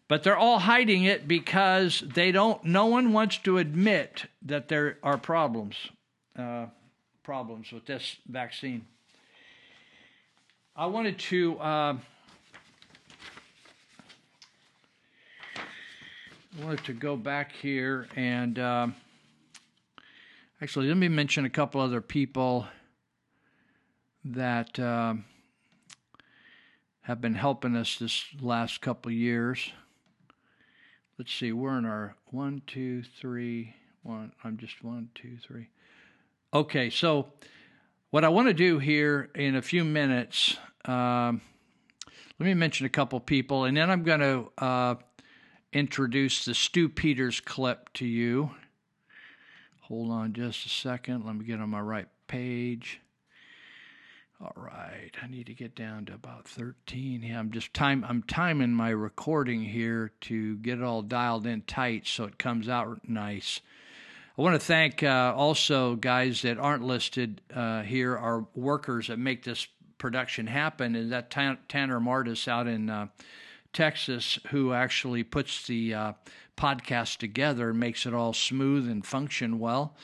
But 0.09 0.25
they're 0.25 0.37
all 0.37 0.59
hiding 0.59 1.05
it 1.05 1.29
because 1.29 2.01
they 2.01 2.33
don't. 2.33 2.65
No 2.65 2.87
one 2.87 3.13
wants 3.13 3.39
to 3.39 3.59
admit 3.59 4.25
that 4.43 4.67
there 4.67 4.99
are 5.05 5.19
problems, 5.19 5.77
uh, 6.37 6.67
problems 7.23 7.71
with 7.71 7.87
this 7.87 8.17
vaccine. 8.27 8.87
I 10.75 10.87
wanted 10.87 11.21
to. 11.21 11.59
Uh, 11.61 11.97
wanted 16.61 16.85
to 16.85 16.93
go 16.93 17.16
back 17.16 17.53
here 17.53 18.07
and 18.15 18.59
um, 18.59 18.95
actually 20.61 20.89
let 20.89 20.97
me 20.97 21.09
mention 21.09 21.45
a 21.45 21.51
couple 21.51 21.81
other 21.81 22.01
people 22.01 22.66
that 24.24 24.79
um 24.79 25.24
have 27.03 27.20
been 27.20 27.35
helping 27.35 27.77
us 27.77 27.97
this 27.97 28.24
last 28.41 28.81
couple 28.81 29.11
years. 29.11 29.73
Let's 31.19 31.33
see, 31.33 31.53
we're 31.53 31.77
in 31.79 31.85
our 31.85 32.16
one, 32.27 32.62
two, 32.66 33.03
three, 33.03 33.74
one. 34.03 34.33
I'm 34.43 34.57
just 34.57 34.83
one, 34.83 35.11
two, 35.15 35.37
three. 35.37 35.69
Okay, 36.55 36.91
so 36.91 37.33
what 38.11 38.24
I 38.24 38.29
want 38.29 38.49
to 38.49 38.55
do 38.55 38.79
here 38.79 39.31
in 39.35 39.57
a 39.57 39.62
few 39.62 39.85
minutes, 39.85 40.57
um, 40.85 41.41
let 42.39 42.47
me 42.47 42.55
mention 42.55 42.87
a 42.87 42.91
couple 42.91 43.19
people, 43.20 43.65
and 43.65 43.77
then 43.77 43.91
I'm 43.91 44.05
going 44.05 44.20
to 44.20 44.53
uh, 44.59 44.95
introduce 45.73 46.44
the 46.44 46.55
Stu 46.55 46.89
Peters 46.89 47.40
clip 47.40 47.93
to 47.94 48.07
you. 48.07 48.51
Hold 49.82 50.11
on 50.11 50.32
just 50.32 50.66
a 50.66 50.69
second. 50.69 51.24
Let 51.24 51.36
me 51.36 51.44
get 51.44 51.61
on 51.61 51.70
my 51.70 51.81
right 51.81 52.09
page. 52.27 53.01
All 54.40 54.53
right, 54.57 55.12
I 55.23 55.28
need 55.28 55.47
to 55.47 55.55
get 55.55 55.77
down 55.77 56.07
to 56.07 56.15
about 56.15 56.49
13. 56.49 57.23
Yeah, 57.23 57.39
I'm 57.39 57.53
just 57.53 57.73
time 57.73 58.05
I'm 58.09 58.24
timing 58.24 58.73
my 58.73 58.90
recording 58.90 59.62
here 59.62 60.11
to 60.23 60.57
get 60.57 60.78
it 60.78 60.85
all 60.85 61.03
dialed 61.03 61.47
in 61.47 61.62
tight 61.62 62.09
so 62.09 62.24
it 62.24 62.39
comes 62.39 62.69
out 62.69 63.09
nice. 63.09 63.61
I 64.36 64.43
want 64.43 64.61
to 64.61 64.66
thank 64.66 65.03
uh, 65.03 65.32
also 65.36 65.94
guys 65.94 66.43
that 66.43 66.59
aren't 66.59 66.82
listed 66.82 67.40
uh, 67.55 67.82
here 67.82 68.16
are 68.16 68.47
workers 68.57 69.09
that 69.09 69.19
make 69.19 69.44
this 69.44 69.69
production 69.99 70.49
happen, 70.49 70.97
and 70.97 71.12
that 71.12 71.31
Tan- 71.31 71.59
Tanner 71.69 72.01
Martis 72.01 72.49
out 72.49 72.66
in 72.66 72.90
uh, 72.90 73.07
Texas 73.73 74.39
who 74.51 74.73
actually 74.73 75.24
puts 75.24 75.66
the 75.66 75.94
uh, 75.94 76.12
podcast 76.57 77.19
together 77.19 77.70
and 77.70 77.81
makes 77.81 78.07
it 78.07 78.15
all 78.15 78.32
smooth 78.32 78.89
and 78.89 79.05
function 79.05 79.59
well. 79.59 79.97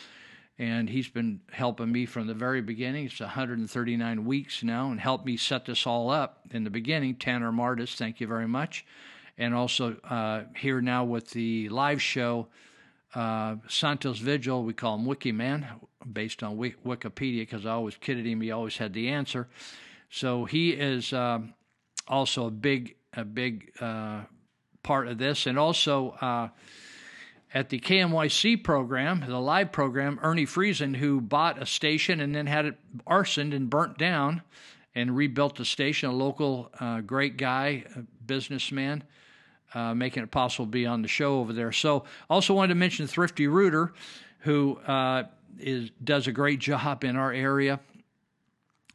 And 0.58 0.90
he's 0.90 1.08
been 1.08 1.40
helping 1.52 1.92
me 1.92 2.04
from 2.04 2.26
the 2.26 2.34
very 2.34 2.60
beginning. 2.60 3.06
It's 3.06 3.20
139 3.20 4.24
weeks 4.24 4.64
now 4.64 4.90
and 4.90 4.98
helped 4.98 5.24
me 5.24 5.36
set 5.36 5.66
this 5.66 5.86
all 5.86 6.10
up 6.10 6.40
in 6.50 6.64
the 6.64 6.70
beginning. 6.70 7.14
Tanner 7.14 7.52
Martis, 7.52 7.94
thank 7.94 8.20
you 8.20 8.26
very 8.26 8.48
much. 8.48 8.84
And 9.36 9.54
also 9.54 9.96
uh, 10.02 10.44
here 10.56 10.80
now 10.80 11.04
with 11.04 11.30
the 11.30 11.68
live 11.68 12.02
show, 12.02 12.48
uh, 13.14 13.56
Santos 13.68 14.18
Vigil, 14.18 14.64
we 14.64 14.72
call 14.72 14.96
him 14.96 15.06
Wiki 15.06 15.30
Man, 15.30 15.66
based 16.12 16.42
on 16.42 16.56
Wik- 16.56 16.82
Wikipedia 16.84 17.42
because 17.42 17.64
I 17.64 17.70
always 17.70 17.96
kidded 17.96 18.26
him. 18.26 18.40
He 18.40 18.50
always 18.50 18.76
had 18.76 18.92
the 18.92 19.08
answer. 19.08 19.48
So 20.10 20.44
he 20.44 20.70
is 20.70 21.12
um 21.12 21.54
also 22.08 22.46
a 22.46 22.50
big 22.50 22.96
a 23.14 23.24
big 23.24 23.72
uh, 23.80 24.22
part 24.82 25.08
of 25.08 25.18
this, 25.18 25.46
and 25.46 25.58
also 25.58 26.10
uh, 26.20 26.48
at 27.52 27.70
the 27.70 27.78
KMYC 27.78 28.62
program, 28.62 29.24
the 29.26 29.40
live 29.40 29.72
program, 29.72 30.18
Ernie 30.22 30.46
Friesen, 30.46 30.96
who 30.96 31.20
bought 31.20 31.60
a 31.60 31.66
station 31.66 32.20
and 32.20 32.34
then 32.34 32.46
had 32.46 32.66
it 32.66 32.74
arsoned 33.06 33.54
and 33.54 33.70
burnt 33.70 33.98
down, 33.98 34.42
and 34.94 35.16
rebuilt 35.16 35.56
the 35.56 35.64
station. 35.64 36.10
A 36.10 36.12
local 36.12 36.70
uh, 36.80 37.00
great 37.00 37.36
guy, 37.36 37.84
businessman. 38.26 39.04
Uh, 39.74 39.92
making 39.94 40.22
it 40.22 40.30
possible 40.30 40.64
to 40.64 40.70
be 40.70 40.86
on 40.86 41.02
the 41.02 41.08
show 41.08 41.40
over 41.40 41.52
there. 41.52 41.72
So, 41.72 42.04
also 42.30 42.54
wanted 42.54 42.68
to 42.68 42.74
mention 42.74 43.06
Thrifty 43.06 43.48
Rooter, 43.48 43.92
who 44.38 44.78
uh, 44.86 45.24
is 45.58 45.90
does 46.02 46.26
a 46.26 46.32
great 46.32 46.58
job 46.58 47.04
in 47.04 47.16
our 47.16 47.34
area 47.34 47.78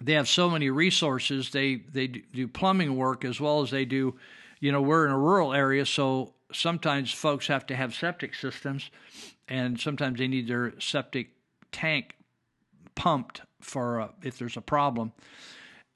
they 0.04 0.14
have 0.14 0.28
so 0.28 0.50
many 0.50 0.70
resources. 0.70 1.52
They 1.52 1.76
they 1.76 2.08
do 2.08 2.48
plumbing 2.48 2.96
work 2.96 3.24
as 3.26 3.40
well 3.40 3.62
as 3.62 3.72
they 3.72 3.86
do. 3.86 4.16
You 4.60 4.72
know, 4.72 4.82
we're 4.82 5.06
in 5.06 5.12
a 5.12 5.20
rural 5.20 5.54
area, 5.54 5.86
so 5.86 6.34
sometimes 6.52 7.12
folks 7.12 7.48
have 7.48 7.66
to 7.68 7.76
have 7.76 7.94
septic 7.94 8.36
systems, 8.36 8.90
and 9.48 9.80
sometimes 9.80 10.20
they 10.20 10.28
need 10.28 10.48
their 10.48 10.74
septic 10.80 11.32
tank 11.72 12.16
pumped 12.96 13.42
for 13.62 14.02
uh, 14.02 14.08
if 14.22 14.38
there's 14.38 14.58
a 14.58 14.62
problem. 14.62 15.12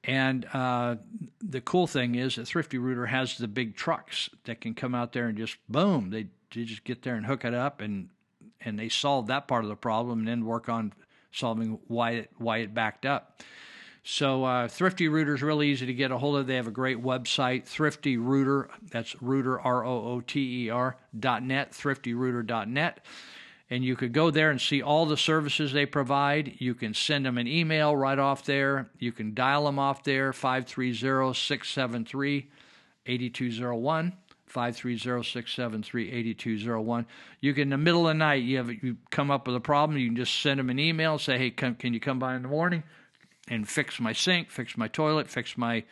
And 0.03 0.45
uh, 0.53 0.95
the 1.39 1.59
cool 1.61 1.85
thing 1.85 2.15
is 2.15 2.35
that 2.35 2.47
Thrifty 2.47 2.77
Rooter 2.77 3.07
has 3.07 3.37
the 3.37 3.47
big 3.47 3.75
trucks 3.75 4.29
that 4.45 4.61
can 4.61 4.73
come 4.73 4.95
out 4.95 5.11
there 5.11 5.27
and 5.27 5.37
just 5.37 5.57
boom, 5.67 6.11
they, 6.11 6.27
they 6.53 6.63
just 6.63 6.85
get 6.85 7.01
there 7.01 7.15
and 7.15 7.25
hook 7.25 7.45
it 7.45 7.53
up, 7.53 7.81
and 7.81 8.09
and 8.61 8.79
they 8.79 8.89
solve 8.89 9.27
that 9.27 9.47
part 9.47 9.63
of 9.63 9.69
the 9.69 9.75
problem, 9.75 10.19
and 10.19 10.27
then 10.27 10.45
work 10.45 10.69
on 10.69 10.93
solving 11.31 11.79
why 11.87 12.11
it 12.11 12.31
why 12.37 12.59
it 12.59 12.73
backed 12.73 13.05
up. 13.05 13.41
So 14.09 14.45
uh, 14.45 14.69
Thrifty 14.69 15.09
Rooter 15.09 15.35
is 15.35 15.41
really 15.41 15.67
easy 15.67 15.85
to 15.85 15.93
get 15.93 16.11
a 16.11 16.17
hold 16.17 16.37
of. 16.37 16.47
They 16.47 16.55
have 16.55 16.67
a 16.67 16.71
great 16.71 17.03
website, 17.03 17.65
Thrifty 17.65 18.15
Rooter. 18.15 18.69
That's 18.89 19.21
Rooter 19.21 19.59
R 19.59 19.83
O 19.83 20.13
O 20.13 20.21
T 20.21 20.63
E 20.63 20.69
R 20.69 20.95
dot 21.19 21.43
net, 21.43 21.73
ThriftyRooter 21.73 22.47
dot 22.47 22.69
net. 22.69 23.05
and 23.69 23.83
you 23.83 23.97
could 23.97 24.13
go 24.13 24.31
there 24.31 24.49
and 24.49 24.61
see 24.61 24.81
all 24.81 25.05
the 25.05 25.17
services 25.17 25.73
they 25.73 25.85
provide. 25.85 26.53
You 26.57 26.73
can 26.73 26.93
send 26.93 27.25
them 27.25 27.37
an 27.37 27.49
email 27.49 27.97
right 27.97 28.17
off 28.17 28.45
there. 28.45 28.89
You 28.97 29.11
can 29.11 29.33
dial 29.33 29.65
them 29.65 29.77
off 29.77 30.05
there 30.05 30.31
530 30.31 31.33
673 31.33 32.47
8201. 33.05 34.13
530-673-8201. 34.53 37.05
You 37.41 37.53
can 37.53 37.63
in 37.63 37.71
the 37.71 37.77
middle 37.77 38.07
of 38.07 38.13
the 38.13 38.13
night 38.13 38.43
you 38.43 38.55
have 38.55 38.71
you 38.71 38.95
come 39.09 39.29
up 39.29 39.45
with 39.45 39.57
a 39.57 39.59
problem, 39.59 39.99
you 39.99 40.07
can 40.07 40.15
just 40.15 40.41
send 40.41 40.57
them 40.57 40.69
an 40.69 40.79
email, 40.79 41.19
say, 41.19 41.37
"Hey, 41.37 41.51
can 41.51 41.93
you 41.93 41.99
come 41.99 42.17
by 42.17 42.33
in 42.33 42.43
the 42.43 42.47
morning 42.47 42.83
and 43.47 43.67
fix 43.67 43.99
my 43.99 44.13
sink, 44.13 44.49
fix 44.49 44.77
my 44.77 44.87
toilet, 44.87 45.29
fix 45.29 45.57
my 45.57 45.83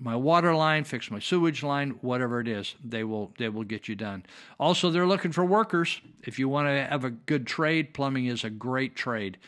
my 0.00 0.14
water 0.14 0.54
line, 0.54 0.84
fix 0.84 1.10
my 1.10 1.18
sewage 1.18 1.64
line, 1.64 1.98
whatever 2.02 2.40
it 2.40 2.46
is, 2.46 2.76
they 2.84 3.02
will 3.02 3.32
they 3.38 3.48
will 3.48 3.64
get 3.64 3.88
you 3.88 3.96
done. 3.96 4.24
Also, 4.58 4.90
they're 4.90 5.06
looking 5.06 5.32
for 5.32 5.44
workers. 5.44 6.00
If 6.24 6.38
you 6.38 6.48
want 6.48 6.68
to 6.68 6.86
have 6.86 7.04
a 7.04 7.10
good 7.10 7.46
trade, 7.46 7.94
plumbing 7.94 8.26
is 8.26 8.44
a 8.44 8.50
great 8.50 8.94
trade. 8.94 9.38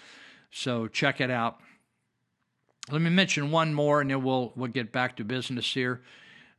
So 0.51 0.89
check 0.89 1.21
it 1.21 1.31
out. 1.31 1.61
Let 2.91 3.01
me 3.01 3.11
mention 3.11 3.53
one 3.53 3.73
more, 3.73 4.01
and 4.01 4.11
then 4.11 4.23
we'll 4.23 4.53
we'll 4.57 4.69
get 4.69 4.91
back 4.91 5.17
to 5.17 5.25
business 5.25 5.73
here. 5.73 6.03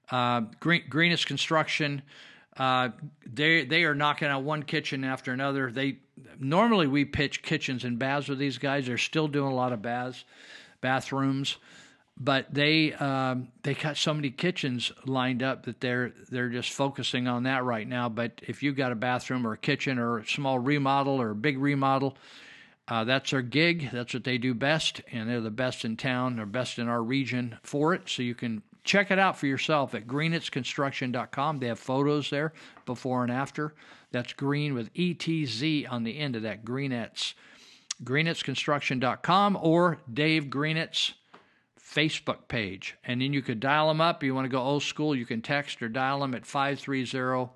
Uh, 0.09 0.41
Green, 0.59 0.84
Greenest 0.89 1.26
Construction, 1.26 2.01
uh, 2.55 2.89
they 3.26 3.65
they 3.65 3.84
are 3.84 3.95
knocking 3.95 4.30
out 4.30 4.43
one 4.43 4.63
kitchen 4.63 5.03
after 5.03 5.34
another. 5.34 5.69
They 5.69 5.97
normally 6.39 6.88
we 6.88 7.03
pitch 7.03 7.43
kitchens 7.43 7.84
and 7.84 7.99
baths 7.99 8.30
with 8.30 8.39
these 8.39 8.57
guys. 8.57 8.88
They're 8.88 8.97
still 8.97 9.27
doing 9.27 9.51
a 9.51 9.55
lot 9.55 9.73
of 9.73 9.81
baths, 9.81 10.23
bathrooms 10.82 11.58
but 12.22 12.53
they 12.53 12.94
um, 12.94 13.48
they 13.64 13.74
got 13.74 13.98
so 13.98 14.14
many 14.14 14.30
kitchens 14.30 14.91
lined 15.06 15.41
up 15.41 15.66
that 15.66 15.82
they're 15.82 16.14
they're 16.30 16.49
just 16.49 16.72
focusing 16.72 17.28
on 17.28 17.44
that 17.44 17.64
right 17.64 17.88
now. 17.88 18.10
But 18.10 18.41
if 18.48 18.62
you've 18.62 18.76
got 18.76 18.91
a 18.91 18.95
bathroom 18.95 19.45
or 19.45 19.53
a 19.53 19.58
kitchen 19.58 19.98
or 19.98 20.20
a 20.20 20.28
small 20.28 20.60
remodel 20.60 21.20
or 21.20 21.32
a 21.32 21.36
big 21.36 21.58
remodel, 21.58 22.16
uh, 22.88 23.03
that's 23.06 23.32
their 23.32 23.41
gig. 23.41 23.90
That's 23.91 24.14
what 24.14 24.24
they 24.24 24.38
do 24.38 24.53
best, 24.53 25.02
and 25.12 25.28
they're 25.28 25.41
the 25.41 25.49
best 25.49 25.84
in 25.84 25.98
town. 25.98 26.36
They're 26.36 26.45
best 26.45 26.78
in 26.78 26.88
our 26.88 27.02
region 27.02 27.58
for 27.64 27.95
it. 27.95 28.08
So 28.08 28.22
you 28.22 28.36
can 28.36 28.62
check 28.84 29.10
it 29.10 29.18
out 29.18 29.38
for 29.38 29.48
yourself 29.48 29.95
at 29.95 30.06
greenetzconstruction.com. 30.06 31.60
They 31.60 31.68
have 31.68 31.80
photos 31.80 32.30
there 32.30 32.53
before 32.86 33.24
and 33.24 33.32
after. 33.32 33.74
That's 34.12 34.34
green 34.34 34.76
with 34.76 34.91
E 34.94 35.16
T 35.16 35.45
Z 35.45 35.88
on 35.88 36.03
the 36.03 36.20
end 36.20 36.36
of 36.36 36.44
that. 36.44 36.64
Greenetz. 36.64 37.34
Greenetzconstruction.com 38.03 39.57
or 39.61 39.99
Dave 40.11 40.45
Greenetz 40.45 41.14
Facebook 41.80 42.48
page. 42.48 42.95
And 43.03 43.22
then 43.22 43.34
you 43.34 43.41
could 43.41 43.60
dial 43.60 43.88
them 43.88 44.02
up. 44.02 44.23
You 44.23 44.34
want 44.34 44.45
to 44.45 44.49
go 44.49 44.61
old 44.61 44.84
school, 44.84 45.15
you 45.15 45.26
can 45.26 45.41
text 45.41 45.82
or 45.82 45.90
dial 45.90 46.22
them 46.22 46.34
at 46.34 46.45
530 46.45 47.52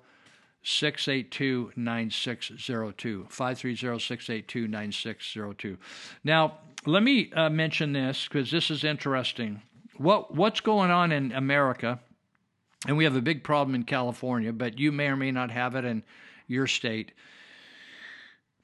682 0.62 1.72
9602. 1.76 3.26
530 3.30 3.98
682 3.98 4.68
9602. 4.68 5.78
Now, 6.24 6.58
let 6.84 7.02
me 7.02 7.32
uh, 7.32 7.48
mention 7.48 7.92
this 7.92 8.26
because 8.28 8.50
this 8.50 8.70
is 8.70 8.84
interesting. 8.84 9.62
What, 9.96 10.34
what's 10.34 10.60
going 10.60 10.90
on 10.90 11.12
in 11.12 11.32
America? 11.32 12.00
And 12.86 12.96
we 12.96 13.04
have 13.04 13.16
a 13.16 13.22
big 13.22 13.42
problem 13.42 13.74
in 13.74 13.84
California, 13.84 14.52
but 14.52 14.78
you 14.78 14.92
may 14.92 15.08
or 15.08 15.16
may 15.16 15.32
not 15.32 15.50
have 15.50 15.74
it 15.74 15.84
in 15.84 16.02
your 16.46 16.66
state. 16.66 17.12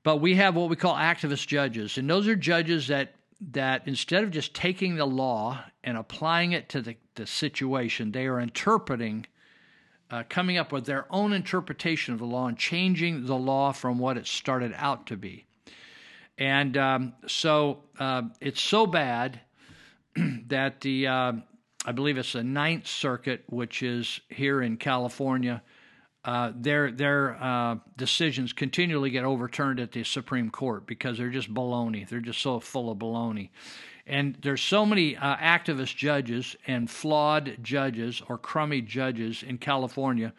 But 0.02 0.16
we 0.16 0.34
have 0.36 0.56
what 0.56 0.68
we 0.68 0.76
call 0.76 0.94
activist 0.94 1.46
judges, 1.46 1.98
and 1.98 2.10
those 2.10 2.26
are 2.26 2.36
judges 2.36 2.88
that 2.88 3.14
that 3.50 3.82
instead 3.86 4.22
of 4.22 4.30
just 4.30 4.54
taking 4.54 4.94
the 4.94 5.06
law 5.06 5.64
and 5.82 5.96
applying 5.96 6.52
it 6.52 6.68
to 6.68 6.80
the, 6.80 6.96
the 7.16 7.26
situation, 7.26 8.12
they 8.12 8.26
are 8.26 8.40
interpreting, 8.40 9.26
uh, 10.10 10.22
coming 10.28 10.58
up 10.58 10.70
with 10.70 10.86
their 10.86 11.06
own 11.10 11.32
interpretation 11.32 12.14
of 12.14 12.20
the 12.20 12.26
law 12.26 12.46
and 12.46 12.56
changing 12.56 13.26
the 13.26 13.36
law 13.36 13.72
from 13.72 13.98
what 13.98 14.16
it 14.16 14.26
started 14.26 14.72
out 14.76 15.06
to 15.08 15.16
be. 15.16 15.44
And 16.38 16.76
um, 16.76 17.14
so 17.26 17.80
uh, 17.98 18.22
it's 18.40 18.62
so 18.62 18.86
bad 18.86 19.40
that 20.46 20.80
the, 20.80 21.08
uh, 21.08 21.32
I 21.84 21.92
believe 21.92 22.18
it's 22.18 22.34
the 22.34 22.44
Ninth 22.44 22.86
Circuit, 22.86 23.42
which 23.48 23.82
is 23.82 24.20
here 24.28 24.62
in 24.62 24.76
California, 24.76 25.62
uh, 26.24 26.52
their 26.54 26.92
their 26.92 27.36
uh, 27.42 27.76
decisions 27.96 28.52
continually 28.52 29.10
get 29.10 29.24
overturned 29.24 29.80
at 29.80 29.92
the 29.92 30.04
Supreme 30.04 30.50
Court 30.50 30.86
because 30.86 31.18
they're 31.18 31.30
just 31.30 31.52
baloney. 31.52 32.08
They're 32.08 32.20
just 32.20 32.40
so 32.40 32.60
full 32.60 32.90
of 32.90 32.98
baloney. 32.98 33.50
And 34.06 34.36
there's 34.42 34.62
so 34.62 34.84
many 34.84 35.16
uh, 35.16 35.36
activist 35.36 35.96
judges 35.96 36.56
and 36.66 36.90
flawed 36.90 37.58
judges 37.62 38.22
or 38.28 38.38
crummy 38.38 38.80
judges 38.80 39.42
in 39.42 39.58
California 39.58 40.32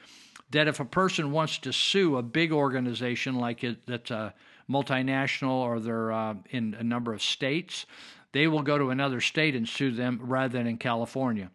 that 0.52 0.68
if 0.68 0.80
a 0.80 0.86
person 0.86 1.32
wants 1.32 1.58
to 1.60 1.74
sue 1.74 2.18
a 2.18 2.22
big 2.22 2.52
organization 2.52 3.36
like 3.36 3.64
it 3.64 3.86
that's 3.86 4.12
a 4.12 4.34
multinational 4.70 5.62
or 5.62 5.80
they're 5.80 6.12
uh, 6.12 6.36
in 6.50 6.76
a 6.80 6.84
number 6.84 7.14
of 7.14 7.22
states, 7.22 7.86
they 8.34 8.48
will 8.48 8.62
go 8.62 8.78
to 8.78 8.90
another 8.90 9.22
state 9.22 9.56
and 9.56 9.68
sue 9.68 9.92
them 9.92 10.20
rather 10.22 10.58
than 10.58 10.68
in 10.68 10.78
California. 10.78 11.50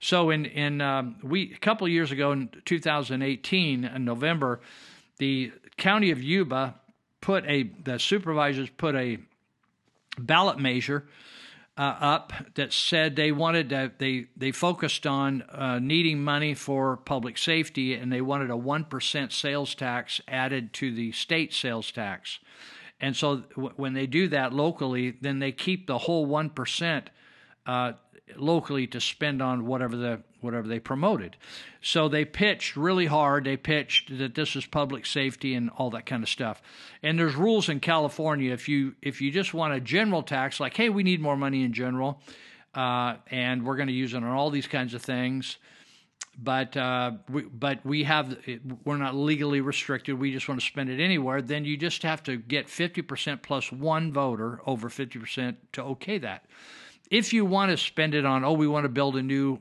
So 0.00 0.30
in 0.30 0.46
in 0.46 0.80
um, 0.80 1.16
we 1.22 1.52
a 1.54 1.58
couple 1.58 1.86
years 1.86 2.10
ago 2.10 2.32
in 2.32 2.50
2018 2.64 3.84
in 3.84 4.04
November, 4.04 4.60
the 5.18 5.52
county 5.76 6.10
of 6.10 6.22
Yuba 6.22 6.74
put 7.20 7.44
a 7.46 7.70
the 7.84 7.98
supervisors 7.98 8.68
put 8.70 8.96
a 8.96 9.18
ballot 10.18 10.58
measure 10.58 11.06
uh, 11.76 11.96
up 12.00 12.32
that 12.54 12.72
said 12.72 13.16
they 13.16 13.32
wanted 13.32 13.70
to, 13.70 13.90
they 13.98 14.26
they 14.36 14.52
focused 14.52 15.06
on 15.06 15.42
uh, 15.42 15.78
needing 15.78 16.22
money 16.22 16.54
for 16.54 16.98
public 16.98 17.38
safety 17.38 17.94
and 17.94 18.12
they 18.12 18.20
wanted 18.20 18.50
a 18.50 18.56
one 18.56 18.84
percent 18.84 19.32
sales 19.32 19.74
tax 19.74 20.20
added 20.28 20.72
to 20.74 20.94
the 20.94 21.12
state 21.12 21.52
sales 21.52 21.90
tax, 21.90 22.40
and 23.02 23.16
so 23.16 23.38
w- 23.56 23.74
when 23.76 23.92
they 23.92 24.06
do 24.06 24.28
that 24.28 24.54
locally, 24.54 25.16
then 25.20 25.40
they 25.40 25.52
keep 25.52 25.86
the 25.86 25.98
whole 25.98 26.24
one 26.24 26.48
percent 26.48 27.10
uh, 27.66 27.92
locally 28.36 28.86
to 28.86 29.00
spend 29.00 29.42
on 29.42 29.66
whatever 29.66 29.96
the 29.96 30.22
whatever 30.40 30.66
they 30.66 30.78
promoted. 30.78 31.36
So 31.80 32.08
they 32.08 32.24
pitched 32.24 32.76
really 32.76 33.06
hard. 33.06 33.44
They 33.44 33.56
pitched 33.56 34.16
that 34.18 34.34
this 34.34 34.56
is 34.56 34.66
public 34.66 35.04
safety 35.06 35.54
and 35.54 35.70
all 35.70 35.90
that 35.90 36.06
kind 36.06 36.22
of 36.22 36.28
stuff. 36.28 36.62
And 37.02 37.18
there's 37.18 37.34
rules 37.34 37.68
in 37.68 37.80
California 37.80 38.52
if 38.52 38.68
you 38.68 38.94
if 39.02 39.20
you 39.20 39.30
just 39.30 39.52
want 39.52 39.74
a 39.74 39.80
general 39.80 40.22
tax, 40.22 40.60
like 40.60 40.76
hey, 40.76 40.88
we 40.88 41.02
need 41.02 41.20
more 41.20 41.36
money 41.36 41.64
in 41.64 41.72
general, 41.72 42.20
uh, 42.74 43.16
and 43.30 43.66
we're 43.66 43.76
going 43.76 43.88
to 43.88 43.94
use 43.94 44.14
it 44.14 44.18
on 44.18 44.24
all 44.24 44.50
these 44.50 44.68
kinds 44.68 44.94
of 44.94 45.02
things. 45.02 45.58
But 46.38 46.76
uh, 46.76 47.12
we, 47.28 47.42
but 47.42 47.84
we 47.84 48.04
have 48.04 48.38
we're 48.84 48.96
not 48.96 49.14
legally 49.14 49.60
restricted. 49.60 50.18
We 50.18 50.32
just 50.32 50.48
want 50.48 50.60
to 50.60 50.66
spend 50.66 50.88
it 50.88 51.02
anywhere. 51.02 51.42
Then 51.42 51.64
you 51.64 51.76
just 51.76 52.02
have 52.04 52.22
to 52.24 52.36
get 52.36 52.68
50% 52.68 53.42
plus 53.42 53.70
one 53.70 54.12
voter 54.12 54.60
over 54.66 54.88
50% 54.88 55.56
to 55.72 55.82
okay 55.82 56.18
that 56.18 56.46
if 57.12 57.34
you 57.34 57.44
want 57.44 57.70
to 57.70 57.76
spend 57.76 58.14
it 58.14 58.24
on, 58.24 58.42
oh, 58.42 58.54
we 58.54 58.66
want 58.66 58.84
to 58.84 58.88
build 58.88 59.16
a 59.16 59.22
new 59.22 59.58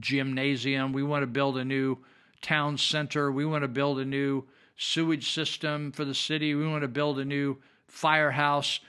gymnasium, 0.00 0.92
we 0.92 1.04
want 1.04 1.22
to 1.22 1.28
build 1.28 1.56
a 1.56 1.64
new 1.64 1.96
town 2.42 2.76
center, 2.76 3.30
we 3.30 3.46
want 3.46 3.62
to 3.62 3.68
build 3.68 4.00
a 4.00 4.04
new 4.04 4.42
sewage 4.76 5.32
system 5.32 5.92
for 5.92 6.04
the 6.04 6.14
city, 6.14 6.52
we 6.56 6.66
want 6.66 6.82
to 6.82 6.88
build 6.88 7.20
a 7.20 7.24
new 7.24 7.56
firehouse, 7.86 8.80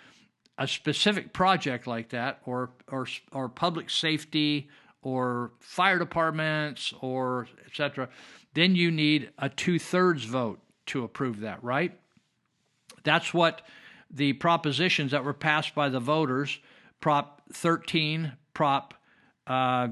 a 0.57 0.67
specific 0.67 1.31
project 1.31 1.85
like 1.85 2.09
that, 2.09 2.39
or 2.45 2.71
or 2.87 3.05
or 3.31 3.47
public 3.47 3.87
safety, 3.91 4.67
or 5.01 5.51
fire 5.59 5.99
departments, 5.99 6.93
or 7.01 7.47
etc. 7.65 8.09
Then 8.53 8.75
you 8.75 8.91
need 8.91 9.31
a 9.37 9.49
two 9.49 9.79
thirds 9.79 10.25
vote 10.25 10.59
to 10.87 11.03
approve 11.03 11.39
that, 11.41 11.63
right? 11.63 11.97
That's 13.03 13.33
what 13.33 13.61
the 14.09 14.33
propositions 14.33 15.11
that 15.11 15.23
were 15.23 15.33
passed 15.33 15.73
by 15.73 15.89
the 15.89 15.99
voters 15.99 16.59
Prop 16.99 17.41
13, 17.53 18.33
Prop 18.53 18.93
uh, 19.47 19.87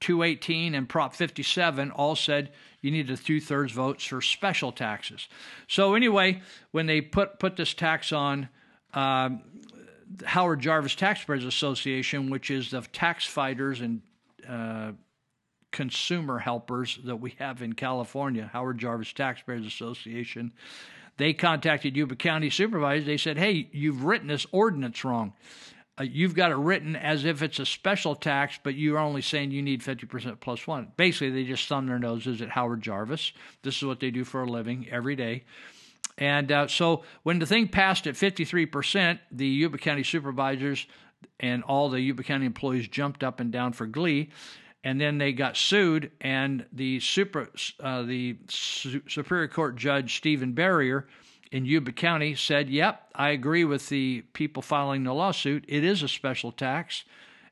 218, 0.00 0.74
and 0.74 0.88
Prop 0.88 1.14
57 1.14 1.90
all 1.90 2.14
said 2.14 2.52
you 2.80 2.92
needed 2.92 3.18
two 3.24 3.40
thirds 3.40 3.72
votes 3.72 4.04
for 4.04 4.20
special 4.20 4.70
taxes. 4.70 5.28
So 5.66 5.94
anyway, 5.94 6.42
when 6.70 6.86
they 6.86 7.00
put 7.00 7.38
put 7.38 7.56
this 7.56 7.74
tax 7.74 8.12
on. 8.12 8.48
Um, 8.94 9.42
Howard 10.24 10.60
Jarvis 10.60 10.94
Taxpayers 10.94 11.44
Association, 11.44 12.30
which 12.30 12.50
is 12.50 12.70
the 12.70 12.80
tax 12.80 13.26
fighters 13.26 13.82
and 13.82 14.00
uh, 14.46 14.92
consumer 15.70 16.38
helpers 16.38 16.98
that 17.04 17.16
we 17.16 17.34
have 17.38 17.62
in 17.62 17.72
California, 17.74 18.50
Howard 18.52 18.78
Jarvis 18.78 19.12
Taxpayers 19.12 19.66
Association, 19.66 20.52
they 21.16 21.32
contacted 21.32 21.96
Yuba 21.96 22.16
County 22.16 22.50
supervisors. 22.50 23.06
They 23.06 23.16
said, 23.16 23.38
"Hey, 23.38 23.68
you've 23.72 24.04
written 24.04 24.28
this 24.28 24.46
ordinance 24.52 25.04
wrong 25.04 25.32
uh, 25.98 26.04
you've 26.04 26.34
got 26.34 26.50
it 26.50 26.56
written 26.56 26.94
as 26.94 27.24
if 27.24 27.42
it's 27.42 27.58
a 27.58 27.66
special 27.66 28.14
tax, 28.14 28.58
but 28.62 28.74
you're 28.74 28.98
only 28.98 29.22
saying 29.22 29.50
you 29.50 29.62
need 29.62 29.82
50% 29.82 30.38
plus 30.40 30.66
one. 30.66 30.92
Basically, 30.96 31.30
they 31.30 31.44
just 31.44 31.66
thumb 31.68 31.86
their 31.86 31.98
noses 31.98 32.40
at 32.40 32.50
Howard 32.50 32.82
Jarvis. 32.82 33.32
This 33.62 33.76
is 33.76 33.84
what 33.84 34.00
they 34.00 34.10
do 34.10 34.24
for 34.24 34.42
a 34.42 34.46
living 34.46 34.86
every 34.90 35.16
day. 35.16 35.44
And 36.16 36.50
uh, 36.50 36.66
so 36.68 37.02
when 37.22 37.38
the 37.38 37.46
thing 37.46 37.68
passed 37.68 38.06
at 38.06 38.14
53%, 38.14 39.18
the 39.32 39.46
Yuba 39.46 39.78
County 39.78 40.04
supervisors 40.04 40.86
and 41.40 41.62
all 41.62 41.88
the 41.88 42.00
Yuba 42.00 42.22
County 42.22 42.46
employees 42.46 42.88
jumped 42.88 43.22
up 43.22 43.40
and 43.40 43.52
down 43.52 43.72
for 43.72 43.86
glee. 43.86 44.30
And 44.84 45.00
then 45.00 45.18
they 45.18 45.32
got 45.32 45.56
sued, 45.56 46.12
and 46.20 46.64
the 46.72 47.00
super, 47.00 47.50
uh, 47.80 48.02
the 48.02 48.36
Superior 48.48 49.48
Court 49.48 49.74
Judge 49.74 50.16
Stephen 50.16 50.54
Berrier 50.54 51.06
in 51.50 51.64
Yuba 51.64 51.92
County 51.92 52.34
said, 52.36 52.70
Yep, 52.70 53.10
I 53.14 53.30
agree 53.30 53.64
with 53.64 53.88
the 53.88 54.22
people 54.32 54.62
filing 54.62 55.02
the 55.02 55.12
lawsuit. 55.12 55.64
It 55.66 55.82
is 55.82 56.02
a 56.02 56.08
special 56.08 56.52
tax, 56.52 57.04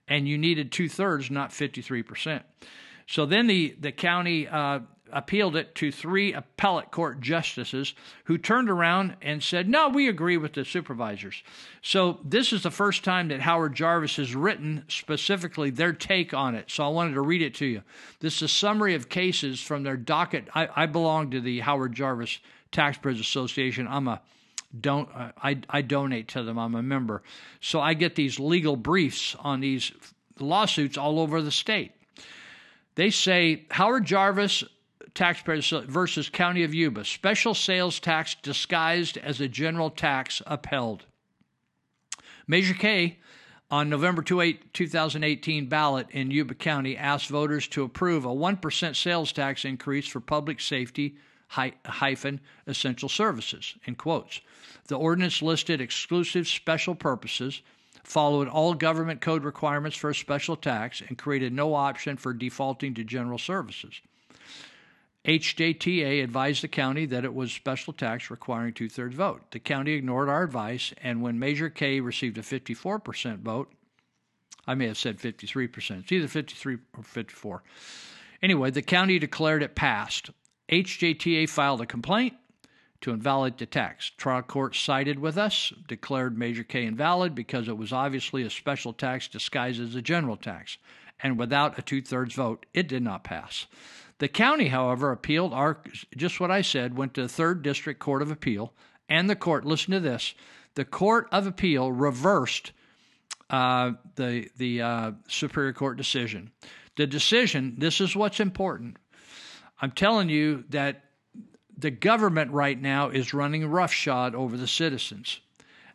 and 0.07 0.29
you 0.29 0.39
needed 0.39 0.71
two 0.71 0.89
thirds, 0.89 1.31
not 1.31 1.51
53%. 1.51 2.43
So 3.09 3.27
then 3.27 3.49
the, 3.49 3.77
the 3.79 3.93
county 3.93 4.47
uh, 4.49 4.81
appealed 5.13 5.57
it 5.57 5.75
to 5.77 5.93
three 5.93 6.33
appellate 6.33 6.91
court 6.91 7.21
justices 7.21 7.95
who 8.25 8.39
turned 8.39 8.69
around 8.69 9.17
and 9.23 9.43
said, 9.43 9.69
No, 9.69 9.89
we 9.89 10.09
agree 10.09 10.37
with 10.37 10.55
the 10.55 10.65
supervisors. 10.65 11.43
So 11.83 12.21
this 12.25 12.53
is 12.53 12.63
the 12.63 12.71
first 12.71 13.05
time 13.05 13.29
that 13.29 13.41
Howard 13.41 13.75
Jarvis 13.75 14.17
has 14.17 14.35
written 14.35 14.85
specifically 14.89 15.71
their 15.71 15.93
take 15.93 16.35
on 16.35 16.55
it. 16.55 16.71
So 16.71 16.85
I 16.85 16.89
wanted 16.89 17.15
to 17.15 17.21
read 17.21 17.43
it 17.43 17.55
to 17.57 17.67
you. 17.67 17.83
This 18.21 18.37
is 18.37 18.43
a 18.43 18.49
summary 18.49 18.95
of 18.95 19.09
cases 19.09 19.61
from 19.61 19.83
their 19.83 19.97
docket. 19.97 20.49
I, 20.55 20.69
I 20.75 20.87
belong 20.87 21.31
to 21.31 21.41
the 21.41 21.61
Howard 21.61 21.93
Jarvis 21.93 22.39
Taxpayers 22.73 23.21
Association. 23.21 23.87
I'm 23.89 24.09
a 24.09 24.21
don't 24.79 25.09
I, 25.15 25.59
I 25.71 25.83
donate 25.83 26.29
to 26.29 26.43
them. 26.43 26.59
I'm 26.59 26.75
a 26.75 26.83
member. 26.83 27.23
So 27.61 27.81
I 27.81 27.95
get 27.95 28.15
these 28.15 28.39
legal 28.39 28.77
briefs 28.77 29.37
on 29.39 29.61
these 29.61 29.93
lawsuits 30.39 30.99
all 30.99 31.21
over 31.21 31.41
the 31.41 31.51
state. 31.51 31.93
They 32.95 33.11
say 33.11 33.67
Howard 33.71 34.05
Jarvis 34.05 34.65
taxpayers 35.17 35.71
versus 35.89 36.29
County 36.29 36.63
of 36.63 36.75
Yuba, 36.75 37.05
special 37.05 37.55
sales 37.55 37.99
tax 37.99 38.37
disguised 38.43 39.17
as 39.19 39.41
a 39.41 39.49
general 39.49 39.91
tax 39.91 40.41
upheld. 40.47 41.07
Measure 42.47 42.75
K 42.75 43.19
on 43.69 43.89
November 43.89 44.23
28, 44.23 44.73
2018 44.73 45.69
ballot 45.69 46.07
in 46.11 46.31
Yuba 46.31 46.55
County 46.55 46.97
asked 46.97 47.29
voters 47.29 47.67
to 47.69 47.83
approve 47.83 48.25
a 48.25 48.29
1% 48.29 48.95
sales 48.95 49.33
tax 49.33 49.65
increase 49.65 50.07
for 50.07 50.21
public 50.21 50.61
safety 50.61 51.17
hyphen 51.49 52.41
essential 52.67 53.09
services 53.09 53.75
in 53.85 53.95
quotes. 53.95 54.41
The 54.87 54.97
ordinance 54.97 55.43
listed 55.43 55.81
exclusive 55.81 56.47
special 56.47 56.95
purposes 56.95 57.63
followed 58.05 58.47
all 58.49 58.75
government 58.75 59.21
code 59.21 59.43
requirements 59.43 59.97
for 59.97 60.11
a 60.11 60.15
special 60.15 60.57
tax 60.57 61.03
and 61.07 61.19
created 61.19 61.53
no 61.53 61.75
option 61.75 62.17
for 62.17 62.33
defaulting 62.33 62.95
to 62.95 63.03
general 63.03 63.39
services. 63.39 64.01
HJTA 65.27 66.23
advised 66.23 66.63
the 66.63 66.69
county 66.69 67.05
that 67.07 67.25
it 67.25 67.35
was 67.35 67.51
special 67.51 67.93
tax 67.93 68.31
requiring 68.31 68.73
two 68.73 68.89
thirds 68.89 69.17
vote. 69.17 69.51
The 69.51 69.59
county 69.59 69.95
ignored 69.95 70.29
our 70.29 70.45
advice, 70.45 70.95
and 71.03 71.21
when 71.21 71.37
Measure 71.37 71.69
K 71.69 71.99
received 71.99 72.39
a 72.39 72.43
54% 72.43 73.41
vote, 73.41 73.73
I 74.69 74.77
may 74.77 74.87
have 74.87 74.97
said 74.97 75.19
53%, 75.19 76.01
it's 76.01 76.13
either 76.13 76.29
53 76.29 76.79
or 76.97 77.03
54. 77.03 77.65
Anyway, 78.41 78.71
the 78.71 78.83
county 78.83 79.19
declared 79.19 79.65
it 79.65 79.75
passed. 79.75 80.31
HJTA 80.69 81.49
filed 81.49 81.81
a 81.81 81.87
complaint 81.87 82.35
to 83.01 83.11
invalidate 83.11 83.59
the 83.59 83.67
tax. 83.67 84.13
Trial 84.17 84.43
court 84.43 84.77
sided 84.77 85.19
with 85.19 85.37
us, 85.37 85.73
declared 85.89 86.39
Measure 86.39 86.63
K 86.63 86.87
invalid 86.87 87.35
because 87.35 87.67
it 87.67 87.77
was 87.77 87.93
obviously 87.93 88.45
a 88.45 88.51
special 88.51 88.93
tax 88.93 89.27
disguised 89.27 89.81
as 89.81 89.97
a 89.97 90.03
general 90.03 90.37
tax, 90.37 90.79
and 91.21 91.37
without 91.37 91.77
a 91.81 91.83
two 91.83 92.01
thirds 92.01 92.35
vote, 92.35 92.65
it 92.73 92.87
did 92.87 93.03
not 93.03 93.25
pass. 93.25 93.67
The 94.19 94.29
county, 94.29 94.69
however, 94.69 95.13
appealed 95.13 95.53
our 95.53 95.83
just 96.17 96.41
what 96.41 96.51
I 96.51 96.63
said, 96.63 96.97
went 96.97 97.15
to 97.15 97.23
the 97.23 97.29
third 97.29 97.63
district 97.63 98.01
court 98.01 98.23
of 98.23 98.31
appeal, 98.31 98.73
and 99.09 99.29
the 99.29 99.37
court. 99.37 99.65
Listen 99.65 99.93
to 99.93 100.01
this: 100.01 100.35
the 100.75 100.85
court 100.85 101.29
of 101.33 101.47
appeal 101.47 101.93
reversed 101.93 102.73
uh, 103.51 103.93
the 104.15 104.49
the 104.57 104.83
uh, 104.83 105.13
superior 105.29 105.73
court 105.73 105.97
decision. 105.97 106.51
The 106.97 107.07
decision. 107.07 107.75
This 107.79 108.01
is 108.01 108.17
what's 108.17 108.41
important. 108.41 108.97
I'm 109.81 109.91
telling 109.91 110.31
you 110.31 110.65
that 110.71 111.05
the 111.77 111.91
government 111.91 112.53
right 112.53 112.81
now 112.81 113.11
is 113.11 113.35
running 113.35 113.67
roughshod 113.67 114.35
over 114.35 114.57
the 114.57 114.67
citizens. 114.67 115.41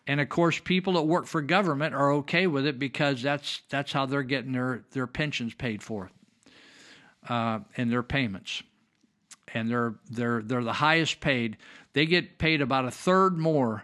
And 0.07 0.19
of 0.19 0.29
course, 0.29 0.59
people 0.59 0.93
that 0.93 1.03
work 1.03 1.25
for 1.25 1.41
government 1.41 1.95
are 1.95 2.11
okay 2.13 2.47
with 2.47 2.65
it 2.65 2.79
because 2.79 3.21
that's 3.21 3.61
that's 3.69 3.91
how 3.91 4.05
they're 4.05 4.23
getting 4.23 4.51
their, 4.51 4.83
their 4.91 5.07
pensions 5.07 5.53
paid 5.53 5.83
for, 5.83 6.11
uh, 7.29 7.59
and 7.77 7.91
their 7.91 8.03
payments, 8.03 8.63
and 9.53 9.69
they're 9.69 9.95
they're 10.09 10.41
they're 10.41 10.63
the 10.63 10.73
highest 10.73 11.19
paid. 11.19 11.57
They 11.93 12.05
get 12.05 12.37
paid 12.37 12.61
about 12.61 12.85
a 12.85 12.91
third 12.91 13.37
more. 13.37 13.83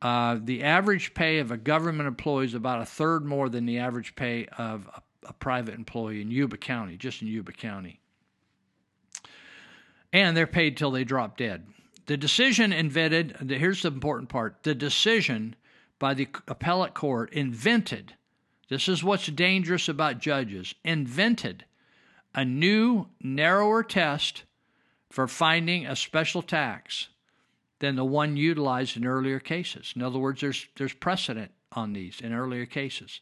Uh, 0.00 0.38
the 0.42 0.62
average 0.62 1.12
pay 1.12 1.38
of 1.38 1.50
a 1.50 1.56
government 1.56 2.06
employee 2.06 2.46
is 2.46 2.54
about 2.54 2.80
a 2.80 2.86
third 2.86 3.24
more 3.24 3.48
than 3.48 3.66
the 3.66 3.78
average 3.78 4.14
pay 4.14 4.46
of 4.56 4.88
a, 4.94 5.28
a 5.28 5.32
private 5.32 5.74
employee 5.74 6.20
in 6.20 6.30
Yuba 6.30 6.56
County, 6.56 6.96
just 6.96 7.20
in 7.20 7.28
Yuba 7.28 7.52
County 7.52 8.00
and 10.12 10.36
they're 10.36 10.46
paid 10.46 10.76
till 10.76 10.90
they 10.90 11.04
drop 11.04 11.36
dead. 11.36 11.66
The 12.06 12.16
decision 12.16 12.72
invented, 12.72 13.36
here's 13.50 13.82
the 13.82 13.88
important 13.88 14.28
part 14.28 14.62
the 14.62 14.74
decision 14.74 15.54
by 15.98 16.14
the 16.14 16.28
appellate 16.46 16.94
court 16.94 17.32
invented, 17.32 18.14
this 18.68 18.88
is 18.88 19.02
what's 19.02 19.26
dangerous 19.26 19.88
about 19.88 20.18
judges, 20.18 20.74
invented 20.84 21.64
a 22.38 22.44
new, 22.44 23.04
narrower 23.20 23.82
test 23.82 24.44
for 25.10 25.26
finding 25.26 25.84
a 25.84 25.96
special 25.96 26.40
tax 26.40 27.08
than 27.80 27.96
the 27.96 28.04
one 28.04 28.36
utilized 28.36 28.96
in 28.96 29.04
earlier 29.04 29.40
cases. 29.40 29.92
In 29.96 30.02
other 30.02 30.20
words, 30.20 30.40
there's, 30.40 30.68
there's 30.76 30.92
precedent 30.92 31.50
on 31.72 31.94
these 31.94 32.20
in 32.20 32.32
earlier 32.32 32.64
cases. 32.64 33.20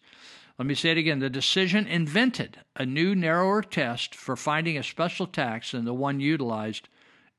Let 0.59 0.66
me 0.66 0.74
say 0.74 0.90
it 0.90 0.98
again. 0.98 1.20
The 1.20 1.30
decision 1.30 1.86
invented 1.86 2.59
a 2.76 2.84
new, 2.84 3.14
narrower 3.14 3.62
test 3.62 4.14
for 4.14 4.36
finding 4.36 4.76
a 4.76 4.82
special 4.82 5.26
tax 5.26 5.70
than 5.70 5.86
the 5.86 5.94
one 5.94 6.20
utilized 6.20 6.90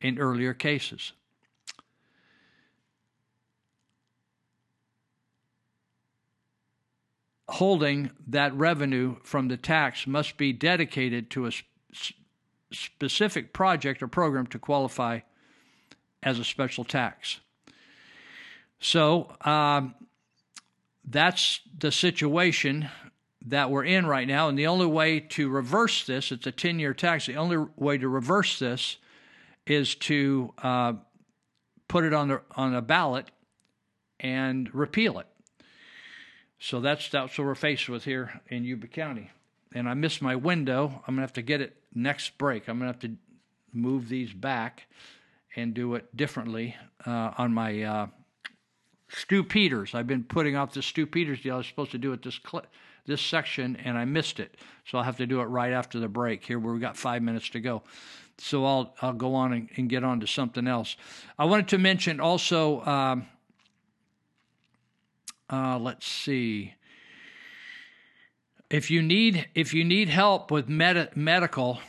in 0.01 0.17
earlier 0.17 0.55
cases. 0.55 1.13
Holding 7.49 8.11
that 8.27 8.53
revenue 8.55 9.17
from 9.23 9.47
the 9.47 9.57
tax 9.57 10.05
must 10.05 10.37
be 10.37 10.51
dedicated 10.51 11.29
to 11.31 11.47
a 11.47 11.51
specific 12.71 13.53
project 13.53 14.03
or 14.03 14.07
program 14.07 14.47
to 14.47 14.59
qualify 14.59 15.19
as 16.21 16.39
a 16.39 16.43
special 16.43 16.83
tax. 16.83 17.39
So 18.79 19.35
um, 19.41 19.95
that's 21.05 21.61
the 21.77 21.91
situation 21.91 22.89
that 23.45 23.71
we're 23.71 23.85
in 23.85 24.05
right 24.05 24.27
now. 24.27 24.49
And 24.49 24.57
the 24.57 24.67
only 24.67 24.85
way 24.85 25.19
to 25.19 25.49
reverse 25.49 26.05
this, 26.05 26.31
it's 26.31 26.47
a 26.47 26.51
10 26.51 26.79
year 26.79 26.93
tax, 26.93 27.27
the 27.27 27.35
only 27.35 27.57
way 27.75 27.97
to 27.97 28.07
reverse 28.07 28.59
this 28.59 28.97
is 29.65 29.95
to 29.95 30.53
uh, 30.61 30.93
put 31.87 32.03
it 32.03 32.13
on, 32.13 32.27
the, 32.27 32.41
on 32.55 32.75
a 32.75 32.81
ballot 32.81 33.31
and 34.19 34.73
repeal 34.73 35.19
it. 35.19 35.27
So 36.59 36.79
that's, 36.79 37.09
that's 37.09 37.37
what 37.37 37.45
we're 37.45 37.55
faced 37.55 37.87
with 37.89 38.03
here 38.03 38.41
in 38.47 38.63
Yuba 38.63 38.87
County. 38.87 39.31
And 39.73 39.87
I 39.87 39.93
missed 39.93 40.21
my 40.21 40.35
window. 40.35 41.03
I'm 41.07 41.15
going 41.15 41.17
to 41.17 41.21
have 41.21 41.33
to 41.33 41.41
get 41.41 41.61
it 41.61 41.75
next 41.93 42.37
break. 42.37 42.67
I'm 42.67 42.79
going 42.79 42.91
to 42.91 42.93
have 42.93 43.11
to 43.11 43.17
move 43.73 44.09
these 44.09 44.33
back 44.33 44.87
and 45.55 45.73
do 45.73 45.95
it 45.95 46.15
differently 46.15 46.75
uh, 47.05 47.31
on 47.37 47.53
my 47.53 47.81
uh, 47.83 48.07
Stu 49.09 49.43
Peters. 49.43 49.93
I've 49.93 50.07
been 50.07 50.23
putting 50.23 50.55
off 50.55 50.73
the 50.73 50.81
Stu 50.81 51.05
Peters 51.05 51.41
deal. 51.41 51.55
I 51.55 51.57
was 51.57 51.67
supposed 51.67 51.91
to 51.91 51.97
do 51.97 52.13
it 52.13 52.23
this 52.23 52.39
clip 52.39 52.67
this 53.07 53.21
section 53.21 53.77
and 53.77 53.97
I 53.97 54.05
missed 54.05 54.39
it. 54.39 54.55
So 54.85 54.97
I'll 54.97 55.03
have 55.03 55.17
to 55.17 55.25
do 55.25 55.41
it 55.41 55.45
right 55.45 55.71
after 55.71 55.99
the 55.99 56.07
break 56.07 56.45
here 56.45 56.59
where 56.59 56.73
we 56.73 56.79
got 56.79 56.95
five 56.95 57.23
minutes 57.23 57.49
to 57.49 57.59
go. 57.59 57.81
So 58.37 58.65
I'll 58.65 58.93
I'll 59.01 59.13
go 59.13 59.33
on 59.33 59.53
and, 59.53 59.69
and 59.77 59.89
get 59.89 60.03
on 60.03 60.19
to 60.19 60.27
something 60.27 60.67
else. 60.67 60.95
I 61.39 61.45
wanted 61.45 61.69
to 61.69 61.79
mention 61.79 62.19
also 62.19 62.81
um, 62.85 63.25
uh, 65.49 65.77
let's 65.79 66.05
see 66.05 66.73
if 68.69 68.91
you 68.91 69.01
need 69.01 69.47
if 69.55 69.73
you 69.73 69.83
need 69.83 70.09
help 70.09 70.51
with 70.51 70.67
med- 70.67 71.15
medical 71.15 71.79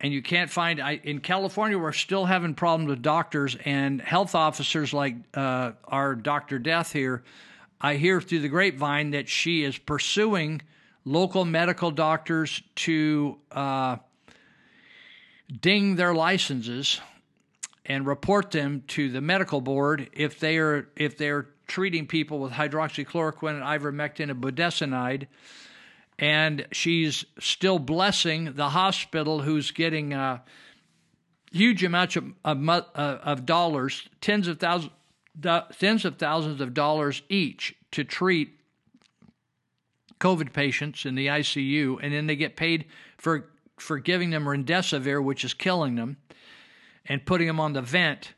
and 0.00 0.12
you 0.12 0.22
can't 0.22 0.50
find 0.50 0.80
I, 0.80 1.00
in 1.02 1.20
California 1.20 1.78
we're 1.78 1.92
still 1.92 2.24
having 2.24 2.54
problems 2.54 2.90
with 2.90 3.02
doctors 3.02 3.56
and 3.64 4.00
health 4.00 4.34
officers 4.34 4.92
like 4.92 5.16
uh, 5.34 5.72
our 5.84 6.14
Dr. 6.14 6.58
Death 6.58 6.92
here 6.92 7.24
I 7.80 7.96
hear 7.96 8.20
through 8.20 8.40
the 8.40 8.48
grapevine 8.48 9.10
that 9.10 9.28
she 9.28 9.62
is 9.64 9.78
pursuing 9.78 10.62
local 11.04 11.44
medical 11.44 11.90
doctors 11.90 12.62
to 12.76 13.38
uh, 13.52 13.96
ding 15.60 15.96
their 15.96 16.14
licenses 16.14 17.00
and 17.86 18.06
report 18.06 18.50
them 18.50 18.84
to 18.88 19.10
the 19.10 19.20
medical 19.20 19.60
board 19.60 20.10
if 20.12 20.38
they 20.38 20.58
are 20.58 20.88
if 20.96 21.16
they're 21.16 21.48
treating 21.68 22.06
people 22.06 22.38
with 22.40 22.52
hydroxychloroquine 22.52 23.50
and 23.50 23.62
ivermectin 23.62 24.30
and 24.30 24.42
budesonide 24.42 25.26
and 26.18 26.66
she's 26.72 27.24
still 27.38 27.78
blessing 27.78 28.54
the 28.54 28.70
hospital 28.70 29.42
who's 29.42 29.70
getting 29.70 30.12
uh, 30.12 30.38
huge 31.52 31.84
amounts 31.84 32.16
of, 32.16 32.24
of, 32.44 32.68
uh, 32.68 32.82
of 32.96 33.46
dollars 33.46 34.08
tens 34.20 34.48
of 34.48 34.58
thousands 34.58 34.92
tens 35.78 36.04
of 36.04 36.16
thousands 36.16 36.60
of 36.60 36.74
dollars 36.74 37.22
each 37.28 37.76
to 37.92 38.02
treat 38.02 38.58
COVID 40.20 40.52
patients 40.52 41.06
in 41.06 41.14
the 41.14 41.28
ICU, 41.28 41.98
and 42.02 42.12
then 42.12 42.26
they 42.26 42.36
get 42.36 42.56
paid 42.56 42.86
for 43.16 43.50
for 43.78 43.98
giving 43.98 44.30
them 44.30 44.44
remdesivir, 44.44 45.22
which 45.22 45.44
is 45.44 45.54
killing 45.54 45.94
them, 45.94 46.16
and 47.06 47.24
putting 47.24 47.46
them 47.46 47.60
on 47.60 47.72
the 47.72 47.82
vent 47.82 48.34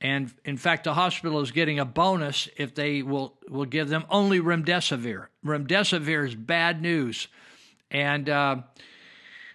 And 0.00 0.32
in 0.44 0.56
fact, 0.56 0.84
the 0.84 0.94
hospital 0.94 1.40
is 1.40 1.50
getting 1.50 1.78
a 1.78 1.84
bonus 1.84 2.48
if 2.56 2.74
they 2.74 3.02
will 3.02 3.34
will 3.48 3.66
give 3.66 3.90
them 3.90 4.06
only 4.08 4.40
remdesivir. 4.40 5.26
Remdesivir 5.44 6.26
is 6.26 6.34
bad 6.34 6.80
news, 6.80 7.28
and 7.90 8.26
uh, 8.28 8.56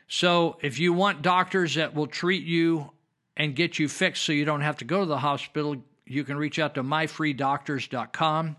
so 0.08 0.58
if 0.62 0.80
you 0.80 0.94
want 0.94 1.24
doctors 1.24 1.76
that 1.76 1.94
will 1.96 2.08
treat 2.08 2.46
you 2.46 2.92
and 3.36 3.56
get 3.56 3.80
you 3.80 3.90
fixed, 3.90 4.24
so 4.24 4.32
you 4.32 4.46
don't 4.46 4.62
have 4.62 4.78
to 4.78 4.86
go 4.86 5.02
to 5.02 5.06
the 5.06 5.18
hospital, 5.18 5.76
you 6.06 6.24
can 6.24 6.38
reach 6.38 6.58
out 6.60 6.76
to 6.76 6.84
myfreedoctors.com. 6.84 8.56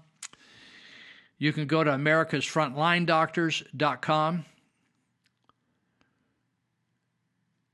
You 1.39 1.53
can 1.53 1.67
go 1.67 1.85
to 1.85 1.91
americasfrontlinedoctors.com. 1.91 4.45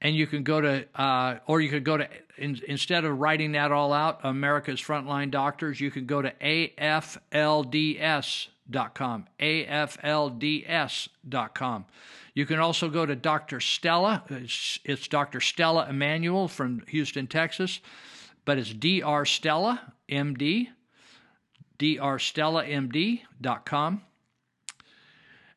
And 0.03 0.15
you 0.17 0.27
can 0.27 0.43
go 0.43 0.61
to, 0.61 0.85
uh, 0.95 1.39
or 1.47 1.61
you 1.61 1.71
could 1.71 1.85
go 1.85 1.97
to, 1.97 2.09
in, 2.37 2.61
instead 2.67 3.05
of 3.05 3.21
writing 3.21 3.53
that 3.53 3.71
all 3.73 3.93
out, 3.93 4.19
America's 4.25 4.81
Frontline 4.81 5.31
Doctors, 5.31 5.81
you 5.81 5.93
can 5.93 6.07
go 6.07 6.21
to 6.21 6.33
AFLDS.com. 6.43 9.27
AFLDS.com. 9.41 11.85
You 12.35 12.47
can 12.47 12.59
also 12.59 12.89
go 12.89 13.05
to 13.07 13.15
Dr. 13.15 13.61
Stella. 13.61 14.25
It's, 14.29 14.81
it's 14.85 15.07
Dr. 15.07 15.41
Stella 15.41 15.87
Immanuel 15.89 16.49
from 16.49 16.83
Houston, 16.89 17.29
Texas, 17.29 17.79
but 18.45 18.59
it's 18.59 18.75
Dr. 18.75 19.25
Stella, 19.25 19.93
MD 20.11 20.67
drstellamd.com. 21.83 24.03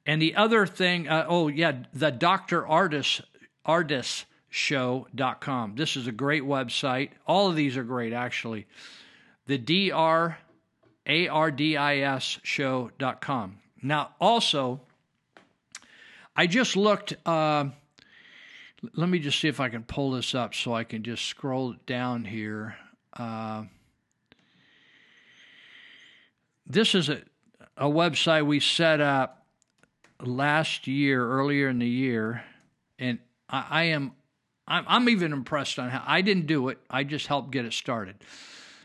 And 0.07 0.21
the 0.21 0.35
other 0.35 0.67
thing, 0.67 1.07
uh, 1.07 1.25
oh 1.27 1.47
yeah, 1.47 1.71
the 1.93 2.11
Dr. 2.11 2.61
Ardis, 2.63 3.21
Ardis 3.65 4.25
show.com. 4.55 5.75
This 5.75 5.97
is 5.97 6.07
a 6.07 6.13
great 6.13 6.43
website. 6.43 7.09
All 7.27 7.49
of 7.49 7.57
these 7.57 7.75
are 7.75 7.83
great, 7.83 8.13
actually. 8.13 8.67
The 9.47 9.57
D-R 9.57 10.37
A-R-D-I-S 11.05 12.39
show.com. 12.41 13.57
Now, 13.81 14.11
also, 14.21 14.79
I 16.37 16.47
just 16.47 16.77
looked, 16.77 17.15
uh, 17.27 17.65
let 18.93 19.09
me 19.09 19.19
just 19.19 19.41
see 19.41 19.49
if 19.49 19.59
I 19.59 19.67
can 19.67 19.83
pull 19.83 20.11
this 20.11 20.33
up 20.33 20.55
so 20.55 20.73
I 20.73 20.85
can 20.85 21.03
just 21.03 21.25
scroll 21.25 21.75
down 21.85 22.23
here. 22.23 22.77
Uh, 23.11 23.65
this 26.65 26.95
is 26.95 27.09
a, 27.09 27.21
a 27.75 27.87
website 27.87 28.45
we 28.45 28.61
set 28.61 29.01
up 29.01 29.45
last 30.21 30.87
year, 30.87 31.29
earlier 31.29 31.67
in 31.67 31.79
the 31.79 31.89
year, 31.89 32.45
and 32.97 33.19
I, 33.49 33.65
I 33.69 33.83
am 33.83 34.13
I'm, 34.67 34.85
I'm 34.87 35.09
even 35.09 35.33
impressed 35.33 35.79
on 35.79 35.89
how 35.89 36.03
I 36.05 36.21
didn't 36.21 36.47
do 36.47 36.69
it. 36.69 36.79
I 36.89 37.03
just 37.03 37.27
helped 37.27 37.51
get 37.51 37.65
it 37.65 37.73
started. 37.73 38.15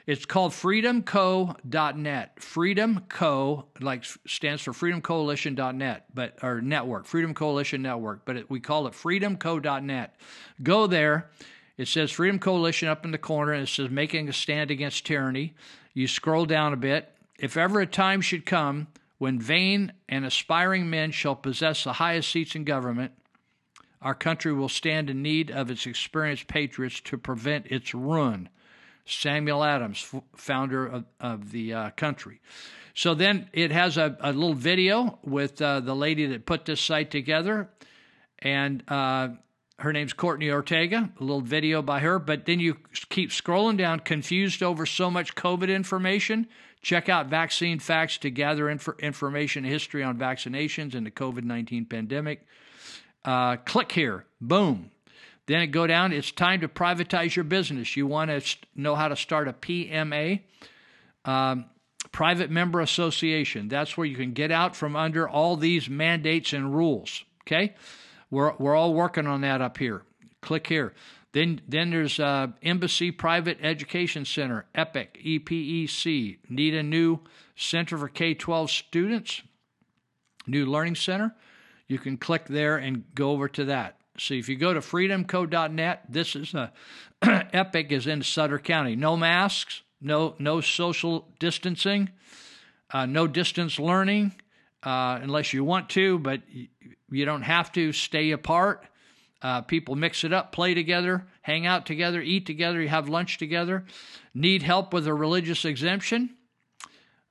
It's 0.07 0.25
called 0.25 0.53
freedomco.net. 0.53 2.43
Freedom 2.43 3.05
Co 3.09 3.67
like 3.81 4.05
stands 4.27 4.63
for 4.63 4.73
Freedom 4.73 5.01
Coalition.net, 5.01 6.07
but 6.13 6.39
or 6.43 6.61
network, 6.61 7.07
Freedom 7.07 7.33
Coalition 7.35 7.83
Network, 7.83 8.25
but 8.25 8.37
it, 8.37 8.51
we 8.51 8.61
call 8.61 8.87
it 8.87 8.95
freedomco.net. 8.95 10.17
Go 10.63 10.87
there. 10.87 11.31
It 11.77 11.89
says 11.89 12.11
Freedom 12.11 12.39
Coalition 12.39 12.89
up 12.89 13.05
in 13.05 13.11
the 13.11 13.19
corner 13.19 13.53
and 13.53 13.63
it 13.63 13.69
says 13.69 13.89
making 13.89 14.29
a 14.29 14.33
stand 14.33 14.71
against 14.71 15.07
tyranny. 15.07 15.55
You 15.95 16.09
scroll 16.09 16.45
down 16.45 16.73
a 16.73 16.77
bit 16.77 17.15
if 17.39 17.57
ever 17.57 17.81
a 17.81 17.87
time 17.87 18.21
should 18.21 18.45
come 18.45 18.89
when 19.19 19.39
vain 19.39 19.93
and 20.09 20.25
aspiring 20.25 20.91
men 20.91 21.11
shall 21.11 21.37
possess 21.37 21.85
the 21.85 21.95
highest 21.95 22.31
seats 22.31 22.55
in 22.55 22.65
government, 22.65 23.13
our 24.03 24.15
country 24.15 24.53
will 24.53 24.69
stand 24.69 25.11
in 25.11 25.23
need 25.23 25.51
of 25.51 25.71
its 25.71 25.87
experienced 25.87 26.49
patriots 26.49 27.01
to 27.01 27.19
prevent 27.19 27.67
its 27.67 27.95
ruin. 27.95 28.49
Samuel 29.05 29.65
Adams, 29.65 30.07
f- 30.13 30.23
founder 30.37 30.87
of, 30.87 31.05
of 31.21 31.51
the 31.51 31.75
uh, 31.75 31.91
country. 31.91 32.41
So 32.95 33.15
then 33.15 33.49
it 33.53 33.73
has 33.73 33.97
a, 33.97 34.17
a 34.21 34.33
little 34.33 34.55
video 34.55 35.19
with 35.23 35.61
uh, 35.61 35.81
the 35.81 35.95
lady 35.95 36.27
that 36.27 36.47
put 36.47 36.65
this 36.65 36.81
site 36.81 37.11
together, 37.11 37.69
and 38.39 38.83
uh, 38.89 39.29
her 39.79 39.93
name's 39.93 40.13
Courtney 40.13 40.51
Ortega. 40.51 41.11
A 41.19 41.23
little 41.23 41.41
video 41.41 41.83
by 41.83 42.01
her, 42.01 42.19
but 42.19 42.47
then 42.47 42.61
you 42.61 42.77
keep 43.09 43.31
scrolling 43.31 43.77
down, 43.77 44.01
confused 44.01 44.63
over 44.63 44.87
so 44.87 45.11
much 45.11 45.35
COVID 45.35 45.75
information. 45.75 46.47
Check 46.83 47.09
out 47.09 47.27
Vaccine 47.27 47.79
Facts 47.79 48.19
to 48.19 48.31
gather 48.31 48.69
inf- 48.71 48.99
information 48.99 49.65
history 49.65 50.03
on 50.03 50.19
vaccinations 50.19 50.95
and 50.95 51.07
the 51.07 51.11
COVID 51.11 51.45
19 51.45 51.87
pandemic. 51.87 52.47
Uh, 53.25 53.57
click 53.57 53.93
here. 53.93 54.25
Boom. 54.41 54.91
Then 55.47 55.63
it 55.63 55.69
go 55.69 55.87
down. 55.87 56.13
It's 56.13 56.31
time 56.31 56.61
to 56.61 56.69
privatize 56.69 57.35
your 57.35 57.45
business. 57.45 57.97
You 57.97 58.07
want 58.07 58.31
to 58.31 58.57
know 58.75 58.95
how 58.95 59.09
to 59.09 59.17
start 59.17 59.49
a 59.49 59.53
PMA, 59.53 60.43
um, 61.25 61.65
private 62.13 62.51
member 62.51 62.81
association. 62.81 63.69
That's 63.69 63.97
where 63.97 64.07
you 64.07 64.17
can 64.17 64.33
get 64.33 64.51
out 64.53 64.77
from 64.77 64.95
under 64.95 65.29
all 65.29 65.57
these 65.57 65.91
mandates 65.91 66.53
and 66.53 66.75
rules. 66.75 67.25
Okay, 67.43 67.75
we're 68.31 68.55
we're 68.59 68.77
all 68.77 68.95
working 68.95 69.27
on 69.27 69.41
that 69.41 69.61
up 69.61 69.79
here. 69.79 70.03
Click 70.41 70.67
here. 70.69 70.95
Then, 71.33 71.61
then 71.69 71.91
there's 71.91 72.19
uh, 72.19 72.49
Embassy 72.63 73.13
Private 73.13 73.59
Education 73.63 74.25
Center, 74.25 74.67
EPIC, 74.75 75.19
EPEC. 75.25 76.39
Need 76.49 76.75
a 76.75 76.83
new 76.83 77.21
center 77.55 77.97
for 77.97 78.09
K 78.09 78.35
12 78.35 78.71
students, 78.71 79.43
new 80.47 80.67
learning 80.67 80.97
center. 80.97 81.35
You 81.91 81.99
can 81.99 82.19
click 82.19 82.47
there 82.47 82.77
and 82.77 83.03
go 83.17 83.33
over 83.33 83.49
to 83.49 83.65
that. 83.65 83.97
See, 84.17 84.39
if 84.39 84.49
you 84.49 84.55
go 84.55 84.73
to 84.73 84.79
freedomco.net, 84.79 86.05
this 86.09 86.37
is 86.37 86.55
a 86.55 86.73
EPIC 87.23 87.91
is 87.91 88.07
in 88.07 88.23
Sutter 88.23 88.61
County. 88.61 88.95
No 88.95 89.17
masks, 89.17 89.83
no 90.01 90.37
no 90.39 90.61
social 90.61 91.27
distancing, 91.41 92.11
uh, 92.93 93.07
no 93.07 93.27
distance 93.27 93.81
learning, 93.81 94.33
uh, 94.85 95.19
unless 95.21 95.53
you 95.53 95.65
want 95.65 95.89
to, 95.91 96.21
but 96.21 96.43
you 97.11 97.25
don't 97.25 97.43
have 97.43 97.73
to. 97.73 97.91
Stay 97.91 98.31
apart. 98.31 98.87
Uh, 99.43 99.63
people 99.63 99.97
mix 99.97 100.23
it 100.23 100.33
up, 100.33 100.53
play 100.53 100.75
together, 100.75 101.27
hang 101.43 101.67
out 101.67 101.87
together, 101.87 102.21
eat 102.21 102.47
together, 102.47 102.81
you 102.81 102.89
have 102.89 103.09
lunch 103.09 103.37
together. 103.37 103.85
Need 104.33 104.63
help 104.63 104.95
with 104.95 105.09
a 105.09 105.15
religious 105.15 105.65
exemption? 105.65 106.37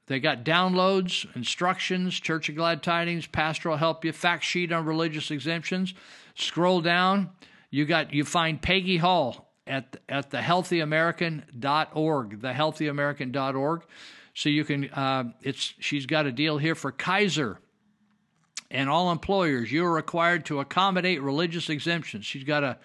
They 0.09 0.19
got 0.19 0.43
downloads, 0.43 1.25
instructions, 1.35 2.19
Church 2.19 2.49
of 2.49 2.55
Glad 2.55 2.83
Tidings, 2.83 3.27
pastoral 3.27 3.77
help 3.77 4.03
you, 4.03 4.11
fact 4.11 4.43
sheet 4.43 4.71
on 4.71 4.83
religious 4.83 5.29
exemptions. 5.29 5.93
Scroll 6.33 6.81
down, 6.81 7.29
you 7.69 7.85
got 7.85 8.11
you 8.11 8.25
find 8.25 8.59
Peggy 8.61 8.97
Hall 8.97 9.53
at 9.67 9.97
at 10.09 10.31
thehealthyamerican.org, 10.31 12.41
thehealthyamerican.org. 12.41 13.83
So 14.33 14.49
you 14.49 14.65
can 14.65 14.89
uh, 14.89 15.25
it's 15.43 15.75
she's 15.79 16.07
got 16.07 16.25
a 16.25 16.31
deal 16.31 16.57
here 16.57 16.75
for 16.75 16.91
Kaiser 16.91 17.59
and 18.71 18.89
all 18.89 19.11
employers, 19.11 19.71
you 19.71 19.85
are 19.85 19.91
required 19.91 20.45
to 20.45 20.59
accommodate 20.59 21.21
religious 21.21 21.69
exemptions. 21.69 22.25
She's 22.25 22.43
got 22.43 22.63
a 22.63 22.79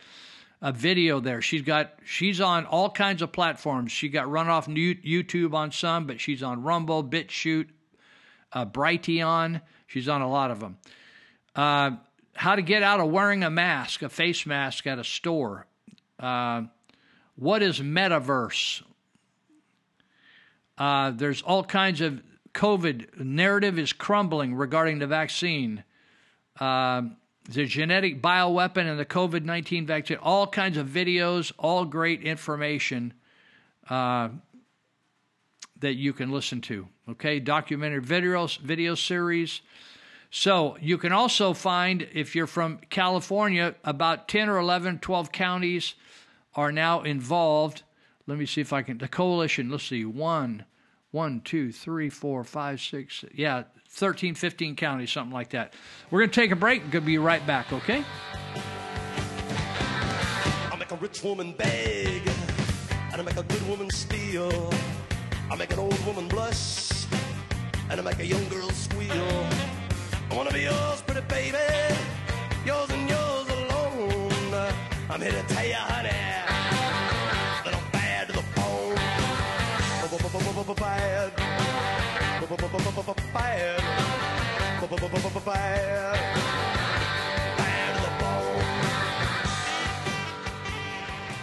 a 0.65 0.73
video 0.73 1.21
there. 1.21 1.43
She's 1.43 1.61
got 1.61 1.93
she's 2.07 2.41
on 2.41 2.65
all 2.65 2.89
kinds 2.89 3.21
of 3.21 3.31
platforms. 3.31 3.93
She 3.93 4.09
got 4.09 4.31
run 4.31 4.49
off 4.49 4.67
YouTube 4.67 5.53
on 5.53 5.71
some, 5.71 6.07
but 6.07 6.23
she's 6.23 6.43
on 6.43 6.63
Rumble, 6.63 7.05
BitChute, 7.05 7.69
uh, 8.51 8.65
Brighteon. 8.65 9.61
She's 9.87 10.09
on 10.09 10.23
a 10.23 10.29
lot 10.29 10.51
of 10.51 10.61
them. 10.61 10.79
Uh, 11.55 11.91
how 12.33 12.57
to 12.57 12.63
get 12.63 12.83
out 12.83 12.99
of 12.99 13.11
wearing 13.11 13.45
a 13.45 13.51
mask, 13.51 14.01
a 14.01 14.09
face 14.09 14.47
mask 14.47 14.87
at 14.87 14.99
a 14.99 15.05
store. 15.05 15.67
Uh, 16.19 16.63
what 17.37 17.63
is 17.63 17.81
metaverse? 17.81 18.83
Uh, 20.79 21.11
there's 21.11 21.43
all 21.43 21.63
kinds 21.63 22.01
of 22.01 22.23
COVID 22.55 23.21
narrative 23.21 23.79
is 23.79 23.93
crumbling 23.93 24.55
regarding 24.55 24.99
the 24.99 25.07
vaccine. 25.07 25.85
Uh, 26.59 27.03
the 27.49 27.67
genetic 27.67 28.23
bioweapon 28.23 28.91
and 28.91 28.99
the 28.99 29.05
COVID 29.05 29.45
19 29.45 29.87
vaccine, 29.87 30.17
all 30.19 30.47
kinds 30.47 30.77
of 30.77 30.87
videos, 30.89 31.53
all 31.59 31.85
great 31.85 32.23
information 32.23 33.13
uh, 33.91 34.29
that 35.81 35.95
you 35.95 36.13
can 36.13 36.31
listen 36.31 36.61
to. 36.63 36.89
Okay, 37.11 37.39
documentary 37.41 38.01
videos, 38.01 38.59
video 38.59 38.95
series. 38.95 39.61
So 40.31 40.77
you 40.81 40.99
can 40.99 41.13
also 41.13 41.53
find, 41.53 42.09
if 42.13 42.35
you're 42.35 42.47
from 42.47 42.79
California, 42.91 43.75
about 43.85 44.27
10 44.27 44.49
or 44.49 44.59
11, 44.59 44.99
12 44.99 45.31
counties 45.31 45.95
are 46.55 46.73
now 46.73 47.03
involved. 47.03 47.83
Let 48.27 48.39
me 48.39 48.47
see 48.47 48.61
if 48.61 48.73
I 48.73 48.83
can. 48.83 48.99
The 48.99 49.07
coalition, 49.07 49.71
let's 49.71 49.85
see, 49.85 50.05
one, 50.05 50.65
one, 51.11 51.41
two, 51.43 51.71
three, 51.71 52.09
four, 52.09 52.43
five, 52.43 52.81
six, 52.81 53.25
yeah, 53.33 53.65
13, 53.95 54.35
15 54.35 54.77
counties, 54.77 55.13
something 55.13 55.33
like 55.33 55.51
that. 55.51 55.73
We're 56.11 56.21
going 56.21 56.31
to 56.31 56.41
take 56.41 56.51
a 56.51 56.57
break. 56.57 56.83
Going 56.91 56.93
to 56.93 57.01
be 57.01 57.19
right 57.19 57.45
back, 57.47 57.73
okay? 57.73 58.05
I 60.71 60.77
make 60.77 60.91
a 60.91 60.97
rich 60.97 61.23
woman 61.23 61.55
beg, 61.57 62.23
and 63.13 63.21
I 63.21 63.23
make 63.23 63.37
a 63.37 63.43
good 63.45 63.69
woman 63.69 63.91
steal. 63.91 64.73
I 65.51 65.57
make 65.57 65.73
an 65.73 65.79
old 65.79 66.07
woman 66.07 66.27
blush, 66.29 67.07
and 67.89 68.01
I 68.01 68.03
make 68.03 68.19
a 68.19 68.27
young 68.27 68.49
girl 68.49 68.69
squeal. 68.71 69.47
I 70.31 70.35
wanna 70.37 70.51
be 70.53 70.63
yours, 70.63 71.03
pretty 71.03 71.21
baby, 71.29 71.59
yours 72.67 72.91
and 72.91 73.09
yours 73.09 73.49
alone. 73.49 74.73
I'm 75.09 75.21
here 75.21 75.31
to 75.31 75.43
tell 75.55 75.67
you, 75.67 75.75
honey, 75.75 76.11
to 80.67 80.75
bad. 80.75 81.44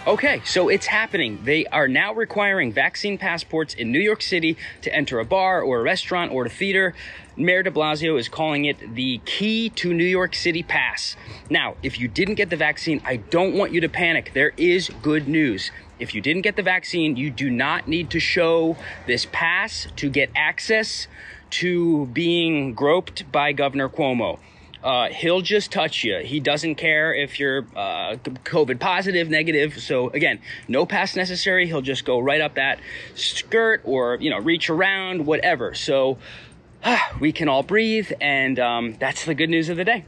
Okay, 0.04 0.42
so 0.44 0.68
it's 0.68 0.86
happening. 0.86 1.38
They 1.44 1.64
are 1.66 1.86
now 1.86 2.12
requiring 2.12 2.72
vaccine 2.72 3.18
passports 3.18 3.74
in 3.74 3.92
New 3.92 4.00
York 4.00 4.20
City 4.20 4.56
to 4.82 4.92
enter 4.92 5.20
a 5.20 5.24
bar 5.24 5.62
or 5.62 5.78
a 5.78 5.82
restaurant 5.82 6.32
or 6.32 6.46
a 6.46 6.48
theater. 6.48 6.94
Mayor 7.36 7.62
de 7.62 7.70
Blasio 7.70 8.18
is 8.18 8.28
calling 8.28 8.64
it 8.64 8.94
the 8.94 9.18
key 9.24 9.70
to 9.70 9.94
New 9.94 10.04
York 10.04 10.34
City 10.34 10.64
pass. 10.64 11.16
Now, 11.48 11.76
if 11.84 12.00
you 12.00 12.08
didn't 12.08 12.34
get 12.34 12.50
the 12.50 12.56
vaccine, 12.56 13.00
I 13.04 13.16
don't 13.16 13.54
want 13.54 13.72
you 13.72 13.80
to 13.80 13.88
panic. 13.88 14.32
There 14.34 14.52
is 14.56 14.90
good 15.02 15.28
news. 15.28 15.70
If 15.98 16.14
you 16.14 16.20
didn't 16.20 16.42
get 16.42 16.56
the 16.56 16.62
vaccine, 16.62 17.16
you 17.16 17.30
do 17.30 17.50
not 17.50 17.86
need 17.86 18.10
to 18.10 18.20
show 18.20 18.76
this 19.06 19.26
pass 19.30 19.86
to 19.96 20.08
get 20.08 20.30
access 20.34 21.06
to 21.50 22.06
being 22.06 22.74
groped 22.74 23.30
by 23.30 23.52
Governor 23.52 23.88
Cuomo. 23.88 24.38
Uh, 24.82 25.10
he'll 25.10 25.42
just 25.42 25.70
touch 25.70 26.02
you. 26.02 26.18
He 26.18 26.40
doesn't 26.40 26.74
care 26.74 27.14
if 27.14 27.38
you're 27.38 27.60
uh, 27.76 28.16
COVID 28.44 28.80
positive, 28.80 29.30
negative. 29.30 29.80
So 29.80 30.10
again, 30.10 30.40
no 30.66 30.86
pass 30.86 31.14
necessary. 31.14 31.66
He'll 31.68 31.82
just 31.82 32.04
go 32.04 32.18
right 32.18 32.40
up 32.40 32.54
that 32.54 32.80
skirt 33.14 33.82
or 33.84 34.16
you 34.20 34.30
know 34.30 34.38
reach 34.38 34.68
around, 34.68 35.24
whatever. 35.24 35.74
So 35.74 36.18
we 37.20 37.30
can 37.32 37.48
all 37.48 37.62
breathe, 37.62 38.10
and 38.20 38.58
um, 38.58 38.96
that's 38.98 39.24
the 39.24 39.34
good 39.34 39.50
news 39.50 39.68
of 39.68 39.76
the 39.76 39.84
day. 39.84 40.04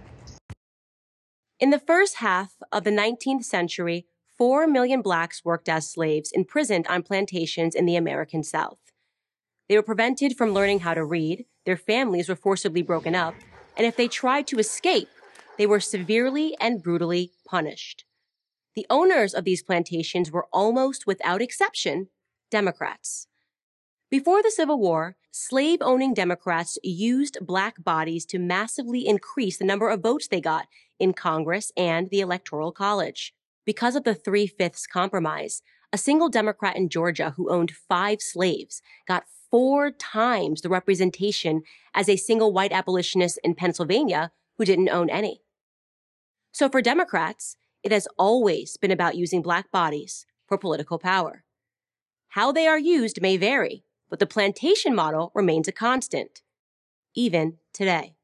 In 1.61 1.70
the 1.70 1.78
first 1.78 2.16
half 2.16 2.55
of 2.73 2.82
the 2.82 2.90
19th 2.90 3.44
century, 3.44 4.06
4 4.44 4.66
million 4.66 5.00
blacks 5.00 5.42
worked 5.42 5.70
as 5.70 5.90
slaves 5.90 6.30
imprisoned 6.30 6.86
on 6.86 7.02
plantations 7.02 7.74
in 7.74 7.86
the 7.86 7.96
American 7.96 8.42
South. 8.42 8.76
They 9.70 9.76
were 9.76 9.82
prevented 9.82 10.36
from 10.36 10.52
learning 10.52 10.80
how 10.80 10.92
to 10.92 11.02
read, 11.02 11.46
their 11.64 11.78
families 11.78 12.28
were 12.28 12.36
forcibly 12.36 12.82
broken 12.82 13.14
up, 13.14 13.34
and 13.74 13.86
if 13.86 13.96
they 13.96 14.06
tried 14.06 14.46
to 14.48 14.58
escape, 14.58 15.08
they 15.56 15.66
were 15.66 15.80
severely 15.80 16.54
and 16.60 16.82
brutally 16.82 17.32
punished. 17.46 18.04
The 18.74 18.84
owners 18.90 19.32
of 19.32 19.44
these 19.44 19.62
plantations 19.62 20.30
were 20.30 20.46
almost 20.52 21.06
without 21.06 21.40
exception 21.40 22.08
Democrats. 22.50 23.28
Before 24.10 24.42
the 24.42 24.50
Civil 24.50 24.78
War, 24.78 25.16
slave 25.30 25.78
owning 25.80 26.12
Democrats 26.12 26.76
used 26.82 27.38
black 27.40 27.82
bodies 27.82 28.26
to 28.26 28.38
massively 28.38 29.06
increase 29.06 29.56
the 29.56 29.64
number 29.64 29.88
of 29.88 30.02
votes 30.02 30.28
they 30.28 30.42
got 30.42 30.66
in 30.98 31.14
Congress 31.14 31.72
and 31.78 32.10
the 32.10 32.20
Electoral 32.20 32.72
College. 32.72 33.32
Because 33.64 33.96
of 33.96 34.04
the 34.04 34.14
Three 34.14 34.46
Fifths 34.46 34.86
Compromise, 34.86 35.62
a 35.92 35.98
single 35.98 36.28
Democrat 36.28 36.76
in 36.76 36.88
Georgia 36.88 37.34
who 37.36 37.50
owned 37.50 37.70
five 37.70 38.20
slaves 38.20 38.82
got 39.06 39.24
four 39.50 39.90
times 39.90 40.60
the 40.60 40.68
representation 40.68 41.62
as 41.94 42.08
a 42.08 42.16
single 42.16 42.52
white 42.52 42.72
abolitionist 42.72 43.38
in 43.44 43.54
Pennsylvania 43.54 44.32
who 44.58 44.64
didn't 44.64 44.90
own 44.90 45.08
any. 45.08 45.40
So 46.52 46.68
for 46.68 46.82
Democrats, 46.82 47.56
it 47.82 47.92
has 47.92 48.08
always 48.18 48.76
been 48.76 48.90
about 48.90 49.16
using 49.16 49.42
black 49.42 49.70
bodies 49.70 50.26
for 50.46 50.58
political 50.58 50.98
power. 50.98 51.44
How 52.28 52.52
they 52.52 52.66
are 52.66 52.78
used 52.78 53.22
may 53.22 53.36
vary, 53.36 53.84
but 54.10 54.18
the 54.18 54.26
plantation 54.26 54.94
model 54.94 55.30
remains 55.34 55.68
a 55.68 55.72
constant, 55.72 56.42
even 57.14 57.58
today. 57.72 58.16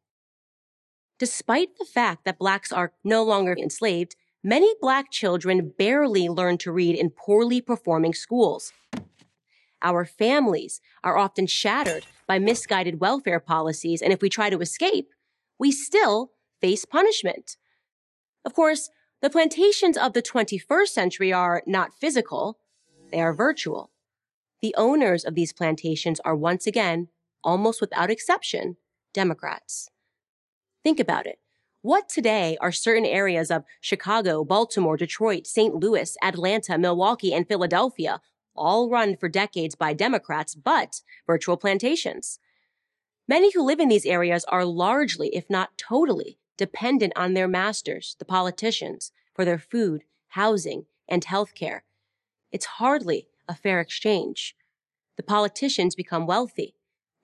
Despite 1.18 1.76
the 1.78 1.84
fact 1.84 2.24
that 2.24 2.38
blacks 2.38 2.72
are 2.72 2.92
no 3.04 3.22
longer 3.22 3.54
enslaved, 3.56 4.16
many 4.42 4.74
black 4.80 5.10
children 5.10 5.72
barely 5.78 6.28
learn 6.28 6.58
to 6.58 6.72
read 6.72 6.96
in 6.96 7.10
poorly 7.10 7.60
performing 7.60 8.14
schools. 8.14 8.72
Our 9.82 10.04
families 10.04 10.80
are 11.02 11.16
often 11.16 11.46
shattered 11.46 12.06
by 12.26 12.38
misguided 12.38 13.00
welfare 13.00 13.40
policies, 13.40 14.02
and 14.02 14.12
if 14.12 14.20
we 14.20 14.28
try 14.28 14.50
to 14.50 14.60
escape, 14.60 15.08
we 15.58 15.72
still 15.72 16.32
face 16.60 16.84
punishment. 16.84 17.56
Of 18.44 18.54
course, 18.54 18.90
the 19.22 19.30
plantations 19.30 19.96
of 19.96 20.12
the 20.12 20.22
21st 20.22 20.88
century 20.88 21.32
are 21.32 21.62
not 21.66 21.94
physical, 21.94 22.58
they 23.10 23.20
are 23.20 23.34
virtual. 23.34 23.90
The 24.62 24.74
owners 24.76 25.24
of 25.24 25.34
these 25.34 25.52
plantations 25.52 26.20
are 26.20 26.36
once 26.36 26.66
again, 26.66 27.08
almost 27.42 27.80
without 27.80 28.10
exception, 28.10 28.76
Democrats. 29.12 29.90
Think 30.84 31.00
about 31.00 31.26
it. 31.26 31.38
What 31.82 32.11
today 32.11 32.59
are 32.61 32.73
certain 32.73 33.07
areas 33.07 33.51
of 33.51 33.65
Chicago, 33.81 34.44
Baltimore, 34.44 34.98
Detroit, 34.98 35.47
St. 35.47 35.74
Louis, 35.74 36.15
Atlanta, 36.23 36.77
Milwaukee, 36.77 37.32
and 37.32 37.48
Philadelphia, 37.48 38.20
all 38.55 38.90
run 38.90 39.16
for 39.16 39.31
decades 39.31 39.74
by 39.74 39.94
Democrats, 39.94 40.55
but 40.55 41.01
virtual 41.27 41.57
plantations? 41.57 42.39
Many 43.27 43.51
who 43.55 43.62
live 43.62 43.81
in 43.81 43.89
these 43.89 44.05
areas 44.05 44.44
are 44.44 44.66
largely, 44.66 45.35
if 45.35 45.48
not 45.48 45.78
totally, 45.78 46.36
dependent 46.59 47.15
on 47.16 47.32
their 47.32 47.48
masters, 47.48 48.15
the 48.19 48.27
politicians, 48.27 49.12
for 49.35 49.47
their 49.47 49.59
food, 49.59 50.02
housing, 50.28 50.85
and 51.09 51.24
health 51.24 51.55
care. 51.55 51.85
It's 52.52 52.66
hardly 52.66 53.28
a 53.48 53.55
fair 53.55 53.81
exchange. 53.81 54.55
The 55.16 55.23
politicians 55.23 55.94
become 55.94 56.27
wealthy. 56.27 56.74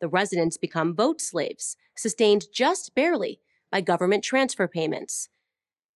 The 0.01 0.09
residents 0.09 0.57
become 0.57 0.97
vote 0.97 1.20
slaves, 1.20 1.77
sustained 1.95 2.47
just 2.55 2.95
barely 2.95 3.41
by 3.70 3.80
government 3.80 4.24
transfer 4.24 4.68
payments. 4.68 5.28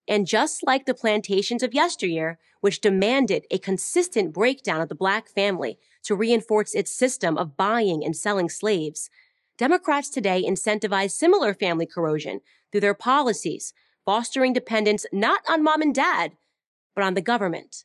And 0.09 0.27
just 0.27 0.67
like 0.67 0.87
the 0.87 0.95
plantations 0.95 1.63
of 1.63 1.75
yesteryear, 1.75 2.39
which 2.61 2.81
demanded 2.81 3.47
a 3.51 3.59
consistent 3.59 4.33
breakdown 4.33 4.81
of 4.81 4.89
the 4.89 4.95
black 4.95 5.29
family 5.29 5.79
to 6.03 6.15
reinforce 6.15 6.75
its 6.75 6.91
system 6.93 7.39
of 7.39 7.57
buying 7.57 8.05
and 8.05 8.17
selling 8.17 8.49
slaves, 8.49 9.09
Democrats 9.57 10.09
today 10.09 10.43
incentivize 10.43 11.13
similar 11.13 11.53
family 11.55 11.87
corrosion 11.87 12.41
through 12.73 12.81
their 12.81 12.95
policies, 12.95 13.75
fostering 14.05 14.53
dependence 14.53 15.07
not 15.13 15.43
on 15.49 15.63
mom 15.63 15.83
and 15.83 15.95
dad, 15.95 16.33
but 16.95 17.05
on 17.05 17.15
the 17.15 17.21
government. 17.21 17.85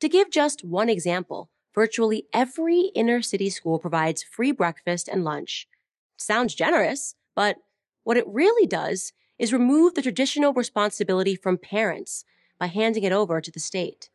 To 0.00 0.08
give 0.08 0.30
just 0.30 0.64
one 0.64 0.88
example, 0.88 1.50
virtually 1.74 2.26
every 2.32 2.90
inner 2.94 3.22
city 3.22 3.48
school 3.48 3.78
provides 3.78 4.24
free 4.24 4.50
breakfast 4.50 5.08
and 5.08 5.22
lunch. 5.22 5.68
Sounds 6.16 6.54
generous, 6.54 7.14
but 7.34 7.56
what 8.04 8.16
it 8.16 8.26
really 8.26 8.66
does 8.66 9.12
is 9.38 9.52
remove 9.52 9.94
the 9.94 10.02
traditional 10.02 10.52
responsibility 10.52 11.34
from 11.34 11.58
parents 11.58 12.24
by 12.58 12.66
handing 12.66 13.02
it 13.02 13.12
over 13.12 13.40
to 13.40 13.50
the 13.50 13.60
state. 13.60 14.08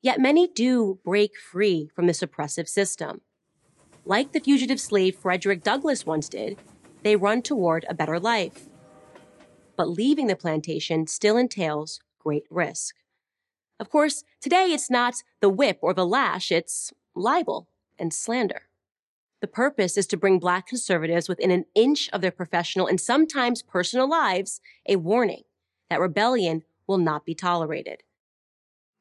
Yet 0.00 0.20
many 0.20 0.48
do 0.48 0.98
break 1.04 1.32
free 1.38 1.90
from 1.94 2.06
this 2.06 2.22
oppressive 2.22 2.68
system. 2.68 3.20
Like 4.04 4.32
the 4.32 4.40
fugitive 4.40 4.80
slave 4.80 5.16
Frederick 5.16 5.62
Douglass 5.62 6.04
once 6.04 6.28
did, 6.28 6.58
they 7.02 7.16
run 7.16 7.42
toward 7.42 7.84
a 7.88 7.94
better 7.94 8.18
life. 8.18 8.68
But 9.76 9.88
leaving 9.88 10.26
the 10.26 10.36
plantation 10.36 11.06
still 11.06 11.36
entails 11.36 12.00
great 12.18 12.44
risk. 12.50 12.96
Of 13.78 13.90
course, 13.90 14.24
today 14.40 14.66
it's 14.72 14.90
not 14.90 15.22
the 15.40 15.48
whip 15.48 15.78
or 15.82 15.94
the 15.94 16.06
lash, 16.06 16.52
it's 16.52 16.92
libel 17.14 17.68
and 17.98 18.12
slander. 18.12 18.62
The 19.42 19.48
purpose 19.48 19.98
is 19.98 20.06
to 20.06 20.16
bring 20.16 20.38
black 20.38 20.68
conservatives 20.68 21.28
within 21.28 21.50
an 21.50 21.64
inch 21.74 22.08
of 22.12 22.20
their 22.20 22.30
professional 22.30 22.86
and 22.86 23.00
sometimes 23.00 23.60
personal 23.60 24.08
lives 24.08 24.60
a 24.88 24.94
warning 24.94 25.42
that 25.90 25.98
rebellion 25.98 26.62
will 26.86 26.98
not 26.98 27.26
be 27.26 27.34
tolerated. 27.34 28.04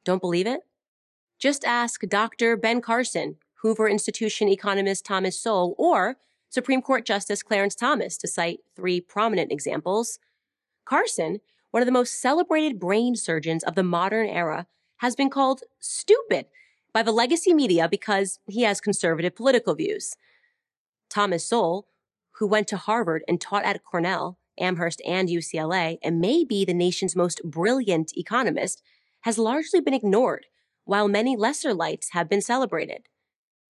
Don't 0.04 0.20
believe 0.20 0.48
it? 0.48 0.62
Just 1.38 1.64
ask 1.64 2.02
Dr. 2.02 2.58
Ben 2.58 2.82
Carson, 2.82 3.36
Hoover 3.62 3.88
Institution 3.88 4.50
economist 4.50 5.06
Thomas 5.06 5.40
Sowell, 5.40 5.76
or 5.78 6.18
Supreme 6.50 6.82
Court 6.82 7.06
Justice 7.06 7.44
Clarence 7.44 7.76
Thomas 7.76 8.18
to 8.18 8.28
cite 8.28 8.62
three 8.76 9.00
prominent 9.00 9.52
examples. 9.52 10.18
Carson, 10.86 11.42
one 11.70 11.84
of 11.84 11.86
the 11.86 11.94
most 11.94 12.20
celebrated 12.20 12.80
brain 12.80 13.16
surgeons 13.16 13.64
of 13.64 13.76
the 13.76 13.84
modern 13.84 14.28
era, 14.28 14.66
has 14.98 15.16
been 15.16 15.30
called 15.30 15.62
stupid 15.80 16.48
by 16.94 17.04
the 17.04 17.12
legacy 17.12 17.54
media 17.54 17.88
because 17.88 18.40
he 18.48 18.64
has 18.64 18.82
conservative 18.82 19.36
political 19.36 19.76
views. 19.76 20.16
Thomas 21.12 21.48
Sowell, 21.48 21.88
who 22.40 22.48
went 22.48 22.68
to 22.70 22.78
Harvard 22.78 23.24
and 23.28 23.40
taught 23.40 23.66
at 23.66 23.84
Cornell, 23.84 24.40
Amherst, 24.60 25.02
and 25.06 25.30
UCLA, 25.30 25.98
and 26.02 26.20
may 26.20 26.44
be 26.44 26.66
the 26.66 26.74
nation's 26.74 27.16
most 27.16 27.42
brilliant 27.44 28.14
economist, 28.16 28.82
has 29.22 29.38
largely 29.38 29.82
been 29.82 29.94
ignored, 29.94 30.48
while 30.86 31.08
many 31.08 31.36
lesser 31.36 31.74
lights 31.74 32.10
have 32.12 32.30
been 32.30 32.42
celebrated. 32.42 33.04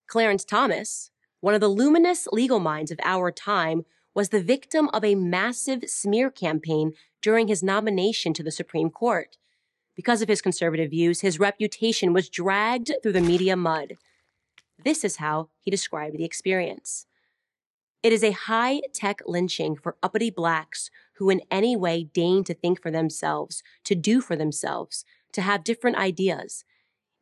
Clarence 0.07 0.45
Thomas, 0.45 1.11
one 1.39 1.53
of 1.53 1.61
the 1.61 1.68
luminous 1.68 2.27
legal 2.31 2.59
minds 2.59 2.91
of 2.91 2.99
our 3.03 3.31
time, 3.31 3.84
was 4.13 4.30
the 4.30 4.43
victim 4.43 4.89
of 4.93 5.03
a 5.03 5.15
massive 5.15 5.84
smear 5.88 6.30
campaign 6.30 6.93
during 7.22 7.47
his 7.47 7.63
nomination 7.63 8.34
to 8.34 8.43
the 8.43 8.51
Supreme 8.51 8.89
Court. 8.89 9.38
Because 9.95 10.22
of 10.22 10.30
his 10.30 10.41
conservative 10.41 10.91
views, 10.91 11.22
his 11.22 11.39
reputation 11.39 12.13
was 12.13 12.30
dragged 12.30 12.91
through 13.01 13.13
the 13.13 13.22
media 13.22 13.55
mud. 13.55 13.97
This 14.84 15.03
is 15.03 15.18
how 15.18 15.49
he 15.59 15.72
described 15.72 16.18
the 16.18 16.26
experience. 16.26 17.05
It 18.03 18.11
is 18.11 18.23
a 18.23 18.31
high 18.31 18.81
tech 18.93 19.21
lynching 19.27 19.75
for 19.75 19.95
uppity 20.01 20.31
blacks 20.31 20.89
who 21.17 21.29
in 21.29 21.41
any 21.51 21.75
way 21.75 22.03
deign 22.03 22.43
to 22.45 22.53
think 22.53 22.81
for 22.81 22.89
themselves, 22.89 23.61
to 23.83 23.93
do 23.93 24.21
for 24.21 24.35
themselves, 24.35 25.05
to 25.33 25.41
have 25.41 25.63
different 25.63 25.97
ideas. 25.97 26.65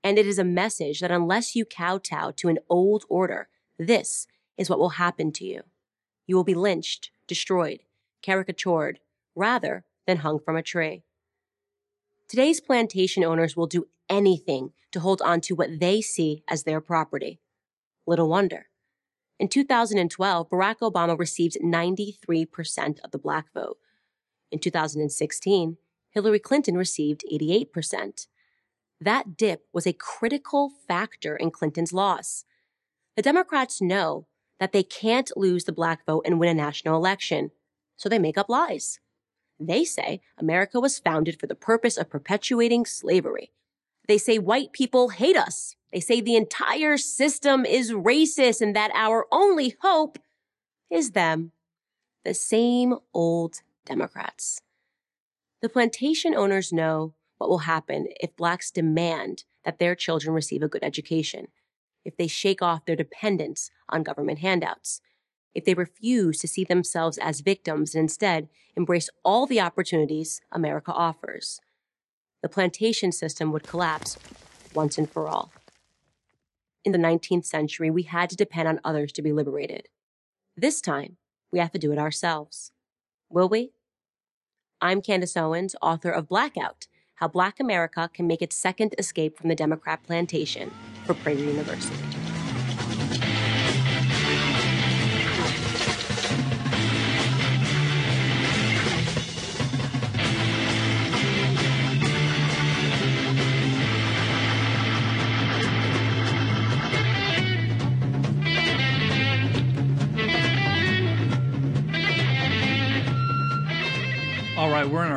And 0.03 0.17
it 0.17 0.25
is 0.25 0.39
a 0.39 0.45
message 0.45 1.01
that 1.01 1.11
unless 1.11 1.53
you 1.53 1.65
kowtow 1.65 2.31
to 2.31 2.47
an 2.47 2.59
old 2.69 3.03
order, 3.09 3.49
This 3.77 4.27
is 4.57 4.69
what 4.69 4.79
will 4.79 4.89
happen 4.89 5.31
to 5.33 5.45
you. 5.45 5.63
You 6.27 6.35
will 6.35 6.43
be 6.43 6.53
lynched, 6.53 7.11
destroyed, 7.27 7.79
caricatured, 8.21 8.99
rather 9.35 9.85
than 10.05 10.17
hung 10.17 10.39
from 10.39 10.55
a 10.55 10.63
tree. 10.63 11.03
Today's 12.27 12.61
plantation 12.61 13.23
owners 13.23 13.55
will 13.55 13.67
do 13.67 13.87
anything 14.09 14.71
to 14.91 14.99
hold 14.99 15.21
on 15.21 15.41
to 15.41 15.55
what 15.55 15.79
they 15.79 16.01
see 16.01 16.43
as 16.47 16.63
their 16.63 16.81
property. 16.81 17.39
Little 18.05 18.29
wonder. 18.29 18.68
In 19.39 19.47
2012, 19.47 20.49
Barack 20.49 20.79
Obama 20.81 21.17
received 21.17 21.57
93% 21.63 22.99
of 23.03 23.11
the 23.11 23.17
black 23.17 23.45
vote. 23.53 23.77
In 24.51 24.59
2016, 24.59 25.77
Hillary 26.11 26.39
Clinton 26.39 26.75
received 26.75 27.23
88%. 27.31 28.27
That 28.99 29.37
dip 29.37 29.65
was 29.71 29.87
a 29.87 29.93
critical 29.93 30.71
factor 30.87 31.37
in 31.37 31.51
Clinton's 31.51 31.93
loss. 31.93 32.43
The 33.15 33.21
Democrats 33.21 33.81
know 33.81 34.27
that 34.59 34.73
they 34.73 34.83
can't 34.83 35.31
lose 35.37 35.63
the 35.63 35.71
black 35.71 36.05
vote 36.05 36.23
and 36.25 36.37
win 36.37 36.49
a 36.49 36.53
national 36.53 36.97
election, 36.97 37.51
so 37.95 38.09
they 38.09 38.19
make 38.19 38.37
up 38.37 38.49
lies. 38.49 38.99
They 39.57 39.85
say 39.85 40.19
America 40.37 40.81
was 40.81 40.99
founded 40.99 41.39
for 41.39 41.47
the 41.47 41.55
purpose 41.55 41.97
of 41.97 42.09
perpetuating 42.09 42.85
slavery. 42.85 43.51
They 44.07 44.17
say 44.17 44.37
white 44.37 44.73
people 44.73 45.09
hate 45.09 45.37
us. 45.37 45.75
They 45.91 45.99
say 45.99 46.21
the 46.21 46.35
entire 46.35 46.97
system 46.97 47.65
is 47.65 47.91
racist 47.91 48.61
and 48.61 48.75
that 48.75 48.91
our 48.93 49.25
only 49.31 49.75
hope 49.81 50.19
is 50.89 51.11
them. 51.11 51.51
The 52.23 52.33
same 52.33 52.95
old 53.13 53.61
Democrats. 53.85 54.61
The 55.61 55.69
plantation 55.69 56.35
owners 56.35 56.71
know 56.71 57.13
what 57.37 57.49
will 57.49 57.59
happen 57.59 58.07
if 58.19 58.35
blacks 58.35 58.71
demand 58.71 59.45
that 59.65 59.79
their 59.79 59.95
children 59.95 60.33
receive 60.33 60.61
a 60.61 60.67
good 60.67 60.83
education, 60.83 61.47
if 62.05 62.15
they 62.17 62.27
shake 62.27 62.61
off 62.61 62.85
their 62.85 62.95
dependence 62.95 63.71
on 63.89 64.03
government 64.03 64.39
handouts, 64.39 65.01
if 65.53 65.65
they 65.65 65.73
refuse 65.73 66.37
to 66.39 66.47
see 66.47 66.63
themselves 66.63 67.17
as 67.17 67.41
victims 67.41 67.95
and 67.95 68.03
instead 68.03 68.47
embrace 68.75 69.09
all 69.23 69.45
the 69.45 69.59
opportunities 69.59 70.41
America 70.51 70.93
offers. 70.93 71.59
The 72.41 72.49
plantation 72.49 73.11
system 73.11 73.51
would 73.51 73.63
collapse 73.67 74.17
once 74.73 74.97
and 74.97 75.09
for 75.09 75.27
all. 75.27 75.51
In 76.85 76.93
the 76.93 76.97
19th 76.97 77.45
century, 77.45 77.89
we 77.89 78.03
had 78.03 78.29
to 78.29 78.37
depend 78.37 78.69
on 78.69 78.79
others 78.85 79.11
to 79.13 79.21
be 79.21 79.33
liberated. 79.33 79.89
This 80.55 80.79
time, 80.79 81.17
we 81.51 81.59
have 81.59 81.71
to 81.71 81.79
do 81.79 81.91
it 81.91 81.97
ourselves. 81.97 82.71
Will 83.29 83.49
we? 83.49 83.71
I'm 84.79 85.01
Candace 85.01 85.35
Owens, 85.35 85.75
author 85.81 86.09
of 86.09 86.29
Blackout 86.29 86.87
How 87.15 87.27
Black 87.27 87.59
America 87.59 88.09
Can 88.13 88.27
Make 88.27 88.41
Its 88.41 88.55
Second 88.55 88.95
Escape 88.97 89.37
from 89.37 89.49
the 89.49 89.55
Democrat 89.55 90.03
Plantation 90.03 90.71
for 91.05 91.15
Prager 91.15 91.45
University. 91.45 92.18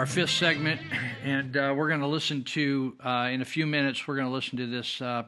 Our 0.02 0.06
fifth 0.06 0.30
segment, 0.30 0.80
and 1.22 1.56
uh, 1.56 1.72
we're 1.76 1.86
going 1.86 2.00
to 2.00 2.08
listen 2.08 2.42
to, 2.42 2.96
uh, 3.04 3.28
in 3.30 3.40
a 3.40 3.44
few 3.44 3.68
minutes, 3.68 4.08
we're 4.08 4.16
going 4.16 4.26
to 4.26 4.32
listen 4.32 4.58
to 4.58 4.66
this 4.66 5.00
uh, 5.00 5.22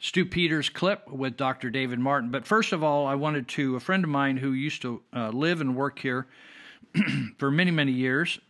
Stu 0.00 0.24
Peters 0.24 0.68
clip 0.68 1.08
with 1.08 1.36
Dr. 1.36 1.70
David 1.70 2.00
Martin. 2.00 2.32
But 2.32 2.44
first 2.44 2.72
of 2.72 2.82
all, 2.82 3.06
I 3.06 3.14
wanted 3.14 3.46
to, 3.50 3.76
a 3.76 3.78
friend 3.78 4.02
of 4.02 4.10
mine 4.10 4.36
who 4.36 4.50
used 4.50 4.82
to 4.82 5.00
uh, 5.14 5.28
live 5.28 5.60
and 5.60 5.76
work 5.76 6.00
here 6.00 6.26
for 7.38 7.52
many, 7.52 7.70
many 7.70 7.92
years 7.92 8.40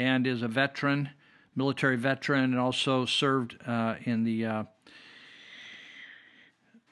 and 0.00 0.26
is 0.26 0.42
a 0.42 0.48
veteran, 0.48 1.10
military 1.54 1.96
veteran, 1.96 2.42
and 2.42 2.58
also 2.58 3.06
served 3.06 3.56
uh, 3.64 3.94
in 4.02 4.24
the 4.24 4.46
uh, 4.46 4.64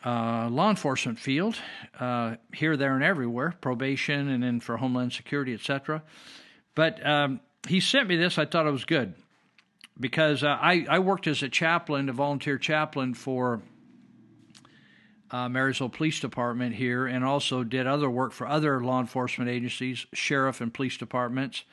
uh, 0.05 0.49
law 0.49 0.71
enforcement 0.71 1.19
field, 1.19 1.57
uh, 1.99 2.37
here, 2.55 2.77
there, 2.77 2.95
and 2.95 3.03
everywhere, 3.03 3.57
probation, 3.61 4.29
and 4.29 4.45
then 4.45 4.61
for 4.61 4.77
Homeland 4.77 5.13
Security, 5.13 5.53
etc. 5.55 6.05
But 6.77 7.05
um, 7.05 7.41
he 7.69 7.81
sent 7.81 8.09
me 8.09 8.17
this. 8.17 8.39
I 8.39 8.45
thought 8.45 8.67
it 8.67 8.73
was 8.73 8.85
good 8.85 9.15
because 9.99 10.43
uh, 10.43 10.59
I, 10.61 10.87
I 10.89 10.99
worked 10.99 11.27
as 11.27 11.43
a 11.43 11.49
chaplain, 11.49 12.09
a 12.09 12.13
volunteer 12.13 12.59
chaplain 12.59 13.15
for 13.15 13.61
uh, 15.31 15.49
Marysville 15.49 15.91
Police 15.91 16.21
Department 16.21 16.75
here, 16.75 17.07
and 17.07 17.25
also 17.25 17.63
did 17.63 17.87
other 17.87 18.11
work 18.11 18.33
for 18.33 18.47
other 18.47 18.83
law 18.83 19.01
enforcement 19.01 19.51
agencies, 19.51 20.07
sheriff 20.13 20.61
and 20.61 20.75
police 20.75 20.97
departments. 20.97 21.65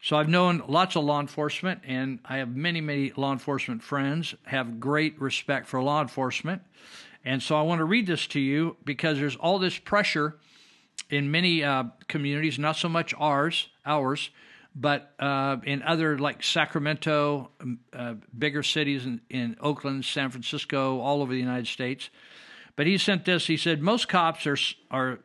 So 0.00 0.16
I've 0.16 0.28
known 0.28 0.62
lots 0.68 0.94
of 0.94 1.04
law 1.04 1.20
enforcement, 1.20 1.80
and 1.84 2.20
I 2.24 2.36
have 2.36 2.54
many, 2.54 2.80
many 2.80 3.12
law 3.16 3.32
enforcement 3.32 3.82
friends. 3.82 4.34
Have 4.44 4.78
great 4.78 5.20
respect 5.20 5.66
for 5.66 5.82
law 5.82 6.00
enforcement, 6.00 6.62
and 7.24 7.42
so 7.42 7.56
I 7.56 7.62
want 7.62 7.80
to 7.80 7.84
read 7.84 8.06
this 8.06 8.26
to 8.28 8.40
you 8.40 8.76
because 8.84 9.18
there's 9.18 9.36
all 9.36 9.58
this 9.58 9.76
pressure 9.76 10.36
in 11.10 11.30
many 11.30 11.64
uh, 11.64 11.84
communities, 12.06 12.58
not 12.58 12.76
so 12.76 12.88
much 12.88 13.12
ours, 13.18 13.68
ours, 13.84 14.30
but 14.74 15.14
uh, 15.18 15.56
in 15.64 15.82
other 15.82 16.18
like 16.18 16.42
Sacramento, 16.42 17.50
uh, 17.92 18.14
bigger 18.36 18.62
cities 18.62 19.06
in, 19.06 19.20
in 19.30 19.56
Oakland, 19.60 20.04
San 20.04 20.30
Francisco, 20.30 21.00
all 21.00 21.22
over 21.22 21.32
the 21.32 21.38
United 21.38 21.66
States. 21.66 22.10
But 22.76 22.86
he 22.86 22.96
sent 22.96 23.24
this. 23.24 23.46
He 23.46 23.56
said 23.56 23.82
most 23.82 24.08
cops 24.08 24.46
are 24.46 24.56
are. 24.90 25.18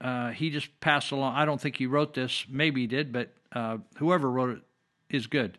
Uh, 0.00 0.30
he 0.30 0.50
just 0.50 0.78
passed 0.80 1.10
along. 1.10 1.34
I 1.34 1.44
don't 1.44 1.60
think 1.60 1.76
he 1.76 1.86
wrote 1.86 2.14
this. 2.14 2.46
Maybe 2.48 2.82
he 2.82 2.86
did, 2.86 3.12
but 3.12 3.32
uh, 3.52 3.78
whoever 3.98 4.30
wrote 4.30 4.58
it 4.58 4.62
is 5.16 5.26
good. 5.26 5.58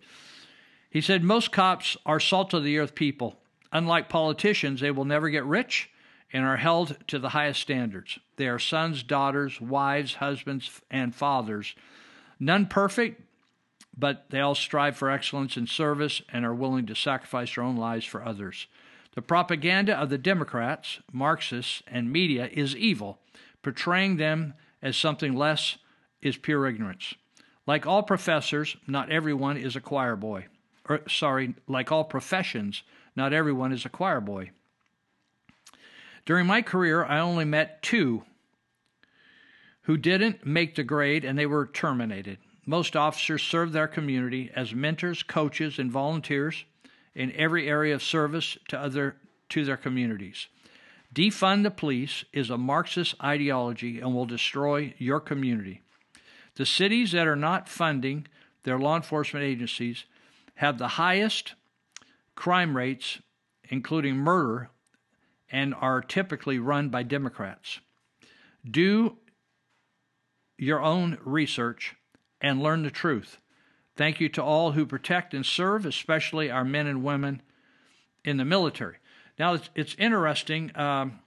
He 0.89 1.01
said 1.01 1.23
most 1.23 1.51
cops 1.51 1.97
are 2.05 2.19
salt 2.19 2.53
of 2.53 2.63
the 2.63 2.77
earth 2.79 2.95
people. 2.95 3.37
Unlike 3.71 4.09
politicians, 4.09 4.81
they 4.81 4.91
will 4.91 5.05
never 5.05 5.29
get 5.29 5.45
rich 5.45 5.89
and 6.31 6.45
are 6.45 6.57
held 6.57 6.97
to 7.07 7.19
the 7.19 7.29
highest 7.29 7.61
standards. 7.61 8.19
They 8.37 8.47
are 8.47 8.59
sons, 8.59 9.03
daughters, 9.03 9.59
wives, 9.59 10.15
husbands, 10.15 10.81
and 10.89 11.13
fathers. 11.13 11.75
None 12.39 12.67
perfect, 12.67 13.21
but 13.97 14.25
they 14.29 14.39
all 14.39 14.55
strive 14.55 14.95
for 14.95 15.09
excellence 15.09 15.57
in 15.57 15.67
service 15.67 16.21
and 16.31 16.45
are 16.45 16.53
willing 16.53 16.85
to 16.85 16.95
sacrifice 16.95 17.53
their 17.53 17.63
own 17.63 17.75
lives 17.75 18.05
for 18.05 18.25
others. 18.25 18.67
The 19.15 19.21
propaganda 19.21 19.93
of 19.93 20.09
the 20.09 20.17
Democrats, 20.17 20.99
Marxists, 21.11 21.83
and 21.87 22.11
media 22.11 22.49
is 22.51 22.75
evil. 22.75 23.19
Portraying 23.61 24.17
them 24.17 24.53
as 24.81 24.95
something 24.95 25.35
less 25.35 25.77
is 26.21 26.37
pure 26.37 26.67
ignorance. 26.67 27.15
Like 27.67 27.85
all 27.85 28.03
professors, 28.03 28.77
not 28.87 29.11
everyone 29.11 29.57
is 29.57 29.75
a 29.75 29.81
choir 29.81 30.15
boy. 30.15 30.45
Or, 30.87 31.01
sorry, 31.09 31.55
like 31.67 31.91
all 31.91 32.03
professions, 32.03 32.83
not 33.15 33.33
everyone 33.33 33.73
is 33.73 33.85
a 33.85 33.89
choir 33.89 34.21
boy. 34.21 34.51
During 36.25 36.47
my 36.47 36.61
career, 36.61 37.03
I 37.03 37.19
only 37.19 37.45
met 37.45 37.81
two 37.81 38.23
who 39.89 39.97
didn't 39.97 40.45
make 40.45 40.75
the 40.75 40.83
grade 40.83 41.25
and 41.25 41.35
they 41.35 41.47
were 41.47 41.65
terminated. 41.65 42.37
Most 42.63 42.95
officers 42.95 43.41
serve 43.41 43.71
their 43.71 43.87
community 43.87 44.51
as 44.55 44.71
mentors, 44.71 45.23
coaches, 45.23 45.79
and 45.79 45.91
volunteers 45.91 46.63
in 47.15 47.31
every 47.31 47.67
area 47.67 47.95
of 47.95 48.03
service 48.03 48.55
to 48.67 48.79
other 48.79 49.15
to 49.49 49.65
their 49.65 49.77
communities. 49.77 50.45
Defund 51.11 51.63
the 51.63 51.71
police 51.71 52.23
is 52.31 52.51
a 52.51 52.57
Marxist 52.57 53.15
ideology 53.23 53.99
and 53.99 54.13
will 54.13 54.27
destroy 54.27 54.93
your 54.99 55.19
community. 55.19 55.81
The 56.53 56.67
cities 56.67 57.11
that 57.13 57.25
are 57.25 57.35
not 57.35 57.67
funding 57.67 58.27
their 58.65 58.77
law 58.77 58.95
enforcement 58.95 59.43
agencies 59.43 60.05
have 60.53 60.77
the 60.77 60.87
highest 60.87 61.55
crime 62.35 62.77
rates, 62.77 63.17
including 63.69 64.17
murder, 64.17 64.69
and 65.51 65.73
are 65.73 65.99
typically 66.03 66.59
run 66.59 66.89
by 66.89 67.01
Democrats. 67.01 67.79
Do 68.69 69.17
your 70.59 70.81
own 70.81 71.17
research 71.23 71.95
and 72.41 72.61
learn 72.61 72.83
the 72.83 72.91
truth. 72.91 73.37
Thank 73.95 74.19
you 74.19 74.29
to 74.29 74.43
all 74.43 74.73
who 74.73 74.85
protect 74.85 75.33
and 75.33 75.45
serve, 75.45 75.85
especially 75.85 76.49
our 76.49 76.63
men 76.63 76.87
and 76.87 77.03
women 77.03 77.41
in 78.23 78.37
the 78.37 78.45
military. 78.45 78.97
Now, 79.37 79.53
it's, 79.53 79.69
it's 79.75 79.95
interesting 79.97 80.71
um, 80.75 81.19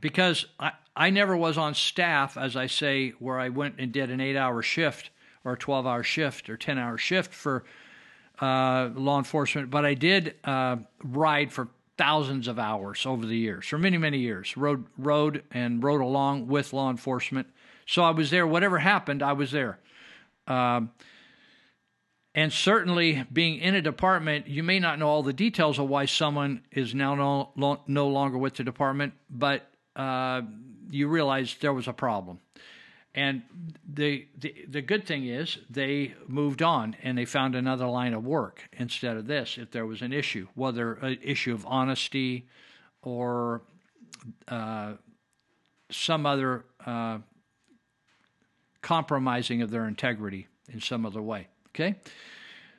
because 0.00 0.46
I, 0.60 0.72
I 0.94 1.10
never 1.10 1.36
was 1.36 1.58
on 1.58 1.74
staff, 1.74 2.36
as 2.36 2.56
I 2.56 2.66
say, 2.66 3.10
where 3.18 3.38
I 3.38 3.48
went 3.48 3.76
and 3.78 3.92
did 3.92 4.10
an 4.10 4.20
eight 4.20 4.36
hour 4.36 4.62
shift 4.62 5.10
or 5.44 5.52
a 5.52 5.58
12 5.58 5.86
hour 5.86 6.02
shift 6.02 6.48
or 6.50 6.56
10 6.56 6.78
hour 6.78 6.98
shift 6.98 7.32
for 7.32 7.64
uh, 8.40 8.90
law 8.94 9.18
enforcement, 9.18 9.70
but 9.70 9.84
I 9.84 9.94
did 9.94 10.34
uh, 10.44 10.76
ride 11.02 11.52
for 11.52 11.68
thousands 11.96 12.48
of 12.48 12.58
hours 12.58 13.06
over 13.06 13.24
the 13.24 13.36
years, 13.36 13.66
for 13.66 13.78
many, 13.78 13.96
many 13.96 14.18
years. 14.18 14.56
Rode, 14.56 14.84
rode 14.98 15.42
and 15.50 15.82
rode 15.82 16.02
along 16.02 16.46
with 16.46 16.72
law 16.72 16.90
enforcement. 16.90 17.46
So 17.86 18.02
I 18.02 18.10
was 18.10 18.30
there. 18.30 18.46
Whatever 18.46 18.78
happened, 18.78 19.22
I 19.22 19.32
was 19.32 19.52
there. 19.52 19.78
Um, 20.46 20.90
and 22.34 22.52
certainly, 22.52 23.24
being 23.32 23.58
in 23.60 23.74
a 23.74 23.80
department, 23.80 24.46
you 24.46 24.62
may 24.62 24.78
not 24.78 24.98
know 24.98 25.08
all 25.08 25.22
the 25.22 25.32
details 25.32 25.78
of 25.78 25.88
why 25.88 26.04
someone 26.04 26.62
is 26.70 26.94
now 26.94 27.14
no, 27.56 27.80
no 27.86 28.08
longer 28.08 28.36
with 28.36 28.56
the 28.56 28.64
department, 28.64 29.14
but 29.30 29.70
uh, 29.96 30.42
you 30.90 31.08
realize 31.08 31.56
there 31.60 31.72
was 31.72 31.88
a 31.88 31.94
problem. 31.94 32.40
And 33.14 33.42
the, 33.90 34.26
the 34.36 34.66
the 34.68 34.82
good 34.82 35.06
thing 35.06 35.26
is 35.26 35.56
they 35.70 36.14
moved 36.26 36.60
on 36.60 36.94
and 37.02 37.16
they 37.16 37.24
found 37.24 37.54
another 37.54 37.86
line 37.86 38.12
of 38.12 38.26
work 38.26 38.68
instead 38.74 39.16
of 39.16 39.26
this. 39.26 39.56
If 39.56 39.70
there 39.70 39.86
was 39.86 40.02
an 40.02 40.12
issue, 40.12 40.48
whether 40.54 40.92
an 40.94 41.18
issue 41.22 41.54
of 41.54 41.64
honesty 41.64 42.46
or 43.00 43.62
uh, 44.48 44.92
some 45.90 46.26
other 46.26 46.66
uh, 46.84 47.18
compromising 48.86 49.62
of 49.62 49.70
their 49.72 49.88
integrity 49.88 50.46
in 50.72 50.80
some 50.80 51.04
other 51.04 51.20
way. 51.20 51.48
Okay, 51.70 51.96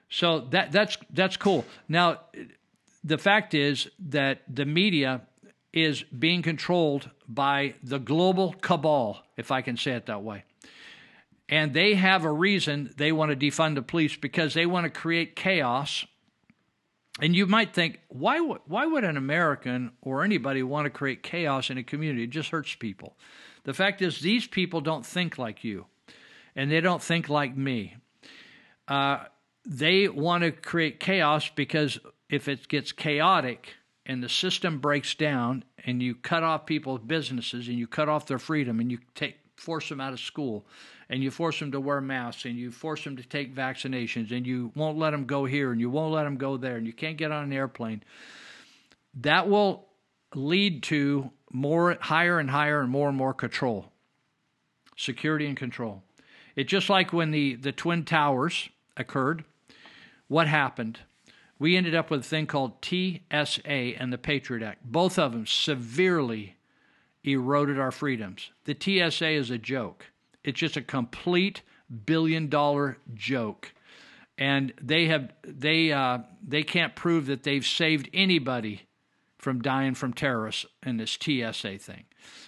so 0.09 0.39
that 0.51 0.71
that's 0.71 0.97
that's 1.09 1.35
cool. 1.35 1.65
Now, 1.89 2.21
the 3.03 3.17
fact 3.17 3.53
is 3.53 3.89
that 3.99 4.41
the 4.47 4.65
media 4.65 5.21
is 5.73 6.03
being 6.03 6.41
controlled 6.41 7.09
by 7.27 7.75
the 7.83 7.99
global 7.99 8.53
cabal, 8.61 9.21
if 9.35 9.51
I 9.51 9.61
can 9.61 9.75
say 9.75 9.91
it 9.91 10.05
that 10.05 10.23
way. 10.23 10.45
And 11.49 11.73
they 11.73 11.95
have 11.95 12.23
a 12.23 12.31
reason 12.31 12.93
they 12.95 13.11
want 13.11 13.31
to 13.31 13.37
defund 13.37 13.75
the 13.75 13.81
police 13.81 14.15
because 14.15 14.53
they 14.53 14.65
want 14.65 14.85
to 14.85 14.89
create 14.89 15.35
chaos. 15.35 16.05
And 17.19 17.35
you 17.35 17.47
might 17.47 17.73
think, 17.73 17.99
why, 18.07 18.39
would 18.39 18.61
why 18.65 18.85
would 18.85 19.03
an 19.03 19.17
American 19.17 19.91
or 20.01 20.23
anybody 20.23 20.63
want 20.63 20.85
to 20.85 20.89
create 20.89 21.21
chaos 21.21 21.69
in 21.69 21.77
a 21.77 21.83
community? 21.83 22.23
It 22.23 22.29
just 22.29 22.49
hurts 22.49 22.75
people. 22.75 23.17
The 23.63 23.73
fact 23.73 24.01
is, 24.01 24.21
these 24.21 24.47
people 24.47 24.79
don't 24.79 25.05
think 25.05 25.37
like 25.37 25.63
you, 25.63 25.87
and 26.57 26.69
they 26.69 26.81
don't 26.81 27.01
think 27.01 27.29
like 27.29 27.55
me. 27.55 27.95
Uh, 28.89 29.23
they 29.65 30.09
want 30.09 30.43
to 30.43 30.51
create 30.51 30.99
chaos 30.99 31.49
because 31.55 31.99
if 32.29 32.49
it 32.49 32.67
gets 32.67 32.91
chaotic, 32.91 33.75
and 34.07 34.23
the 34.23 34.29
system 34.29 34.79
breaks 34.79 35.13
down 35.13 35.63
and 35.85 36.01
you 36.01 36.15
cut 36.15 36.41
off 36.41 36.65
people's 36.65 37.01
businesses 37.01 37.67
and 37.67 37.77
you 37.77 37.85
cut 37.85 38.09
off 38.09 38.25
their 38.25 38.39
freedom 38.39 38.79
and 38.79 38.89
you 38.89 38.97
take 39.13 39.35
force 39.57 39.89
them 39.89 39.99
out 39.99 40.13
of 40.13 40.19
school 40.19 40.65
and 41.09 41.21
you 41.21 41.29
force 41.29 41.59
them 41.59 41.71
to 41.71 41.79
wear 41.79 41.99
masks 41.99 42.45
and 42.45 42.55
you 42.55 42.71
force 42.71 43.03
them 43.03 43.17
to 43.17 43.23
take 43.23 43.53
vaccinations 43.53 44.31
and 44.31 44.47
you 44.47 44.71
won't 44.75 44.97
let 44.97 45.11
them 45.11 45.25
go 45.25 45.45
here 45.45 45.71
and 45.71 45.81
you 45.81 45.89
won't 45.89 46.13
let 46.13 46.23
them 46.23 46.37
go 46.37 46.55
there 46.57 46.77
and 46.77 46.87
you 46.87 46.93
can't 46.93 47.17
get 47.17 47.31
on 47.31 47.43
an 47.43 47.53
airplane 47.53 48.01
that 49.13 49.49
will 49.49 49.87
lead 50.33 50.83
to 50.83 51.29
more 51.51 51.97
higher 51.99 52.39
and 52.39 52.49
higher 52.49 52.79
and 52.79 52.89
more 52.89 53.09
and 53.09 53.17
more 53.17 53.33
control 53.33 53.91
security 54.95 55.45
and 55.47 55.57
control 55.57 56.01
it's 56.57 56.69
just 56.69 56.89
like 56.89 57.13
when 57.13 57.31
the 57.31 57.55
the 57.55 57.71
twin 57.71 58.03
towers 58.03 58.67
occurred 58.97 59.45
what 60.27 60.47
happened 60.47 60.99
we 61.59 61.75
ended 61.75 61.95
up 61.95 62.09
with 62.09 62.21
a 62.21 62.23
thing 62.23 62.45
called 62.45 62.83
TSA 62.83 63.67
and 63.67 64.13
the 64.13 64.17
Patriot 64.17 64.65
Act. 64.65 64.83
Both 64.83 65.17
of 65.17 65.31
them 65.31 65.47
severely 65.47 66.55
eroded 67.23 67.79
our 67.79 67.91
freedoms. 67.91 68.51
The 68.65 68.77
TSA 68.79 69.29
is 69.29 69.49
a 69.49 69.57
joke. 69.57 70.05
It's 70.43 70.59
just 70.59 70.77
a 70.77 70.81
complete 70.81 71.61
billion 72.05 72.47
dollar 72.47 72.97
joke. 73.13 73.73
And 74.37 74.71
they 74.79 75.07
have 75.07 75.33
they 75.43 75.91
uh, 75.91 76.19
they 76.47 76.61
can't 76.61 76.95
prove 76.95 77.25
that 77.25 77.43
they've 77.43 77.65
saved 77.65 78.07
anybody 78.13 78.83
from 79.39 79.61
dying 79.61 79.95
from 79.95 80.13
terrorists 80.13 80.65
in 80.85 80.97
this 80.97 81.17
TSA 81.19 81.79
thing. 81.79 82.05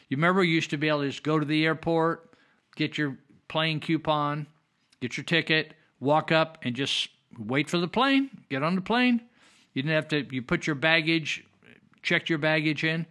You 0.07 0.17
remember 0.17 0.43
you 0.43 0.53
used 0.53 0.69
to 0.69 0.77
be 0.77 0.87
able 0.87 1.01
to 1.01 1.09
just 1.09 1.23
go 1.23 1.39
to 1.39 1.45
the 1.45 1.65
airport, 1.65 2.31
get 2.75 2.97
your 2.97 3.17
plane 3.49 3.81
coupon, 3.81 4.47
get 5.01 5.17
your 5.17 5.25
ticket, 5.25 5.73
walk 5.99 6.31
up 6.31 6.59
and 6.63 6.75
just 6.75 7.09
wait 7.37 7.69
for 7.69 7.77
the 7.77 7.87
plane, 7.87 8.29
get 8.49 8.63
on 8.63 8.75
the 8.75 8.81
plane. 8.81 9.21
You 9.73 9.81
didn't 9.81 9.95
have 9.95 10.07
to, 10.09 10.33
you 10.33 10.41
put 10.41 10.65
your 10.65 10.75
baggage, 10.75 11.43
checked 12.01 12.29
your 12.29 12.39
baggage 12.39 12.83
in. 12.83 13.05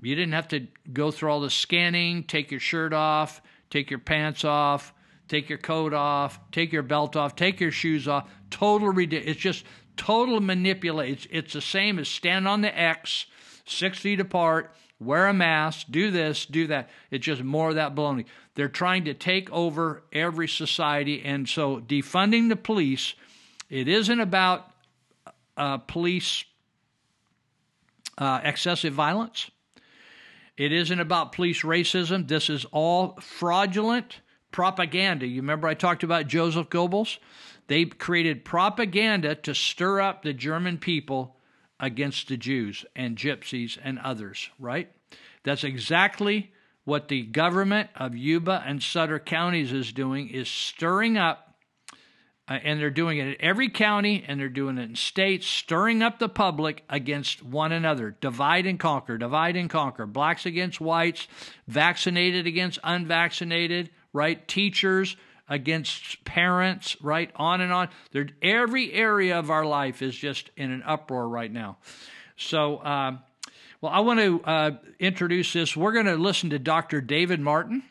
You 0.00 0.14
didn't 0.14 0.34
have 0.34 0.48
to 0.48 0.66
go 0.92 1.10
through 1.10 1.30
all 1.30 1.40
the 1.40 1.50
scanning, 1.50 2.24
take 2.24 2.50
your 2.50 2.60
shirt 2.60 2.92
off, 2.92 3.40
take 3.70 3.90
your 3.90 3.98
pants 3.98 4.44
off, 4.44 4.92
take 5.28 5.48
your 5.48 5.58
coat 5.58 5.94
off, 5.94 6.38
take 6.52 6.72
your 6.72 6.82
belt 6.82 7.16
off, 7.16 7.36
take 7.36 7.60
your 7.60 7.70
shoes 7.70 8.06
off. 8.06 8.30
Total 8.50 8.88
ridiculous. 8.88 9.32
It's 9.32 9.40
just 9.40 9.64
total 9.96 10.40
manipulation. 10.40 11.14
It's, 11.14 11.26
it's 11.30 11.52
the 11.54 11.60
same 11.60 11.98
as 11.98 12.08
stand 12.08 12.46
on 12.46 12.60
the 12.60 12.78
X, 12.78 13.26
six 13.64 13.98
feet 13.98 14.20
apart, 14.20 14.74
wear 15.04 15.28
a 15.28 15.34
mask, 15.34 15.86
do 15.90 16.10
this, 16.10 16.46
do 16.46 16.66
that. 16.68 16.90
It's 17.10 17.24
just 17.24 17.42
more 17.42 17.70
of 17.70 17.74
that 17.76 17.94
baloney. 17.94 18.26
They're 18.54 18.68
trying 18.68 19.04
to 19.06 19.14
take 19.14 19.50
over 19.52 20.02
every 20.12 20.48
society. 20.48 21.22
And 21.24 21.48
so 21.48 21.80
defunding 21.80 22.48
the 22.48 22.56
police 22.56 23.14
it 23.70 23.88
isn't 23.88 24.20
about 24.20 24.70
uh, 25.56 25.78
police 25.78 26.44
uh, 28.18 28.40
excessive 28.44 28.92
violence. 28.92 29.50
It 30.56 30.72
isn't 30.72 31.00
about 31.00 31.32
police 31.32 31.62
racism. 31.62 32.28
This 32.28 32.48
is 32.48 32.64
all 32.66 33.18
fraudulent 33.20 34.20
propaganda. 34.52 35.26
You 35.26 35.40
remember 35.40 35.66
I 35.66 35.74
talked 35.74 36.04
about 36.04 36.28
Joseph 36.28 36.68
Goebbels? 36.68 37.18
They 37.66 37.86
created 37.86 38.44
propaganda 38.44 39.34
to 39.34 39.54
stir 39.54 40.00
up 40.00 40.22
the 40.22 40.32
German 40.32 40.78
people 40.78 41.36
against 41.80 42.28
the 42.28 42.36
Jews 42.36 42.84
and 42.94 43.16
gypsies 43.16 43.78
and 43.82 43.98
others, 43.98 44.50
right? 44.58 44.90
That's 45.42 45.64
exactly 45.64 46.52
what 46.84 47.08
the 47.08 47.22
government 47.22 47.90
of 47.96 48.16
Yuba 48.16 48.62
and 48.66 48.82
Sutter 48.82 49.18
counties 49.18 49.72
is 49.72 49.92
doing 49.92 50.28
is 50.28 50.48
stirring 50.48 51.16
up 51.16 51.44
uh, 52.46 52.58
and 52.62 52.78
they're 52.78 52.90
doing 52.90 53.18
it 53.18 53.26
in 53.26 53.36
every 53.40 53.70
county 53.70 54.22
and 54.26 54.38
they're 54.38 54.50
doing 54.50 54.76
it 54.76 54.82
in 54.82 54.94
states, 54.94 55.46
stirring 55.46 56.02
up 56.02 56.18
the 56.18 56.28
public 56.28 56.82
against 56.90 57.42
one 57.42 57.72
another. 57.72 58.16
Divide 58.20 58.66
and 58.66 58.78
conquer, 58.78 59.16
divide 59.16 59.56
and 59.56 59.70
conquer. 59.70 60.04
Blacks 60.04 60.44
against 60.44 60.80
whites, 60.80 61.26
vaccinated 61.66 62.46
against 62.46 62.78
unvaccinated, 62.84 63.88
right? 64.12 64.46
Teachers 64.46 65.16
against 65.48 66.24
parents, 66.24 66.96
right? 67.02 67.30
On 67.36 67.60
and 67.60 67.72
on. 67.72 67.88
They're, 68.12 68.28
every 68.42 68.92
area 68.92 69.38
of 69.38 69.50
our 69.50 69.64
life 69.64 70.02
is 70.02 70.14
just 70.14 70.50
in 70.56 70.70
an 70.70 70.82
uproar 70.84 71.28
right 71.28 71.52
now. 71.52 71.78
So, 72.36 72.78
uh, 72.78 73.18
well, 73.80 73.92
I 73.92 74.00
want 74.00 74.20
to 74.20 74.42
uh, 74.44 74.70
introduce 74.98 75.52
this. 75.52 75.76
We're 75.76 75.92
going 75.92 76.06
to 76.06 76.16
listen 76.16 76.50
to 76.50 76.58
Dr. 76.58 77.00
David 77.00 77.40
Martin. 77.40 77.82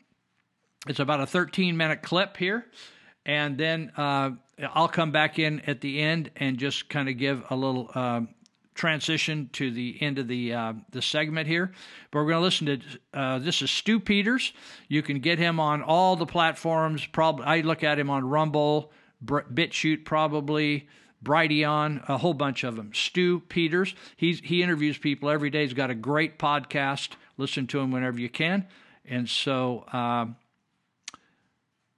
It's 0.87 0.99
about 0.99 1.21
a 1.21 1.27
13 1.27 1.77
minute 1.77 2.01
clip 2.01 2.37
here. 2.37 2.65
And 3.25 3.57
then 3.57 3.91
uh, 3.95 4.31
I'll 4.73 4.89
come 4.89 5.11
back 5.11 5.39
in 5.39 5.61
at 5.61 5.81
the 5.81 5.99
end 5.99 6.31
and 6.35 6.57
just 6.57 6.89
kind 6.89 7.07
of 7.07 7.17
give 7.17 7.43
a 7.49 7.55
little 7.55 7.89
uh, 7.93 8.21
transition 8.73 9.49
to 9.53 9.71
the 9.71 9.97
end 10.01 10.19
of 10.19 10.27
the 10.27 10.53
uh, 10.53 10.73
the 10.91 11.01
segment 11.01 11.47
here. 11.47 11.71
But 12.11 12.19
we're 12.19 12.31
going 12.31 12.37
to 12.37 12.43
listen 12.43 12.65
to 12.67 12.79
uh, 13.13 13.39
this 13.39 13.61
is 13.61 13.71
Stu 13.71 13.99
Peters. 13.99 14.53
You 14.87 15.01
can 15.01 15.19
get 15.19 15.39
him 15.39 15.59
on 15.59 15.81
all 15.81 16.15
the 16.15 16.25
platforms. 16.25 17.05
Probably 17.05 17.45
I 17.45 17.61
look 17.61 17.83
at 17.83 17.99
him 17.99 18.09
on 18.09 18.27
Rumble, 18.27 18.91
BitChute, 19.23 20.05
probably. 20.05 20.87
Brighteon, 21.23 22.03
a 22.09 22.17
whole 22.17 22.33
bunch 22.33 22.65
of 22.65 22.75
them. 22.75 22.91
Stu 22.93 23.39
Peters, 23.39 23.95
he's, 24.17 24.41
he 24.41 24.61
interviews 24.61 24.97
people 24.97 25.29
every 25.29 25.49
day. 25.49 25.63
He's 25.63 25.73
got 25.73 25.89
a 25.89 25.95
great 25.95 26.37
podcast. 26.37 27.11
Listen 27.37 27.65
to 27.67 27.79
him 27.79 27.91
whenever 27.91 28.19
you 28.19 28.27
can. 28.27 28.67
And 29.05 29.29
so 29.29 29.85
uh, 29.93 30.25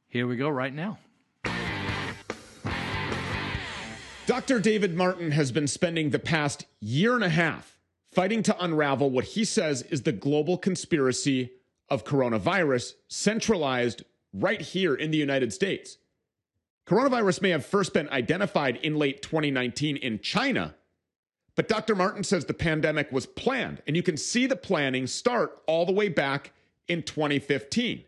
here 0.07 0.27
we 0.27 0.37
go 0.37 0.47
right 0.47 0.73
now. 0.73 0.99
Dr. 4.35 4.59
David 4.59 4.97
Martin 4.97 5.31
has 5.31 5.53
been 5.53 5.65
spending 5.65 6.09
the 6.09 6.19
past 6.19 6.65
year 6.81 7.15
and 7.15 7.23
a 7.23 7.29
half 7.29 7.79
fighting 8.11 8.43
to 8.43 8.61
unravel 8.61 9.09
what 9.09 9.23
he 9.23 9.45
says 9.45 9.81
is 9.83 10.01
the 10.01 10.11
global 10.11 10.57
conspiracy 10.57 11.51
of 11.87 12.03
coronavirus 12.03 12.95
centralized 13.07 14.03
right 14.33 14.59
here 14.59 14.93
in 14.93 15.11
the 15.11 15.17
United 15.17 15.53
States. 15.53 15.99
Coronavirus 16.85 17.43
may 17.43 17.51
have 17.51 17.65
first 17.65 17.93
been 17.93 18.09
identified 18.09 18.75
in 18.83 18.97
late 18.97 19.21
2019 19.21 19.95
in 19.95 20.19
China, 20.19 20.75
but 21.55 21.69
Dr. 21.69 21.95
Martin 21.95 22.25
says 22.25 22.43
the 22.43 22.53
pandemic 22.53 23.13
was 23.13 23.25
planned, 23.25 23.81
and 23.87 23.95
you 23.95 24.03
can 24.03 24.17
see 24.17 24.47
the 24.47 24.57
planning 24.57 25.07
start 25.07 25.61
all 25.65 25.85
the 25.85 25.93
way 25.93 26.09
back 26.09 26.51
in 26.89 27.03
2015. 27.03 28.03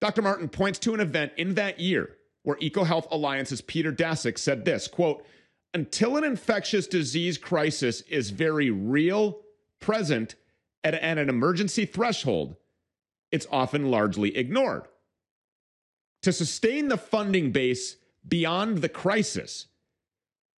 Dr. 0.00 0.22
Martin 0.22 0.48
points 0.48 0.78
to 0.78 0.94
an 0.94 1.00
event 1.00 1.32
in 1.36 1.56
that 1.56 1.78
year 1.78 2.16
where 2.44 2.56
EcoHealth 2.58 3.10
Alliance's 3.10 3.60
Peter 3.60 3.92
Daszak 3.92 4.38
said 4.38 4.64
this 4.64 4.86
quote, 4.86 5.26
until 5.72 6.16
an 6.16 6.22
infectious 6.22 6.86
disease 6.86 7.36
crisis 7.36 8.02
is 8.02 8.30
very 8.30 8.70
real, 8.70 9.40
present, 9.80 10.36
at, 10.84 10.94
at 10.94 11.18
an 11.18 11.28
emergency 11.28 11.84
threshold, 11.84 12.54
it's 13.32 13.46
often 13.50 13.90
largely 13.90 14.36
ignored. 14.36 14.82
To 16.22 16.32
sustain 16.32 16.88
the 16.88 16.96
funding 16.96 17.50
base 17.50 17.96
beyond 18.26 18.78
the 18.78 18.88
crisis, 18.88 19.66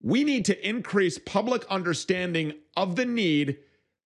we 0.02 0.24
need 0.24 0.44
to 0.47 0.69
increase 0.69 1.19
public 1.19 1.65
understanding 1.70 2.55
of 2.77 2.97
the 2.97 3.06
need 3.06 3.59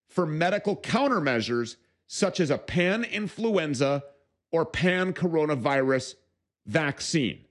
for 0.08 0.26
medical 0.26 0.76
countermeasures 0.76 1.76
such 2.06 2.40
as 2.40 2.50
a 2.50 2.58
pan 2.58 3.04
influenza 3.04 4.04
or 4.50 4.64
pan 4.64 5.12
coronavirus 5.12 6.14
vaccine. 6.66 7.44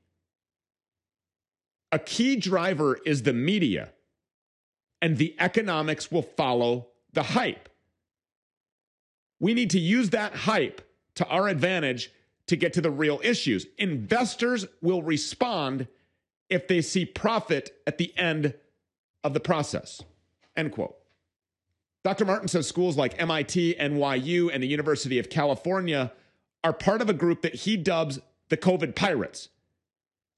A 1.91 1.99
key 1.99 2.35
driver 2.35 2.97
is 3.05 3.23
the 3.23 3.34
media, 3.34 3.89
and 5.01 5.18
the 5.18 5.35
economics 5.39 6.11
will 6.11 6.22
follow 6.22 6.88
the 7.14 7.23
hype. 7.23 7.69
We 9.39 9.53
need 9.53 9.69
to 9.72 9.80
use 9.80 10.09
that 10.09 10.34
hype 10.34 10.81
to 11.15 11.27
our 11.27 11.47
advantage 11.47 12.11
to 12.47 12.55
get 12.55 12.73
to 12.73 12.81
the 12.81 12.91
real 12.91 13.19
issues. 13.23 13.68
Investors 13.77 14.65
will 14.81 15.01
respond 15.01 15.88
if 16.49 16.68
they 16.68 16.81
see 16.81 17.05
profit 17.05 17.81
at 17.85 17.97
the 17.97 18.18
end 18.18 18.53
of 19.23 19.34
the 19.34 19.39
process. 19.39 20.01
End 20.55 20.72
quote. 20.72 20.95
Dr. 22.03 22.26
Martin 22.26 22.47
says 22.47 22.68
schools 22.68 22.97
like 22.97 23.22
MIT, 23.22 23.76
NYU, 23.80 24.49
and 24.51 24.64
the 24.64 24.68
University 24.68 25.19
of 25.19 25.30
California 25.30 26.14
are 26.64 26.73
part 26.73 27.01
of 27.01 27.09
a 27.09 27.14
group 27.14 27.41
that 27.41 27.55
he 27.55 27.76
dubs 27.76 28.19
the 28.49 28.57
COVID 28.57 28.95
pirates. 28.95 29.49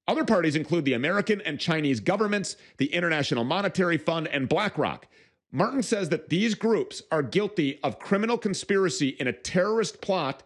Other 0.09 0.25
parties 0.25 0.55
include 0.55 0.85
the 0.85 0.93
American 0.93 1.39
and 1.41 1.59
Chinese 1.59 1.99
governments, 1.99 2.55
the 2.77 2.91
International 2.91 3.43
Monetary 3.43 3.99
Fund, 3.99 4.27
and 4.29 4.49
BlackRock. 4.49 5.07
Martin 5.51 5.83
says 5.83 6.09
that 6.09 6.29
these 6.29 6.55
groups 6.55 7.03
are 7.11 7.21
guilty 7.21 7.79
of 7.83 7.99
criminal 7.99 8.35
conspiracy 8.35 9.09
in 9.09 9.27
a 9.27 9.31
terrorist 9.31 10.01
plot 10.01 10.41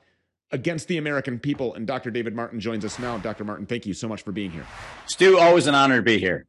against 0.52 0.90
the 0.90 0.98
American 0.98 1.40
people. 1.40 1.74
And 1.76 1.88
Dr. 1.88 2.12
David 2.12 2.36
Martin 2.36 2.60
joins 2.60 2.84
us 2.84 3.00
now. 3.00 3.18
Dr. 3.20 3.46
Martin, 3.46 3.66
thank 3.66 3.86
you 3.86 3.94
so 3.94 4.06
much 4.06 4.22
for 4.24 4.34
being 4.34 4.52
here. 4.52 4.66
Stu, 5.06 5.40
always 5.40 5.66
an 5.66 5.76
honor 5.76 5.96
to 5.96 6.02
be 6.02 6.20
here. 6.20 6.46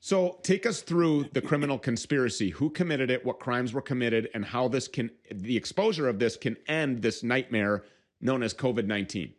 So, 0.00 0.40
take 0.42 0.66
us 0.66 0.82
through 0.82 1.26
the 1.34 1.40
criminal 1.40 1.78
conspiracy. 1.78 2.50
Who 2.50 2.70
committed 2.70 3.08
it? 3.08 3.24
What 3.24 3.38
crimes 3.38 3.72
were 3.72 3.82
committed? 3.82 4.30
And 4.34 4.44
how 4.44 4.66
this 4.66 4.88
can, 4.88 5.12
the 5.30 5.56
exposure 5.56 6.08
of 6.08 6.18
this 6.18 6.36
can 6.36 6.56
end 6.66 7.02
this 7.02 7.22
nightmare 7.22 7.84
known 8.20 8.42
as 8.42 8.52
COVID 8.52 8.86
19. 8.86 9.32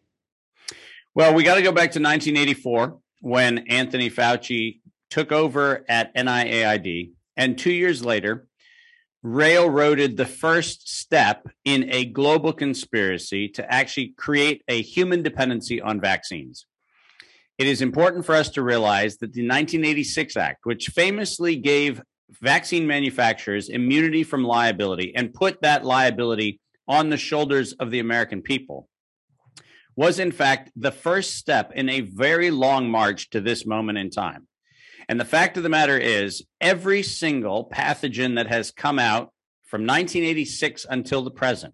Well, 1.16 1.34
we 1.34 1.44
got 1.44 1.56
to 1.56 1.62
go 1.62 1.74
back 1.74 1.92
to 1.92 2.00
1984 2.00 2.98
when 3.20 3.60
Anthony 3.68 4.10
Fauci 4.10 4.80
took 5.10 5.32
over 5.32 5.86
at 5.90 6.14
NIAID. 6.16 7.12
And 7.36 7.58
two 7.58 7.72
years 7.72 8.04
later, 8.04 8.48
railroaded 9.22 10.16
the 10.16 10.26
first 10.26 10.90
step 10.90 11.48
in 11.66 11.92
a 11.92 12.06
global 12.06 12.54
conspiracy 12.54 13.50
to 13.50 13.72
actually 13.72 14.14
create 14.18 14.64
a 14.68 14.82
human 14.82 15.24
dependency 15.24 15.82
on 15.82 16.00
vaccines. 16.00 16.66
It 17.58 17.68
is 17.68 17.82
important 17.82 18.26
for 18.26 18.36
us 18.36 18.50
to 18.52 18.64
realize 18.64 19.18
that 19.18 19.34
the 19.34 19.42
1986 19.42 20.38
Act, 20.38 20.60
which 20.64 20.88
famously 20.88 21.58
gave 21.58 22.02
vaccine 22.42 22.88
manufacturers 22.88 23.70
immunity 23.70 24.24
from 24.24 24.44
liability 24.44 25.14
and 25.16 25.34
put 25.34 25.62
that 25.62 25.84
liability 25.84 26.62
on 26.88 27.10
the 27.10 27.18
shoulders 27.18 27.74
of 27.74 27.92
the 27.92 28.00
American 28.00 28.42
people, 28.42 28.89
was 30.00 30.18
in 30.18 30.32
fact 30.32 30.72
the 30.78 30.94
first 30.94 31.36
step 31.36 31.74
in 31.76 31.90
a 31.90 32.00
very 32.00 32.52
long 32.52 32.90
march 32.90 33.30
to 33.30 33.42
this 33.42 33.66
moment 33.66 33.98
in 33.98 34.10
time. 34.10 34.48
And 35.10 35.20
the 35.20 35.26
fact 35.26 35.58
of 35.58 35.64
the 35.64 35.68
matter 35.68 35.98
is, 35.98 36.42
every 36.62 37.04
single 37.04 37.70
pathogen 37.70 38.38
that 38.38 38.48
has 38.48 38.72
come 38.72 38.98
out 38.98 39.34
from 39.66 39.82
1986 39.82 40.86
until 40.90 41.22
the 41.22 41.32
present 41.32 41.74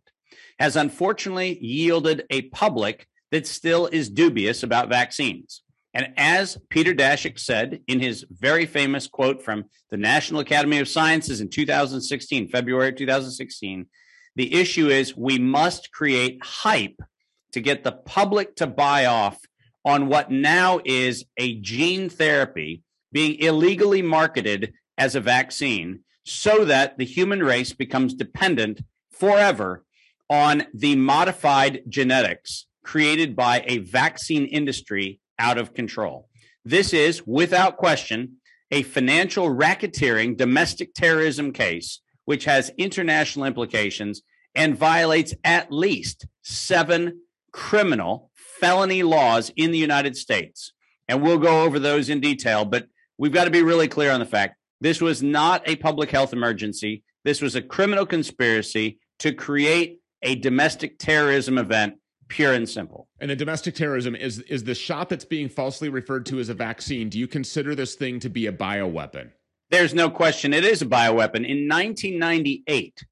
has 0.57 0.75
unfortunately 0.75 1.59
yielded 1.61 2.25
a 2.31 2.49
public 2.49 3.07
that 3.29 3.45
still 3.45 3.85
is 3.85 4.09
dubious 4.09 4.63
about 4.63 4.89
vaccines. 4.89 5.61
And 5.93 6.11
as 6.17 6.57
Peter 6.71 6.95
Daszak 6.95 7.37
said 7.37 7.81
in 7.87 7.99
his 7.99 8.25
very 8.31 8.65
famous 8.65 9.05
quote 9.05 9.43
from 9.43 9.65
the 9.91 9.97
National 9.97 10.39
Academy 10.41 10.79
of 10.79 10.87
Sciences 10.87 11.41
in 11.41 11.49
2016, 11.51 12.47
February 12.47 12.91
2016, 12.91 13.85
the 14.35 14.55
issue 14.55 14.87
is 14.87 15.15
we 15.15 15.37
must 15.37 15.91
create 15.91 16.43
hype 16.43 16.99
to 17.55 17.61
get 17.61 17.85
the 17.85 17.91
public 17.93 18.53
to 18.57 18.67
buy 18.67 19.05
off 19.05 19.39
on 19.85 20.07
what 20.07 20.29
now 20.29 20.81
is 20.83 21.23
a 21.37 21.55
gene 21.61 22.09
therapy 22.09 22.83
being 23.13 23.39
illegally 23.39 24.01
marketed 24.01 24.73
as 24.97 25.15
a 25.15 25.21
vaccine 25.21 26.01
so 26.25 26.65
that 26.65 26.97
the 26.97 27.05
human 27.05 27.41
race 27.41 27.71
becomes 27.71 28.13
dependent 28.13 28.81
forever 29.09 29.85
on 30.29 30.65
the 30.73 30.97
modified 30.97 31.81
genetics 31.87 32.65
created 32.83 33.37
by 33.37 33.63
a 33.67 33.77
vaccine 33.77 34.45
industry 34.47 35.21
out 35.39 35.57
of 35.57 35.73
control. 35.73 36.27
This 36.65 36.91
is, 36.91 37.25
without 37.25 37.77
question, 37.77 38.37
a 38.69 38.83
financial 38.83 39.47
racketeering 39.47 40.35
domestic 40.35 40.93
terrorism 40.93 41.53
case, 41.53 42.01
which 42.25 42.43
has 42.43 42.69
international 42.77 43.45
implications 43.45 44.23
and 44.55 44.75
violates 44.75 45.33
at 45.45 45.71
least 45.71 46.27
seven 46.41 47.21
criminal 47.55 48.29
felony 48.35 49.01
laws 49.01 49.49
in 49.55 49.71
the 49.71 49.77
United 49.77 50.17
States. 50.17 50.73
And 51.07 51.21
we'll 51.21 51.37
go 51.37 51.63
over 51.63 51.79
those 51.79 52.09
in 52.09 52.19
detail, 52.19 52.65
but 52.65 52.87
we've 53.17 53.31
got 53.31 53.45
to 53.45 53.49
be 53.49 53.63
really 53.63 53.87
clear 53.87 54.11
on 54.11 54.19
the 54.19 54.25
fact 54.25 54.57
this 54.81 54.99
was 54.99 55.23
not 55.23 55.65
a 55.65 55.77
public 55.77 56.11
health 56.11 56.33
emergency. 56.33 57.03
This 57.23 57.41
was 57.41 57.55
a 57.55 57.61
criminal 57.61 58.05
conspiracy 58.05 58.99
to 59.19 59.31
create 59.31 60.01
a 60.21 60.35
domestic 60.35 60.99
terrorism 60.99 61.57
event, 61.57 61.95
pure 62.27 62.51
and 62.51 62.67
simple. 62.67 63.07
And 63.21 63.31
the 63.31 63.37
domestic 63.37 63.75
terrorism 63.75 64.15
is 64.15 64.39
is 64.39 64.65
the 64.65 64.75
shot 64.75 65.07
that's 65.07 65.23
being 65.23 65.47
falsely 65.47 65.87
referred 65.87 66.25
to 66.25 66.39
as 66.39 66.49
a 66.49 66.53
vaccine. 66.53 67.07
Do 67.07 67.17
you 67.17 67.27
consider 67.27 67.73
this 67.73 67.95
thing 67.95 68.19
to 68.19 68.29
be 68.29 68.47
a 68.47 68.51
bioweapon? 68.51 69.31
There's 69.69 69.93
no 69.93 70.09
question 70.09 70.53
it 70.53 70.65
is 70.65 70.81
a 70.81 70.85
bioweapon. 70.85 71.47
In 71.47 71.69
1998, 71.69 73.05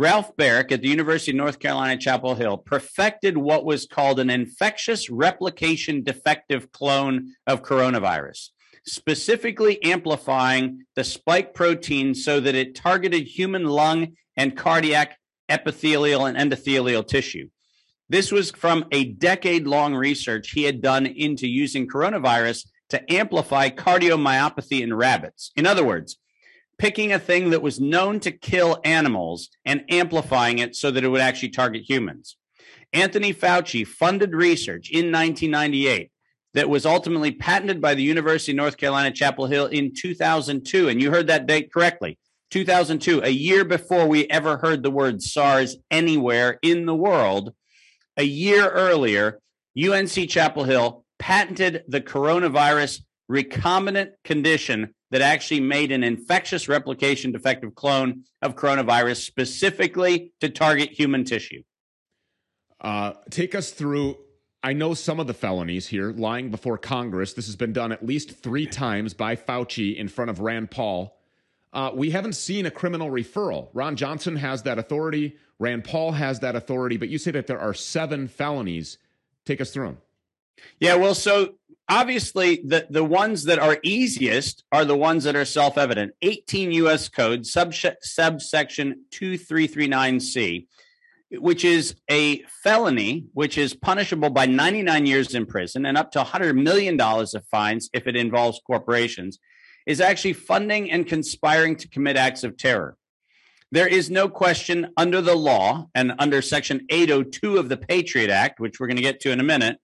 Ralph 0.00 0.34
Baric 0.34 0.72
at 0.72 0.80
the 0.80 0.88
University 0.88 1.32
of 1.32 1.36
North 1.36 1.58
Carolina, 1.58 2.00
Chapel 2.00 2.34
Hill 2.34 2.56
perfected 2.56 3.36
what 3.36 3.66
was 3.66 3.84
called 3.84 4.18
an 4.18 4.30
infectious 4.30 5.10
replication 5.10 6.02
defective 6.02 6.72
clone 6.72 7.34
of 7.46 7.62
coronavirus, 7.62 8.48
specifically 8.86 9.78
amplifying 9.84 10.86
the 10.96 11.04
spike 11.04 11.52
protein 11.52 12.14
so 12.14 12.40
that 12.40 12.54
it 12.54 12.74
targeted 12.74 13.26
human 13.26 13.66
lung 13.66 14.16
and 14.38 14.56
cardiac 14.56 15.18
epithelial 15.50 16.24
and 16.24 16.38
endothelial 16.38 17.06
tissue. 17.06 17.50
This 18.08 18.32
was 18.32 18.52
from 18.52 18.86
a 18.92 19.04
decade 19.04 19.66
long 19.66 19.94
research 19.94 20.52
he 20.52 20.62
had 20.62 20.80
done 20.80 21.04
into 21.04 21.46
using 21.46 21.86
coronavirus 21.86 22.68
to 22.88 23.12
amplify 23.12 23.68
cardiomyopathy 23.68 24.80
in 24.80 24.94
rabbits. 24.94 25.52
In 25.56 25.66
other 25.66 25.84
words, 25.84 26.16
picking 26.80 27.12
a 27.12 27.18
thing 27.18 27.50
that 27.50 27.60
was 27.60 27.78
known 27.78 28.18
to 28.18 28.32
kill 28.32 28.80
animals 28.86 29.50
and 29.66 29.84
amplifying 29.90 30.60
it 30.60 30.74
so 30.74 30.90
that 30.90 31.04
it 31.04 31.08
would 31.08 31.20
actually 31.20 31.50
target 31.50 31.82
humans. 31.86 32.38
Anthony 32.94 33.34
Fauci 33.34 33.86
funded 33.86 34.32
research 34.32 34.90
in 34.90 35.12
1998 35.12 36.10
that 36.54 36.70
was 36.70 36.86
ultimately 36.86 37.32
patented 37.32 37.82
by 37.82 37.94
the 37.94 38.02
University 38.02 38.52
of 38.52 38.56
North 38.56 38.78
Carolina, 38.78 39.10
Chapel 39.10 39.46
Hill 39.46 39.66
in 39.66 39.92
2002. 39.94 40.88
And 40.88 41.02
you 41.02 41.10
heard 41.10 41.26
that 41.26 41.46
date 41.46 41.70
correctly 41.70 42.18
2002, 42.50 43.20
a 43.24 43.28
year 43.28 43.62
before 43.62 44.06
we 44.06 44.26
ever 44.28 44.56
heard 44.56 44.82
the 44.82 44.90
word 44.90 45.20
SARS 45.22 45.76
anywhere 45.90 46.58
in 46.62 46.86
the 46.86 46.96
world. 46.96 47.52
A 48.16 48.24
year 48.24 48.66
earlier, 48.70 49.38
UNC 49.78 50.30
Chapel 50.30 50.64
Hill 50.64 51.04
patented 51.18 51.84
the 51.88 52.00
coronavirus 52.00 53.02
recombinant 53.30 54.12
condition 54.24 54.94
that 55.10 55.20
actually 55.20 55.60
made 55.60 55.92
an 55.92 56.04
infectious 56.04 56.68
replication 56.68 57.32
defective 57.32 57.74
clone 57.74 58.24
of 58.42 58.56
coronavirus 58.56 59.24
specifically 59.24 60.32
to 60.40 60.48
target 60.48 60.90
human 60.90 61.24
tissue. 61.24 61.62
Uh, 62.80 63.12
take 63.30 63.54
us 63.54 63.70
through. 63.70 64.16
I 64.62 64.72
know 64.72 64.94
some 64.94 65.20
of 65.20 65.26
the 65.26 65.34
felonies 65.34 65.86
here 65.86 66.12
lying 66.12 66.50
before 66.50 66.78
Congress. 66.78 67.32
This 67.32 67.46
has 67.46 67.56
been 67.56 67.72
done 67.72 67.92
at 67.92 68.04
least 68.04 68.42
three 68.42 68.66
times 68.66 69.14
by 69.14 69.36
Fauci 69.36 69.96
in 69.96 70.08
front 70.08 70.30
of 70.30 70.40
Rand 70.40 70.70
Paul. 70.70 71.16
Uh, 71.72 71.90
we 71.94 72.10
haven't 72.10 72.34
seen 72.34 72.66
a 72.66 72.70
criminal 72.70 73.10
referral. 73.10 73.68
Ron 73.72 73.96
Johnson 73.96 74.36
has 74.36 74.62
that 74.64 74.78
authority. 74.78 75.36
Rand 75.58 75.84
Paul 75.84 76.12
has 76.12 76.40
that 76.40 76.56
authority. 76.56 76.96
But 76.96 77.08
you 77.08 77.18
say 77.18 77.30
that 77.30 77.46
there 77.46 77.60
are 77.60 77.74
seven 77.74 78.28
felonies. 78.28 78.98
Take 79.44 79.60
us 79.60 79.70
through 79.70 79.86
them. 79.86 79.98
Yeah, 80.78 80.96
well, 80.96 81.14
so 81.14 81.54
obviously 81.90 82.62
the, 82.64 82.86
the 82.88 83.04
ones 83.04 83.44
that 83.44 83.58
are 83.58 83.78
easiest 83.82 84.64
are 84.72 84.84
the 84.84 84.96
ones 84.96 85.24
that 85.24 85.36
are 85.36 85.44
self-evident. 85.44 86.14
18 86.22 86.72
us 86.72 87.08
code 87.08 87.40
subse- 87.40 87.96
subsection 88.00 89.04
2339c 89.10 90.66
which 91.34 91.64
is 91.64 91.94
a 92.10 92.42
felony 92.62 93.26
which 93.34 93.56
is 93.56 93.72
punishable 93.72 94.30
by 94.30 94.46
99 94.46 95.06
years 95.06 95.34
in 95.34 95.46
prison 95.46 95.86
and 95.86 95.96
up 95.96 96.10
to 96.10 96.18
100 96.18 96.56
million 96.56 96.96
dollars 96.96 97.34
of 97.34 97.46
fines 97.46 97.88
if 97.92 98.06
it 98.06 98.16
involves 98.16 98.60
corporations 98.66 99.38
is 99.86 100.00
actually 100.00 100.32
funding 100.32 100.90
and 100.90 101.06
conspiring 101.06 101.76
to 101.76 101.88
commit 101.88 102.16
acts 102.16 102.44
of 102.44 102.56
terror. 102.56 102.96
There 103.72 103.86
is 103.86 104.10
no 104.10 104.28
question 104.28 104.92
under 104.96 105.20
the 105.20 105.36
law 105.36 105.86
and 105.94 106.12
under 106.18 106.42
section 106.42 106.86
802 106.90 107.58
of 107.58 107.68
the 107.68 107.76
patriot 107.76 108.30
act 108.30 108.58
which 108.58 108.80
we're 108.80 108.88
going 108.88 108.96
to 108.96 109.02
get 109.02 109.20
to 109.20 109.30
in 109.30 109.38
a 109.38 109.44
minute 109.44 109.78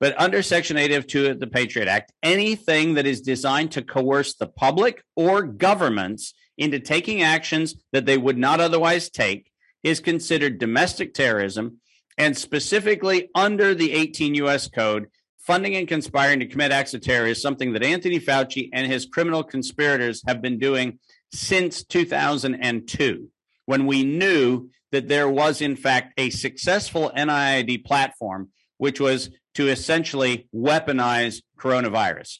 but 0.00 0.20
under 0.20 0.42
Section 0.42 0.76
802 0.76 1.26
of 1.26 1.40
the 1.40 1.46
Patriot 1.46 1.88
Act, 1.88 2.12
anything 2.22 2.94
that 2.94 3.06
is 3.06 3.20
designed 3.20 3.72
to 3.72 3.82
coerce 3.82 4.34
the 4.34 4.46
public 4.46 5.02
or 5.16 5.42
governments 5.42 6.34
into 6.58 6.80
taking 6.80 7.22
actions 7.22 7.74
that 7.92 8.06
they 8.06 8.18
would 8.18 8.38
not 8.38 8.60
otherwise 8.60 9.08
take 9.10 9.50
is 9.82 10.00
considered 10.00 10.58
domestic 10.58 11.14
terrorism. 11.14 11.78
And 12.18 12.36
specifically 12.36 13.30
under 13.34 13.74
the 13.74 13.92
18 13.92 14.34
U.S. 14.36 14.68
Code, 14.68 15.06
funding 15.38 15.76
and 15.76 15.88
conspiring 15.88 16.40
to 16.40 16.46
commit 16.46 16.70
acts 16.70 16.94
of 16.94 17.00
terror 17.00 17.26
is 17.26 17.40
something 17.40 17.72
that 17.72 17.82
Anthony 17.82 18.20
Fauci 18.20 18.68
and 18.72 18.86
his 18.86 19.06
criminal 19.06 19.42
conspirators 19.42 20.22
have 20.26 20.42
been 20.42 20.58
doing 20.58 20.98
since 21.32 21.84
2002, 21.84 23.28
when 23.66 23.86
we 23.86 24.04
knew 24.04 24.68
that 24.92 25.08
there 25.08 25.28
was, 25.28 25.62
in 25.62 25.74
fact, 25.74 26.12
a 26.18 26.30
successful 26.30 27.10
NIAID 27.16 27.84
platform, 27.84 28.50
which 28.76 29.00
was 29.00 29.30
to 29.54 29.68
essentially 29.68 30.48
weaponize 30.54 31.42
coronavirus. 31.58 32.38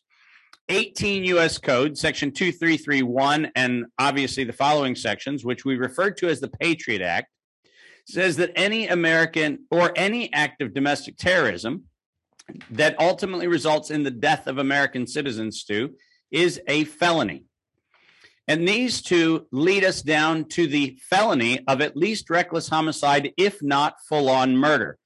18 0.68 1.24
U.S. 1.24 1.59
Code, 1.59 1.98
Section 1.98 2.30
2331, 2.30 3.51
and 3.55 3.86
obviously 3.98 4.44
the 4.44 4.52
following 4.52 4.94
sections, 4.94 5.44
which 5.44 5.64
we 5.64 5.76
refer 5.76 6.10
to 6.12 6.28
as 6.28 6.40
the 6.40 6.48
Patriot 6.48 7.02
Act, 7.02 7.28
says 8.06 8.36
that 8.36 8.52
any 8.56 8.89
American 8.89 9.66
or 9.70 9.93
any 9.97 10.32
act 10.32 10.62
of 10.62 10.74
domestic 10.74 11.16
terrorism 11.16 11.84
that 12.70 12.98
ultimately 13.01 13.47
results 13.47 13.90
in 13.90 14.02
the 14.02 14.10
death 14.10 14.47
of 14.47 14.59
American 14.59 15.06
citizens, 15.06 15.60
Stu, 15.60 15.90
is 16.30 16.60
a 16.66 16.84
felony. 16.84 17.44
And 18.48 18.66
these 18.66 19.02
two 19.02 19.47
lead 19.52 19.84
us 19.84 20.02
down 20.02 20.47
to 20.51 20.66
the 20.66 20.98
felony 21.09 21.60
of 21.68 21.80
at 21.80 21.97
least 21.97 22.28
reckless 22.28 22.68
homicide, 22.68 23.32
if 23.36 23.62
not 23.62 23.94
full 24.09 24.28
on 24.28 24.56
murder. 24.56 24.98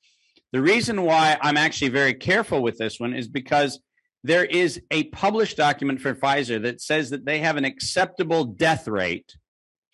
The 0.57 0.63
reason 0.63 1.03
why 1.03 1.37
I'm 1.43 1.59
actually 1.59 1.91
very 1.91 2.15
careful 2.15 2.63
with 2.63 2.79
this 2.79 2.99
one 2.99 3.13
is 3.13 3.29
because 3.29 3.79
there 4.25 4.47
is 4.47 4.81
a 4.91 5.05
published 5.05 5.59
document 5.59 6.01
for 6.01 6.15
Pfizer 6.15 6.63
that 6.63 6.81
says 6.81 7.11
that 7.11 7.27
they 7.27 7.41
have 7.41 7.59
an 7.59 7.67
acceptable 7.67 8.43
death 8.45 8.89
rate. 8.89 9.37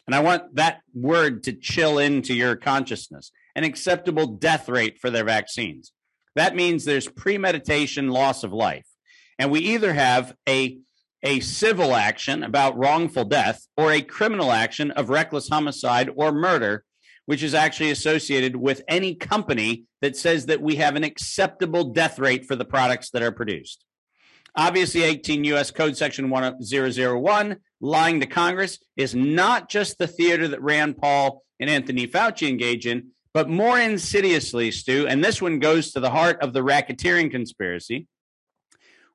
And 0.06 0.14
I 0.14 0.20
want 0.20 0.54
that 0.54 0.82
word 0.94 1.42
to 1.42 1.52
chill 1.52 1.98
into 1.98 2.32
your 2.32 2.54
consciousness 2.54 3.32
an 3.56 3.64
acceptable 3.64 4.28
death 4.28 4.68
rate 4.68 5.00
for 5.00 5.10
their 5.10 5.24
vaccines. 5.24 5.90
That 6.36 6.54
means 6.54 6.84
there's 6.84 7.08
premeditation, 7.08 8.10
loss 8.10 8.44
of 8.44 8.52
life. 8.52 8.86
And 9.40 9.50
we 9.50 9.58
either 9.58 9.92
have 9.92 10.32
a 10.48 10.78
a 11.24 11.40
civil 11.40 11.96
action 11.96 12.44
about 12.44 12.78
wrongful 12.78 13.24
death 13.24 13.66
or 13.76 13.90
a 13.90 14.00
criminal 14.00 14.52
action 14.52 14.92
of 14.92 15.10
reckless 15.10 15.48
homicide 15.48 16.08
or 16.14 16.30
murder, 16.30 16.84
which 17.32 17.42
is 17.42 17.54
actually 17.54 17.90
associated 17.90 18.54
with 18.54 18.82
any 18.86 19.14
company 19.14 19.84
that 20.02 20.14
says 20.14 20.44
that 20.44 20.60
we 20.60 20.76
have 20.76 20.96
an 20.96 21.02
acceptable 21.02 21.84
death 21.84 22.18
rate 22.18 22.44
for 22.44 22.56
the 22.56 22.64
products 22.66 23.08
that 23.08 23.22
are 23.22 23.32
produced. 23.32 23.86
Obviously, 24.54 25.02
18 25.02 25.42
U.S. 25.44 25.70
Code 25.70 25.96
Section 25.96 26.28
1001, 26.28 27.56
lying 27.80 28.20
to 28.20 28.26
Congress, 28.26 28.80
is 28.98 29.14
not 29.14 29.70
just 29.70 29.96
the 29.96 30.06
theater 30.06 30.46
that 30.46 30.60
Rand 30.60 30.98
Paul 30.98 31.42
and 31.58 31.70
Anthony 31.70 32.06
Fauci 32.06 32.50
engage 32.50 32.86
in, 32.86 33.12
but 33.32 33.48
more 33.48 33.80
insidiously, 33.80 34.70
Stu, 34.70 35.06
and 35.08 35.24
this 35.24 35.40
one 35.40 35.58
goes 35.58 35.92
to 35.92 36.00
the 36.00 36.10
heart 36.10 36.42
of 36.42 36.52
the 36.52 36.60
racketeering 36.60 37.30
conspiracy 37.30 38.08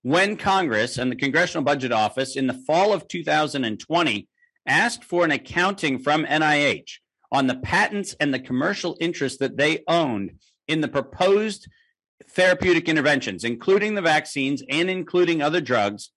when 0.01 0.37
Congress 0.37 0.97
and 0.97 1.11
the 1.11 1.15
Congressional 1.15 1.63
Budget 1.63 1.91
Office 1.91 2.35
in 2.35 2.47
the 2.47 2.59
fall 2.65 2.93
of 2.93 3.07
2020 3.07 4.27
asked 4.65 5.03
for 5.03 5.23
an 5.23 5.29
accounting 5.29 5.99
from 5.99 6.25
NIH 6.25 6.93
on 7.31 7.47
the 7.47 7.55
patents 7.55 8.15
and 8.19 8.33
the 8.33 8.39
commercial 8.39 8.97
interests 8.99 9.39
that 9.39 9.57
they 9.57 9.83
owned 9.87 10.31
in 10.67 10.81
the 10.81 10.87
proposed 10.87 11.67
therapeutic 12.29 12.89
interventions, 12.89 13.43
including 13.43 13.95
the 13.95 14.01
vaccines 14.01 14.63
and 14.69 14.89
including 14.89 15.41
other 15.41 15.61
drugs, 15.61 16.11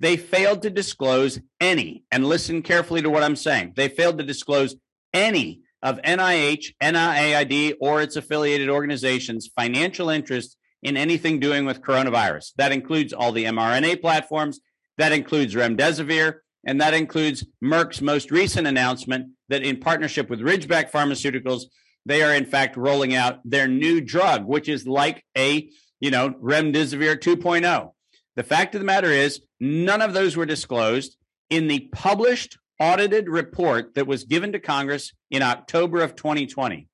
they 0.00 0.16
failed 0.16 0.62
to 0.62 0.70
disclose 0.70 1.40
any, 1.60 2.04
and 2.10 2.26
listen 2.26 2.62
carefully 2.62 3.02
to 3.02 3.10
what 3.10 3.22
I'm 3.22 3.36
saying, 3.36 3.74
they 3.76 3.88
failed 3.88 4.18
to 4.18 4.24
disclose 4.24 4.76
any 5.12 5.60
of 5.82 6.00
NIH, 6.02 6.74
NIAID, 6.82 7.74
or 7.80 8.02
its 8.02 8.16
affiliated 8.16 8.68
organizations' 8.68 9.50
financial 9.54 10.08
interest 10.08 10.56
in 10.82 10.96
anything 10.96 11.40
doing 11.40 11.64
with 11.64 11.82
coronavirus. 11.82 12.52
That 12.56 12.72
includes 12.72 13.12
all 13.12 13.32
the 13.32 13.44
mRNA 13.44 14.00
platforms, 14.00 14.60
that 14.98 15.12
includes 15.12 15.54
remdesivir, 15.54 16.40
and 16.66 16.80
that 16.80 16.94
includes 16.94 17.44
Merck's 17.62 18.00
most 18.00 18.30
recent 18.30 18.66
announcement 18.66 19.32
that 19.48 19.62
in 19.62 19.80
partnership 19.80 20.30
with 20.30 20.40
Ridgeback 20.40 20.90
Pharmaceuticals, 20.90 21.64
they 22.06 22.22
are 22.22 22.34
in 22.34 22.46
fact 22.46 22.76
rolling 22.76 23.14
out 23.14 23.40
their 23.44 23.68
new 23.68 24.00
drug, 24.00 24.44
which 24.44 24.68
is 24.68 24.86
like 24.86 25.24
a, 25.36 25.68
you 26.00 26.10
know, 26.10 26.30
remdesivir 26.30 27.16
2.0. 27.16 27.92
The 28.36 28.42
fact 28.42 28.74
of 28.74 28.80
the 28.80 28.86
matter 28.86 29.10
is, 29.10 29.40
none 29.60 30.02
of 30.02 30.12
those 30.12 30.36
were 30.36 30.46
disclosed 30.46 31.16
in 31.50 31.68
the 31.68 31.88
published 31.92 32.58
audited 32.80 33.28
report 33.28 33.94
that 33.94 34.06
was 34.06 34.24
given 34.24 34.52
to 34.52 34.58
Congress 34.58 35.12
in 35.30 35.42
October 35.42 36.02
of 36.02 36.16
2020. 36.16 36.88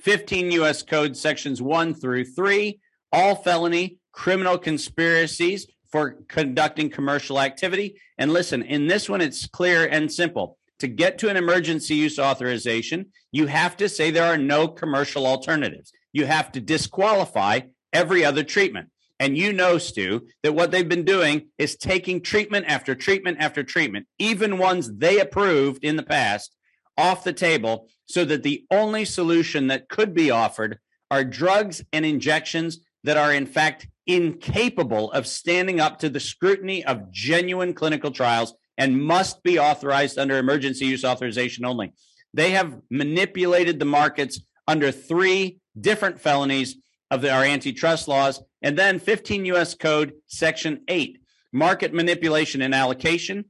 15 0.00 0.50
U.S. 0.52 0.82
Code 0.82 1.16
sections 1.16 1.62
1 1.62 1.94
through 1.94 2.24
3, 2.24 2.80
all 3.12 3.36
felony 3.36 3.98
criminal 4.12 4.58
conspiracies 4.58 5.66
for 5.92 6.16
conducting 6.28 6.90
commercial 6.90 7.38
activity. 7.38 8.00
And 8.18 8.32
listen, 8.32 8.62
in 8.62 8.86
this 8.86 9.08
one, 9.08 9.20
it's 9.20 9.46
clear 9.46 9.86
and 9.86 10.10
simple. 10.10 10.58
To 10.78 10.88
get 10.88 11.18
to 11.18 11.28
an 11.28 11.36
emergency 11.36 11.94
use 11.94 12.18
authorization, 12.18 13.12
you 13.30 13.46
have 13.46 13.76
to 13.76 13.88
say 13.88 14.10
there 14.10 14.24
are 14.24 14.38
no 14.38 14.66
commercial 14.66 15.26
alternatives. 15.26 15.92
You 16.12 16.26
have 16.26 16.50
to 16.52 16.60
disqualify 16.60 17.60
every 17.92 18.24
other 18.24 18.42
treatment. 18.42 18.88
And 19.20 19.38
you 19.38 19.52
know, 19.52 19.78
Stu, 19.78 20.26
that 20.42 20.54
what 20.54 20.72
they've 20.72 20.88
been 20.88 21.04
doing 21.04 21.50
is 21.56 21.76
taking 21.76 22.20
treatment 22.20 22.66
after 22.66 22.96
treatment 22.96 23.38
after 23.38 23.62
treatment, 23.62 24.08
even 24.18 24.58
ones 24.58 24.90
they 24.92 25.20
approved 25.20 25.84
in 25.84 25.94
the 25.94 26.02
past, 26.02 26.56
off 26.98 27.22
the 27.22 27.32
table 27.32 27.88
so 28.06 28.24
that 28.24 28.42
the 28.42 28.64
only 28.70 29.04
solution 29.04 29.68
that 29.68 29.88
could 29.88 30.12
be 30.14 30.30
offered 30.30 30.78
are 31.10 31.24
drugs 31.24 31.84
and 31.92 32.04
injections 32.04 32.80
that 33.04 33.16
are, 33.16 33.32
in 33.32 33.46
fact, 33.46 33.86
incapable 34.06 35.12
of 35.12 35.26
standing 35.26 35.80
up 35.80 35.98
to 36.00 36.08
the 36.08 36.20
scrutiny 36.20 36.84
of 36.84 37.10
genuine 37.10 37.74
clinical 37.74 38.10
trials 38.10 38.54
and 38.78 39.02
must 39.02 39.42
be 39.42 39.58
authorized 39.58 40.18
under 40.18 40.38
emergency 40.38 40.86
use 40.86 41.04
authorization 41.04 41.64
only. 41.64 41.92
They 42.34 42.50
have 42.50 42.80
manipulated 42.90 43.78
the 43.78 43.84
markets 43.84 44.40
under 44.66 44.90
three 44.90 45.58
different 45.78 46.20
felonies 46.20 46.76
of 47.10 47.20
the, 47.20 47.30
our 47.30 47.44
antitrust 47.44 48.08
laws. 48.08 48.42
And 48.62 48.78
then 48.78 48.98
15 48.98 49.44
U.S. 49.46 49.74
Code, 49.74 50.14
Section 50.26 50.82
8, 50.88 51.18
market 51.52 51.92
manipulation 51.92 52.62
and 52.62 52.74
allocation. 52.74 53.44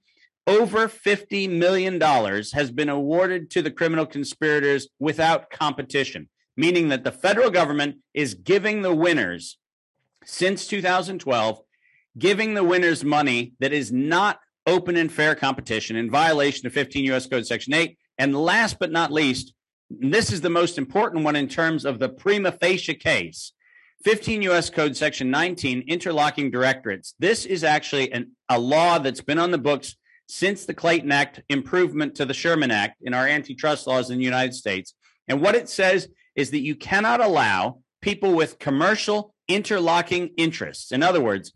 Over 0.46 0.88
$50 0.88 1.48
million 1.48 2.00
has 2.00 2.70
been 2.72 2.88
awarded 2.88 3.50
to 3.52 3.62
the 3.62 3.70
criminal 3.70 4.06
conspirators 4.06 4.88
without 4.98 5.50
competition, 5.50 6.28
meaning 6.56 6.88
that 6.88 7.04
the 7.04 7.12
federal 7.12 7.50
government 7.50 7.96
is 8.12 8.34
giving 8.34 8.82
the 8.82 8.94
winners 8.94 9.56
since 10.24 10.66
2012, 10.66 11.60
giving 12.18 12.54
the 12.54 12.64
winners 12.64 13.04
money 13.04 13.52
that 13.60 13.72
is 13.72 13.92
not 13.92 14.38
open 14.66 14.96
and 14.96 15.12
fair 15.12 15.34
competition 15.34 15.96
in 15.96 16.10
violation 16.10 16.66
of 16.66 16.72
15 16.72 17.04
U.S. 17.06 17.26
Code 17.26 17.46
Section 17.46 17.74
8. 17.74 17.96
And 18.18 18.36
last 18.36 18.78
but 18.78 18.92
not 18.92 19.12
least, 19.12 19.54
this 19.90 20.32
is 20.32 20.40
the 20.40 20.50
most 20.50 20.78
important 20.78 21.24
one 21.24 21.36
in 21.36 21.48
terms 21.48 21.84
of 21.84 21.98
the 21.98 22.08
prima 22.08 22.52
facie 22.52 22.94
case. 22.94 23.52
15 24.04 24.42
U.S. 24.42 24.68
Code 24.68 24.96
Section 24.96 25.30
19, 25.30 25.84
interlocking 25.86 26.50
directorates. 26.50 27.14
This 27.18 27.44
is 27.44 27.62
actually 27.62 28.12
an, 28.12 28.32
a 28.48 28.58
law 28.58 28.98
that's 28.98 29.20
been 29.20 29.38
on 29.38 29.52
the 29.52 29.58
books 29.58 29.96
since 30.28 30.64
the 30.64 30.74
Clayton 30.74 31.12
Act 31.12 31.40
improvement 31.48 32.14
to 32.16 32.24
the 32.24 32.34
Sherman 32.34 32.70
Act 32.70 33.00
in 33.02 33.14
our 33.14 33.26
antitrust 33.28 33.86
laws 33.86 34.10
in 34.10 34.18
the 34.18 34.24
United 34.24 34.54
States. 34.54 34.94
And 35.28 35.40
what 35.40 35.54
it 35.54 35.68
says 35.68 36.08
is 36.34 36.50
that 36.50 36.60
you 36.62 36.74
cannot 36.74 37.20
allow 37.20 37.78
people 38.02 38.34
with 38.34 38.58
commercial 38.58 39.34
interlocking 39.48 40.30
interests. 40.36 40.92
In 40.92 41.02
other 41.02 41.20
words, 41.20 41.52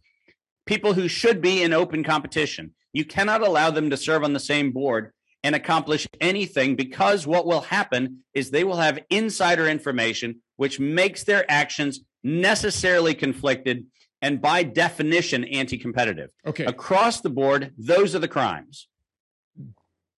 people 0.64 0.94
who 0.94 1.08
should 1.08 1.42
be 1.42 1.62
in 1.62 1.72
open 1.72 2.02
competition. 2.02 2.72
You 2.92 3.04
cannot 3.04 3.42
allow 3.42 3.70
them 3.70 3.90
to 3.90 3.96
serve 3.96 4.24
on 4.24 4.32
the 4.32 4.40
same 4.40 4.72
board 4.72 5.12
and 5.44 5.54
accomplish 5.54 6.08
anything 6.20 6.74
because 6.74 7.26
what 7.26 7.46
will 7.46 7.60
happen 7.60 8.24
is 8.32 8.50
they 8.50 8.64
will 8.64 8.78
have 8.78 8.98
insider 9.10 9.68
information, 9.68 10.40
which 10.56 10.80
makes 10.80 11.24
their 11.24 11.44
actions 11.48 12.00
necessarily 12.24 13.14
conflicted 13.14 13.86
and 14.22 14.40
by 14.40 14.62
definition 14.62 15.44
anti 15.44 15.78
competitive. 15.78 16.30
Okay. 16.46 16.64
Across 16.64 17.20
the 17.20 17.30
board, 17.30 17.72
those 17.76 18.14
are 18.14 18.18
the 18.18 18.28
crimes. 18.28 18.88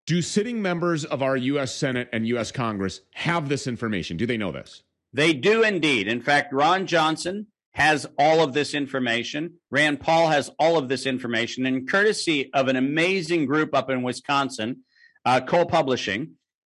Do 0.07 0.23
sitting 0.23 0.63
members 0.63 1.05
of 1.05 1.23
our 1.23 1.37
U.S. 1.37 1.75
Senate 1.75 2.09
and 2.13 2.27
U.S. 2.29 2.51
Congress 2.51 3.03
have 3.13 3.49
this 3.51 3.67
information? 3.67 4.17
Do 4.17 4.25
they 4.25 4.39
know 4.39 4.53
this? 4.53 4.83
They 5.19 5.33
do 5.33 5.65
indeed. 5.65 6.07
In 6.07 6.21
fact, 6.21 6.53
Ron 6.53 6.87
Johnson 6.87 7.49
has 7.73 8.07
all 8.21 8.41
of 8.41 8.53
this 8.53 8.73
information. 8.73 9.55
Rand 9.69 9.99
Paul 9.99 10.29
has 10.29 10.49
all 10.61 10.79
of 10.79 10.89
this 10.89 11.07
information. 11.07 11.67
And 11.67 11.91
courtesy 11.91 12.53
of 12.55 12.69
an 12.69 12.77
amazing 12.77 13.47
group 13.47 13.75
up 13.75 13.91
in 13.91 14.05
Wisconsin, 14.05 14.85
uh, 15.25 15.41
Cole 15.41 15.67
Publishing, 15.67 16.35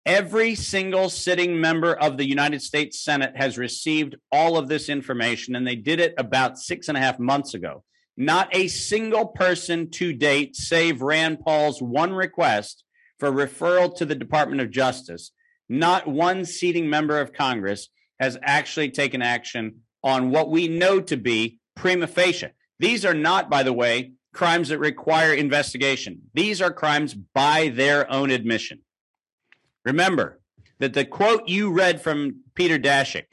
every 0.08 0.56
single 0.56 1.08
sitting 1.08 1.62
member 1.62 1.94
of 1.94 2.18
the 2.18 2.26
United 2.26 2.64
States 2.64 3.00
Senate 3.00 3.34
has 3.36 3.60
received 3.60 4.16
all 4.32 4.58
of 4.58 4.70
this 4.70 4.90
information. 4.90 5.56
And 5.56 5.68
they 5.68 5.76
did 5.76 6.00
it 6.00 6.16
about 6.18 6.58
six 6.58 6.88
and 6.90 6.98
a 6.98 7.02
half 7.02 7.20
months 7.20 7.54
ago. 7.54 7.84
Not 8.18 8.50
a 8.56 8.70
single 8.70 9.28
person 9.28 9.92
to 9.92 10.14
date, 10.14 10.56
save 10.56 11.04
Rand 11.04 11.42
Paul's 11.42 11.80
one 11.80 12.12
request 12.12 12.86
for 13.20 13.32
referral 13.32 13.96
to 13.98 14.06
the 14.06 14.16
Department 14.16 14.62
of 14.62 14.72
Justice, 14.72 15.32
not 15.70 16.08
one 16.08 16.44
seating 16.44 16.90
member 16.90 17.20
of 17.20 17.34
Congress 17.34 17.88
has 18.22 18.38
actually 18.44 18.92
taken 18.92 19.24
action 19.24 19.78
on 20.04 20.30
what 20.30 20.52
we 20.52 20.68
know 20.68 21.02
to 21.02 21.18
be 21.18 21.58
prima 21.76 22.06
facie. 22.06 22.50
These 22.78 23.04
are 23.04 23.16
not, 23.16 23.50
by 23.50 23.64
the 23.64 23.74
way, 23.74 24.12
crimes 24.32 24.70
that 24.70 24.78
require 24.78 25.34
investigation. 25.34 26.22
These 26.36 26.62
are 26.62 26.72
crimes 26.72 27.16
by 27.16 27.70
their 27.70 28.10
own 28.12 28.30
admission. 28.30 28.82
Remember, 29.84 30.40
that 30.78 30.94
the 30.94 31.04
quote 31.04 31.48
you 31.48 31.72
read 31.72 32.00
from 32.02 32.42
Peter 32.54 32.78
Daszak 32.78 33.26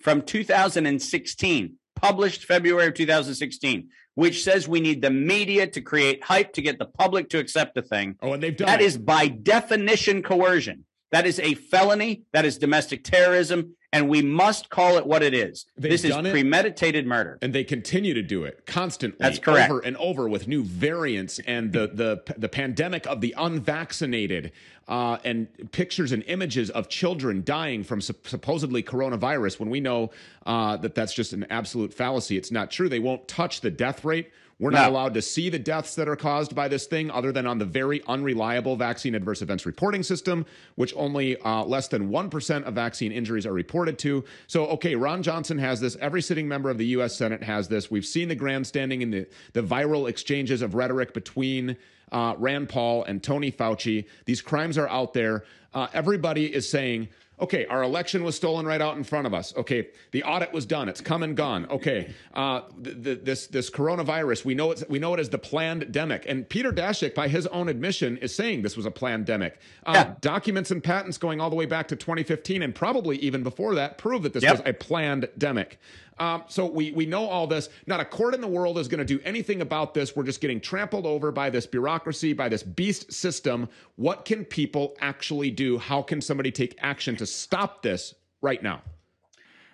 from 0.00 0.20
2016, 0.20 1.76
published 1.96 2.44
February 2.44 2.88
of 2.88 2.94
2016, 2.94 3.88
which 4.14 4.44
says 4.44 4.68
we 4.68 4.80
need 4.80 5.00
the 5.00 5.10
media 5.10 5.66
to 5.66 5.80
create 5.80 6.22
hype 6.22 6.52
to 6.52 6.62
get 6.62 6.78
the 6.78 6.84
public 6.84 7.30
to 7.30 7.38
accept 7.38 7.76
a 7.78 7.82
thing. 7.82 8.16
Oh, 8.22 8.34
and 8.34 8.42
they've 8.42 8.56
done 8.56 8.66
That 8.66 8.82
it. 8.82 8.84
is 8.84 8.98
by 8.98 9.28
definition 9.28 10.22
coercion. 10.22 10.84
That 11.14 11.26
is 11.26 11.38
a 11.38 11.54
felony. 11.54 12.24
That 12.32 12.44
is 12.44 12.58
domestic 12.58 13.04
terrorism, 13.04 13.76
and 13.92 14.08
we 14.08 14.20
must 14.20 14.68
call 14.68 14.98
it 14.98 15.06
what 15.06 15.22
it 15.22 15.32
is. 15.32 15.64
They've 15.78 15.92
this 15.92 16.02
is 16.02 16.12
premeditated 16.12 17.06
murder. 17.06 17.38
and 17.40 17.52
they 17.52 17.62
continue 17.62 18.14
to 18.14 18.22
do 18.22 18.42
it 18.42 18.66
constantly 18.66 19.18
That's 19.20 19.38
correct. 19.38 19.70
over 19.70 19.78
and 19.78 19.96
over 19.98 20.28
with 20.28 20.48
new 20.48 20.64
variants 20.64 21.38
and 21.46 21.72
the 21.72 21.86
the 21.86 22.34
the 22.36 22.48
pandemic 22.48 23.06
of 23.06 23.20
the 23.20 23.32
unvaccinated 23.38 24.50
uh, 24.88 25.18
and 25.24 25.46
pictures 25.70 26.10
and 26.10 26.24
images 26.24 26.68
of 26.70 26.88
children 26.88 27.44
dying 27.44 27.84
from 27.84 28.00
sup- 28.00 28.26
supposedly 28.26 28.82
coronavirus 28.82 29.60
when 29.60 29.70
we 29.70 29.78
know 29.78 30.10
uh, 30.46 30.76
that 30.78 30.96
that's 30.96 31.14
just 31.14 31.32
an 31.32 31.46
absolute 31.48 31.94
fallacy 31.94 32.36
it's 32.36 32.50
not 32.50 32.72
true 32.72 32.88
they 32.88 32.98
won't 32.98 33.28
touch 33.28 33.60
the 33.60 33.70
death 33.70 34.04
rate 34.04 34.32
we're 34.58 34.70
not 34.70 34.88
allowed 34.88 35.14
to 35.14 35.22
see 35.22 35.50
the 35.50 35.58
deaths 35.58 35.96
that 35.96 36.08
are 36.08 36.16
caused 36.16 36.54
by 36.54 36.68
this 36.68 36.86
thing 36.86 37.10
other 37.10 37.32
than 37.32 37.46
on 37.46 37.58
the 37.58 37.64
very 37.64 38.02
unreliable 38.06 38.76
vaccine 38.76 39.14
adverse 39.14 39.42
events 39.42 39.66
reporting 39.66 40.02
system, 40.02 40.46
which 40.76 40.94
only 40.96 41.36
uh, 41.40 41.64
less 41.64 41.88
than 41.88 42.10
1% 42.10 42.62
of 42.62 42.74
vaccine 42.74 43.10
injuries 43.10 43.46
are 43.46 43.52
reported 43.52 43.98
to. 43.98 44.24
So, 44.46 44.66
okay, 44.68 44.94
Ron 44.94 45.22
Johnson 45.22 45.58
has 45.58 45.80
this. 45.80 45.96
Every 46.00 46.22
sitting 46.22 46.46
member 46.46 46.70
of 46.70 46.78
the 46.78 46.86
U.S. 46.86 47.16
Senate 47.16 47.42
has 47.42 47.68
this. 47.68 47.90
We've 47.90 48.06
seen 48.06 48.28
the 48.28 48.36
grandstanding 48.36 49.02
and 49.02 49.12
the, 49.12 49.26
the 49.54 49.62
viral 49.62 50.08
exchanges 50.08 50.62
of 50.62 50.74
rhetoric 50.74 51.14
between 51.14 51.76
uh, 52.12 52.34
Rand 52.38 52.68
Paul 52.68 53.02
and 53.04 53.22
Tony 53.22 53.50
Fauci. 53.50 54.06
These 54.24 54.40
crimes 54.40 54.78
are 54.78 54.88
out 54.88 55.14
there. 55.14 55.44
Uh, 55.72 55.88
everybody 55.92 56.54
is 56.54 56.68
saying, 56.68 57.08
Okay, 57.44 57.66
our 57.66 57.82
election 57.82 58.24
was 58.24 58.34
stolen 58.36 58.64
right 58.66 58.80
out 58.80 58.96
in 58.96 59.04
front 59.04 59.26
of 59.26 59.34
us. 59.34 59.54
Okay, 59.56 59.88
the 60.12 60.22
audit 60.24 60.52
was 60.52 60.64
done; 60.66 60.88
it's 60.88 61.00
come 61.00 61.22
and 61.22 61.36
gone. 61.36 61.66
Okay, 61.70 62.12
uh, 62.34 62.62
th- 62.82 63.02
th- 63.04 63.20
this 63.22 63.46
this 63.48 63.70
coronavirus, 63.70 64.44
we 64.44 64.54
know 64.54 64.70
it's 64.70 64.82
we 64.88 64.98
know 64.98 65.12
it 65.14 65.20
as 65.20 65.28
the 65.28 65.38
planned 65.38 65.82
pandemic. 65.82 66.24
And 66.26 66.48
Peter 66.48 66.72
Daszak, 66.72 67.14
by 67.14 67.28
his 67.28 67.46
own 67.48 67.68
admission, 67.68 68.16
is 68.18 68.34
saying 68.34 68.62
this 68.62 68.76
was 68.76 68.86
a 68.86 68.90
planned 68.90 69.26
pandemic. 69.26 69.58
Uh, 69.86 70.14
Documents 70.20 70.70
and 70.70 70.82
patents 70.82 71.18
going 71.18 71.40
all 71.40 71.50
the 71.50 71.56
way 71.56 71.66
back 71.66 71.88
to 71.88 71.96
2015, 71.96 72.62
and 72.62 72.74
probably 72.74 73.16
even 73.18 73.42
before 73.42 73.74
that, 73.76 73.98
prove 73.98 74.22
that 74.22 74.32
this 74.32 74.42
Yep. 74.42 74.52
was 74.52 74.62
a 74.66 74.72
pandemic. 74.72 75.78
Um, 76.18 76.44
so 76.48 76.66
we 76.66 76.92
we 76.92 77.06
know 77.06 77.26
all 77.26 77.46
this. 77.46 77.68
Not 77.86 78.00
a 78.00 78.04
court 78.04 78.34
in 78.34 78.40
the 78.40 78.48
world 78.48 78.78
is 78.78 78.88
going 78.88 78.98
to 78.98 79.04
do 79.04 79.20
anything 79.24 79.60
about 79.60 79.94
this. 79.94 80.14
We're 80.14 80.24
just 80.24 80.40
getting 80.40 80.60
trampled 80.60 81.06
over 81.06 81.32
by 81.32 81.50
this 81.50 81.66
bureaucracy, 81.66 82.32
by 82.32 82.48
this 82.48 82.62
beast 82.62 83.12
system. 83.12 83.68
What 83.96 84.24
can 84.24 84.44
people 84.44 84.96
actually 85.00 85.50
do? 85.50 85.78
How 85.78 86.02
can 86.02 86.20
somebody 86.20 86.50
take 86.50 86.76
action 86.80 87.16
to 87.16 87.26
stop 87.26 87.82
this 87.82 88.14
right 88.40 88.62
now? 88.62 88.82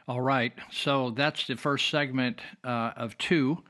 All 0.09 0.21
right. 0.21 0.53
So 0.73 1.11
that's 1.11 1.47
the 1.47 1.57
first 1.57 1.89
segment 1.89 2.41
uh, 2.65 2.93
of 2.97 3.17
two. 3.19 3.63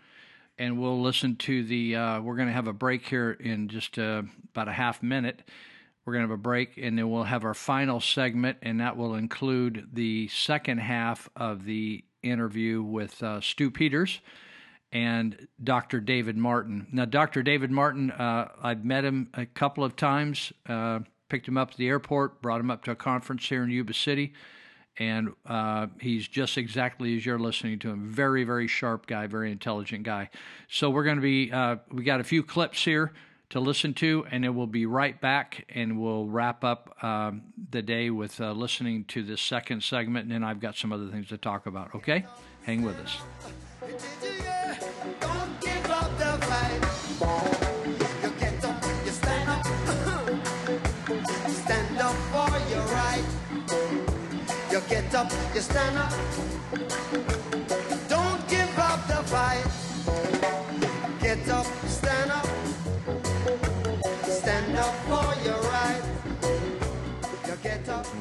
And 0.58 0.78
we'll 0.78 1.00
listen 1.00 1.36
to 1.36 1.64
the. 1.64 1.96
Uh, 1.96 2.20
we're 2.20 2.36
going 2.36 2.48
to 2.48 2.54
have 2.54 2.68
a 2.68 2.72
break 2.72 3.06
here 3.06 3.32
in 3.32 3.68
just 3.68 3.98
uh, 3.98 4.22
about 4.54 4.68
a 4.68 4.72
half 4.72 5.02
minute. 5.02 5.42
We're 6.04 6.14
going 6.14 6.24
to 6.24 6.30
have 6.30 6.38
a 6.38 6.42
break, 6.42 6.78
and 6.78 6.98
then 6.98 7.10
we'll 7.10 7.24
have 7.24 7.44
our 7.44 7.54
final 7.54 8.00
segment, 8.00 8.58
and 8.62 8.80
that 8.80 8.96
will 8.96 9.14
include 9.14 9.88
the 9.92 10.28
second 10.28 10.78
half 10.78 11.28
of 11.36 11.64
the 11.64 12.04
interview 12.22 12.82
with 12.82 13.22
uh, 13.22 13.40
Stu 13.40 13.70
Peters 13.70 14.20
and 14.92 15.46
Dr. 15.62 16.00
David 16.00 16.36
Martin. 16.36 16.86
Now, 16.92 17.04
Dr. 17.04 17.42
David 17.42 17.70
Martin, 17.70 18.10
uh, 18.10 18.48
I've 18.62 18.84
met 18.84 19.04
him 19.04 19.28
a 19.34 19.46
couple 19.46 19.84
of 19.84 19.96
times, 19.96 20.52
uh, 20.68 21.00
picked 21.28 21.46
him 21.46 21.56
up 21.56 21.70
at 21.72 21.76
the 21.76 21.88
airport, 21.88 22.42
brought 22.42 22.60
him 22.60 22.70
up 22.70 22.84
to 22.84 22.90
a 22.90 22.96
conference 22.96 23.48
here 23.48 23.62
in 23.62 23.70
Yuba 23.70 23.94
City, 23.94 24.32
and 24.98 25.32
uh, 25.46 25.86
he's 26.00 26.26
just 26.26 26.58
exactly 26.58 27.16
as 27.16 27.24
you're 27.24 27.38
listening 27.38 27.78
to 27.78 27.90
him. 27.90 28.04
Very, 28.04 28.42
very 28.42 28.66
sharp 28.66 29.06
guy, 29.06 29.26
very 29.26 29.52
intelligent 29.52 30.02
guy. 30.02 30.28
So 30.68 30.90
we're 30.90 31.04
going 31.04 31.16
to 31.16 31.22
be, 31.22 31.52
uh, 31.52 31.76
we 31.92 32.02
got 32.02 32.20
a 32.20 32.24
few 32.24 32.42
clips 32.42 32.84
here 32.84 33.12
to 33.50 33.60
listen 33.60 33.94
to, 33.94 34.24
and 34.30 34.44
then 34.44 34.54
we'll 34.54 34.66
be 34.66 34.86
right 34.86 35.20
back 35.20 35.66
and 35.68 36.00
we'll 36.00 36.26
wrap 36.26 36.64
up 36.64 36.96
um, 37.02 37.42
the 37.70 37.82
day 37.82 38.10
with 38.10 38.40
uh, 38.40 38.52
listening 38.52 39.04
to 39.04 39.22
this 39.22 39.40
second 39.40 39.82
segment, 39.82 40.24
and 40.24 40.32
then 40.32 40.44
I've 40.44 40.60
got 40.60 40.76
some 40.76 40.92
other 40.92 41.08
things 41.08 41.28
to 41.28 41.36
talk 41.36 41.66
about. 41.66 41.94
Okay? 41.94 42.24
Hang 42.64 42.82
with 42.82 42.96
us. 42.96 43.18
up, 55.20 55.54
you 55.54 55.60
stand 55.60 55.98
up. 55.98 56.59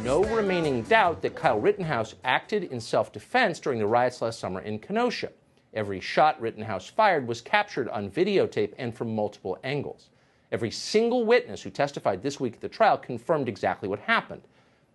No 0.10 0.24
remaining 0.24 0.82
doubt 0.82 1.22
that 1.22 1.36
Kyle 1.36 1.60
Rittenhouse 1.60 2.16
acted 2.24 2.64
in 2.64 2.82
self 2.82 3.12
defense 3.12 3.60
during 3.60 3.78
the 3.78 3.86
riots 3.86 4.24
last 4.24 4.40
summer 4.40 4.60
in 4.60 4.80
Kenosha. 4.80 5.30
Every 5.76 6.00
shot 6.00 6.42
Rittenhouse 6.42 6.88
fired 6.88 7.28
was 7.28 7.42
captured 7.42 7.88
on 7.90 8.10
videotape 8.10 8.74
and 8.80 8.92
from 8.92 9.14
multiple 9.14 9.60
angles. 9.64 10.10
Every 10.52 10.72
single 10.72 11.28
witness 11.28 11.62
who 11.62 11.70
testified 11.70 12.24
this 12.24 12.40
week 12.40 12.56
at 12.56 12.62
the 12.62 12.68
trial 12.68 12.98
confirmed 12.98 13.48
exactly 13.48 13.88
what 13.88 14.00
happened. 14.00 14.42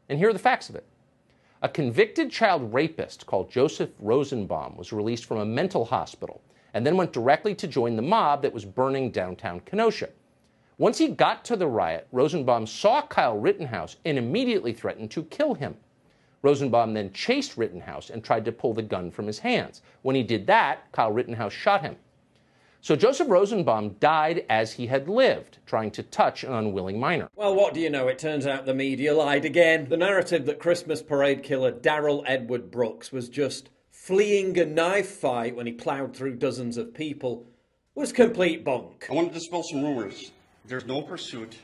And 0.08 0.18
here 0.18 0.30
are 0.30 0.32
the 0.32 0.38
facts 0.40 0.68
of 0.68 0.74
it. 0.74 0.84
A 1.62 1.68
convicted 1.68 2.28
child 2.32 2.74
rapist 2.74 3.24
called 3.24 3.52
Joseph 3.52 3.90
Rosenbaum 4.00 4.76
was 4.76 4.92
released 4.92 5.26
from 5.26 5.38
a 5.38 5.46
mental 5.46 5.84
hospital 5.84 6.42
and 6.72 6.84
then 6.84 6.96
went 6.96 7.12
directly 7.12 7.54
to 7.54 7.68
join 7.68 7.94
the 7.94 8.02
mob 8.02 8.42
that 8.42 8.52
was 8.52 8.64
burning 8.64 9.12
downtown 9.12 9.60
Kenosha. 9.60 10.08
Once 10.76 10.98
he 10.98 11.06
got 11.06 11.44
to 11.44 11.54
the 11.54 11.66
riot, 11.68 12.08
Rosenbaum 12.10 12.66
saw 12.66 13.02
Kyle 13.02 13.38
Rittenhouse 13.38 13.96
and 14.04 14.18
immediately 14.18 14.72
threatened 14.72 15.10
to 15.12 15.22
kill 15.24 15.54
him. 15.54 15.76
Rosenbaum 16.42 16.94
then 16.94 17.12
chased 17.12 17.56
Rittenhouse 17.56 18.10
and 18.10 18.24
tried 18.24 18.44
to 18.44 18.52
pull 18.52 18.74
the 18.74 18.82
gun 18.82 19.10
from 19.10 19.26
his 19.26 19.38
hands. 19.38 19.82
When 20.02 20.16
he 20.16 20.24
did 20.24 20.46
that, 20.48 20.90
Kyle 20.90 21.12
Rittenhouse 21.12 21.52
shot 21.52 21.82
him. 21.82 21.96
So 22.80 22.96
Joseph 22.96 23.30
Rosenbaum 23.30 23.96
died 24.00 24.44
as 24.50 24.72
he 24.72 24.88
had 24.88 25.08
lived, 25.08 25.56
trying 25.64 25.90
to 25.92 26.02
touch 26.02 26.44
an 26.44 26.52
unwilling 26.52 27.00
minor. 27.00 27.28
Well, 27.34 27.54
what 27.54 27.72
do 27.72 27.80
you 27.80 27.88
know? 27.88 28.08
It 28.08 28.18
turns 28.18 28.46
out 28.46 28.66
the 28.66 28.74
media 28.74 29.14
lied 29.14 29.46
again. 29.46 29.88
The 29.88 29.96
narrative 29.96 30.44
that 30.46 30.58
Christmas 30.58 31.00
parade 31.02 31.42
killer 31.42 31.70
Darrell 31.70 32.24
Edward 32.26 32.70
Brooks 32.70 33.10
was 33.10 33.30
just 33.30 33.70
fleeing 33.90 34.58
a 34.58 34.66
knife 34.66 35.08
fight 35.08 35.56
when 35.56 35.66
he 35.66 35.72
ploughed 35.72 36.14
through 36.14 36.36
dozens 36.36 36.76
of 36.76 36.92
people 36.92 37.46
was 37.94 38.12
complete 38.12 38.64
bunk. 38.64 39.06
I 39.08 39.14
want 39.14 39.28
to 39.28 39.34
dispel 39.34 39.62
some 39.62 39.82
rumors. 39.82 40.32
There's 40.66 40.86
no 40.86 41.02
pursuit 41.02 41.58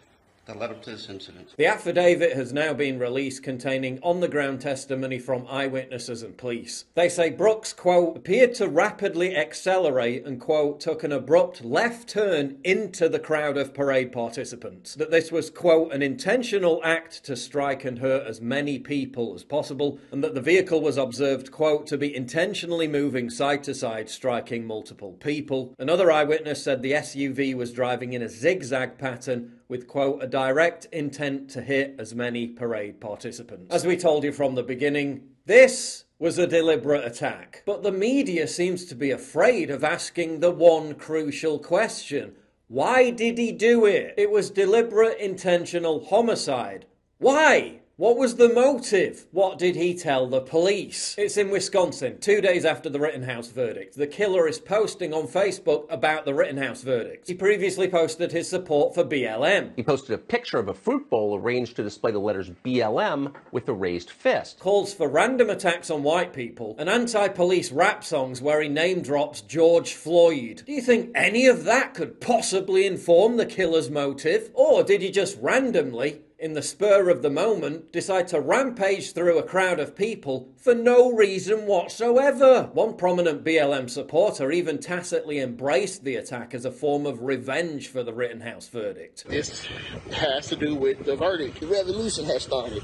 that 0.51 0.59
led 0.59 0.70
up 0.70 0.83
to 0.83 0.91
this 0.91 1.09
incident. 1.09 1.55
The 1.57 1.67
affidavit 1.67 2.33
has 2.33 2.53
now 2.53 2.73
been 2.75 2.99
released 2.99 3.43
containing 3.43 4.01
on 4.03 4.19
the 4.19 4.29
ground 4.29 4.61
testimony 4.61 5.19
from 5.19 5.47
eyewitnesses 5.49 6.23
and 6.23 6.37
police. 6.37 6.87
They 6.95 7.09
say 7.09 7.31
Brooks, 7.31 7.73
quote, 7.73 8.17
appeared 8.17 8.55
to 8.57 8.69
rapidly 8.69 9.37
accelerate 9.37 10.27
and, 10.27 10.41
quote, 10.41 10.81
took 10.81 11.05
an 11.05 11.12
abrupt 11.12 11.65
left 11.65 12.09
turn 12.09 12.59
into 12.65 13.09
the 13.09 13.20
crowd 13.20 13.57
of 13.57 13.73
parade 13.73 14.11
participants. 14.11 14.95
That 14.97 15.12
this 15.12 15.31
was, 15.31 15.51
quote, 15.51 15.93
an 15.93 16.03
intentional 16.03 16.81
act 16.83 17.23
to 17.25 17.37
strike 17.37 17.85
and 17.85 18.01
hurt 18.01 18.27
as 18.27 18.41
many 18.41 18.81
people 18.81 19.35
as 19.35 19.45
possible, 19.45 20.01
and 20.11 20.25
that 20.25 20.35
the 20.35 20.41
vehicle 20.41 20.81
was 20.81 20.97
observed, 20.97 21.53
quote, 21.53 21.87
to 21.87 21.97
be 21.97 22.15
intentionally 22.15 22.89
moving 22.89 23.31
side 23.31 23.62
to 23.65 23.75
side, 23.75 24.11
striking 24.11 24.67
multiple 24.67 25.12
people. 25.20 25.75
Another 25.79 26.11
eyewitness 26.11 26.65
said 26.65 26.83
the 26.83 26.93
SUV 26.93 27.55
was 27.55 27.73
driving 27.73 28.15
in 28.15 28.23
a 28.23 28.29
zigzag 28.29 28.99
pattern 28.99 29.53
with, 29.71 29.87
quote, 29.87 30.23
a 30.23 30.27
direct 30.27 30.87
intent 30.93 31.49
to 31.51 31.63
hit 31.63 31.95
as 31.99 32.15
many 32.15 32.49
parade 32.49 33.01
participants. 33.01 33.75
As 33.75 33.87
we 33.87 33.97
told 33.97 34.25
you 34.25 34.33
from 34.33 34.57
the 34.57 34.63
beginning, 34.63 35.23
this 35.47 36.05
was 36.19 36.39
a 36.39 36.47
deliberate 36.47 37.05
attack. 37.05 37.63
But 37.65 37.83
the 37.83 37.93
media 37.93 38.47
seems 38.47 38.85
to 38.87 38.95
be 38.95 39.11
afraid 39.11 39.71
of 39.71 39.83
asking 39.83 40.41
the 40.41 40.51
one 40.51 40.95
crucial 40.95 41.59
question 41.59 42.35
why 42.67 43.11
did 43.11 43.37
he 43.37 43.51
do 43.51 43.85
it? 43.85 44.15
It 44.17 44.31
was 44.31 44.49
deliberate, 44.49 45.19
intentional 45.19 46.05
homicide. 46.05 46.87
Why? 47.19 47.80
What 48.01 48.17
was 48.17 48.37
the 48.37 48.49
motive? 48.49 49.27
What 49.31 49.59
did 49.59 49.77
he 49.77 49.93
tell 49.93 50.27
the 50.27 50.41
police? 50.41 51.15
It's 51.19 51.37
in 51.37 51.51
Wisconsin, 51.51 52.19
two 52.19 52.41
days 52.41 52.65
after 52.65 52.89
the 52.89 52.99
Rittenhouse 52.99 53.49
verdict. 53.49 53.95
The 53.95 54.07
killer 54.07 54.49
is 54.49 54.59
posting 54.59 55.12
on 55.12 55.29
Facebook 55.29 55.85
about 55.93 56.25
the 56.25 56.33
Rittenhouse 56.33 56.81
verdict. 56.81 57.29
He 57.29 57.35
previously 57.35 57.89
posted 57.89 58.33
his 58.33 58.49
support 58.49 58.95
for 58.95 59.05
BLM. 59.05 59.73
He 59.77 59.83
posted 59.83 60.15
a 60.15 60.19
picture 60.19 60.59
of 60.59 60.69
a 60.69 60.73
fruit 60.73 61.11
bowl 61.11 61.37
arranged 61.37 61.77
to 61.77 61.83
display 61.83 62.11
the 62.11 62.19
letters 62.19 62.51
BLM 62.65 63.35
with 63.53 63.69
a 63.69 63.75
raised 63.75 64.09
fist. 64.09 64.59
calls 64.61 64.95
for 64.95 65.07
random 65.07 65.51
attacks 65.51 65.91
on 65.91 66.03
white 66.03 66.33
people, 66.33 66.77
and 66.79 66.89
anti 66.89 67.29
police 67.29 67.70
rap 67.70 68.03
songs 68.03 68.41
where 68.41 68.62
he 68.62 68.70
name 68.70 69.03
drops 69.03 69.43
George 69.43 69.93
Floyd. 69.93 70.62
Do 70.65 70.73
you 70.73 70.81
think 70.81 71.11
any 71.15 71.47
of 71.47 71.65
that 71.65 71.93
could 71.93 72.19
possibly 72.19 72.87
inform 72.87 73.37
the 73.37 73.45
killer's 73.45 73.91
motive? 73.91 74.51
Or 74.55 74.83
did 74.83 75.03
he 75.03 75.11
just 75.11 75.37
randomly 75.43 76.23
in 76.41 76.55
the 76.55 76.62
spur 76.62 77.10
of 77.10 77.20
the 77.20 77.28
moment, 77.28 77.93
decide 77.93 78.27
to 78.28 78.41
rampage 78.41 79.12
through 79.12 79.39
a 79.39 79.43
crowd 79.43 79.78
of 79.78 79.94
people 79.94 80.49
for 80.57 80.75
no 80.75 81.12
reason 81.12 81.67
whatsoever. 81.67 82.70
One 82.73 82.97
prominent 82.97 83.44
BLM 83.44 83.91
supporter 83.91 84.51
even 84.51 84.78
tacitly 84.78 85.39
embraced 85.39 86.02
the 86.02 86.17
attack 86.17 86.55
as 86.55 86.65
a 86.65 86.70
form 86.73 87.05
of 87.05 87.20
revenge 87.20 87.89
for 87.89 88.02
the 88.02 88.15
Rittenhouse 88.15 88.69
verdict. 88.69 89.25
This 89.28 89.67
has 90.12 90.47
to 90.49 90.57
do 90.57 90.75
with 90.75 91.05
the 91.05 91.15
verdict. 91.15 91.60
The 91.60 91.67
revolution 91.67 92.25
has 92.25 92.43
started. 92.43 92.83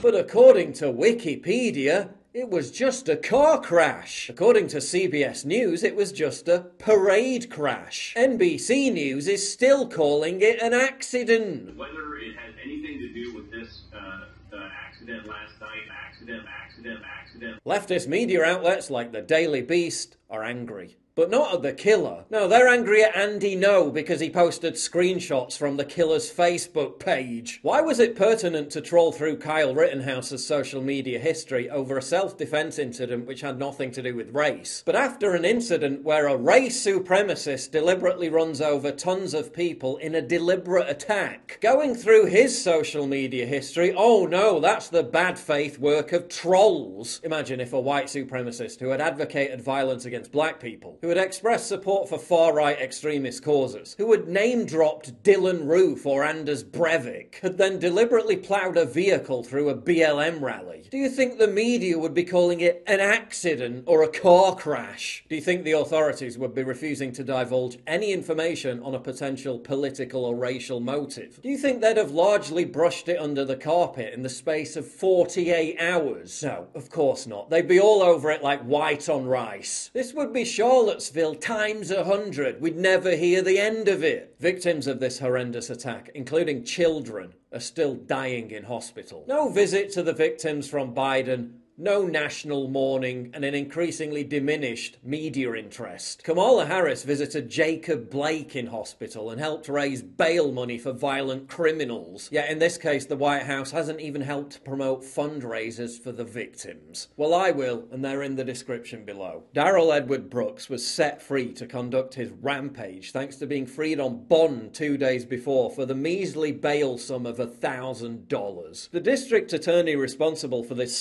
But 0.00 0.14
according 0.14 0.72
to 0.74 0.86
Wikipedia, 0.86 2.08
it 2.34 2.48
was 2.48 2.70
just 2.70 3.08
a 3.08 3.16
car 3.16 3.60
crash. 3.60 4.30
According 4.30 4.68
to 4.68 4.78
CBS 4.78 5.44
News, 5.44 5.82
it 5.82 5.94
was 5.94 6.12
just 6.12 6.48
a 6.48 6.66
parade 6.78 7.50
crash. 7.50 8.14
NBC 8.16 8.92
News 8.92 9.28
is 9.28 9.52
still 9.52 9.86
calling 9.86 10.40
it 10.40 10.60
an 10.62 10.72
accident. 10.72 11.76
Whether 11.76 12.16
it 12.16 12.36
has 12.36 12.54
anything 12.64 12.98
to 13.00 13.12
do 13.12 13.34
with 13.34 13.50
this 13.50 13.82
uh, 13.94 14.56
uh, 14.56 14.68
accident 14.86 15.26
last 15.26 15.60
night, 15.60 15.82
accident, 16.06 16.46
accident, 16.48 17.00
accident. 17.04 17.64
Leftist 17.66 18.08
media 18.08 18.44
outlets 18.44 18.90
like 18.90 19.12
the 19.12 19.20
Daily 19.22 19.60
Beast 19.60 20.16
are 20.30 20.42
angry. 20.42 20.96
But 21.14 21.30
not 21.30 21.52
at 21.52 21.62
the 21.62 21.74
killer. 21.74 22.24
No, 22.30 22.48
they're 22.48 22.68
angry 22.68 23.04
at 23.04 23.14
Andy 23.14 23.54
Ngo 23.54 23.92
because 23.92 24.20
he 24.20 24.30
posted 24.30 24.74
screenshots 24.74 25.58
from 25.58 25.76
the 25.76 25.84
killer's 25.84 26.32
Facebook 26.32 26.98
page. 26.98 27.60
Why 27.60 27.82
was 27.82 28.00
it 28.00 28.16
pertinent 28.16 28.70
to 28.70 28.80
troll 28.80 29.12
through 29.12 29.36
Kyle 29.36 29.74
Rittenhouse's 29.74 30.46
social 30.46 30.80
media 30.80 31.18
history 31.18 31.68
over 31.68 31.98
a 31.98 32.02
self 32.02 32.38
defense 32.38 32.78
incident 32.78 33.26
which 33.26 33.42
had 33.42 33.58
nothing 33.58 33.90
to 33.90 34.02
do 34.02 34.14
with 34.14 34.34
race? 34.34 34.82
But 34.86 34.96
after 34.96 35.34
an 35.34 35.44
incident 35.44 36.02
where 36.02 36.28
a 36.28 36.36
race 36.36 36.82
supremacist 36.82 37.72
deliberately 37.72 38.30
runs 38.30 38.62
over 38.62 38.90
tons 38.90 39.34
of 39.34 39.52
people 39.52 39.98
in 39.98 40.14
a 40.14 40.22
deliberate 40.22 40.88
attack, 40.88 41.58
going 41.60 41.94
through 41.94 42.26
his 42.26 42.62
social 42.62 43.06
media 43.06 43.44
history, 43.44 43.92
oh 43.94 44.24
no, 44.24 44.60
that's 44.60 44.88
the 44.88 45.02
bad 45.02 45.38
faith 45.38 45.78
work 45.78 46.12
of 46.12 46.30
trolls. 46.30 47.20
Imagine 47.22 47.60
if 47.60 47.74
a 47.74 47.80
white 47.80 48.06
supremacist 48.06 48.80
who 48.80 48.88
had 48.88 49.02
advocated 49.02 49.60
violence 49.60 50.06
against 50.06 50.32
black 50.32 50.58
people 50.58 50.98
who 51.02 51.08
had 51.08 51.18
expressed 51.18 51.66
support 51.66 52.08
for 52.08 52.16
far 52.16 52.54
right 52.54 52.80
extremist 52.80 53.42
causes, 53.42 53.96
who 53.98 54.12
had 54.12 54.28
name 54.28 54.64
dropped 54.64 55.20
Dylann 55.24 55.66
Roof 55.66 56.06
or 56.06 56.22
Anders 56.22 56.62
Breivik, 56.62 57.40
had 57.42 57.58
then 57.58 57.80
deliberately 57.80 58.36
ploughed 58.36 58.76
a 58.76 58.84
vehicle 58.84 59.42
through 59.42 59.68
a 59.68 59.74
BLM 59.74 60.40
rally. 60.40 60.86
Do 60.92 60.98
you 60.98 61.08
think 61.08 61.38
the 61.38 61.48
media 61.48 61.98
would 61.98 62.14
be 62.14 62.22
calling 62.22 62.60
it 62.60 62.84
an 62.86 63.00
accident 63.00 63.82
or 63.88 64.04
a 64.04 64.08
car 64.08 64.54
crash? 64.54 65.24
Do 65.28 65.34
you 65.34 65.40
think 65.40 65.64
the 65.64 65.72
authorities 65.72 66.38
would 66.38 66.54
be 66.54 66.62
refusing 66.62 67.12
to 67.14 67.24
divulge 67.24 67.78
any 67.84 68.12
information 68.12 68.80
on 68.84 68.94
a 68.94 69.00
potential 69.00 69.58
political 69.58 70.24
or 70.24 70.36
racial 70.36 70.78
motive? 70.78 71.40
Do 71.42 71.48
you 71.48 71.58
think 71.58 71.80
they'd 71.80 71.96
have 71.96 72.12
largely 72.12 72.64
brushed 72.64 73.08
it 73.08 73.18
under 73.18 73.44
the 73.44 73.56
carpet 73.56 74.14
in 74.14 74.22
the 74.22 74.28
space 74.28 74.76
of 74.76 74.86
48 74.86 75.80
hours? 75.80 76.44
No, 76.44 76.68
of 76.76 76.90
course 76.90 77.26
not. 77.26 77.50
They'd 77.50 77.66
be 77.66 77.80
all 77.80 78.04
over 78.04 78.30
it 78.30 78.44
like 78.44 78.60
white 78.62 79.08
on 79.08 79.26
rice. 79.26 79.90
This 79.92 80.14
would 80.14 80.32
be 80.32 80.44
Charlotte 80.44 80.91
Charlottesville 80.92 81.36
times 81.36 81.90
a 81.90 82.04
hundred. 82.04 82.60
We'd 82.60 82.76
never 82.76 83.16
hear 83.16 83.40
the 83.40 83.58
end 83.58 83.88
of 83.88 84.04
it. 84.04 84.36
Victims 84.38 84.86
of 84.86 85.00
this 85.00 85.20
horrendous 85.20 85.70
attack, 85.70 86.10
including 86.14 86.64
children, 86.64 87.32
are 87.50 87.60
still 87.60 87.94
dying 87.94 88.50
in 88.50 88.64
hospital. 88.64 89.24
No 89.26 89.48
visit 89.48 89.90
to 89.92 90.02
the 90.02 90.12
victims 90.12 90.68
from 90.68 90.94
Biden. 90.94 91.52
No 91.78 92.06
national 92.06 92.68
mourning 92.68 93.30
and 93.32 93.46
an 93.46 93.54
increasingly 93.54 94.24
diminished 94.24 94.98
media 95.02 95.54
interest. 95.54 96.22
Kamala 96.22 96.66
Harris 96.66 97.02
visited 97.02 97.48
Jacob 97.48 98.10
Blake 98.10 98.54
in 98.54 98.66
hospital 98.66 99.30
and 99.30 99.40
helped 99.40 99.68
raise 99.68 100.02
bail 100.02 100.52
money 100.52 100.76
for 100.76 100.92
violent 100.92 101.48
criminals. 101.48 102.28
Yet 102.30 102.50
in 102.50 102.58
this 102.58 102.76
case, 102.76 103.06
the 103.06 103.16
White 103.16 103.44
House 103.44 103.70
hasn't 103.70 104.00
even 104.00 104.20
helped 104.20 104.64
promote 104.64 105.02
fundraisers 105.02 105.98
for 105.98 106.12
the 106.12 106.24
victims. 106.24 107.08
Well, 107.16 107.32
I 107.32 107.52
will, 107.52 107.84
and 107.90 108.04
they're 108.04 108.22
in 108.22 108.36
the 108.36 108.44
description 108.44 109.06
below. 109.06 109.44
Darrell 109.54 109.92
Edward 109.92 110.28
Brooks 110.28 110.68
was 110.68 110.86
set 110.86 111.22
free 111.22 111.54
to 111.54 111.66
conduct 111.66 112.14
his 112.14 112.30
rampage 112.30 113.12
thanks 113.12 113.36
to 113.36 113.46
being 113.46 113.66
freed 113.66 113.98
on 113.98 114.24
bond 114.24 114.74
two 114.74 114.98
days 114.98 115.24
before 115.24 115.70
for 115.70 115.86
the 115.86 115.94
measly 115.94 116.52
bail 116.52 116.98
sum 116.98 117.24
of 117.24 117.38
$1,000. 117.38 118.90
The 118.90 119.00
district 119.00 119.54
attorney 119.54 119.96
responsible 119.96 120.62
for 120.62 120.74
this 120.74 120.96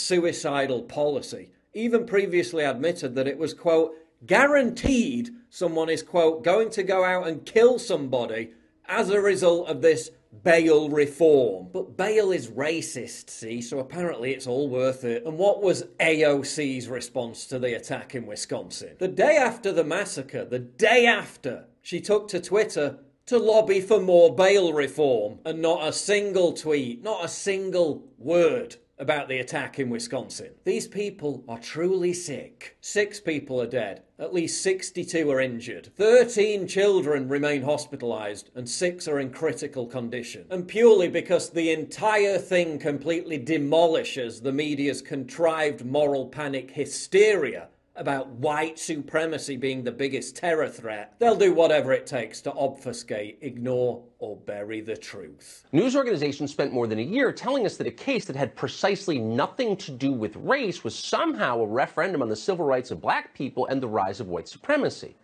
policy 0.88 1.50
even 1.74 2.06
previously 2.06 2.64
admitted 2.64 3.16
that 3.16 3.28
it 3.28 3.38
was, 3.38 3.54
quote, 3.54 3.94
guaranteed 4.26 5.30
someone 5.50 5.90
is, 5.90 6.04
quote, 6.04 6.44
going 6.44 6.70
to 6.72 6.84
go 6.84 7.04
out 7.04 7.28
and 7.28 7.46
kill 7.46 7.80
somebody 7.80 8.52
as 8.86 9.10
a 9.10 9.22
result 9.22 9.68
of 9.70 9.82
this 9.82 10.12
bail 10.44 10.90
reform. 10.90 11.70
But 11.72 11.98
bail 11.98 12.32
is 12.32 12.50
racist, 12.50 13.30
see, 13.30 13.62
so 13.62 13.80
apparently 13.80 14.32
it's 14.32 14.48
all 14.48 14.70
worth 14.70 15.04
it. 15.04 15.26
And 15.26 15.38
what 15.38 15.62
was 15.62 15.84
AOC's 16.00 16.88
response 16.88 17.46
to 17.48 17.60
the 17.60 17.76
attack 17.76 18.16
in 18.16 18.26
Wisconsin? 18.26 18.96
The 19.00 19.08
day 19.08 19.38
after 19.38 19.72
the 19.72 19.84
massacre, 19.84 20.46
the 20.46 20.60
day 20.60 21.06
after, 21.06 21.66
she 21.82 22.02
took 22.02 22.28
to 22.30 22.40
Twitter 22.40 23.00
to 23.28 23.38
lobby 23.38 23.80
for 23.80 24.00
more 24.00 24.36
bail 24.36 24.74
reform, 24.74 25.40
and 25.46 25.62
not 25.62 25.88
a 25.88 25.94
single 25.94 26.54
tweet, 26.54 27.02
not 27.02 27.24
a 27.24 27.30
single 27.30 28.04
word 28.18 28.76
about 29.02 29.28
the 29.28 29.40
attack 29.40 29.80
in 29.80 29.90
Wisconsin. 29.90 30.52
These 30.64 30.88
people 30.88 31.44
are 31.50 31.58
truly 31.58 32.14
sick. 32.14 32.78
Six 32.82 33.20
people 33.20 33.60
are 33.60 33.68
dead. 33.68 34.04
At 34.20 34.32
least 34.32 34.62
62 34.62 35.30
are 35.32 35.42
injured. 35.42 35.90
13 35.98 36.68
children 36.68 37.28
remain 37.28 37.64
hospitalized, 37.64 38.52
and 38.54 38.70
six 38.70 39.08
are 39.08 39.20
in 39.20 39.32
critical 39.32 39.88
condition. 39.88 40.46
And 40.52 40.68
purely 40.68 41.08
because 41.08 41.50
the 41.50 41.72
entire 41.72 42.38
thing 42.38 42.78
completely 42.78 43.40
demolishes 43.40 44.40
the 44.40 44.54
media's 44.54 45.02
contrived 45.02 45.84
moral 45.84 46.28
panic 46.28 46.70
hysteria 46.70 47.70
about 48.02 48.28
white 48.30 48.80
supremacy 48.80 49.56
being 49.56 49.84
the 49.84 49.92
biggest 49.92 50.36
terror 50.36 50.68
threat, 50.68 51.14
they'll 51.20 51.36
do 51.36 51.54
whatever 51.54 51.94
it 51.94 52.08
takes 52.08 52.42
to 52.42 52.52
obfuscate, 52.54 53.38
ignore, 53.42 54.04
or 54.18 54.36
bury 54.36 54.82
the 54.82 54.98
truth. 54.98 55.64
News 55.72 55.96
organizations 55.96 56.52
spent 56.52 56.74
more 56.74 56.88
than 56.88 56.98
a 56.98 57.04
year 57.04 57.32
telling 57.32 57.64
us 57.66 57.78
that 57.78 57.86
a 57.86 57.92
case 57.92 58.26
that 58.26 58.36
had 58.36 58.56
precisely 58.56 59.20
nothing 59.20 59.78
to 59.78 59.92
do 59.92 60.12
with 60.12 60.36
race 60.38 60.84
was 60.84 60.96
somehow 60.98 61.60
a 61.60 61.68
referendum 61.68 62.24
on 62.24 62.30
the 62.30 62.36
civil 62.36 62.66
rights 62.66 62.90
of 62.90 63.00
black 63.00 63.36
people 63.36 63.68
and 63.68 63.82
the 63.82 63.88
rise 63.88 64.20
of 64.20 64.28
white 64.28 64.48
supremacy. 64.48 65.16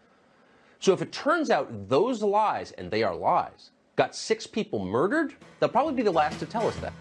So 0.79 0.93
if 0.93 1.01
it 1.01 1.11
turns 1.11 1.49
out 1.49 1.89
those 1.89 2.21
lies, 2.21 2.73
and 2.73 2.91
they 2.91 3.01
are 3.01 3.15
lies, 3.15 3.71
got 3.95 4.15
six 4.15 4.45
people 4.45 4.85
murdered, 4.85 5.33
they'll 5.59 5.69
probably 5.69 5.95
be 5.95 6.03
the 6.03 6.11
last 6.11 6.39
to 6.39 6.45
tell 6.45 6.67
us 6.67 6.75
that. 6.75 6.93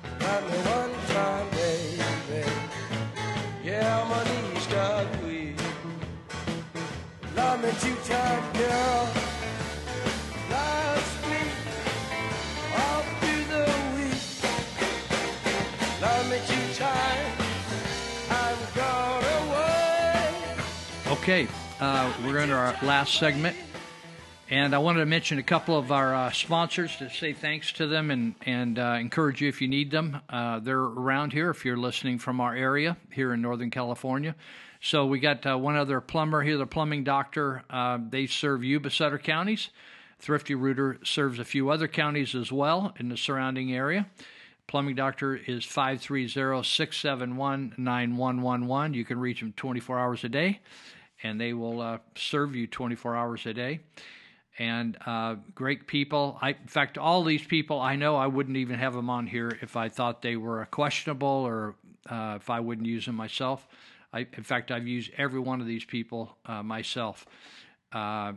Yeah, 3.63 5.26
my 7.59 7.71
knees 7.71 7.81
got 7.81 7.87
weak. 7.87 7.87
Love 7.87 7.89
me 7.89 7.89
too 7.89 7.97
tight, 8.05 8.53
girl. 8.55 9.09
Last 10.51 11.27
week, 11.27 11.53
all 12.77 13.03
through 13.21 13.45
the 13.45 13.65
week. 13.97 14.23
Love 16.03 16.31
me 16.31 16.39
too 16.47 16.75
tight. 16.75 17.33
I'm 18.31 18.59
gone 18.75 19.25
away. 19.49 20.35
Okay, 21.13 21.49
uh, 21.81 22.13
we're 22.25 22.39
in 22.39 22.51
our 22.51 22.77
last 22.83 23.15
segment. 23.15 23.57
And 24.49 24.77
I 24.77 24.79
wanted 24.79 25.01
to 25.01 25.07
mention 25.07 25.39
a 25.39 25.43
couple 25.43 25.77
of 25.77 25.91
our 25.91 26.15
uh, 26.15 26.31
sponsors 26.31 26.97
to 26.99 27.11
say 27.11 27.33
thanks 27.33 27.73
to 27.73 27.89
them 27.89 28.13
and, 28.13 28.37
and 28.43 28.79
uh, 28.79 28.97
encourage 29.01 29.41
you 29.41 29.49
if 29.49 29.61
you 29.61 29.67
need 29.67 29.91
them. 29.91 30.21
Uh, 30.31 30.61
they're 30.61 30.79
around 30.79 31.33
here 31.33 31.51
if 31.51 31.65
you're 31.65 31.77
listening 31.77 32.21
from 32.21 32.41
our 32.41 32.55
area 32.55 32.97
here 33.11 33.33
in 33.33 33.43
Northern 33.43 33.71
California. 33.71 34.37
So 34.87 35.05
we 35.05 35.19
got 35.19 35.45
uh, 35.45 35.59
one 35.59 35.75
other 35.75 36.01
plumber 36.01 36.43
here, 36.43 36.57
the 36.59 36.65
plumbing 36.65 37.03
doctor. 37.03 37.65
Uh, 37.69 37.99
they 38.09 38.29
serve 38.29 38.63
Yuba 38.63 38.89
Sutter 38.89 39.19
counties. 39.19 39.71
Thrifty 40.21 40.55
Rooter 40.55 41.01
serves 41.03 41.41
a 41.41 41.45
few 41.45 41.71
other 41.71 41.89
counties 41.89 42.37
as 42.37 42.53
well 42.53 42.95
in 43.01 43.09
the 43.09 43.17
surrounding 43.17 43.75
area. 43.75 44.07
Plumbing 44.69 44.95
Doctor 44.95 45.35
is 45.35 45.65
530 45.65 46.63
671 46.63 47.75
9111. 47.77 48.95
You 48.95 49.05
can 49.05 49.19
reach 49.19 49.41
them 49.41 49.55
24 49.57 49.99
hours 49.99 50.23
a 50.23 50.29
day, 50.29 50.61
and 51.21 51.41
they 51.41 51.53
will 51.53 51.81
uh, 51.81 51.99
serve 52.15 52.55
you 52.55 52.69
24 52.69 53.17
hours 53.17 53.45
a 53.45 53.55
day. 53.55 53.81
And 54.57 54.97
uh, 55.05 55.35
great 55.57 55.89
people. 55.89 56.39
I, 56.41 56.51
in 56.51 56.69
fact, 56.69 56.97
all 56.97 57.25
these 57.25 57.45
people 57.45 57.81
I 57.81 57.97
know, 57.97 58.15
I 58.15 58.29
wouldn't 58.29 58.57
even 58.57 58.79
have 58.79 58.95
them 58.95 59.11
on 59.11 59.27
here 59.27 59.59
if 59.63 59.77
I 59.77 59.89
thought 59.89 60.23
they 60.23 60.37
were 60.37 60.65
questionable 60.67 61.27
or 61.27 61.75
uh, 62.09 62.35
if 62.37 62.51
I 62.51 62.61
wouldn't 62.61 62.87
use 62.87 63.07
them 63.07 63.17
myself. 63.17 63.67
I, 64.13 64.27
in 64.37 64.43
fact, 64.43 64.71
I've 64.71 64.87
used 64.87 65.11
every 65.17 65.41
one 65.41 65.61
of 65.61 65.67
these 65.67 65.85
people 65.85 66.37
uh, 66.47 66.63
myself. 66.63 67.27
Uh, 67.93 68.35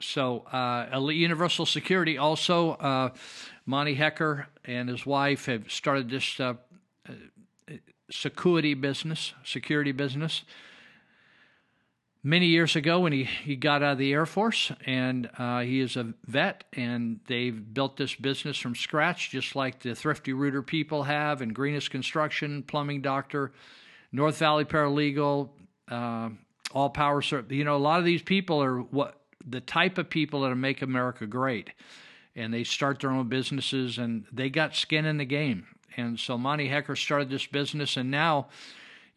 so, 0.00 0.40
uh, 0.52 1.08
Universal 1.10 1.66
Security 1.66 2.18
also, 2.18 2.72
uh, 2.72 3.10
Monty 3.66 3.94
Hecker 3.94 4.46
and 4.64 4.88
his 4.88 5.04
wife 5.04 5.46
have 5.46 5.70
started 5.70 6.08
this 6.08 6.38
uh, 6.38 6.54
security 8.10 8.74
business, 8.74 9.34
security 9.44 9.92
business. 9.92 10.44
many 12.22 12.46
years 12.46 12.76
ago 12.76 13.00
when 13.00 13.12
he, 13.12 13.24
he 13.24 13.56
got 13.56 13.82
out 13.82 13.92
of 13.92 13.98
the 13.98 14.12
Air 14.12 14.26
Force, 14.26 14.72
and 14.84 15.30
uh, 15.38 15.60
he 15.60 15.80
is 15.80 15.96
a 15.96 16.12
vet, 16.26 16.64
and 16.72 17.20
they've 17.26 17.74
built 17.74 17.96
this 17.96 18.14
business 18.14 18.58
from 18.58 18.74
scratch, 18.74 19.30
just 19.30 19.54
like 19.56 19.80
the 19.80 19.94
Thrifty 19.94 20.32
Rooter 20.32 20.62
people 20.62 21.04
have, 21.04 21.40
and 21.40 21.54
Greenest 21.54 21.90
Construction, 21.90 22.62
Plumbing 22.62 23.02
Doctor, 23.02 23.52
North 24.12 24.38
Valley 24.38 24.64
Paralegal, 24.64 25.50
uh, 25.90 26.30
All 26.72 26.90
Power. 26.90 27.22
Service. 27.22 27.50
You 27.50 27.64
know, 27.64 27.76
a 27.76 27.78
lot 27.78 27.98
of 27.98 28.04
these 28.04 28.22
people 28.22 28.62
are 28.62 28.80
what 28.80 29.20
the 29.46 29.60
type 29.60 29.98
of 29.98 30.10
people 30.10 30.42
that 30.42 30.54
make 30.54 30.82
America 30.82 31.26
great, 31.26 31.70
and 32.34 32.52
they 32.52 32.64
start 32.64 33.00
their 33.00 33.10
own 33.10 33.28
businesses, 33.28 33.98
and 33.98 34.24
they 34.32 34.50
got 34.50 34.74
skin 34.74 35.04
in 35.04 35.16
the 35.18 35.24
game. 35.24 35.66
And 35.96 36.18
so 36.18 36.38
Monty 36.38 36.68
Hecker 36.68 36.96
started 36.96 37.30
this 37.30 37.46
business, 37.46 37.96
and 37.96 38.10
now, 38.10 38.48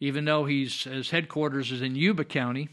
even 0.00 0.24
though 0.24 0.44
he's 0.44 0.84
his 0.84 1.10
headquarters 1.10 1.72
is 1.72 1.82
in 1.82 1.94
Yuba 1.94 2.24
County, 2.24 2.68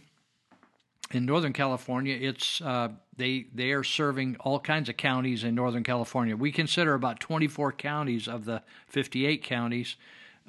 in 1.11 1.25
Northern 1.25 1.53
California, 1.53 2.17
it's 2.19 2.61
uh, 2.61 2.89
they 3.17 3.48
they 3.53 3.72
are 3.72 3.83
serving 3.83 4.38
all 4.39 4.59
kinds 4.59 4.89
of 4.89 4.98
counties 4.98 5.43
in 5.43 5.56
Northern 5.56 5.83
California. 5.83 6.35
We 6.35 6.51
consider 6.51 6.93
about 6.93 7.19
24 7.19 7.73
counties 7.73 8.27
of 8.27 8.45
the 8.45 8.61
58 8.88 9.43
counties 9.43 9.95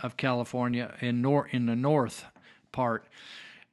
of 0.02 0.16
California 0.16 0.94
in 1.00 1.22
nor 1.22 1.46
in 1.48 1.66
the 1.66 1.76
north 1.76 2.24
part, 2.72 3.06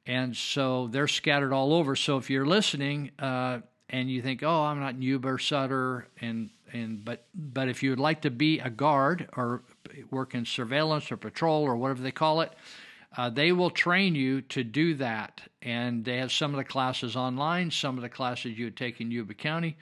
and 0.06 0.36
so 0.36 0.88
they're 0.88 1.08
scattered 1.08 1.52
all 1.52 1.72
over. 1.72 1.96
So 1.96 2.16
if 2.16 2.30
you're 2.30 2.46
listening 2.46 3.10
uh, 3.18 3.60
and 3.90 4.10
you 4.10 4.22
think, 4.22 4.42
"Oh, 4.42 4.64
I'm 4.64 4.80
not 4.80 4.94
in 4.94 5.02
Yuba 5.02 5.38
Sutter," 5.38 6.06
and 6.20 6.50
and 6.72 7.04
but 7.04 7.26
but 7.34 7.68
if 7.68 7.82
you 7.82 7.90
would 7.90 8.00
like 8.00 8.22
to 8.22 8.30
be 8.30 8.58
a 8.60 8.70
guard 8.70 9.28
or 9.36 9.62
work 10.10 10.34
in 10.34 10.44
surveillance 10.44 11.10
or 11.10 11.16
patrol 11.16 11.62
or 11.62 11.76
whatever 11.76 12.02
they 12.02 12.12
call 12.12 12.40
it, 12.40 12.52
uh, 13.16 13.30
they 13.30 13.52
will 13.52 13.70
train 13.70 14.14
you 14.14 14.42
to 14.42 14.62
do 14.62 14.94
that. 14.94 15.40
And 15.62 16.04
they 16.04 16.18
have 16.18 16.32
some 16.32 16.52
of 16.52 16.58
the 16.58 16.64
classes 16.64 17.16
online, 17.16 17.70
some 17.70 17.96
of 17.96 18.02
the 18.02 18.08
classes 18.08 18.58
you 18.58 18.66
would 18.66 18.76
take 18.76 19.00
in 19.00 19.10
Yuba 19.10 19.34
County. 19.34 19.76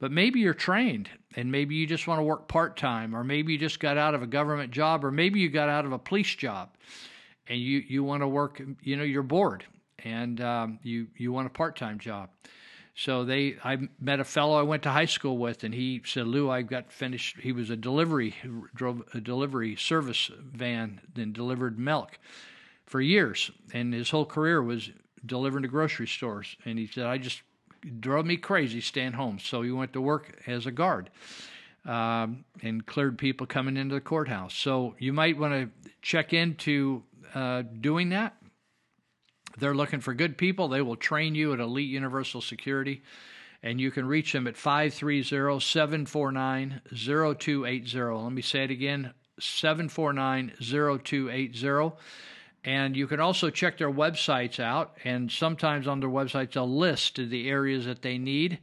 But 0.00 0.12
maybe 0.12 0.40
you're 0.40 0.54
trained 0.54 1.10
and 1.34 1.50
maybe 1.50 1.74
you 1.74 1.86
just 1.86 2.06
want 2.06 2.20
to 2.20 2.22
work 2.22 2.48
part 2.48 2.76
time, 2.76 3.14
or 3.14 3.24
maybe 3.24 3.52
you 3.52 3.58
just 3.58 3.80
got 3.80 3.96
out 3.96 4.14
of 4.14 4.22
a 4.22 4.26
government 4.26 4.70
job, 4.70 5.04
or 5.04 5.10
maybe 5.10 5.40
you 5.40 5.48
got 5.48 5.68
out 5.68 5.84
of 5.84 5.92
a 5.92 5.98
police 5.98 6.34
job 6.34 6.70
and 7.48 7.58
you, 7.58 7.82
you 7.86 8.04
want 8.04 8.22
to 8.22 8.28
work, 8.28 8.62
you 8.82 8.96
know, 8.96 9.02
you're 9.02 9.22
bored 9.22 9.64
and 10.04 10.40
um, 10.40 10.78
you, 10.82 11.08
you 11.16 11.32
want 11.32 11.46
a 11.46 11.50
part 11.50 11.76
time 11.76 11.98
job. 11.98 12.30
So 12.98 13.24
they, 13.24 13.54
I 13.62 13.88
met 14.00 14.18
a 14.18 14.24
fellow 14.24 14.58
I 14.58 14.62
went 14.62 14.82
to 14.82 14.90
high 14.90 15.04
school 15.04 15.38
with, 15.38 15.62
and 15.62 15.72
he 15.72 16.02
said, 16.04 16.26
"Lou, 16.26 16.50
I 16.50 16.62
got 16.62 16.90
finished." 16.90 17.36
He 17.38 17.52
was 17.52 17.70
a 17.70 17.76
delivery, 17.76 18.34
drove 18.74 19.04
a 19.14 19.20
delivery 19.20 19.76
service 19.76 20.32
van, 20.36 21.00
and 21.14 21.32
delivered 21.32 21.78
milk 21.78 22.18
for 22.86 23.00
years, 23.00 23.52
and 23.72 23.94
his 23.94 24.10
whole 24.10 24.26
career 24.26 24.60
was 24.60 24.90
delivering 25.24 25.62
to 25.62 25.68
grocery 25.68 26.08
stores. 26.08 26.56
And 26.64 26.76
he 26.76 26.88
said, 26.88 27.06
"I 27.06 27.18
just 27.18 27.42
drove 27.88 28.26
me 28.26 28.36
crazy 28.36 28.80
staying 28.80 29.12
home." 29.12 29.38
So 29.38 29.62
he 29.62 29.70
went 29.70 29.92
to 29.94 30.00
work 30.00 30.42
as 30.46 30.66
a 30.66 30.70
guard 30.70 31.10
um, 31.84 32.44
and 32.62 32.84
cleared 32.86 33.18
people 33.18 33.46
coming 33.46 33.76
into 33.76 33.94
the 33.94 34.00
courthouse. 34.00 34.54
So 34.54 34.94
you 34.98 35.12
might 35.12 35.38
want 35.38 35.54
to 35.54 35.90
check 36.02 36.32
into 36.32 37.02
uh, 37.34 37.62
doing 37.80 38.10
that. 38.10 38.36
They're 39.58 39.74
looking 39.74 40.00
for 40.00 40.14
good 40.14 40.38
people. 40.38 40.68
They 40.68 40.82
will 40.82 40.96
train 40.96 41.34
you 41.34 41.52
at 41.52 41.60
Elite 41.60 41.88
Universal 41.88 42.42
Security, 42.42 43.02
and 43.62 43.80
you 43.80 43.90
can 43.90 44.06
reach 44.06 44.32
them 44.32 44.46
at 44.46 44.56
530 44.56 45.60
749 45.60 46.80
0280. 46.94 47.98
Let 47.98 48.32
me 48.32 48.42
say 48.42 48.64
it 48.64 48.70
again 48.70 49.14
749 49.40 50.52
0280. 50.60 51.92
And 52.68 52.94
you 52.94 53.06
can 53.06 53.18
also 53.18 53.48
check 53.48 53.78
their 53.78 53.90
websites 53.90 54.60
out, 54.60 54.98
and 55.02 55.32
sometimes 55.32 55.88
on 55.88 56.00
their 56.00 56.10
websites 56.10 56.52
they'll 56.52 56.68
list 56.68 57.16
the 57.16 57.48
areas 57.48 57.86
that 57.86 58.02
they 58.02 58.18
need, 58.18 58.58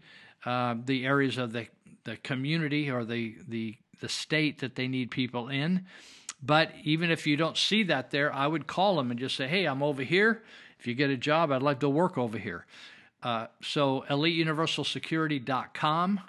uh, 0.45 0.75
the 0.85 1.07
areas 1.07 1.39
of 1.39 1.53
the, 1.53 1.65
the 2.03 2.15
community 2.17 2.91
or 2.91 3.03
the, 3.03 3.33
the 3.47 3.77
the 4.01 4.07
state 4.07 4.59
that 4.59 4.75
they 4.75 4.87
need 4.87 5.09
people 5.09 5.49
in. 5.49 5.87
But 6.43 6.69
even 6.83 7.09
if 7.09 7.25
you 7.25 7.35
don't 7.35 7.57
see 7.57 7.81
that 7.81 8.11
there, 8.11 8.31
I 8.31 8.45
would 8.45 8.67
call 8.67 8.97
them 8.97 9.09
and 9.09 9.19
just 9.19 9.35
say, 9.35 9.47
"Hey, 9.47 9.65
I'm 9.65 9.81
over 9.81 10.03
here. 10.03 10.43
If 10.79 10.85
you 10.85 10.93
get 10.93 11.09
a 11.09 11.17
job, 11.17 11.51
I'd 11.51 11.63
like 11.63 11.79
to 11.79 11.89
work 11.89 12.15
over 12.15 12.37
here." 12.37 12.67
Uh, 13.23 13.47
so 13.63 14.05
eliteuniversalsecurity.com 14.07 16.21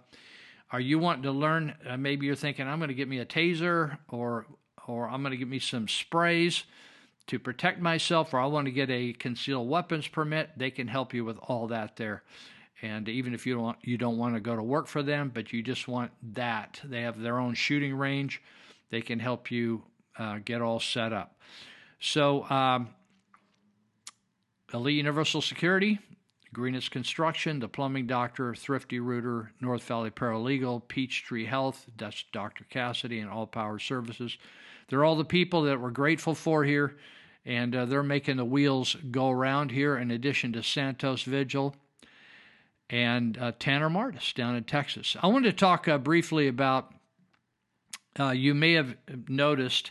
are 0.70 0.80
you 0.80 0.98
wanting 0.98 1.22
to 1.24 1.32
learn, 1.32 1.74
uh, 1.88 1.96
maybe 1.96 2.26
you're 2.26 2.34
thinking, 2.34 2.66
I'm 2.66 2.78
going 2.78 2.88
to 2.88 2.94
get 2.94 3.08
me 3.08 3.18
a 3.18 3.26
taser 3.26 3.98
or 4.08 4.46
or 4.86 5.08
I'm 5.08 5.22
going 5.22 5.32
to 5.32 5.36
get 5.36 5.48
me 5.48 5.58
some 5.58 5.88
sprays 5.88 6.64
to 7.26 7.38
protect 7.38 7.80
myself, 7.80 8.32
or 8.32 8.38
I 8.38 8.46
want 8.46 8.66
to 8.66 8.70
get 8.70 8.88
a 8.88 9.12
concealed 9.14 9.68
weapons 9.68 10.06
permit. 10.06 10.50
They 10.56 10.70
can 10.70 10.86
help 10.86 11.12
you 11.12 11.24
with 11.24 11.38
all 11.42 11.66
that 11.68 11.96
there. 11.96 12.22
And 12.82 13.08
even 13.08 13.34
if 13.34 13.46
you 13.46 13.54
don't 13.54 13.62
want, 13.62 13.78
you 13.82 13.98
don't 13.98 14.18
want 14.18 14.34
to 14.34 14.40
go 14.40 14.54
to 14.54 14.62
work 14.62 14.86
for 14.86 15.02
them, 15.02 15.30
but 15.34 15.52
you 15.52 15.62
just 15.62 15.88
want 15.88 16.12
that, 16.34 16.80
they 16.84 17.02
have 17.02 17.20
their 17.20 17.38
own 17.38 17.54
shooting 17.54 17.96
range. 17.96 18.42
They 18.90 19.00
can 19.00 19.18
help 19.18 19.50
you 19.50 19.82
uh, 20.18 20.38
get 20.44 20.62
all 20.62 20.78
set 20.78 21.12
up. 21.12 21.40
So, 21.98 22.44
um, 22.44 22.90
Elite 24.72 24.96
Universal 24.96 25.42
Security, 25.42 25.98
Greenest 26.52 26.90
Construction, 26.90 27.58
The 27.58 27.68
Plumbing 27.68 28.06
Doctor, 28.06 28.54
Thrifty 28.54 29.00
Rooter, 29.00 29.52
North 29.60 29.82
Valley 29.84 30.10
Paralegal, 30.10 30.86
Peachtree 30.88 31.44
Health, 31.44 31.86
that's 31.96 32.24
Dr. 32.32 32.64
Cassidy, 32.70 33.18
and 33.18 33.30
All 33.30 33.46
Power 33.46 33.78
Services. 33.78 34.38
They're 34.88 35.04
all 35.04 35.16
the 35.16 35.24
people 35.24 35.62
that 35.62 35.80
we're 35.80 35.90
grateful 35.90 36.34
for 36.34 36.64
here, 36.64 36.96
and 37.44 37.74
uh, 37.74 37.84
they're 37.84 38.02
making 38.02 38.36
the 38.36 38.44
wheels 38.44 38.96
go 39.10 39.30
around 39.30 39.72
here, 39.72 39.96
in 39.96 40.10
addition 40.10 40.52
to 40.52 40.62
Santos 40.62 41.22
Vigil 41.24 41.74
and 42.88 43.36
uh, 43.38 43.52
Tanner 43.58 43.90
Martis 43.90 44.32
down 44.32 44.54
in 44.54 44.64
Texas. 44.64 45.16
I 45.20 45.26
wanted 45.26 45.50
to 45.50 45.56
talk 45.56 45.88
uh, 45.88 45.98
briefly 45.98 46.46
about, 46.46 46.94
uh, 48.18 48.30
you 48.30 48.54
may 48.54 48.74
have 48.74 48.96
noticed 49.28 49.90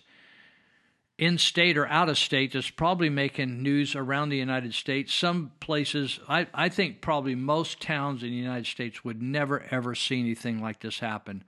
in 1.18 1.38
state 1.38 1.77
or 1.77 1.88
out 1.88 2.10
of 2.10 2.18
state 2.18 2.53
that's 2.53 2.69
probably 2.69 3.10
making 3.10 3.64
news 3.64 3.95
around 3.95 4.30
the 4.30 4.38
United 4.38 4.74
States. 4.74 5.14
Some 5.14 5.52
places, 5.60 6.19
I, 6.27 6.48
I 6.53 6.69
think 6.69 7.00
probably 7.00 7.35
most 7.35 7.82
towns 7.82 8.22
in 8.22 8.30
the 8.30 8.35
United 8.35 8.66
States 8.66 9.03
would 9.06 9.22
never 9.22 9.66
ever 9.72 9.95
see 9.95 10.19
anything 10.19 10.61
like 10.61 10.82
this 10.82 11.00
happen. 11.00 11.44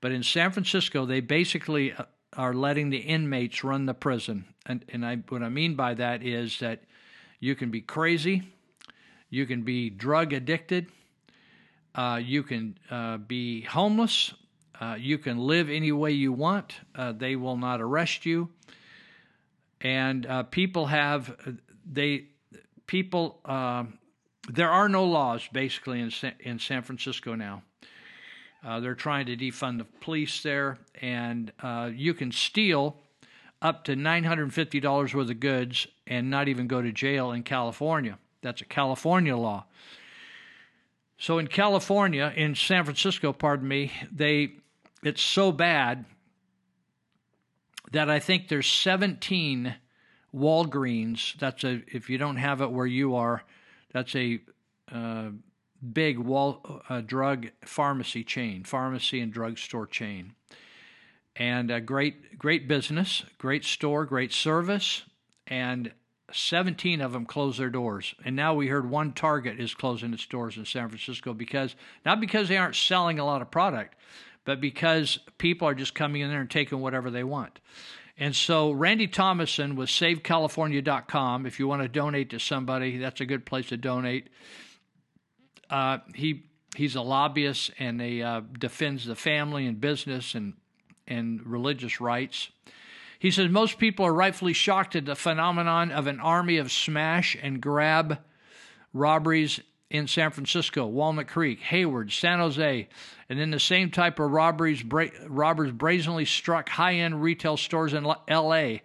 But 0.00 0.12
in 0.12 0.22
San 0.22 0.52
Francisco, 0.52 1.04
they 1.04 1.20
basically 1.20 1.92
uh, 1.92 2.04
are 2.36 2.54
letting 2.54 2.90
the 2.90 2.98
inmates 2.98 3.64
run 3.64 3.86
the 3.86 3.94
prison. 3.94 4.44
And, 4.66 4.84
and 4.88 5.04
I, 5.04 5.16
what 5.28 5.42
I 5.42 5.48
mean 5.48 5.74
by 5.74 5.94
that 5.94 6.22
is 6.22 6.60
that 6.60 6.82
you 7.40 7.56
can 7.56 7.70
be 7.70 7.80
crazy, 7.80 8.42
you 9.30 9.46
can 9.46 9.62
be 9.62 9.90
drug 9.90 10.32
addicted, 10.32 10.86
uh, 11.94 12.20
you 12.22 12.44
can 12.44 12.78
uh, 12.88 13.16
be 13.18 13.62
homeless, 13.62 14.32
uh, 14.80 14.96
you 14.98 15.18
can 15.18 15.38
live 15.38 15.68
any 15.68 15.90
way 15.90 16.12
you 16.12 16.32
want. 16.32 16.74
Uh, 16.94 17.12
they 17.12 17.34
will 17.34 17.56
not 17.56 17.80
arrest 17.80 18.24
you 18.24 18.48
and 19.82 20.26
uh, 20.26 20.44
people 20.44 20.86
have 20.86 21.36
they 21.84 22.26
people 22.86 23.40
uh, 23.44 23.84
there 24.48 24.70
are 24.70 24.88
no 24.88 25.04
laws 25.04 25.48
basically 25.52 26.00
in 26.00 26.10
San, 26.10 26.34
in 26.40 26.58
San 26.58 26.82
Francisco 26.82 27.34
now. 27.34 27.62
Uh, 28.64 28.78
they're 28.78 28.94
trying 28.94 29.26
to 29.26 29.36
defund 29.36 29.78
the 29.78 29.84
police 30.00 30.40
there, 30.42 30.78
and 31.00 31.52
uh, 31.62 31.90
you 31.92 32.14
can 32.14 32.30
steal 32.30 32.96
up 33.60 33.84
to 33.84 33.96
nine 33.96 34.24
hundred 34.24 34.44
and 34.44 34.54
fifty 34.54 34.78
dollars 34.80 35.14
worth 35.14 35.30
of 35.30 35.40
goods 35.40 35.86
and 36.06 36.30
not 36.30 36.48
even 36.48 36.68
go 36.68 36.80
to 36.80 36.92
jail 36.92 37.32
in 37.32 37.42
California. 37.42 38.18
That's 38.40 38.60
a 38.60 38.64
California 38.64 39.36
law. 39.36 39.64
So 41.18 41.38
in 41.38 41.46
California, 41.46 42.32
in 42.36 42.54
San 42.54 42.84
Francisco, 42.84 43.32
pardon 43.32 43.68
me, 43.68 43.92
they 44.12 44.52
it's 45.02 45.22
so 45.22 45.50
bad 45.50 46.04
that 47.92 48.10
I 48.10 48.18
think 48.18 48.48
there's 48.48 48.66
17 48.66 49.74
Walgreens. 50.34 51.38
That's 51.38 51.62
a 51.64 51.82
if 51.86 52.10
you 52.10 52.18
don't 52.18 52.36
have 52.36 52.60
it 52.60 52.70
where 52.70 52.86
you 52.86 53.14
are, 53.14 53.44
that's 53.92 54.16
a 54.16 54.40
uh, 54.90 55.28
big 55.92 56.18
wall 56.18 56.82
uh, 56.88 57.02
drug 57.02 57.50
pharmacy 57.64 58.24
chain, 58.24 58.64
pharmacy 58.64 59.20
and 59.20 59.32
drugstore 59.32 59.86
chain, 59.86 60.34
and 61.36 61.70
a 61.70 61.80
great 61.80 62.38
great 62.38 62.66
business, 62.66 63.24
great 63.38 63.64
store, 63.64 64.06
great 64.06 64.32
service, 64.32 65.02
and 65.46 65.92
17 66.32 67.02
of 67.02 67.12
them 67.12 67.26
closed 67.26 67.60
their 67.60 67.68
doors. 67.68 68.14
And 68.24 68.34
now 68.34 68.54
we 68.54 68.68
heard 68.68 68.88
one 68.88 69.12
Target 69.12 69.60
is 69.60 69.74
closing 69.74 70.14
its 70.14 70.24
doors 70.24 70.56
in 70.56 70.64
San 70.64 70.88
Francisco 70.88 71.34
because 71.34 71.76
not 72.06 72.20
because 72.20 72.48
they 72.48 72.56
aren't 72.56 72.76
selling 72.76 73.18
a 73.18 73.24
lot 73.26 73.42
of 73.42 73.50
product, 73.50 73.96
but 74.44 74.60
because 74.60 75.18
people 75.38 75.68
are 75.68 75.74
just 75.74 75.94
coming 75.94 76.22
in 76.22 76.30
there 76.30 76.40
and 76.40 76.50
taking 76.50 76.80
whatever 76.80 77.10
they 77.10 77.24
want. 77.24 77.60
And 78.18 78.36
so 78.36 78.70
Randy 78.70 79.08
Thomasson 79.08 79.74
with 79.74 79.88
SaveCalifornia.com. 79.88 81.46
If 81.46 81.58
you 81.58 81.66
want 81.66 81.82
to 81.82 81.88
donate 81.88 82.30
to 82.30 82.38
somebody, 82.38 82.98
that's 82.98 83.20
a 83.20 83.26
good 83.26 83.46
place 83.46 83.68
to 83.68 83.76
donate. 83.76 84.28
Uh, 85.70 85.98
he 86.14 86.44
he's 86.76 86.94
a 86.94 87.00
lobbyist 87.00 87.70
and 87.78 88.00
he 88.00 88.22
uh, 88.22 88.42
defends 88.58 89.06
the 89.06 89.16
family 89.16 89.66
and 89.66 89.80
business 89.80 90.34
and 90.34 90.54
and 91.06 91.44
religious 91.46 92.00
rights. 92.00 92.50
He 93.18 93.30
says 93.30 93.50
most 93.50 93.78
people 93.78 94.04
are 94.04 94.12
rightfully 94.12 94.52
shocked 94.52 94.96
at 94.96 95.04
the 95.04 95.14
phenomenon 95.14 95.90
of 95.90 96.06
an 96.06 96.20
army 96.20 96.58
of 96.58 96.70
smash 96.70 97.36
and 97.40 97.60
grab 97.60 98.18
robberies 98.92 99.60
in 99.92 100.06
San 100.08 100.30
Francisco, 100.30 100.86
Walnut 100.86 101.28
Creek, 101.28 101.60
Hayward, 101.60 102.10
San 102.10 102.38
Jose, 102.38 102.88
and 103.28 103.38
then 103.38 103.50
the 103.50 103.60
same 103.60 103.90
type 103.90 104.18
of 104.18 104.30
robberies 104.30 104.82
bra- 104.82 105.08
robbers 105.28 105.70
brazenly 105.70 106.24
struck 106.24 106.70
high-end 106.70 107.22
retail 107.22 107.58
stores 107.58 107.92
in 107.92 108.06
L- 108.06 108.24
L.A. 108.26 108.82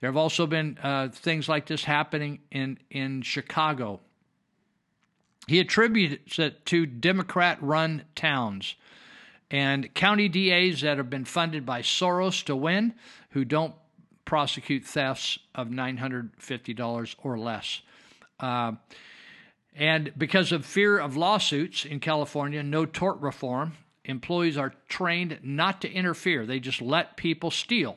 There 0.00 0.10
have 0.10 0.16
also 0.16 0.46
been 0.46 0.78
uh, 0.82 1.08
things 1.10 1.48
like 1.48 1.66
this 1.66 1.84
happening 1.84 2.40
in 2.50 2.78
in 2.90 3.22
Chicago. 3.22 4.00
He 5.48 5.58
attributes 5.58 6.38
it 6.38 6.66
to 6.66 6.84
Democrat-run 6.84 8.04
towns 8.14 8.74
and 9.50 9.92
county 9.94 10.28
DAs 10.28 10.82
that 10.82 10.98
have 10.98 11.08
been 11.08 11.24
funded 11.24 11.64
by 11.64 11.80
Soros 11.80 12.44
to 12.44 12.54
win, 12.54 12.92
who 13.30 13.46
don't 13.46 13.74
prosecute 14.26 14.84
thefts 14.84 15.38
of 15.54 15.68
$950 15.68 17.14
or 17.22 17.38
less. 17.38 17.80
Uh, 18.38 18.72
and 19.74 20.12
because 20.16 20.52
of 20.52 20.66
fear 20.66 20.98
of 20.98 21.16
lawsuits 21.16 21.84
in 21.84 22.00
California, 22.00 22.62
no 22.62 22.84
tort 22.84 23.20
reform, 23.20 23.72
employees 24.04 24.56
are 24.56 24.74
trained 24.88 25.38
not 25.42 25.80
to 25.80 25.90
interfere. 25.90 26.44
They 26.44 26.60
just 26.60 26.82
let 26.82 27.16
people 27.16 27.50
steal. 27.50 27.96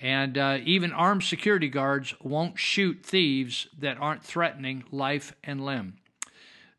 And 0.00 0.36
uh, 0.36 0.58
even 0.64 0.92
armed 0.92 1.22
security 1.22 1.68
guards 1.68 2.14
won't 2.20 2.58
shoot 2.58 3.04
thieves 3.04 3.68
that 3.78 3.98
aren't 3.98 4.24
threatening 4.24 4.84
life 4.90 5.34
and 5.44 5.64
limb. 5.64 5.98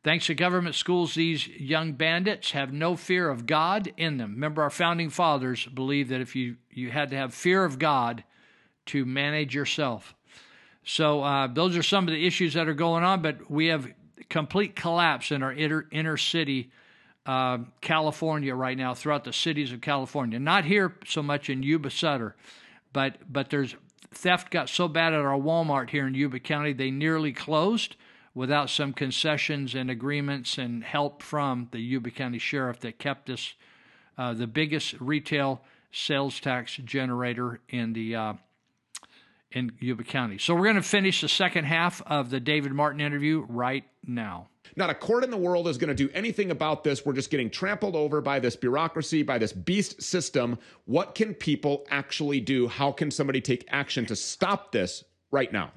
Thanks 0.03 0.27
to 0.27 0.35
government 0.35 0.75
schools, 0.75 1.15
these 1.15 1.47
young 1.47 1.93
bandits 1.93 2.51
have 2.51 2.71
no 2.71 2.95
fear 2.95 3.29
of 3.29 3.47
God 3.47 3.91
in 3.97 4.17
them. 4.17 4.33
Remember, 4.33 4.61
our 4.61 4.69
founding 4.69 5.09
fathers 5.09 5.65
believed 5.65 6.11
that 6.11 6.21
if 6.21 6.35
you, 6.35 6.57
you 6.69 6.91
had 6.91 7.09
to 7.09 7.17
have 7.17 7.33
fear 7.33 7.65
of 7.65 7.79
God 7.79 8.23
to 8.87 9.05
manage 9.05 9.55
yourself. 9.55 10.13
So 10.85 11.23
uh, 11.23 11.47
those 11.47 11.75
are 11.75 11.83
some 11.83 12.07
of 12.07 12.13
the 12.13 12.25
issues 12.25 12.53
that 12.53 12.67
are 12.67 12.73
going 12.73 13.03
on, 13.03 13.21
but 13.21 13.49
we 13.49 13.67
have 13.67 13.91
complete 14.29 14.75
collapse 14.75 15.31
in 15.31 15.41
our 15.43 15.51
inner, 15.51 15.87
inner 15.91 16.15
city 16.15 16.71
uh, 17.25 17.57
California 17.81 18.53
right 18.53 18.77
now, 18.77 18.93
throughout 18.93 19.23
the 19.23 19.33
cities 19.33 19.71
of 19.71 19.81
California. 19.81 20.39
Not 20.39 20.65
here 20.65 20.95
so 21.07 21.23
much 21.23 21.49
in 21.49 21.63
Yuba 21.63 21.89
Sutter, 21.89 22.35
but 22.93 23.17
but 23.27 23.49
there's 23.49 23.75
theft 24.11 24.51
got 24.51 24.69
so 24.69 24.87
bad 24.87 25.11
at 25.11 25.21
our 25.21 25.37
Walmart 25.37 25.89
here 25.89 26.07
in 26.07 26.13
Yuba 26.13 26.39
County 26.39 26.71
they 26.71 26.91
nearly 26.91 27.33
closed 27.33 27.95
without 28.35 28.69
some 28.69 28.93
concessions 28.93 29.73
and 29.73 29.89
agreements 29.89 30.57
and 30.57 30.83
help 30.83 31.23
from 31.23 31.67
the 31.71 31.79
Yuba 31.79 32.11
County 32.11 32.37
Sheriff 32.37 32.79
that 32.81 32.99
kept 32.99 33.29
us 33.29 33.53
uh, 34.17 34.33
the 34.33 34.47
biggest 34.47 34.93
retail 34.99 35.61
sales 35.91 36.39
tax 36.39 36.75
generator 36.77 37.59
in 37.69 37.93
the 37.93 38.15
uh, 38.15 38.33
in 39.55 39.71
Yuba 39.79 40.03
County. 40.03 40.37
So 40.37 40.53
we're 40.53 40.65
going 40.65 40.75
to 40.75 40.83
finish 40.83 41.21
the 41.21 41.29
second 41.29 41.63
half 41.63 42.01
of 42.05 42.29
the 42.29 42.39
David 42.39 42.73
Martin 42.73 42.99
interview 42.99 43.45
right 43.47 43.85
now. 44.05 44.49
Not 44.75 44.89
a 44.89 44.93
court 44.93 45.23
in 45.23 45.31
the 45.31 45.37
world 45.37 45.67
is 45.69 45.77
going 45.77 45.87
to 45.87 45.95
do 45.95 46.09
anything 46.13 46.51
about 46.51 46.83
this. 46.83 47.05
We're 47.05 47.13
just 47.13 47.29
getting 47.29 47.49
trampled 47.49 47.95
over 47.95 48.19
by 48.19 48.39
this 48.39 48.57
bureaucracy, 48.57 49.23
by 49.23 49.37
this 49.37 49.53
beast 49.53 50.01
system. 50.03 50.59
What 50.83 51.15
can 51.15 51.33
people 51.33 51.85
actually 51.89 52.41
do? 52.41 52.67
How 52.67 52.91
can 52.91 53.09
somebody 53.09 53.39
take 53.39 53.65
action 53.69 54.05
to 54.07 54.15
stop 54.15 54.73
this 54.73 55.05
right 55.31 55.51
now? 55.51 55.71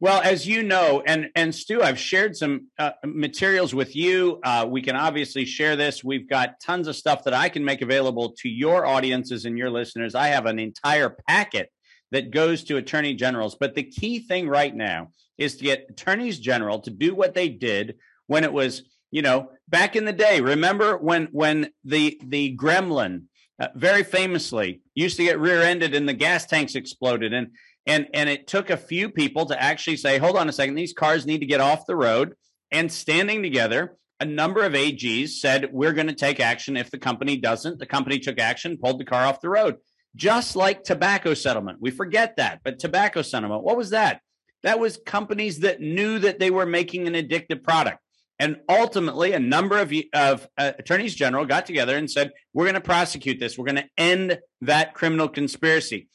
Well, 0.00 0.22
as 0.22 0.46
you 0.46 0.62
know, 0.62 1.02
and 1.04 1.28
and 1.34 1.52
Stu, 1.52 1.82
I've 1.82 1.98
shared 1.98 2.36
some 2.36 2.68
uh, 2.78 2.92
materials 3.04 3.74
with 3.74 3.96
you. 3.96 4.38
Uh, 4.44 4.64
we 4.68 4.80
can 4.80 4.94
obviously 4.94 5.44
share 5.44 5.74
this. 5.74 6.04
We've 6.04 6.28
got 6.28 6.60
tons 6.60 6.86
of 6.86 6.94
stuff 6.94 7.24
that 7.24 7.34
I 7.34 7.48
can 7.48 7.64
make 7.64 7.82
available 7.82 8.32
to 8.38 8.48
your 8.48 8.86
audiences 8.86 9.44
and 9.44 9.58
your 9.58 9.70
listeners. 9.70 10.14
I 10.14 10.28
have 10.28 10.46
an 10.46 10.60
entire 10.60 11.10
packet 11.10 11.72
that 12.10 12.30
goes 12.30 12.64
to 12.64 12.76
attorney 12.76 13.14
generals. 13.14 13.56
But 13.58 13.74
the 13.74 13.82
key 13.82 14.20
thing 14.20 14.48
right 14.48 14.74
now 14.74 15.08
is 15.36 15.56
to 15.56 15.64
get 15.64 15.86
attorneys 15.90 16.38
general 16.38 16.80
to 16.80 16.90
do 16.90 17.14
what 17.14 17.34
they 17.34 17.48
did 17.48 17.96
when 18.26 18.44
it 18.44 18.52
was, 18.52 18.82
you 19.10 19.22
know, 19.22 19.50
back 19.68 19.96
in 19.96 20.04
the 20.04 20.12
day. 20.12 20.40
Remember 20.40 20.96
when 20.96 21.28
when 21.32 21.70
the 21.84 22.20
the 22.24 22.56
Gremlin 22.56 23.24
uh, 23.60 23.68
very 23.74 24.02
famously 24.02 24.80
used 24.94 25.16
to 25.16 25.24
get 25.24 25.40
rear-ended 25.40 25.94
and 25.94 26.08
the 26.08 26.14
gas 26.14 26.46
tanks 26.46 26.74
exploded 26.74 27.32
and 27.32 27.48
and 27.86 28.06
and 28.14 28.28
it 28.28 28.46
took 28.46 28.70
a 28.70 28.76
few 28.76 29.08
people 29.10 29.46
to 29.46 29.62
actually 29.62 29.96
say, 29.96 30.18
hold 30.18 30.36
on 30.36 30.48
a 30.48 30.52
second, 30.52 30.74
these 30.74 30.92
cars 30.92 31.26
need 31.26 31.40
to 31.40 31.46
get 31.46 31.60
off 31.60 31.86
the 31.86 31.96
road. 31.96 32.34
And 32.70 32.92
standing 32.92 33.42
together, 33.42 33.96
a 34.20 34.26
number 34.26 34.62
of 34.62 34.74
AGs 34.74 35.30
said, 35.30 35.70
we're 35.72 35.94
going 35.94 36.08
to 36.08 36.14
take 36.14 36.38
action 36.38 36.76
if 36.76 36.90
the 36.90 36.98
company 36.98 37.38
doesn't. 37.38 37.78
The 37.78 37.86
company 37.86 38.18
took 38.18 38.38
action, 38.38 38.76
pulled 38.76 39.00
the 39.00 39.06
car 39.06 39.24
off 39.24 39.40
the 39.40 39.48
road 39.48 39.76
just 40.18 40.56
like 40.56 40.82
tobacco 40.82 41.32
settlement. 41.32 41.78
We 41.80 41.92
forget 41.92 42.36
that, 42.36 42.60
but 42.64 42.78
tobacco 42.78 43.22
settlement, 43.22 43.62
what 43.62 43.76
was 43.76 43.90
that? 43.90 44.20
That 44.64 44.80
was 44.80 44.98
companies 45.06 45.60
that 45.60 45.80
knew 45.80 46.18
that 46.18 46.40
they 46.40 46.50
were 46.50 46.66
making 46.66 47.06
an 47.06 47.14
addictive 47.14 47.62
product. 47.62 47.98
And 48.40 48.56
ultimately, 48.68 49.32
a 49.32 49.40
number 49.40 49.78
of, 49.78 49.92
of 50.12 50.48
uh, 50.58 50.72
attorneys 50.78 51.14
general 51.14 51.44
got 51.44 51.66
together 51.66 51.96
and 51.96 52.10
said, 52.10 52.32
We're 52.52 52.66
going 52.66 52.74
to 52.74 52.80
prosecute 52.80 53.40
this. 53.40 53.56
We're 53.56 53.64
going 53.64 53.76
to 53.76 53.88
end 53.96 54.38
that 54.60 54.94
criminal 54.94 55.28
conspiracy. 55.28 56.08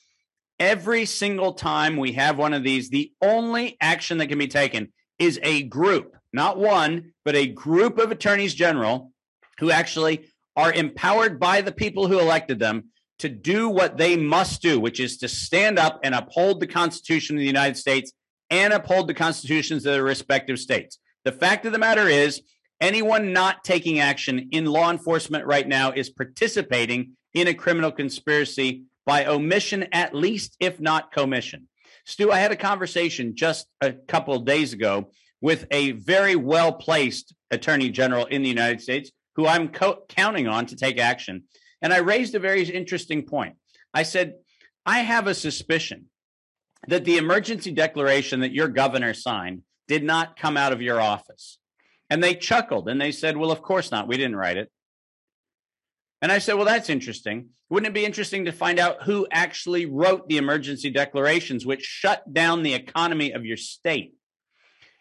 Every 0.59 1.05
single 1.05 1.53
time 1.53 1.97
we 1.97 2.13
have 2.13 2.37
one 2.37 2.53
of 2.53 2.63
these, 2.63 2.89
the 2.89 3.11
only 3.21 3.77
action 3.81 4.19
that 4.19 4.27
can 4.27 4.37
be 4.37 4.47
taken 4.47 4.93
is 5.19 5.39
a 5.43 5.63
group, 5.63 6.15
not 6.31 6.57
one, 6.57 7.13
but 7.25 7.35
a 7.35 7.47
group 7.47 7.97
of 7.97 8.11
attorneys 8.11 8.53
general 8.53 9.11
who 9.59 9.71
actually 9.71 10.27
are 10.55 10.71
empowered 10.71 11.39
by 11.39 11.61
the 11.61 11.71
people 11.71 12.07
who 12.07 12.19
elected 12.19 12.59
them 12.59 12.85
to 13.23 13.29
do 13.29 13.69
what 13.69 13.95
they 13.95 14.17
must 14.17 14.61
do, 14.61 14.81
which 14.81 14.99
is 14.99 15.15
to 15.15 15.29
stand 15.29 15.79
up 15.79 15.97
and 16.03 16.13
uphold 16.13 16.59
the 16.59 16.67
Constitution 16.67 17.37
of 17.37 17.39
the 17.39 17.45
United 17.45 17.77
States 17.77 18.11
and 18.49 18.73
uphold 18.73 19.07
the 19.07 19.13
constitutions 19.13 19.85
of 19.85 19.93
their 19.93 20.03
respective 20.03 20.59
states. 20.59 20.99
The 21.23 21.31
fact 21.31 21.65
of 21.65 21.71
the 21.71 21.77
matter 21.77 22.09
is, 22.09 22.41
anyone 22.81 23.31
not 23.31 23.63
taking 23.63 23.99
action 23.99 24.49
in 24.51 24.65
law 24.65 24.91
enforcement 24.91 25.45
right 25.45 25.65
now 25.65 25.93
is 25.93 26.09
participating 26.09 27.13
in 27.33 27.47
a 27.47 27.53
criminal 27.53 27.93
conspiracy 27.93 28.83
by 29.05 29.25
omission, 29.25 29.87
at 29.93 30.13
least, 30.13 30.57
if 30.59 30.81
not 30.81 31.13
commission. 31.13 31.69
Stu, 32.03 32.29
I 32.29 32.39
had 32.39 32.51
a 32.51 32.57
conversation 32.57 33.37
just 33.37 33.67
a 33.79 33.93
couple 33.93 34.33
of 34.33 34.43
days 34.43 34.73
ago 34.73 35.11
with 35.39 35.65
a 35.71 35.91
very 35.93 36.35
well 36.35 36.73
placed 36.73 37.33
attorney 37.51 37.89
general 37.89 38.25
in 38.25 38.43
the 38.43 38.49
United 38.49 38.81
States 38.81 39.13
who 39.37 39.47
I'm 39.47 39.69
co- 39.69 40.03
counting 40.09 40.49
on 40.49 40.65
to 40.65 40.75
take 40.75 40.99
action. 40.99 41.43
And 41.83 41.93
I 41.93 41.97
raised 41.97 42.33
a 42.33 42.39
very 42.39 42.63
interesting 42.63 43.23
point. 43.23 43.57
I 43.93 44.03
said, 44.03 44.35
I 44.85 44.99
have 44.99 45.27
a 45.27 45.35
suspicion 45.35 46.05
that 46.87 47.05
the 47.05 47.17
emergency 47.17 47.71
declaration 47.71 48.39
that 48.39 48.53
your 48.53 48.69
governor 48.69 49.13
signed 49.13 49.61
did 49.87 50.03
not 50.03 50.37
come 50.37 50.57
out 50.57 50.73
of 50.73 50.81
your 50.81 50.99
office. 50.99 51.59
And 52.09 52.23
they 52.23 52.35
chuckled 52.35 52.87
and 52.87 52.99
they 52.99 53.11
said, 53.11 53.37
Well, 53.37 53.51
of 53.51 53.61
course 53.61 53.91
not. 53.91 54.07
We 54.07 54.17
didn't 54.17 54.37
write 54.37 54.57
it. 54.57 54.71
And 56.21 56.31
I 56.31 56.39
said, 56.39 56.55
Well, 56.55 56.65
that's 56.65 56.89
interesting. 56.89 57.49
Wouldn't 57.69 57.89
it 57.89 57.93
be 57.93 58.05
interesting 58.05 58.45
to 58.45 58.51
find 58.51 58.79
out 58.79 59.03
who 59.03 59.27
actually 59.31 59.85
wrote 59.85 60.27
the 60.27 60.37
emergency 60.37 60.89
declarations, 60.89 61.65
which 61.65 61.83
shut 61.83 62.33
down 62.33 62.63
the 62.63 62.75
economy 62.75 63.31
of 63.31 63.45
your 63.45 63.57
state? 63.57 64.13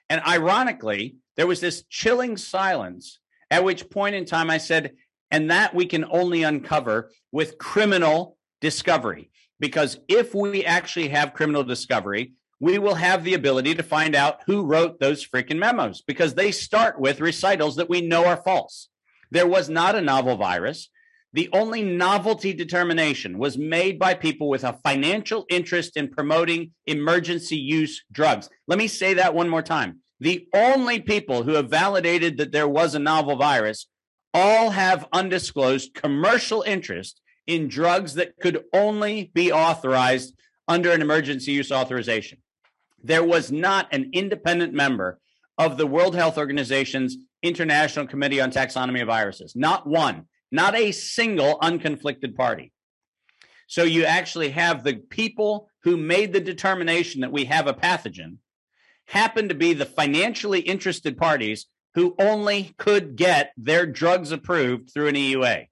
And 0.08 0.22
ironically, 0.26 1.16
there 1.36 1.46
was 1.46 1.60
this 1.60 1.84
chilling 1.90 2.36
silence, 2.36 3.20
at 3.50 3.64
which 3.64 3.90
point 3.90 4.14
in 4.14 4.24
time 4.24 4.50
I 4.50 4.58
said, 4.58 4.92
and 5.32 5.50
that 5.50 5.74
we 5.74 5.86
can 5.86 6.04
only 6.10 6.42
uncover 6.44 7.10
with 7.32 7.58
criminal 7.58 8.36
discovery. 8.60 9.30
Because 9.58 9.98
if 10.06 10.34
we 10.34 10.64
actually 10.64 11.08
have 11.08 11.32
criminal 11.32 11.64
discovery, 11.64 12.34
we 12.60 12.78
will 12.78 12.94
have 12.94 13.24
the 13.24 13.34
ability 13.34 13.74
to 13.74 13.82
find 13.82 14.14
out 14.14 14.40
who 14.46 14.64
wrote 14.64 15.00
those 15.00 15.26
freaking 15.26 15.58
memos 15.58 16.02
because 16.02 16.34
they 16.34 16.52
start 16.52 17.00
with 17.00 17.20
recitals 17.20 17.76
that 17.76 17.88
we 17.88 18.02
know 18.02 18.26
are 18.26 18.36
false. 18.36 18.88
There 19.32 19.48
was 19.48 19.68
not 19.68 19.96
a 19.96 20.02
novel 20.02 20.36
virus. 20.36 20.90
The 21.32 21.48
only 21.54 21.82
novelty 21.82 22.52
determination 22.52 23.38
was 23.38 23.56
made 23.56 23.98
by 23.98 24.12
people 24.12 24.50
with 24.50 24.64
a 24.64 24.78
financial 24.84 25.46
interest 25.48 25.96
in 25.96 26.10
promoting 26.10 26.72
emergency 26.86 27.56
use 27.56 28.04
drugs. 28.12 28.50
Let 28.68 28.78
me 28.78 28.86
say 28.86 29.14
that 29.14 29.34
one 29.34 29.48
more 29.48 29.62
time. 29.62 30.00
The 30.20 30.46
only 30.54 31.00
people 31.00 31.42
who 31.42 31.54
have 31.54 31.70
validated 31.70 32.36
that 32.36 32.52
there 32.52 32.68
was 32.68 32.94
a 32.94 33.00
novel 33.00 33.36
virus 33.36 33.86
all 34.34 34.70
have 34.70 35.08
undisclosed 35.12 35.94
commercial 35.94 36.62
interest 36.62 37.20
in 37.46 37.68
drugs 37.68 38.14
that 38.14 38.36
could 38.38 38.64
only 38.72 39.30
be 39.34 39.52
authorized 39.52 40.34
under 40.68 40.92
an 40.92 41.02
emergency 41.02 41.52
use 41.52 41.72
authorization. 41.72 42.38
There 43.02 43.24
was 43.24 43.50
not 43.50 43.92
an 43.92 44.10
independent 44.12 44.72
member 44.72 45.18
of 45.58 45.76
the 45.76 45.86
World 45.86 46.14
Health 46.14 46.38
Organization's 46.38 47.16
International 47.42 48.06
Committee 48.06 48.40
on 48.40 48.52
Taxonomy 48.52 49.02
of 49.02 49.08
Viruses, 49.08 49.54
not 49.56 49.86
one, 49.86 50.26
not 50.50 50.76
a 50.76 50.92
single 50.92 51.58
unconflicted 51.60 52.36
party. 52.36 52.72
So 53.66 53.82
you 53.82 54.04
actually 54.04 54.50
have 54.50 54.84
the 54.84 54.96
people 54.96 55.68
who 55.82 55.96
made 55.96 56.32
the 56.32 56.40
determination 56.40 57.22
that 57.22 57.32
we 57.32 57.46
have 57.46 57.66
a 57.66 57.74
pathogen 57.74 58.36
happen 59.06 59.48
to 59.48 59.54
be 59.54 59.72
the 59.72 59.86
financially 59.86 60.60
interested 60.60 61.16
parties 61.16 61.66
who 61.94 62.14
only 62.18 62.74
could 62.78 63.16
get 63.16 63.52
their 63.56 63.86
drugs 63.86 64.32
approved 64.32 64.90
through 64.90 65.08
an 65.08 65.14
EUA. 65.14 65.66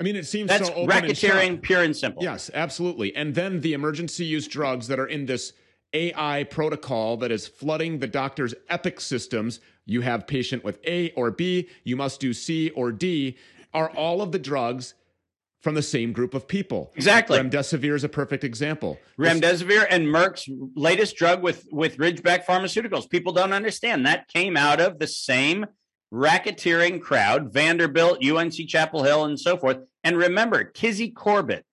I 0.00 0.02
mean, 0.02 0.16
it 0.16 0.26
seems 0.26 0.48
That's 0.48 0.68
so 0.68 0.74
open 0.74 0.90
and 0.96 1.04
racketeering, 1.06 1.50
shut. 1.52 1.62
pure 1.62 1.82
and 1.82 1.96
simple. 1.96 2.22
Yes, 2.22 2.50
absolutely. 2.52 3.14
And 3.14 3.34
then 3.34 3.60
the 3.60 3.72
emergency 3.72 4.24
use 4.24 4.48
drugs 4.48 4.88
that 4.88 4.98
are 4.98 5.06
in 5.06 5.26
this 5.26 5.52
AI 5.92 6.44
protocol 6.44 7.16
that 7.18 7.30
is 7.30 7.46
flooding 7.46 7.98
the 7.98 8.06
doctor's 8.06 8.54
epic 8.68 9.00
systems. 9.00 9.60
You 9.84 10.00
have 10.00 10.26
patient 10.26 10.64
with 10.64 10.78
A 10.86 11.10
or 11.12 11.30
B, 11.30 11.68
you 11.84 11.96
must 11.96 12.20
do 12.20 12.32
C 12.32 12.70
or 12.70 12.90
D, 12.90 13.36
are 13.74 13.90
all 13.90 14.22
of 14.22 14.32
the 14.32 14.38
drugs 14.38 14.94
from 15.62 15.74
the 15.74 15.82
same 15.82 16.12
group 16.12 16.34
of 16.34 16.46
people. 16.48 16.92
Exactly. 16.96 17.38
Remdesivir 17.38 17.94
is 17.94 18.04
a 18.04 18.08
perfect 18.08 18.44
example. 18.44 18.98
Remdesivir 19.18 19.86
and 19.88 20.06
Merck's 20.06 20.48
latest 20.74 21.16
drug 21.16 21.42
with 21.42 21.66
with 21.70 21.96
Ridgeback 21.98 22.44
Pharmaceuticals. 22.44 23.08
People 23.08 23.32
don't 23.32 23.52
understand 23.52 24.04
that 24.06 24.28
came 24.28 24.56
out 24.56 24.80
of 24.80 24.98
the 24.98 25.06
same 25.06 25.66
racketeering 26.12 27.00
crowd, 27.00 27.52
Vanderbilt, 27.52 28.24
UNC 28.24 28.68
Chapel 28.68 29.02
Hill, 29.02 29.24
and 29.24 29.40
so 29.40 29.56
forth. 29.56 29.78
And 30.04 30.16
remember, 30.18 30.64
Kizzy 30.64 31.10
Corbett, 31.10 31.64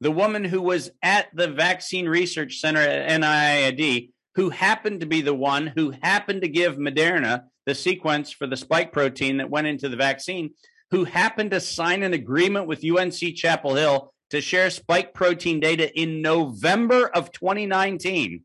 the 0.00 0.12
woman 0.12 0.44
who 0.44 0.62
was 0.62 0.90
at 1.02 1.28
the 1.34 1.48
Vaccine 1.48 2.08
Research 2.08 2.60
Center 2.60 2.80
at 2.80 3.20
NIAID, 3.20 4.10
who 4.36 4.50
happened 4.50 5.00
to 5.00 5.06
be 5.06 5.22
the 5.22 5.34
one 5.34 5.66
who 5.66 5.92
happened 6.02 6.42
to 6.42 6.48
give 6.48 6.76
Moderna 6.76 7.44
the 7.66 7.74
sequence 7.74 8.30
for 8.30 8.46
the 8.46 8.56
spike 8.56 8.92
protein 8.92 9.38
that 9.38 9.50
went 9.50 9.66
into 9.66 9.88
the 9.88 9.96
vaccine, 9.96 10.50
who 10.90 11.04
happened 11.04 11.52
to 11.52 11.60
sign 11.60 12.02
an 12.02 12.14
agreement 12.14 12.66
with 12.66 12.84
UNC 12.84 13.36
Chapel 13.36 13.74
Hill 13.74 14.12
to 14.30 14.40
share 14.40 14.70
spike 14.70 15.14
protein 15.14 15.60
data 15.60 15.92
in 15.98 16.22
November 16.22 17.06
of 17.08 17.32
2019. 17.32 18.44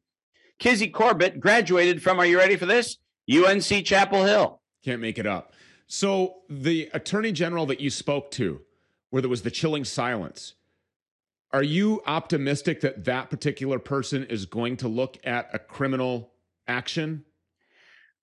Kizzy 0.59 0.87
Corbett 0.87 1.39
graduated 1.39 2.01
from, 2.01 2.19
are 2.19 2.25
you 2.25 2.37
ready 2.37 2.55
for 2.55 2.65
this? 2.65 2.97
UNC 3.31 3.85
Chapel 3.85 4.25
Hill. 4.25 4.61
Can't 4.83 5.01
make 5.01 5.17
it 5.17 5.25
up. 5.25 5.53
So 5.87 6.37
the 6.49 6.89
attorney 6.93 7.31
general 7.31 7.65
that 7.67 7.79
you 7.79 7.89
spoke 7.89 8.31
to, 8.31 8.61
where 9.09 9.21
there 9.21 9.29
was 9.29 9.43
the 9.43 9.51
chilling 9.51 9.85
silence, 9.85 10.53
are 11.51 11.63
you 11.63 12.01
optimistic 12.05 12.81
that 12.81 13.05
that 13.05 13.29
particular 13.29 13.79
person 13.79 14.25
is 14.25 14.45
going 14.45 14.77
to 14.77 14.87
look 14.87 15.17
at 15.23 15.49
a 15.53 15.59
criminal 15.59 16.31
action? 16.67 17.25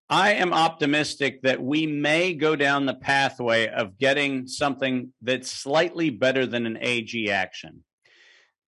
I 0.08 0.34
am 0.34 0.52
optimistic 0.52 1.42
that 1.42 1.62
we 1.62 1.86
may 1.86 2.34
go 2.34 2.54
down 2.54 2.86
the 2.86 2.94
pathway 2.94 3.68
of 3.68 3.98
getting 3.98 4.46
something 4.46 5.12
that's 5.22 5.50
slightly 5.50 6.10
better 6.10 6.46
than 6.46 6.66
an 6.66 6.78
AG 6.80 7.30
action. 7.30 7.84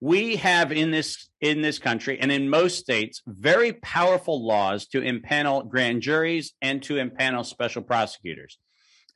We 0.01 0.37
have 0.37 0.73
in 0.73 0.91
this 0.91 1.29
in 1.41 1.63
this 1.63 1.79
country 1.79 2.19
and 2.21 2.31
in 2.31 2.51
most 2.51 2.79
states 2.79 3.23
very 3.27 3.73
powerful 3.73 4.45
laws 4.45 4.87
to 4.89 5.01
impanel 5.01 5.69
grand 5.69 6.03
juries 6.03 6.53
and 6.61 6.83
to 6.85 6.95
impanel 6.95 7.45
special 7.45 7.83
prosecutors. 7.83 8.59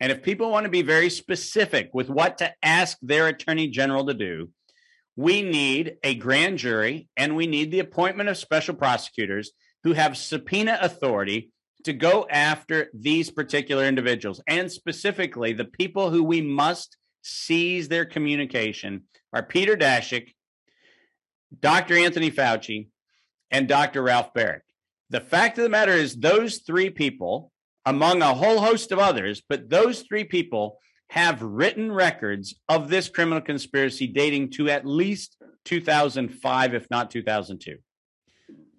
And 0.01 0.13
if 0.13 0.23
people 0.23 0.51
want 0.51 0.65
to 0.65 0.71
be 0.71 0.83
very 0.83 1.11
specific 1.11 1.91
with 1.93 2.11
what 2.11 2.39
to 2.39 2.53
ask 2.63 2.99
their 3.03 3.29
attorney 3.29 3.69
general 3.69 4.07
to 4.07 4.15
do, 4.15 4.51
we 5.17 5.43
need 5.43 5.97
a 6.03 6.15
grand 6.15 6.59
jury 6.59 7.09
and 7.17 7.35
we 7.35 7.47
need 7.47 7.71
the 7.71 7.81
appointment 7.81 8.29
of 8.29 8.37
special 8.37 8.75
prosecutors 8.75 9.53
who 9.85 9.95
have 9.95 10.17
subpoena 10.17 10.79
authority 10.83 11.51
to 11.87 11.93
go 11.93 12.27
after 12.29 12.89
these 12.93 13.31
particular 13.31 13.85
individuals. 13.85 14.41
And 14.49 14.71
specifically, 14.71 15.53
the 15.53 15.65
people 15.65 16.11
who 16.11 16.23
we 16.23 16.41
must 16.41 16.97
seize 17.23 17.89
their 17.89 18.05
communication 18.05 19.05
are 19.33 19.45
Peter 19.45 19.77
Daszak, 19.77 20.35
Dr. 21.61 21.97
Anthony 21.97 22.31
Fauci, 22.31 22.89
and 23.53 23.69
Dr. 23.69 24.03
Ralph 24.03 24.35
Baric. 24.35 24.63
The 25.11 25.21
fact 25.21 25.59
of 25.59 25.63
the 25.63 25.71
matter 25.71 25.93
is, 25.93 26.17
those 26.17 26.59
three 26.59 26.91
people, 26.91 27.53
among 27.85 28.21
a 28.21 28.35
whole 28.35 28.61
host 28.61 28.91
of 28.91 28.99
others, 28.99 29.43
but 29.49 29.71
those 29.71 30.03
three 30.03 30.25
people 30.25 30.79
have 31.11 31.41
written 31.41 31.93
records 31.93 32.57
of 32.69 32.89
this 32.89 33.09
criminal 33.09 33.41
conspiracy 33.41 34.09
dating 34.09 34.51
to 34.51 34.69
at 34.69 34.85
least 34.85 35.37
2005, 35.65 36.75
if 36.75 36.91
not 36.91 37.13
2002. 37.13 37.77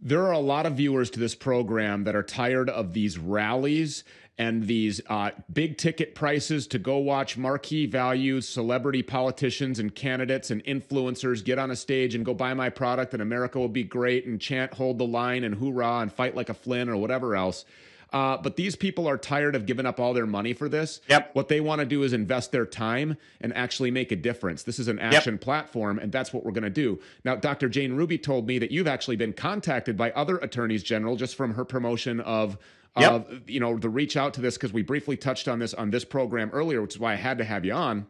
There 0.07 0.25
are 0.25 0.31
a 0.31 0.39
lot 0.39 0.65
of 0.65 0.75
viewers 0.75 1.09
to 1.09 1.19
this 1.19 1.35
program 1.35 2.05
that 2.05 2.15
are 2.15 2.23
tired 2.23 2.69
of 2.69 2.93
these 2.93 3.17
rallies 3.17 4.05
and 4.37 4.65
these 4.65 5.01
uh, 5.07 5.31
big 5.51 5.77
ticket 5.77 6.15
prices 6.15 6.65
to 6.67 6.79
go 6.79 6.97
watch 6.99 7.37
marquee 7.37 7.87
values, 7.87 8.47
celebrity 8.47 9.03
politicians 9.03 9.79
and 9.79 9.93
candidates 9.93 10.49
and 10.49 10.63
influencers 10.63 11.43
get 11.43 11.59
on 11.59 11.71
a 11.71 11.75
stage 11.75 12.15
and 12.15 12.23
go 12.23 12.33
buy 12.33 12.53
my 12.53 12.69
product 12.69 13.11
and 13.11 13.21
America 13.21 13.59
will 13.59 13.67
be 13.67 13.83
great 13.83 14.25
and 14.25 14.39
chant, 14.39 14.73
hold 14.75 14.97
the 14.97 15.05
line 15.05 15.43
and 15.43 15.55
hoorah 15.55 15.99
and 15.99 16.13
fight 16.13 16.37
like 16.37 16.47
a 16.47 16.53
Flynn 16.53 16.87
or 16.87 16.95
whatever 16.95 17.35
else. 17.35 17.65
Uh, 18.13 18.37
but 18.37 18.55
these 18.55 18.75
people 18.75 19.07
are 19.07 19.17
tired 19.17 19.55
of 19.55 19.65
giving 19.65 19.85
up 19.85 19.99
all 19.99 20.13
their 20.13 20.25
money 20.25 20.53
for 20.53 20.69
this. 20.69 21.01
Yep. 21.09 21.31
What 21.33 21.49
they 21.49 21.59
want 21.59 21.79
to 21.79 21.85
do 21.85 22.03
is 22.03 22.13
invest 22.13 22.51
their 22.51 22.65
time 22.65 23.17
and 23.41 23.53
actually 23.53 23.91
make 23.91 24.11
a 24.11 24.15
difference. 24.15 24.63
This 24.63 24.79
is 24.79 24.87
an 24.87 24.99
action 24.99 25.35
yep. 25.35 25.41
platform, 25.41 25.99
and 25.99 26.11
that's 26.11 26.31
what 26.31 26.45
we're 26.45 26.51
going 26.51 26.63
to 26.63 26.69
do. 26.69 26.99
Now, 27.25 27.35
Dr. 27.35 27.67
Jane 27.67 27.93
Ruby 27.93 28.17
told 28.17 28.47
me 28.47 28.59
that 28.59 28.71
you've 28.71 28.87
actually 28.87 29.17
been 29.17 29.33
contacted 29.33 29.97
by 29.97 30.11
other 30.11 30.37
attorneys 30.37 30.83
general 30.83 31.15
just 31.15 31.35
from 31.35 31.53
her 31.55 31.65
promotion 31.65 32.19
of. 32.21 32.57
Yep. 32.97 33.11
Of 33.11 33.41
you 33.47 33.59
know 33.59 33.77
the 33.77 33.89
reach 33.89 34.17
out 34.17 34.33
to 34.35 34.41
this 34.41 34.57
because 34.57 34.73
we 34.73 34.81
briefly 34.81 35.17
touched 35.17 35.47
on 35.47 35.59
this 35.59 35.75
on 35.75 35.91
this 35.91 36.03
program 36.03 36.49
earlier, 36.51 36.81
which 36.81 36.95
is 36.95 36.99
why 36.99 37.13
I 37.13 37.15
had 37.15 37.37
to 37.37 37.43
have 37.43 37.63
you 37.63 37.73
on. 37.73 38.07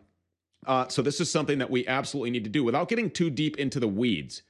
Uh, 0.66 0.88
so 0.88 1.02
this 1.02 1.20
is 1.20 1.30
something 1.30 1.58
that 1.58 1.70
we 1.70 1.86
absolutely 1.88 2.30
need 2.30 2.46
to 2.46 2.50
do 2.50 2.64
without 2.64 2.88
getting 2.88 3.10
too 3.12 3.30
deep 3.30 3.58
into 3.58 3.82
the 3.82 3.88
weeds. 3.88 4.44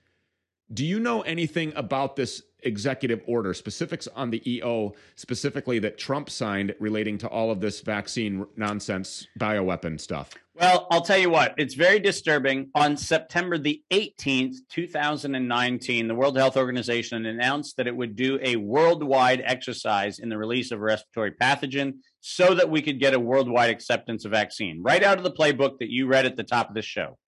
Do 0.71 0.85
you 0.85 0.99
know 0.99 1.21
anything 1.21 1.73
about 1.75 2.17
this 2.17 2.43
executive 2.63 3.21
order, 3.27 3.53
specifics 3.53 4.07
on 4.15 4.29
the 4.29 4.41
EO, 4.49 4.93
specifically 5.15 5.79
that 5.79 5.97
Trump 5.97 6.29
signed 6.29 6.73
relating 6.79 7.17
to 7.19 7.27
all 7.27 7.51
of 7.51 7.61
this 7.61 7.81
vaccine 7.81 8.45
nonsense, 8.55 9.27
bioweapon 9.39 9.99
stuff? 9.99 10.33
Well, 10.59 10.87
I'll 10.89 11.01
tell 11.01 11.19
you 11.19 11.29
what, 11.29 11.53
it's 11.57 11.75
very 11.75 11.99
disturbing. 11.99 12.71
On 12.73 12.97
September 12.97 13.59
the 13.59 13.83
18th, 13.91 14.55
2019, 14.69 16.07
the 16.07 16.15
World 16.15 16.35
Health 16.35 16.57
Organization 16.57 17.27
announced 17.27 17.77
that 17.77 17.85
it 17.85 17.95
would 17.95 18.15
do 18.15 18.39
a 18.41 18.55
worldwide 18.55 19.43
exercise 19.45 20.17
in 20.17 20.29
the 20.29 20.37
release 20.37 20.71
of 20.71 20.79
a 20.79 20.83
respiratory 20.83 21.31
pathogen 21.31 21.97
so 22.21 22.55
that 22.55 22.71
we 22.71 22.81
could 22.81 22.99
get 22.99 23.13
a 23.13 23.19
worldwide 23.19 23.69
acceptance 23.69 24.25
of 24.25 24.31
vaccine, 24.31 24.81
right 24.81 25.03
out 25.03 25.19
of 25.19 25.23
the 25.23 25.31
playbook 25.31 25.77
that 25.77 25.91
you 25.91 26.07
read 26.07 26.25
at 26.25 26.35
the 26.35 26.43
top 26.43 26.69
of 26.69 26.75
the 26.75 26.81
show. 26.81 27.19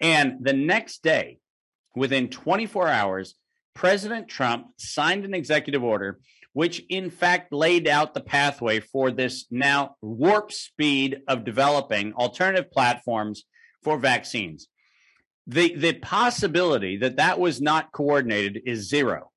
And 0.00 0.38
the 0.40 0.54
next 0.54 1.02
day, 1.02 1.40
within 1.94 2.28
24 2.28 2.88
hours, 2.88 3.34
President 3.74 4.28
Trump 4.28 4.68
signed 4.78 5.24
an 5.24 5.34
executive 5.34 5.82
order 5.82 6.18
which 6.52 6.82
in 6.88 7.10
fact 7.10 7.52
laid 7.52 7.86
out 7.86 8.14
the 8.14 8.20
pathway 8.20 8.80
for 8.80 9.10
this 9.10 9.46
now 9.50 9.96
warp 10.00 10.52
speed 10.52 11.20
of 11.28 11.44
developing 11.44 12.12
alternative 12.14 12.70
platforms 12.70 13.44
for 13.82 13.98
vaccines. 13.98 14.68
The, 15.46 15.74
the 15.74 15.94
possibility 15.94 16.96
that 16.98 17.16
that 17.16 17.38
was 17.38 17.60
not 17.60 17.92
coordinated 17.92 18.62
is 18.66 18.88
zero. 18.88 19.30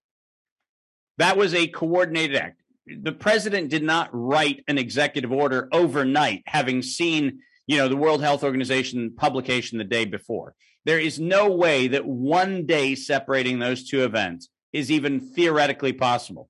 That 1.17 1.37
was 1.37 1.53
a 1.53 1.67
coordinated 1.67 2.35
act. 2.35 2.61
The 2.85 3.13
president 3.13 3.69
did 3.69 3.83
not 3.83 4.09
write 4.11 4.63
an 4.67 4.77
executive 4.77 5.31
order 5.31 5.69
overnight, 5.71 6.43
having 6.45 6.81
seen, 6.81 7.39
you 7.67 7.77
know, 7.77 7.87
the 7.87 7.97
World 7.97 8.21
Health 8.21 8.43
Organization 8.43 9.13
publication 9.15 9.77
the 9.77 9.83
day 9.83 10.05
before. 10.05 10.55
There 10.85 10.99
is 10.99 11.19
no 11.19 11.49
way 11.49 11.87
that 11.87 12.05
one 12.05 12.65
day 12.65 12.95
separating 12.95 13.59
those 13.59 13.87
two 13.87 14.03
events 14.03 14.49
is 14.73 14.91
even 14.91 15.19
theoretically 15.19 15.93
possible. 15.93 16.49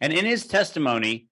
And 0.00 0.12
in 0.12 0.24
his 0.24 0.46
testimony 0.46 1.26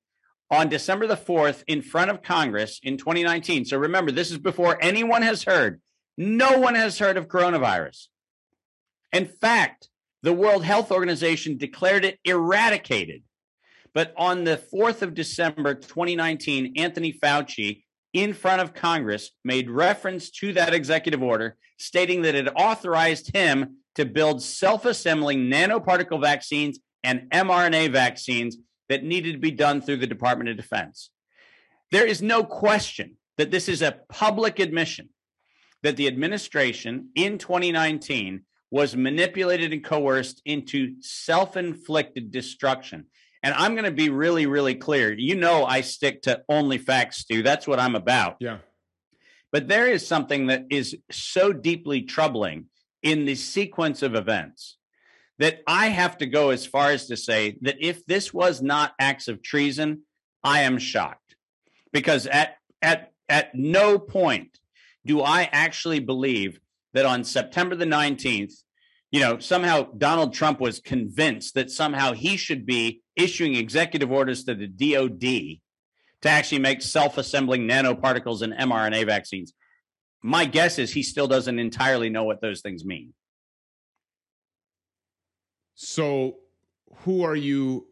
on 0.51 0.69
December 0.69 1.07
the 1.07 1.17
4th 1.17 1.63
in 1.67 1.81
front 1.81 2.11
of 2.11 2.23
Congress 2.23 2.81
in 2.83 2.99
2019, 2.99 3.65
so 3.65 3.79
remember, 3.79 4.13
this 4.13 4.31
is 4.31 4.39
before 4.39 4.79
anyone 4.83 5.23
has 5.23 5.45
heard, 5.45 5.81
no 6.19 6.59
one 6.59 6.75
has 6.75 6.99
heard 6.99 7.17
of 7.17 7.29
coronavirus. 7.29 8.09
In 9.13 9.27
fact, 9.27 9.89
the 10.23 10.33
World 10.33 10.65
Health 10.65 10.93
Organization 10.93 11.57
declared 11.57 12.05
it 12.05 12.19
eradicated. 12.25 13.23
But 13.95 14.13
on 14.17 14.45
the 14.45 14.61
4th 14.73 15.03
of 15.03 15.15
December 15.15 15.75
2019, 15.75 16.75
Anthony 16.77 17.13
Fauci 17.13 17.83
in 18.13 18.33
front 18.33 18.61
of 18.61 18.75
Congress 18.75 19.31
made 19.45 19.71
reference 19.71 20.31
to 20.31 20.53
that 20.55 20.75
executive 20.75 21.23
order, 21.23 21.57
stating 21.79 22.23
that 22.23 22.35
it 22.35 22.49
authorized 22.57 23.35
him 23.35 23.77
to 23.95 24.05
build 24.05 24.43
self 24.43 24.85
assembling 24.85 25.51
nanoparticle 25.51 26.21
vaccines 26.21 26.79
and 27.03 27.31
mRNA 27.31 27.93
vaccines 27.93 28.57
that 28.89 29.05
needed 29.05 29.33
to 29.33 29.39
be 29.39 29.51
done 29.51 29.81
through 29.81 29.97
the 29.99 30.07
Department 30.07 30.51
of 30.51 30.57
Defense. 30.57 31.11
There 31.91 32.07
is 32.07 32.21
no 32.21 32.45
question 32.45 33.17
that 33.39 33.51
this 33.51 33.69
is 33.69 33.83
a 33.83 33.99
public 34.09 34.59
admission 34.59 35.09
that 35.83 35.97
the 35.97 36.07
administration 36.07 37.09
in 37.15 37.39
2019 37.39 38.43
was 38.71 38.97
manipulated 38.97 39.73
and 39.73 39.83
coerced 39.83 40.43
into 40.45 41.01
self 41.01 41.57
inflicted 41.57 42.31
destruction. 42.31 43.07
And 43.43 43.55
I'm 43.55 43.75
going 43.75 43.85
to 43.85 43.91
be 43.91 44.11
really, 44.11 44.47
really 44.47 44.75
clear. 44.75 45.13
You 45.13 45.35
know, 45.35 45.65
I 45.65 45.81
stick 45.81 46.23
to 46.23 46.43
only 46.49 46.79
facts, 46.79 47.19
Stu. 47.19 47.43
That's 47.43 47.67
what 47.67 47.81
I'm 47.81 47.95
about. 47.95 48.37
Yeah. 48.41 48.59
But 49.53 49.67
there 49.67 49.87
is 49.87 50.07
something 50.07 50.47
that 50.47 50.67
is 50.71 50.97
so 51.11 51.53
deeply 51.53 52.03
troubling 52.03 52.67
in 53.03 53.25
the 53.25 53.35
sequence 53.35 54.03
of 54.03 54.15
events 54.15 54.77
that 55.39 55.63
I 55.67 55.87
have 55.89 56.19
to 56.19 56.27
go 56.27 56.51
as 56.51 56.67
far 56.67 56.91
as 56.91 57.07
to 57.07 57.17
say 57.17 57.57
that 57.63 57.77
if 57.81 58.05
this 58.05 58.33
was 58.33 58.61
not 58.61 58.93
acts 58.99 59.27
of 59.27 59.43
treason, 59.43 60.03
I 60.45 60.61
am 60.61 60.79
shocked. 60.79 61.37
Because 61.93 62.27
at 62.27 62.57
at 62.83 63.13
at 63.29 63.55
no 63.55 63.99
point 63.99 64.59
Do 65.07 65.23
I 65.23 65.49
actually 65.51 66.01
believe 66.01 66.61
that 66.93 67.07
on 67.07 67.25
September 67.25 67.75
the 67.75 67.87
19th, 67.87 68.53
you 69.11 69.21
know, 69.21 69.39
somehow 69.39 69.89
Donald 69.97 70.33
Trump 70.33 70.61
was 70.61 70.79
convinced 70.79 71.55
that 71.55 71.71
somehow 71.71 72.13
he 72.13 72.37
should 72.37 72.65
be 72.65 73.03
issuing 73.17 73.55
executive 73.55 74.11
orders 74.11 74.45
to 74.45 74.55
the 74.55 74.69
DOD 74.69 75.61
to 76.23 76.29
actually 76.29 76.61
make 76.61 76.83
self 76.83 77.19
assembling 77.19 77.67
nanoparticles 77.67 78.43
and 78.43 78.53
mRNA 78.53 79.07
vaccines? 79.07 79.53
My 80.23 80.45
guess 80.45 80.79
is 80.79 80.93
he 80.93 81.03
still 81.03 81.27
doesn't 81.27 81.59
entirely 81.59 82.11
know 82.11 82.25
what 82.25 82.41
those 82.41 82.61
things 82.61 82.85
mean. 82.85 83.15
So, 85.75 86.37
who 87.05 87.25
are 87.25 87.37
you 87.37 87.87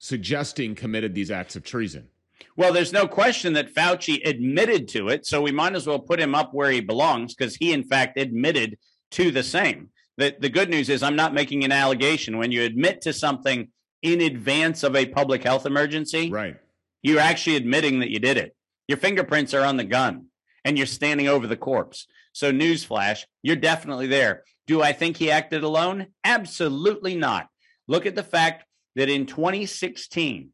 suggesting 0.00 0.74
committed 0.74 1.14
these 1.14 1.30
acts 1.30 1.54
of 1.54 1.62
treason? 1.62 2.08
Well, 2.56 2.72
there's 2.72 2.92
no 2.92 3.06
question 3.06 3.52
that 3.52 3.72
Fauci 3.72 4.26
admitted 4.26 4.88
to 4.88 5.08
it, 5.08 5.24
so 5.24 5.40
we 5.40 5.52
might 5.52 5.76
as 5.76 5.86
well 5.86 6.00
put 6.00 6.20
him 6.20 6.34
up 6.34 6.52
where 6.52 6.70
he 6.70 6.80
belongs 6.80 7.34
because 7.34 7.54
he, 7.54 7.72
in 7.72 7.84
fact, 7.84 8.18
admitted 8.18 8.76
to 9.12 9.30
the 9.30 9.44
same. 9.44 9.90
The, 10.18 10.36
the 10.38 10.48
good 10.50 10.68
news 10.68 10.88
is, 10.88 11.02
I'm 11.02 11.16
not 11.16 11.34
making 11.34 11.64
an 11.64 11.72
allegation. 11.72 12.38
When 12.38 12.52
you 12.52 12.62
admit 12.62 13.00
to 13.02 13.12
something 13.12 13.68
in 14.02 14.20
advance 14.20 14.82
of 14.82 14.94
a 14.94 15.06
public 15.06 15.42
health 15.42 15.64
emergency, 15.64 16.30
right, 16.30 16.56
you're 17.02 17.20
actually 17.20 17.56
admitting 17.56 18.00
that 18.00 18.10
you 18.10 18.18
did 18.18 18.36
it. 18.36 18.54
Your 18.88 18.98
fingerprints 18.98 19.54
are 19.54 19.64
on 19.64 19.76
the 19.76 19.84
gun, 19.84 20.26
and 20.64 20.76
you're 20.76 20.86
standing 20.86 21.28
over 21.28 21.46
the 21.46 21.56
corpse. 21.56 22.06
So, 22.32 22.52
newsflash, 22.52 23.24
you're 23.42 23.56
definitely 23.56 24.06
there. 24.06 24.44
Do 24.66 24.82
I 24.82 24.92
think 24.92 25.16
he 25.16 25.30
acted 25.30 25.64
alone? 25.64 26.08
Absolutely 26.24 27.16
not. 27.16 27.48
Look 27.88 28.06
at 28.06 28.14
the 28.14 28.22
fact 28.22 28.64
that 28.96 29.08
in 29.08 29.26
2016, 29.26 30.50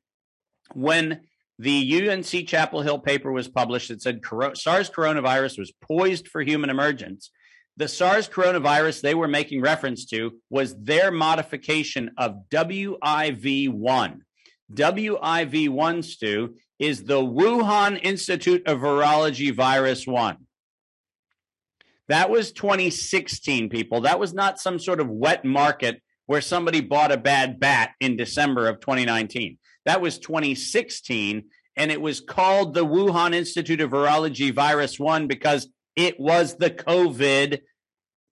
when 0.75 1.21
the 1.59 2.09
UNC 2.09 2.47
Chapel 2.47 2.83
Hill 2.83 3.01
paper 3.01 3.33
was 3.33 3.49
published 3.49 3.89
that 3.89 4.01
said 4.01 4.21
SARS 4.25 4.91
coronavirus 4.91 5.59
was 5.59 5.73
poised 5.83 6.29
for 6.29 6.41
human 6.41 6.71
emergence. 6.71 7.31
The 7.79 7.87
SARS 7.87 8.29
coronavirus 8.29 9.03
they 9.03 9.15
were 9.15 9.29
making 9.29 9.61
reference 9.61 10.05
to 10.07 10.33
was 10.51 10.75
their 10.83 11.13
modification 11.13 12.11
of 12.19 12.49
WIV1. 12.51 14.19
WIV1, 14.75 16.05
Stu, 16.05 16.57
is 16.81 17.05
the 17.05 17.21
Wuhan 17.21 18.01
Institute 18.03 18.67
of 18.67 18.81
Virology 18.81 19.55
Virus 19.55 20.09
1. 20.09 20.39
That 22.09 22.31
was 22.31 22.51
2016, 22.51 23.69
people. 23.69 24.01
That 24.01 24.19
was 24.19 24.35
not 24.35 24.59
some 24.59 24.81
sort 24.81 24.99
of 24.99 25.09
wet 25.09 25.45
market 25.45 26.03
where 26.27 26.41
somebody 26.41 26.81
bought 26.81 27.13
a 27.13 27.17
bad 27.17 27.61
bat 27.61 27.93
in 28.01 28.17
December 28.17 28.67
of 28.69 28.81
2019. 28.81 29.57
That 29.85 30.01
was 30.01 30.19
2016, 30.19 31.45
and 31.77 31.93
it 31.93 32.01
was 32.01 32.21
called 32.21 32.75
the 32.75 32.85
Wuhan 32.85 33.37
Institute 33.37 33.81
of 33.81 33.93
Virology 33.93 34.53
Virus 34.53 34.99
1 34.99 35.29
because 35.29 35.69
it 35.99 36.19
was 36.21 36.57
the 36.57 36.71
COVID 36.71 37.61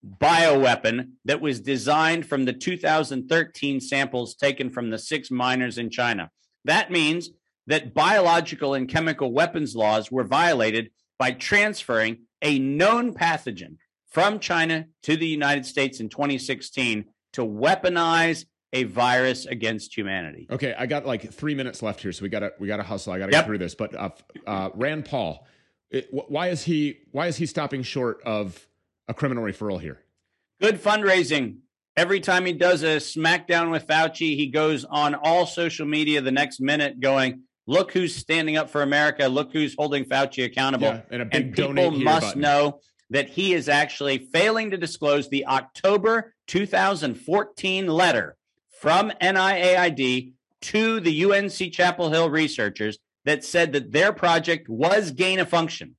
bioweapon 0.06 1.10
that 1.24 1.40
was 1.40 1.60
designed 1.60 2.26
from 2.26 2.44
the 2.44 2.52
2013 2.52 3.80
samples 3.80 4.34
taken 4.36 4.70
from 4.70 4.90
the 4.90 4.98
six 4.98 5.30
miners 5.30 5.76
in 5.78 5.90
China. 5.90 6.30
That 6.64 6.90
means 6.90 7.30
that 7.66 7.92
biological 7.92 8.74
and 8.74 8.88
chemical 8.88 9.32
weapons 9.32 9.74
laws 9.74 10.10
were 10.10 10.22
violated 10.24 10.90
by 11.18 11.32
transferring 11.32 12.18
a 12.42 12.58
known 12.58 13.14
pathogen 13.14 13.76
from 14.08 14.38
China 14.38 14.86
to 15.02 15.16
the 15.16 15.26
United 15.26 15.66
States 15.66 15.98
in 15.98 16.08
2016 16.08 17.06
to 17.32 17.42
weaponize 17.42 18.44
a 18.72 18.84
virus 18.84 19.46
against 19.46 19.96
humanity. 19.96 20.46
Okay, 20.50 20.74
I 20.78 20.86
got 20.86 21.06
like 21.06 21.32
three 21.32 21.54
minutes 21.54 21.82
left 21.82 22.00
here, 22.00 22.12
so 22.12 22.22
we 22.22 22.28
got 22.28 22.40
to 22.40 22.52
we 22.60 22.68
got 22.68 22.76
to 22.76 22.82
hustle. 22.82 23.12
I 23.12 23.18
got 23.18 23.26
to 23.26 23.32
Yep. 23.32 23.40
get 23.42 23.46
through 23.46 23.58
this. 23.58 23.74
But 23.74 23.94
uh, 23.94 24.10
uh, 24.46 24.70
Rand 24.74 25.04
Paul, 25.06 25.46
it, 25.96 26.08
why 26.10 26.48
is 26.48 26.62
he 26.62 26.98
why 27.12 27.26
is 27.26 27.36
he 27.36 27.46
stopping 27.46 27.82
short 27.82 28.20
of 28.24 28.66
a 29.08 29.14
criminal 29.14 29.44
referral 29.44 29.80
here? 29.80 30.00
Good 30.60 30.82
fundraising. 30.82 31.58
Every 31.96 32.20
time 32.20 32.44
he 32.44 32.52
does 32.52 32.82
a 32.82 32.96
smackdown 32.96 33.70
with 33.70 33.86
Fauci, 33.86 34.36
he 34.36 34.48
goes 34.48 34.84
on 34.84 35.14
all 35.14 35.46
social 35.46 35.86
media 35.86 36.20
the 36.20 36.32
next 36.32 36.60
minute 36.60 37.00
going, 37.00 37.42
Look 37.66 37.92
who's 37.92 38.14
standing 38.14 38.56
up 38.56 38.70
for 38.70 38.82
America. 38.82 39.26
Look 39.28 39.52
who's 39.52 39.74
holding 39.76 40.04
Fauci 40.04 40.44
accountable. 40.44 40.86
Yeah, 40.86 41.00
and 41.10 41.22
a 41.22 41.24
big 41.24 41.54
people 41.54 41.74
donate 41.74 41.92
here 41.94 42.04
must 42.04 42.26
button. 42.26 42.40
know 42.40 42.80
that 43.10 43.28
he 43.28 43.54
is 43.54 43.68
actually 43.68 44.18
failing 44.18 44.70
to 44.70 44.76
disclose 44.76 45.28
the 45.28 45.46
October 45.46 46.34
2014 46.46 47.86
letter 47.88 48.36
from 48.80 49.10
NIAID 49.20 50.32
to 50.62 51.00
the 51.00 51.24
UNC 51.24 51.72
Chapel 51.72 52.10
Hill 52.10 52.30
researchers 52.30 52.98
that 53.26 53.44
said 53.44 53.72
that 53.72 53.92
their 53.92 54.12
project 54.12 54.68
was 54.68 55.10
gain 55.10 55.38
of 55.38 55.48
function. 55.48 55.96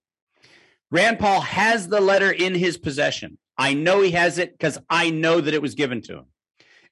Rand 0.90 1.20
Paul 1.20 1.42
has 1.42 1.88
the 1.88 2.02
letter 2.02 2.32
in 2.32 2.56
his 2.56 2.78
possession. 2.78 3.38
I 3.58 3.74
know 3.74 4.02
he 4.02 4.12
has 4.12 4.38
it 4.38 4.54
because 4.54 4.80
I 4.90 5.10
know 5.10 5.42
that 5.42 5.54
it 5.54 5.62
was 5.62 5.76
given 5.76 6.02
to 6.04 6.14
him. 6.20 6.26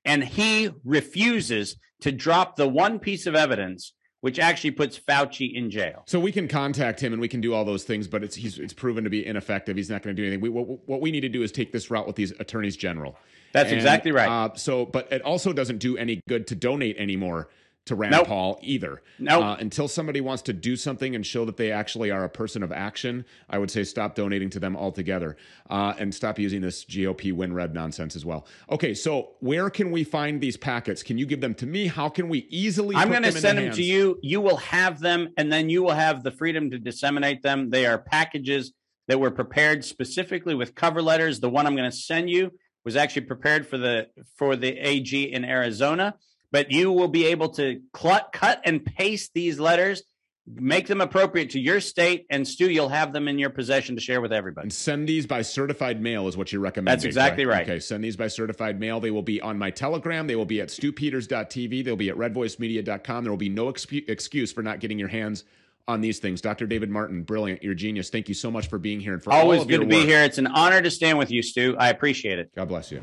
And 0.04 0.24
he 0.24 0.70
refuses 0.84 1.78
to 2.02 2.12
drop 2.12 2.56
the 2.58 2.68
one 2.68 3.00
piece 3.00 3.26
of 3.26 3.36
evidence 3.36 3.94
which 4.26 4.40
actually 4.40 4.72
puts 4.72 4.98
Fauci 4.98 5.54
in 5.54 5.70
jail. 5.70 6.04
So 6.08 6.20
we 6.20 6.32
can 6.32 6.48
contact 6.48 7.00
him 7.00 7.14
and 7.14 7.22
we 7.22 7.28
can 7.28 7.42
do 7.42 7.54
all 7.54 7.64
those 7.64 7.84
things, 7.84 8.08
but 8.08 8.24
it's 8.24 8.36
he's 8.36 8.58
it's 8.58 8.74
proven 8.74 9.04
to 9.04 9.10
be 9.12 9.24
ineffective. 9.24 9.78
He's 9.78 9.92
not 9.92 10.02
going 10.02 10.16
to 10.16 10.20
do 10.20 10.26
anything. 10.26 10.42
We, 10.42 10.50
what, 10.50 10.64
what 10.88 11.00
we 11.00 11.12
need 11.12 11.22
to 11.22 11.30
do 11.30 11.44
is 11.44 11.52
take 11.52 11.72
this 11.72 11.92
route 11.92 12.08
with 12.08 12.16
these 12.16 12.32
attorneys 12.40 12.76
general. 12.76 13.20
That's 13.54 13.72
exactly 13.72 14.12
right. 14.12 14.28
Uh, 14.28 14.56
so, 14.56 14.88
but 14.88 15.12
it 15.12 15.22
also 15.22 15.54
doesn't 15.54 15.78
do 15.78 15.96
any 15.98 16.22
good 16.28 16.48
to 16.48 16.56
donate 16.56 16.98
anymore 16.98 17.50
to 17.86 17.96
Rand 17.96 18.12
Nope. 18.14 18.28
Paul 18.28 18.60
either. 18.62 19.02
Nope. 19.20 19.44
Uh, 19.44 19.56
until 19.60 19.88
somebody 19.88 20.22
wants 20.22 20.42
to 20.44 20.54
do 20.54 20.76
something 20.76 21.16
and 21.16 21.26
show 21.26 21.46
that 21.46 21.58
they 21.58 21.72
actually 21.72 22.12
are 22.12 22.24
a 22.24 22.30
person 22.30 22.64
of 22.64 22.72
action, 22.72 23.26
I 23.50 23.58
would 23.58 23.70
say 23.70 23.84
stop 23.84 24.16
donating 24.16 24.50
to 24.52 24.60
them 24.60 24.76
altogether 24.76 25.38
uh, 25.70 25.94
and 26.00 26.14
stop 26.14 26.40
using 26.40 26.62
this 26.62 26.84
GOP 26.86 27.32
WinRed 27.32 27.74
nonsense 27.74 28.16
as 28.16 28.26
well. 28.26 28.48
Okay, 28.72 28.94
so 28.94 29.34
where 29.40 29.70
can 29.70 29.92
we 29.92 30.04
find 30.04 30.42
these 30.42 30.58
packets? 30.58 31.04
Can 31.04 31.18
you 31.18 31.26
give 31.26 31.42
them 31.42 31.54
to 31.56 31.66
me? 31.66 31.88
How 31.88 32.10
can 32.10 32.28
we 32.28 32.48
easily? 32.50 32.96
I'm 32.96 33.10
going 33.10 33.24
to 33.24 33.32
send 33.32 33.60
them 33.60 33.72
to 33.72 33.84
you. 33.84 34.18
You 34.22 34.42
will 34.42 34.58
have 34.58 35.00
them, 35.00 35.30
and 35.38 35.52
then 35.52 35.70
you 35.70 35.84
will 35.84 35.94
have 35.94 36.24
the 36.24 36.32
freedom 36.32 36.72
to 36.72 36.80
disseminate 36.80 37.44
them. 37.44 37.70
They 37.70 37.86
are 37.86 38.00
packages 38.00 38.74
that 39.08 39.20
were 39.20 39.32
prepared 39.32 39.86
specifically 39.86 40.56
with 40.56 40.74
cover 40.74 41.02
letters. 41.02 41.40
The 41.40 41.50
one 41.50 41.68
I'm 41.68 41.76
going 41.76 41.90
to 41.90 41.96
send 41.96 42.30
you 42.30 42.52
was 42.84 42.96
actually 42.96 43.24
prepared 43.24 43.68
for 43.68 43.78
the 43.78 44.08
for 44.38 44.56
the 44.56 44.70
AG 44.70 45.32
in 45.32 45.46
Arizona, 45.46 46.16
but 46.56 46.72
you 46.72 46.90
will 46.90 47.10
be 47.10 47.26
able 47.26 47.50
to 47.50 47.82
clut, 47.92 48.32
cut 48.32 48.62
and 48.64 48.86
paste 48.86 49.32
these 49.34 49.60
letters, 49.60 50.04
make 50.48 50.88
them 50.88 51.02
appropriate 51.02 51.50
to 51.50 51.60
your 51.60 51.82
state, 51.82 52.26
and 52.30 52.48
Stu, 52.48 52.70
you'll 52.70 52.88
have 52.88 53.12
them 53.12 53.28
in 53.28 53.38
your 53.38 53.50
possession 53.50 53.96
to 53.96 54.02
share 54.02 54.22
with 54.22 54.32
everybody. 54.32 54.64
And 54.64 54.72
send 54.72 55.06
these 55.06 55.28
by 55.28 55.42
certified 55.42 56.02
mail 56.02 56.30
is 56.30 56.38
what 56.38 56.54
you 56.54 56.62
recommend. 56.62 56.94
That's 56.94 57.04
exactly 57.04 57.46
right. 57.46 57.68
Okay, 57.68 57.82
send 57.82 58.06
these 58.06 58.16
by 58.16 58.30
certified 58.30 58.80
mail. 58.80 59.02
They 59.02 59.12
will 59.12 59.22
be 59.22 59.42
on 59.42 59.58
my 59.58 59.70
Telegram. 59.70 60.28
They 60.28 60.38
will 60.38 60.46
be 60.46 60.62
at 60.62 60.70
stewpeters.tv. 60.70 61.84
They'll 61.84 61.98
be 61.98 62.10
at 62.10 62.16
redvoicemedia.com. 62.16 63.26
There 63.26 63.34
will 63.34 63.38
be 63.38 63.50
no 63.50 63.68
excuse 63.68 64.54
for 64.54 64.64
not 64.64 64.80
getting 64.80 64.98
your 64.98 65.10
hands 65.10 65.44
on 65.90 66.00
these 66.00 66.20
things. 66.20 66.40
Dr. 66.40 66.68
David 66.68 66.90
Martin, 66.90 67.24
brilliant. 67.24 67.64
You're 67.64 67.74
a 67.74 67.76
genius. 67.76 68.10
Thank 68.10 68.30
you 68.30 68.34
so 68.34 68.50
much 68.50 68.70
for 68.70 68.80
being 68.80 69.02
here 69.02 69.12
and 69.12 69.22
for 69.22 69.34
all 69.34 69.42
Always 69.42 69.66
good 69.66 69.82
to 69.82 69.86
be 69.86 70.06
here. 70.06 70.24
It's 70.24 70.38
an 70.38 70.48
honor 70.48 70.82
to 70.82 70.90
stand 70.90 71.18
with 71.18 71.32
you, 71.32 71.44
Stu. 71.44 71.76
I 71.78 71.90
appreciate 71.90 72.40
it. 72.40 72.56
God 72.56 72.70
bless 72.70 72.94
you. 72.94 73.02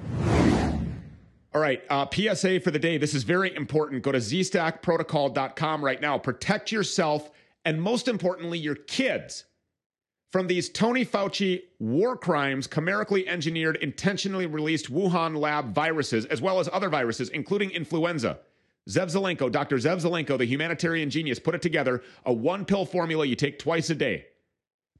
All 1.54 1.60
right, 1.60 1.82
uh, 1.90 2.06
PSA 2.10 2.60
for 2.60 2.70
the 2.70 2.78
day. 2.78 2.96
This 2.96 3.12
is 3.12 3.24
very 3.24 3.54
important. 3.54 4.02
Go 4.02 4.12
to 4.12 4.18
zstackprotocol.com 4.18 5.84
right 5.84 6.00
now. 6.00 6.16
Protect 6.16 6.72
yourself 6.72 7.30
and, 7.64 7.80
most 7.80 8.08
importantly, 8.08 8.58
your 8.58 8.74
kids 8.74 9.44
from 10.30 10.46
these 10.46 10.70
Tony 10.70 11.04
Fauci 11.04 11.60
war 11.78 12.16
crimes, 12.16 12.66
chimerically 12.66 13.28
engineered, 13.28 13.76
intentionally 13.76 14.46
released 14.46 14.90
Wuhan 14.90 15.36
lab 15.36 15.74
viruses, 15.74 16.24
as 16.24 16.40
well 16.40 16.58
as 16.58 16.70
other 16.72 16.88
viruses, 16.88 17.28
including 17.28 17.70
influenza. 17.70 18.38
Zev 18.88 19.12
Zelenko, 19.12 19.52
Dr. 19.52 19.76
Zev 19.76 20.00
Zelenko, 20.00 20.38
the 20.38 20.46
humanitarian 20.46 21.10
genius, 21.10 21.38
put 21.38 21.54
it 21.54 21.62
together 21.62 22.02
a 22.24 22.32
one 22.32 22.64
pill 22.64 22.86
formula 22.86 23.26
you 23.26 23.36
take 23.36 23.58
twice 23.58 23.90
a 23.90 23.94
day. 23.94 24.24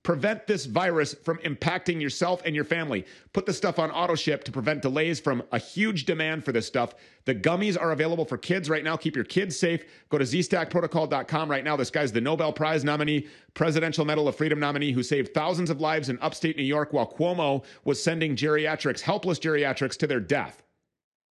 Prevent 0.02 0.48
this 0.48 0.66
virus 0.66 1.14
from 1.14 1.39
impacting 1.39 2.00
yourself 2.00 2.42
and 2.44 2.56
your 2.56 2.64
family. 2.64 3.06
Put 3.32 3.47
the 3.47 3.52
stuff 3.52 3.78
on 3.78 3.92
auto 3.92 4.16
ship 4.16 4.42
to 4.44 4.52
prevent 4.52 4.82
delays 4.82 5.20
from 5.20 5.44
a 5.52 5.58
huge 5.58 6.06
demand 6.06 6.44
for 6.44 6.50
this 6.50 6.66
stuff. 6.66 6.94
The 7.24 7.36
gummies 7.36 7.81
are 7.81 7.92
available 7.92 8.24
for 8.24 8.36
kids 8.36 8.68
right 8.68 8.82
now. 8.82 8.97
Keep 8.97 9.14
your 9.14 9.24
kids 9.24 9.56
safe. 9.56 9.84
Go 10.08 10.18
to 10.18 10.24
zstackprotocol.com 10.24 11.48
right 11.48 11.62
now. 11.62 11.76
This 11.76 11.90
guy's 11.90 12.10
the 12.10 12.20
Nobel 12.20 12.52
Prize 12.52 12.82
nominee, 12.82 13.28
Presidential 13.55 14.05
Medal 14.05 14.26
of 14.26 14.34
Freedom 14.34 14.58
nominee 14.58 14.90
who 14.90 15.05
saved 15.05 15.34
thousands 15.34 15.70
of 15.70 15.81
lives 15.81 16.08
in 16.08 16.18
upstate 16.20 16.56
New 16.56 16.64
York 16.64 16.92
while 16.92 17.06
Cuomo 17.08 17.62
was 17.84 18.02
sending 18.02 18.34
geriatrics, 18.34 19.02
helpless 19.02 19.39
geriatrics, 19.39 19.97
to 19.98 20.08
their 20.08 20.20
death. 20.20 20.64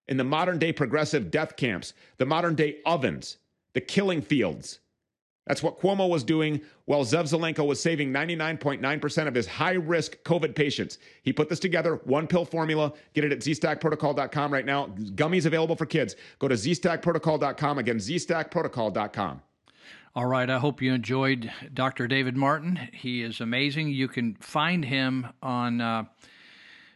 In 0.08 0.16
the 0.16 0.24
modern 0.24 0.58
day 0.58 0.72
progressive 0.72 1.30
death 1.30 1.56
camps, 1.56 1.92
the 2.16 2.26
modern 2.26 2.56
day 2.56 2.78
ovens, 2.84 3.38
the 3.74 3.80
killing 3.80 4.22
fields. 4.22 4.80
That's 5.46 5.62
what 5.62 5.80
Cuomo 5.80 6.08
was 6.08 6.24
doing 6.24 6.60
while 6.86 7.04
Zev 7.04 7.24
Zelenko 7.24 7.66
was 7.66 7.80
saving 7.80 8.12
99.9% 8.12 9.28
of 9.28 9.34
his 9.34 9.46
high 9.46 9.74
risk 9.74 10.16
COVID 10.24 10.54
patients. 10.54 10.98
He 11.22 11.32
put 11.32 11.48
this 11.48 11.60
together, 11.60 12.00
one 12.04 12.26
pill 12.26 12.44
formula. 12.44 12.92
Get 13.14 13.24
it 13.24 13.32
at 13.32 13.38
zstackprotocol.com 13.38 14.52
right 14.52 14.66
now. 14.66 14.88
Gummies 14.88 15.46
available 15.46 15.76
for 15.76 15.86
kids. 15.86 16.16
Go 16.38 16.48
to 16.48 16.54
zstackprotocol.com. 16.54 17.78
Again, 17.78 17.98
zstackprotocol.com. 17.98 19.42
All 20.16 20.26
right. 20.26 20.48
I 20.48 20.58
hope 20.58 20.80
you 20.80 20.94
enjoyed 20.94 21.52
Dr. 21.74 22.08
David 22.08 22.36
Martin. 22.36 22.88
He 22.92 23.22
is 23.22 23.40
amazing. 23.40 23.90
You 23.90 24.08
can 24.08 24.34
find 24.36 24.84
him 24.84 25.28
on 25.42 25.80
uh, 25.80 26.04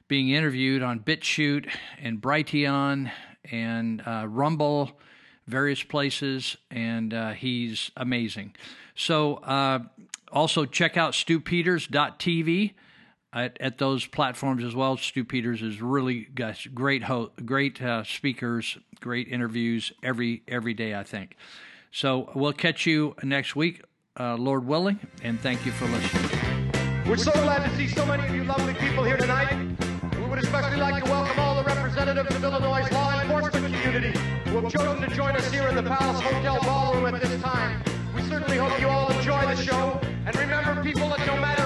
being 0.09 0.31
interviewed 0.31 0.83
on 0.83 1.01
BitChute 1.01 1.71
and 2.01 2.21
Brighteon 2.21 3.13
and 3.51 4.03
uh, 4.07 4.27
Rumble, 4.27 4.99
various 5.47 5.83
places, 5.83 6.57
and 6.71 7.13
uh, 7.13 7.31
he's 7.33 7.91
amazing. 7.97 8.55
So 8.95 9.37
uh, 9.37 9.81
also 10.33 10.65
check 10.65 10.97
out 10.97 11.13
stewpeters.tv. 11.13 12.75
At, 13.33 13.57
at 13.61 13.79
those 13.79 14.07
platforms 14.07 14.65
as 14.65 14.75
well, 14.75 14.97
Stu 14.97 15.25
Peters 15.25 15.63
is 15.63 15.81
really 15.81 16.23
got 16.23 16.67
great, 16.75 17.05
ho- 17.05 17.31
great 17.45 17.81
uh, 17.81 18.03
speakers, 18.03 18.77
great 18.99 19.29
interviews 19.29 19.93
every 20.03 20.43
every 20.49 20.75
day. 20.75 20.97
I 20.97 21.05
think. 21.05 21.37
So 21.93 22.33
we'll 22.35 22.53
catch 22.53 22.87
you 22.87 23.15
next 23.23 23.55
week, 23.55 23.83
uh, 24.19 24.35
Lord 24.35 24.67
willing, 24.67 24.99
and 25.23 25.39
thank 25.39 25.65
you 25.65 25.71
for 25.71 25.87
listening. 25.87 26.71
We're 27.07 27.17
so 27.17 27.31
glad 27.31 27.69
to 27.69 27.77
see 27.77 27.87
so 27.87 28.05
many 28.05 28.27
of 28.27 28.35
you 28.35 28.43
lovely 28.43 28.75
people 28.75 29.05
here 29.05 29.17
tonight. 29.17 29.57
We 30.17 30.25
would 30.25 30.41
especially 30.41 30.79
like 30.79 31.05
to 31.05 31.11
welcome 31.11 31.39
all 31.39 31.55
the 31.55 31.65
representatives 31.65 32.35
of 32.35 32.43
Illinois' 32.43 32.91
law 32.91 33.21
enforcement 33.21 33.75
community 33.75 34.30
have 34.59 34.73
chosen 34.73 35.09
to 35.09 35.15
join 35.15 35.37
us 35.37 35.51
here 35.53 35.69
in 35.69 35.77
the 35.77 35.83
Palace 35.83 36.21
Hotel 36.21 36.59
Ballroom 36.63 37.15
at 37.15 37.23
this 37.23 37.41
time. 37.41 37.83
We 38.15 38.23
certainly 38.23 38.57
hope 38.59 38.81
you 38.81 38.89
all 38.89 39.11
enjoy 39.13 39.41
the 39.47 39.57
show. 39.57 40.01
And 40.27 40.37
remember, 40.37 40.83
people, 40.83 41.09
that 41.09 41.25
no 41.27 41.37
matter 41.37 41.60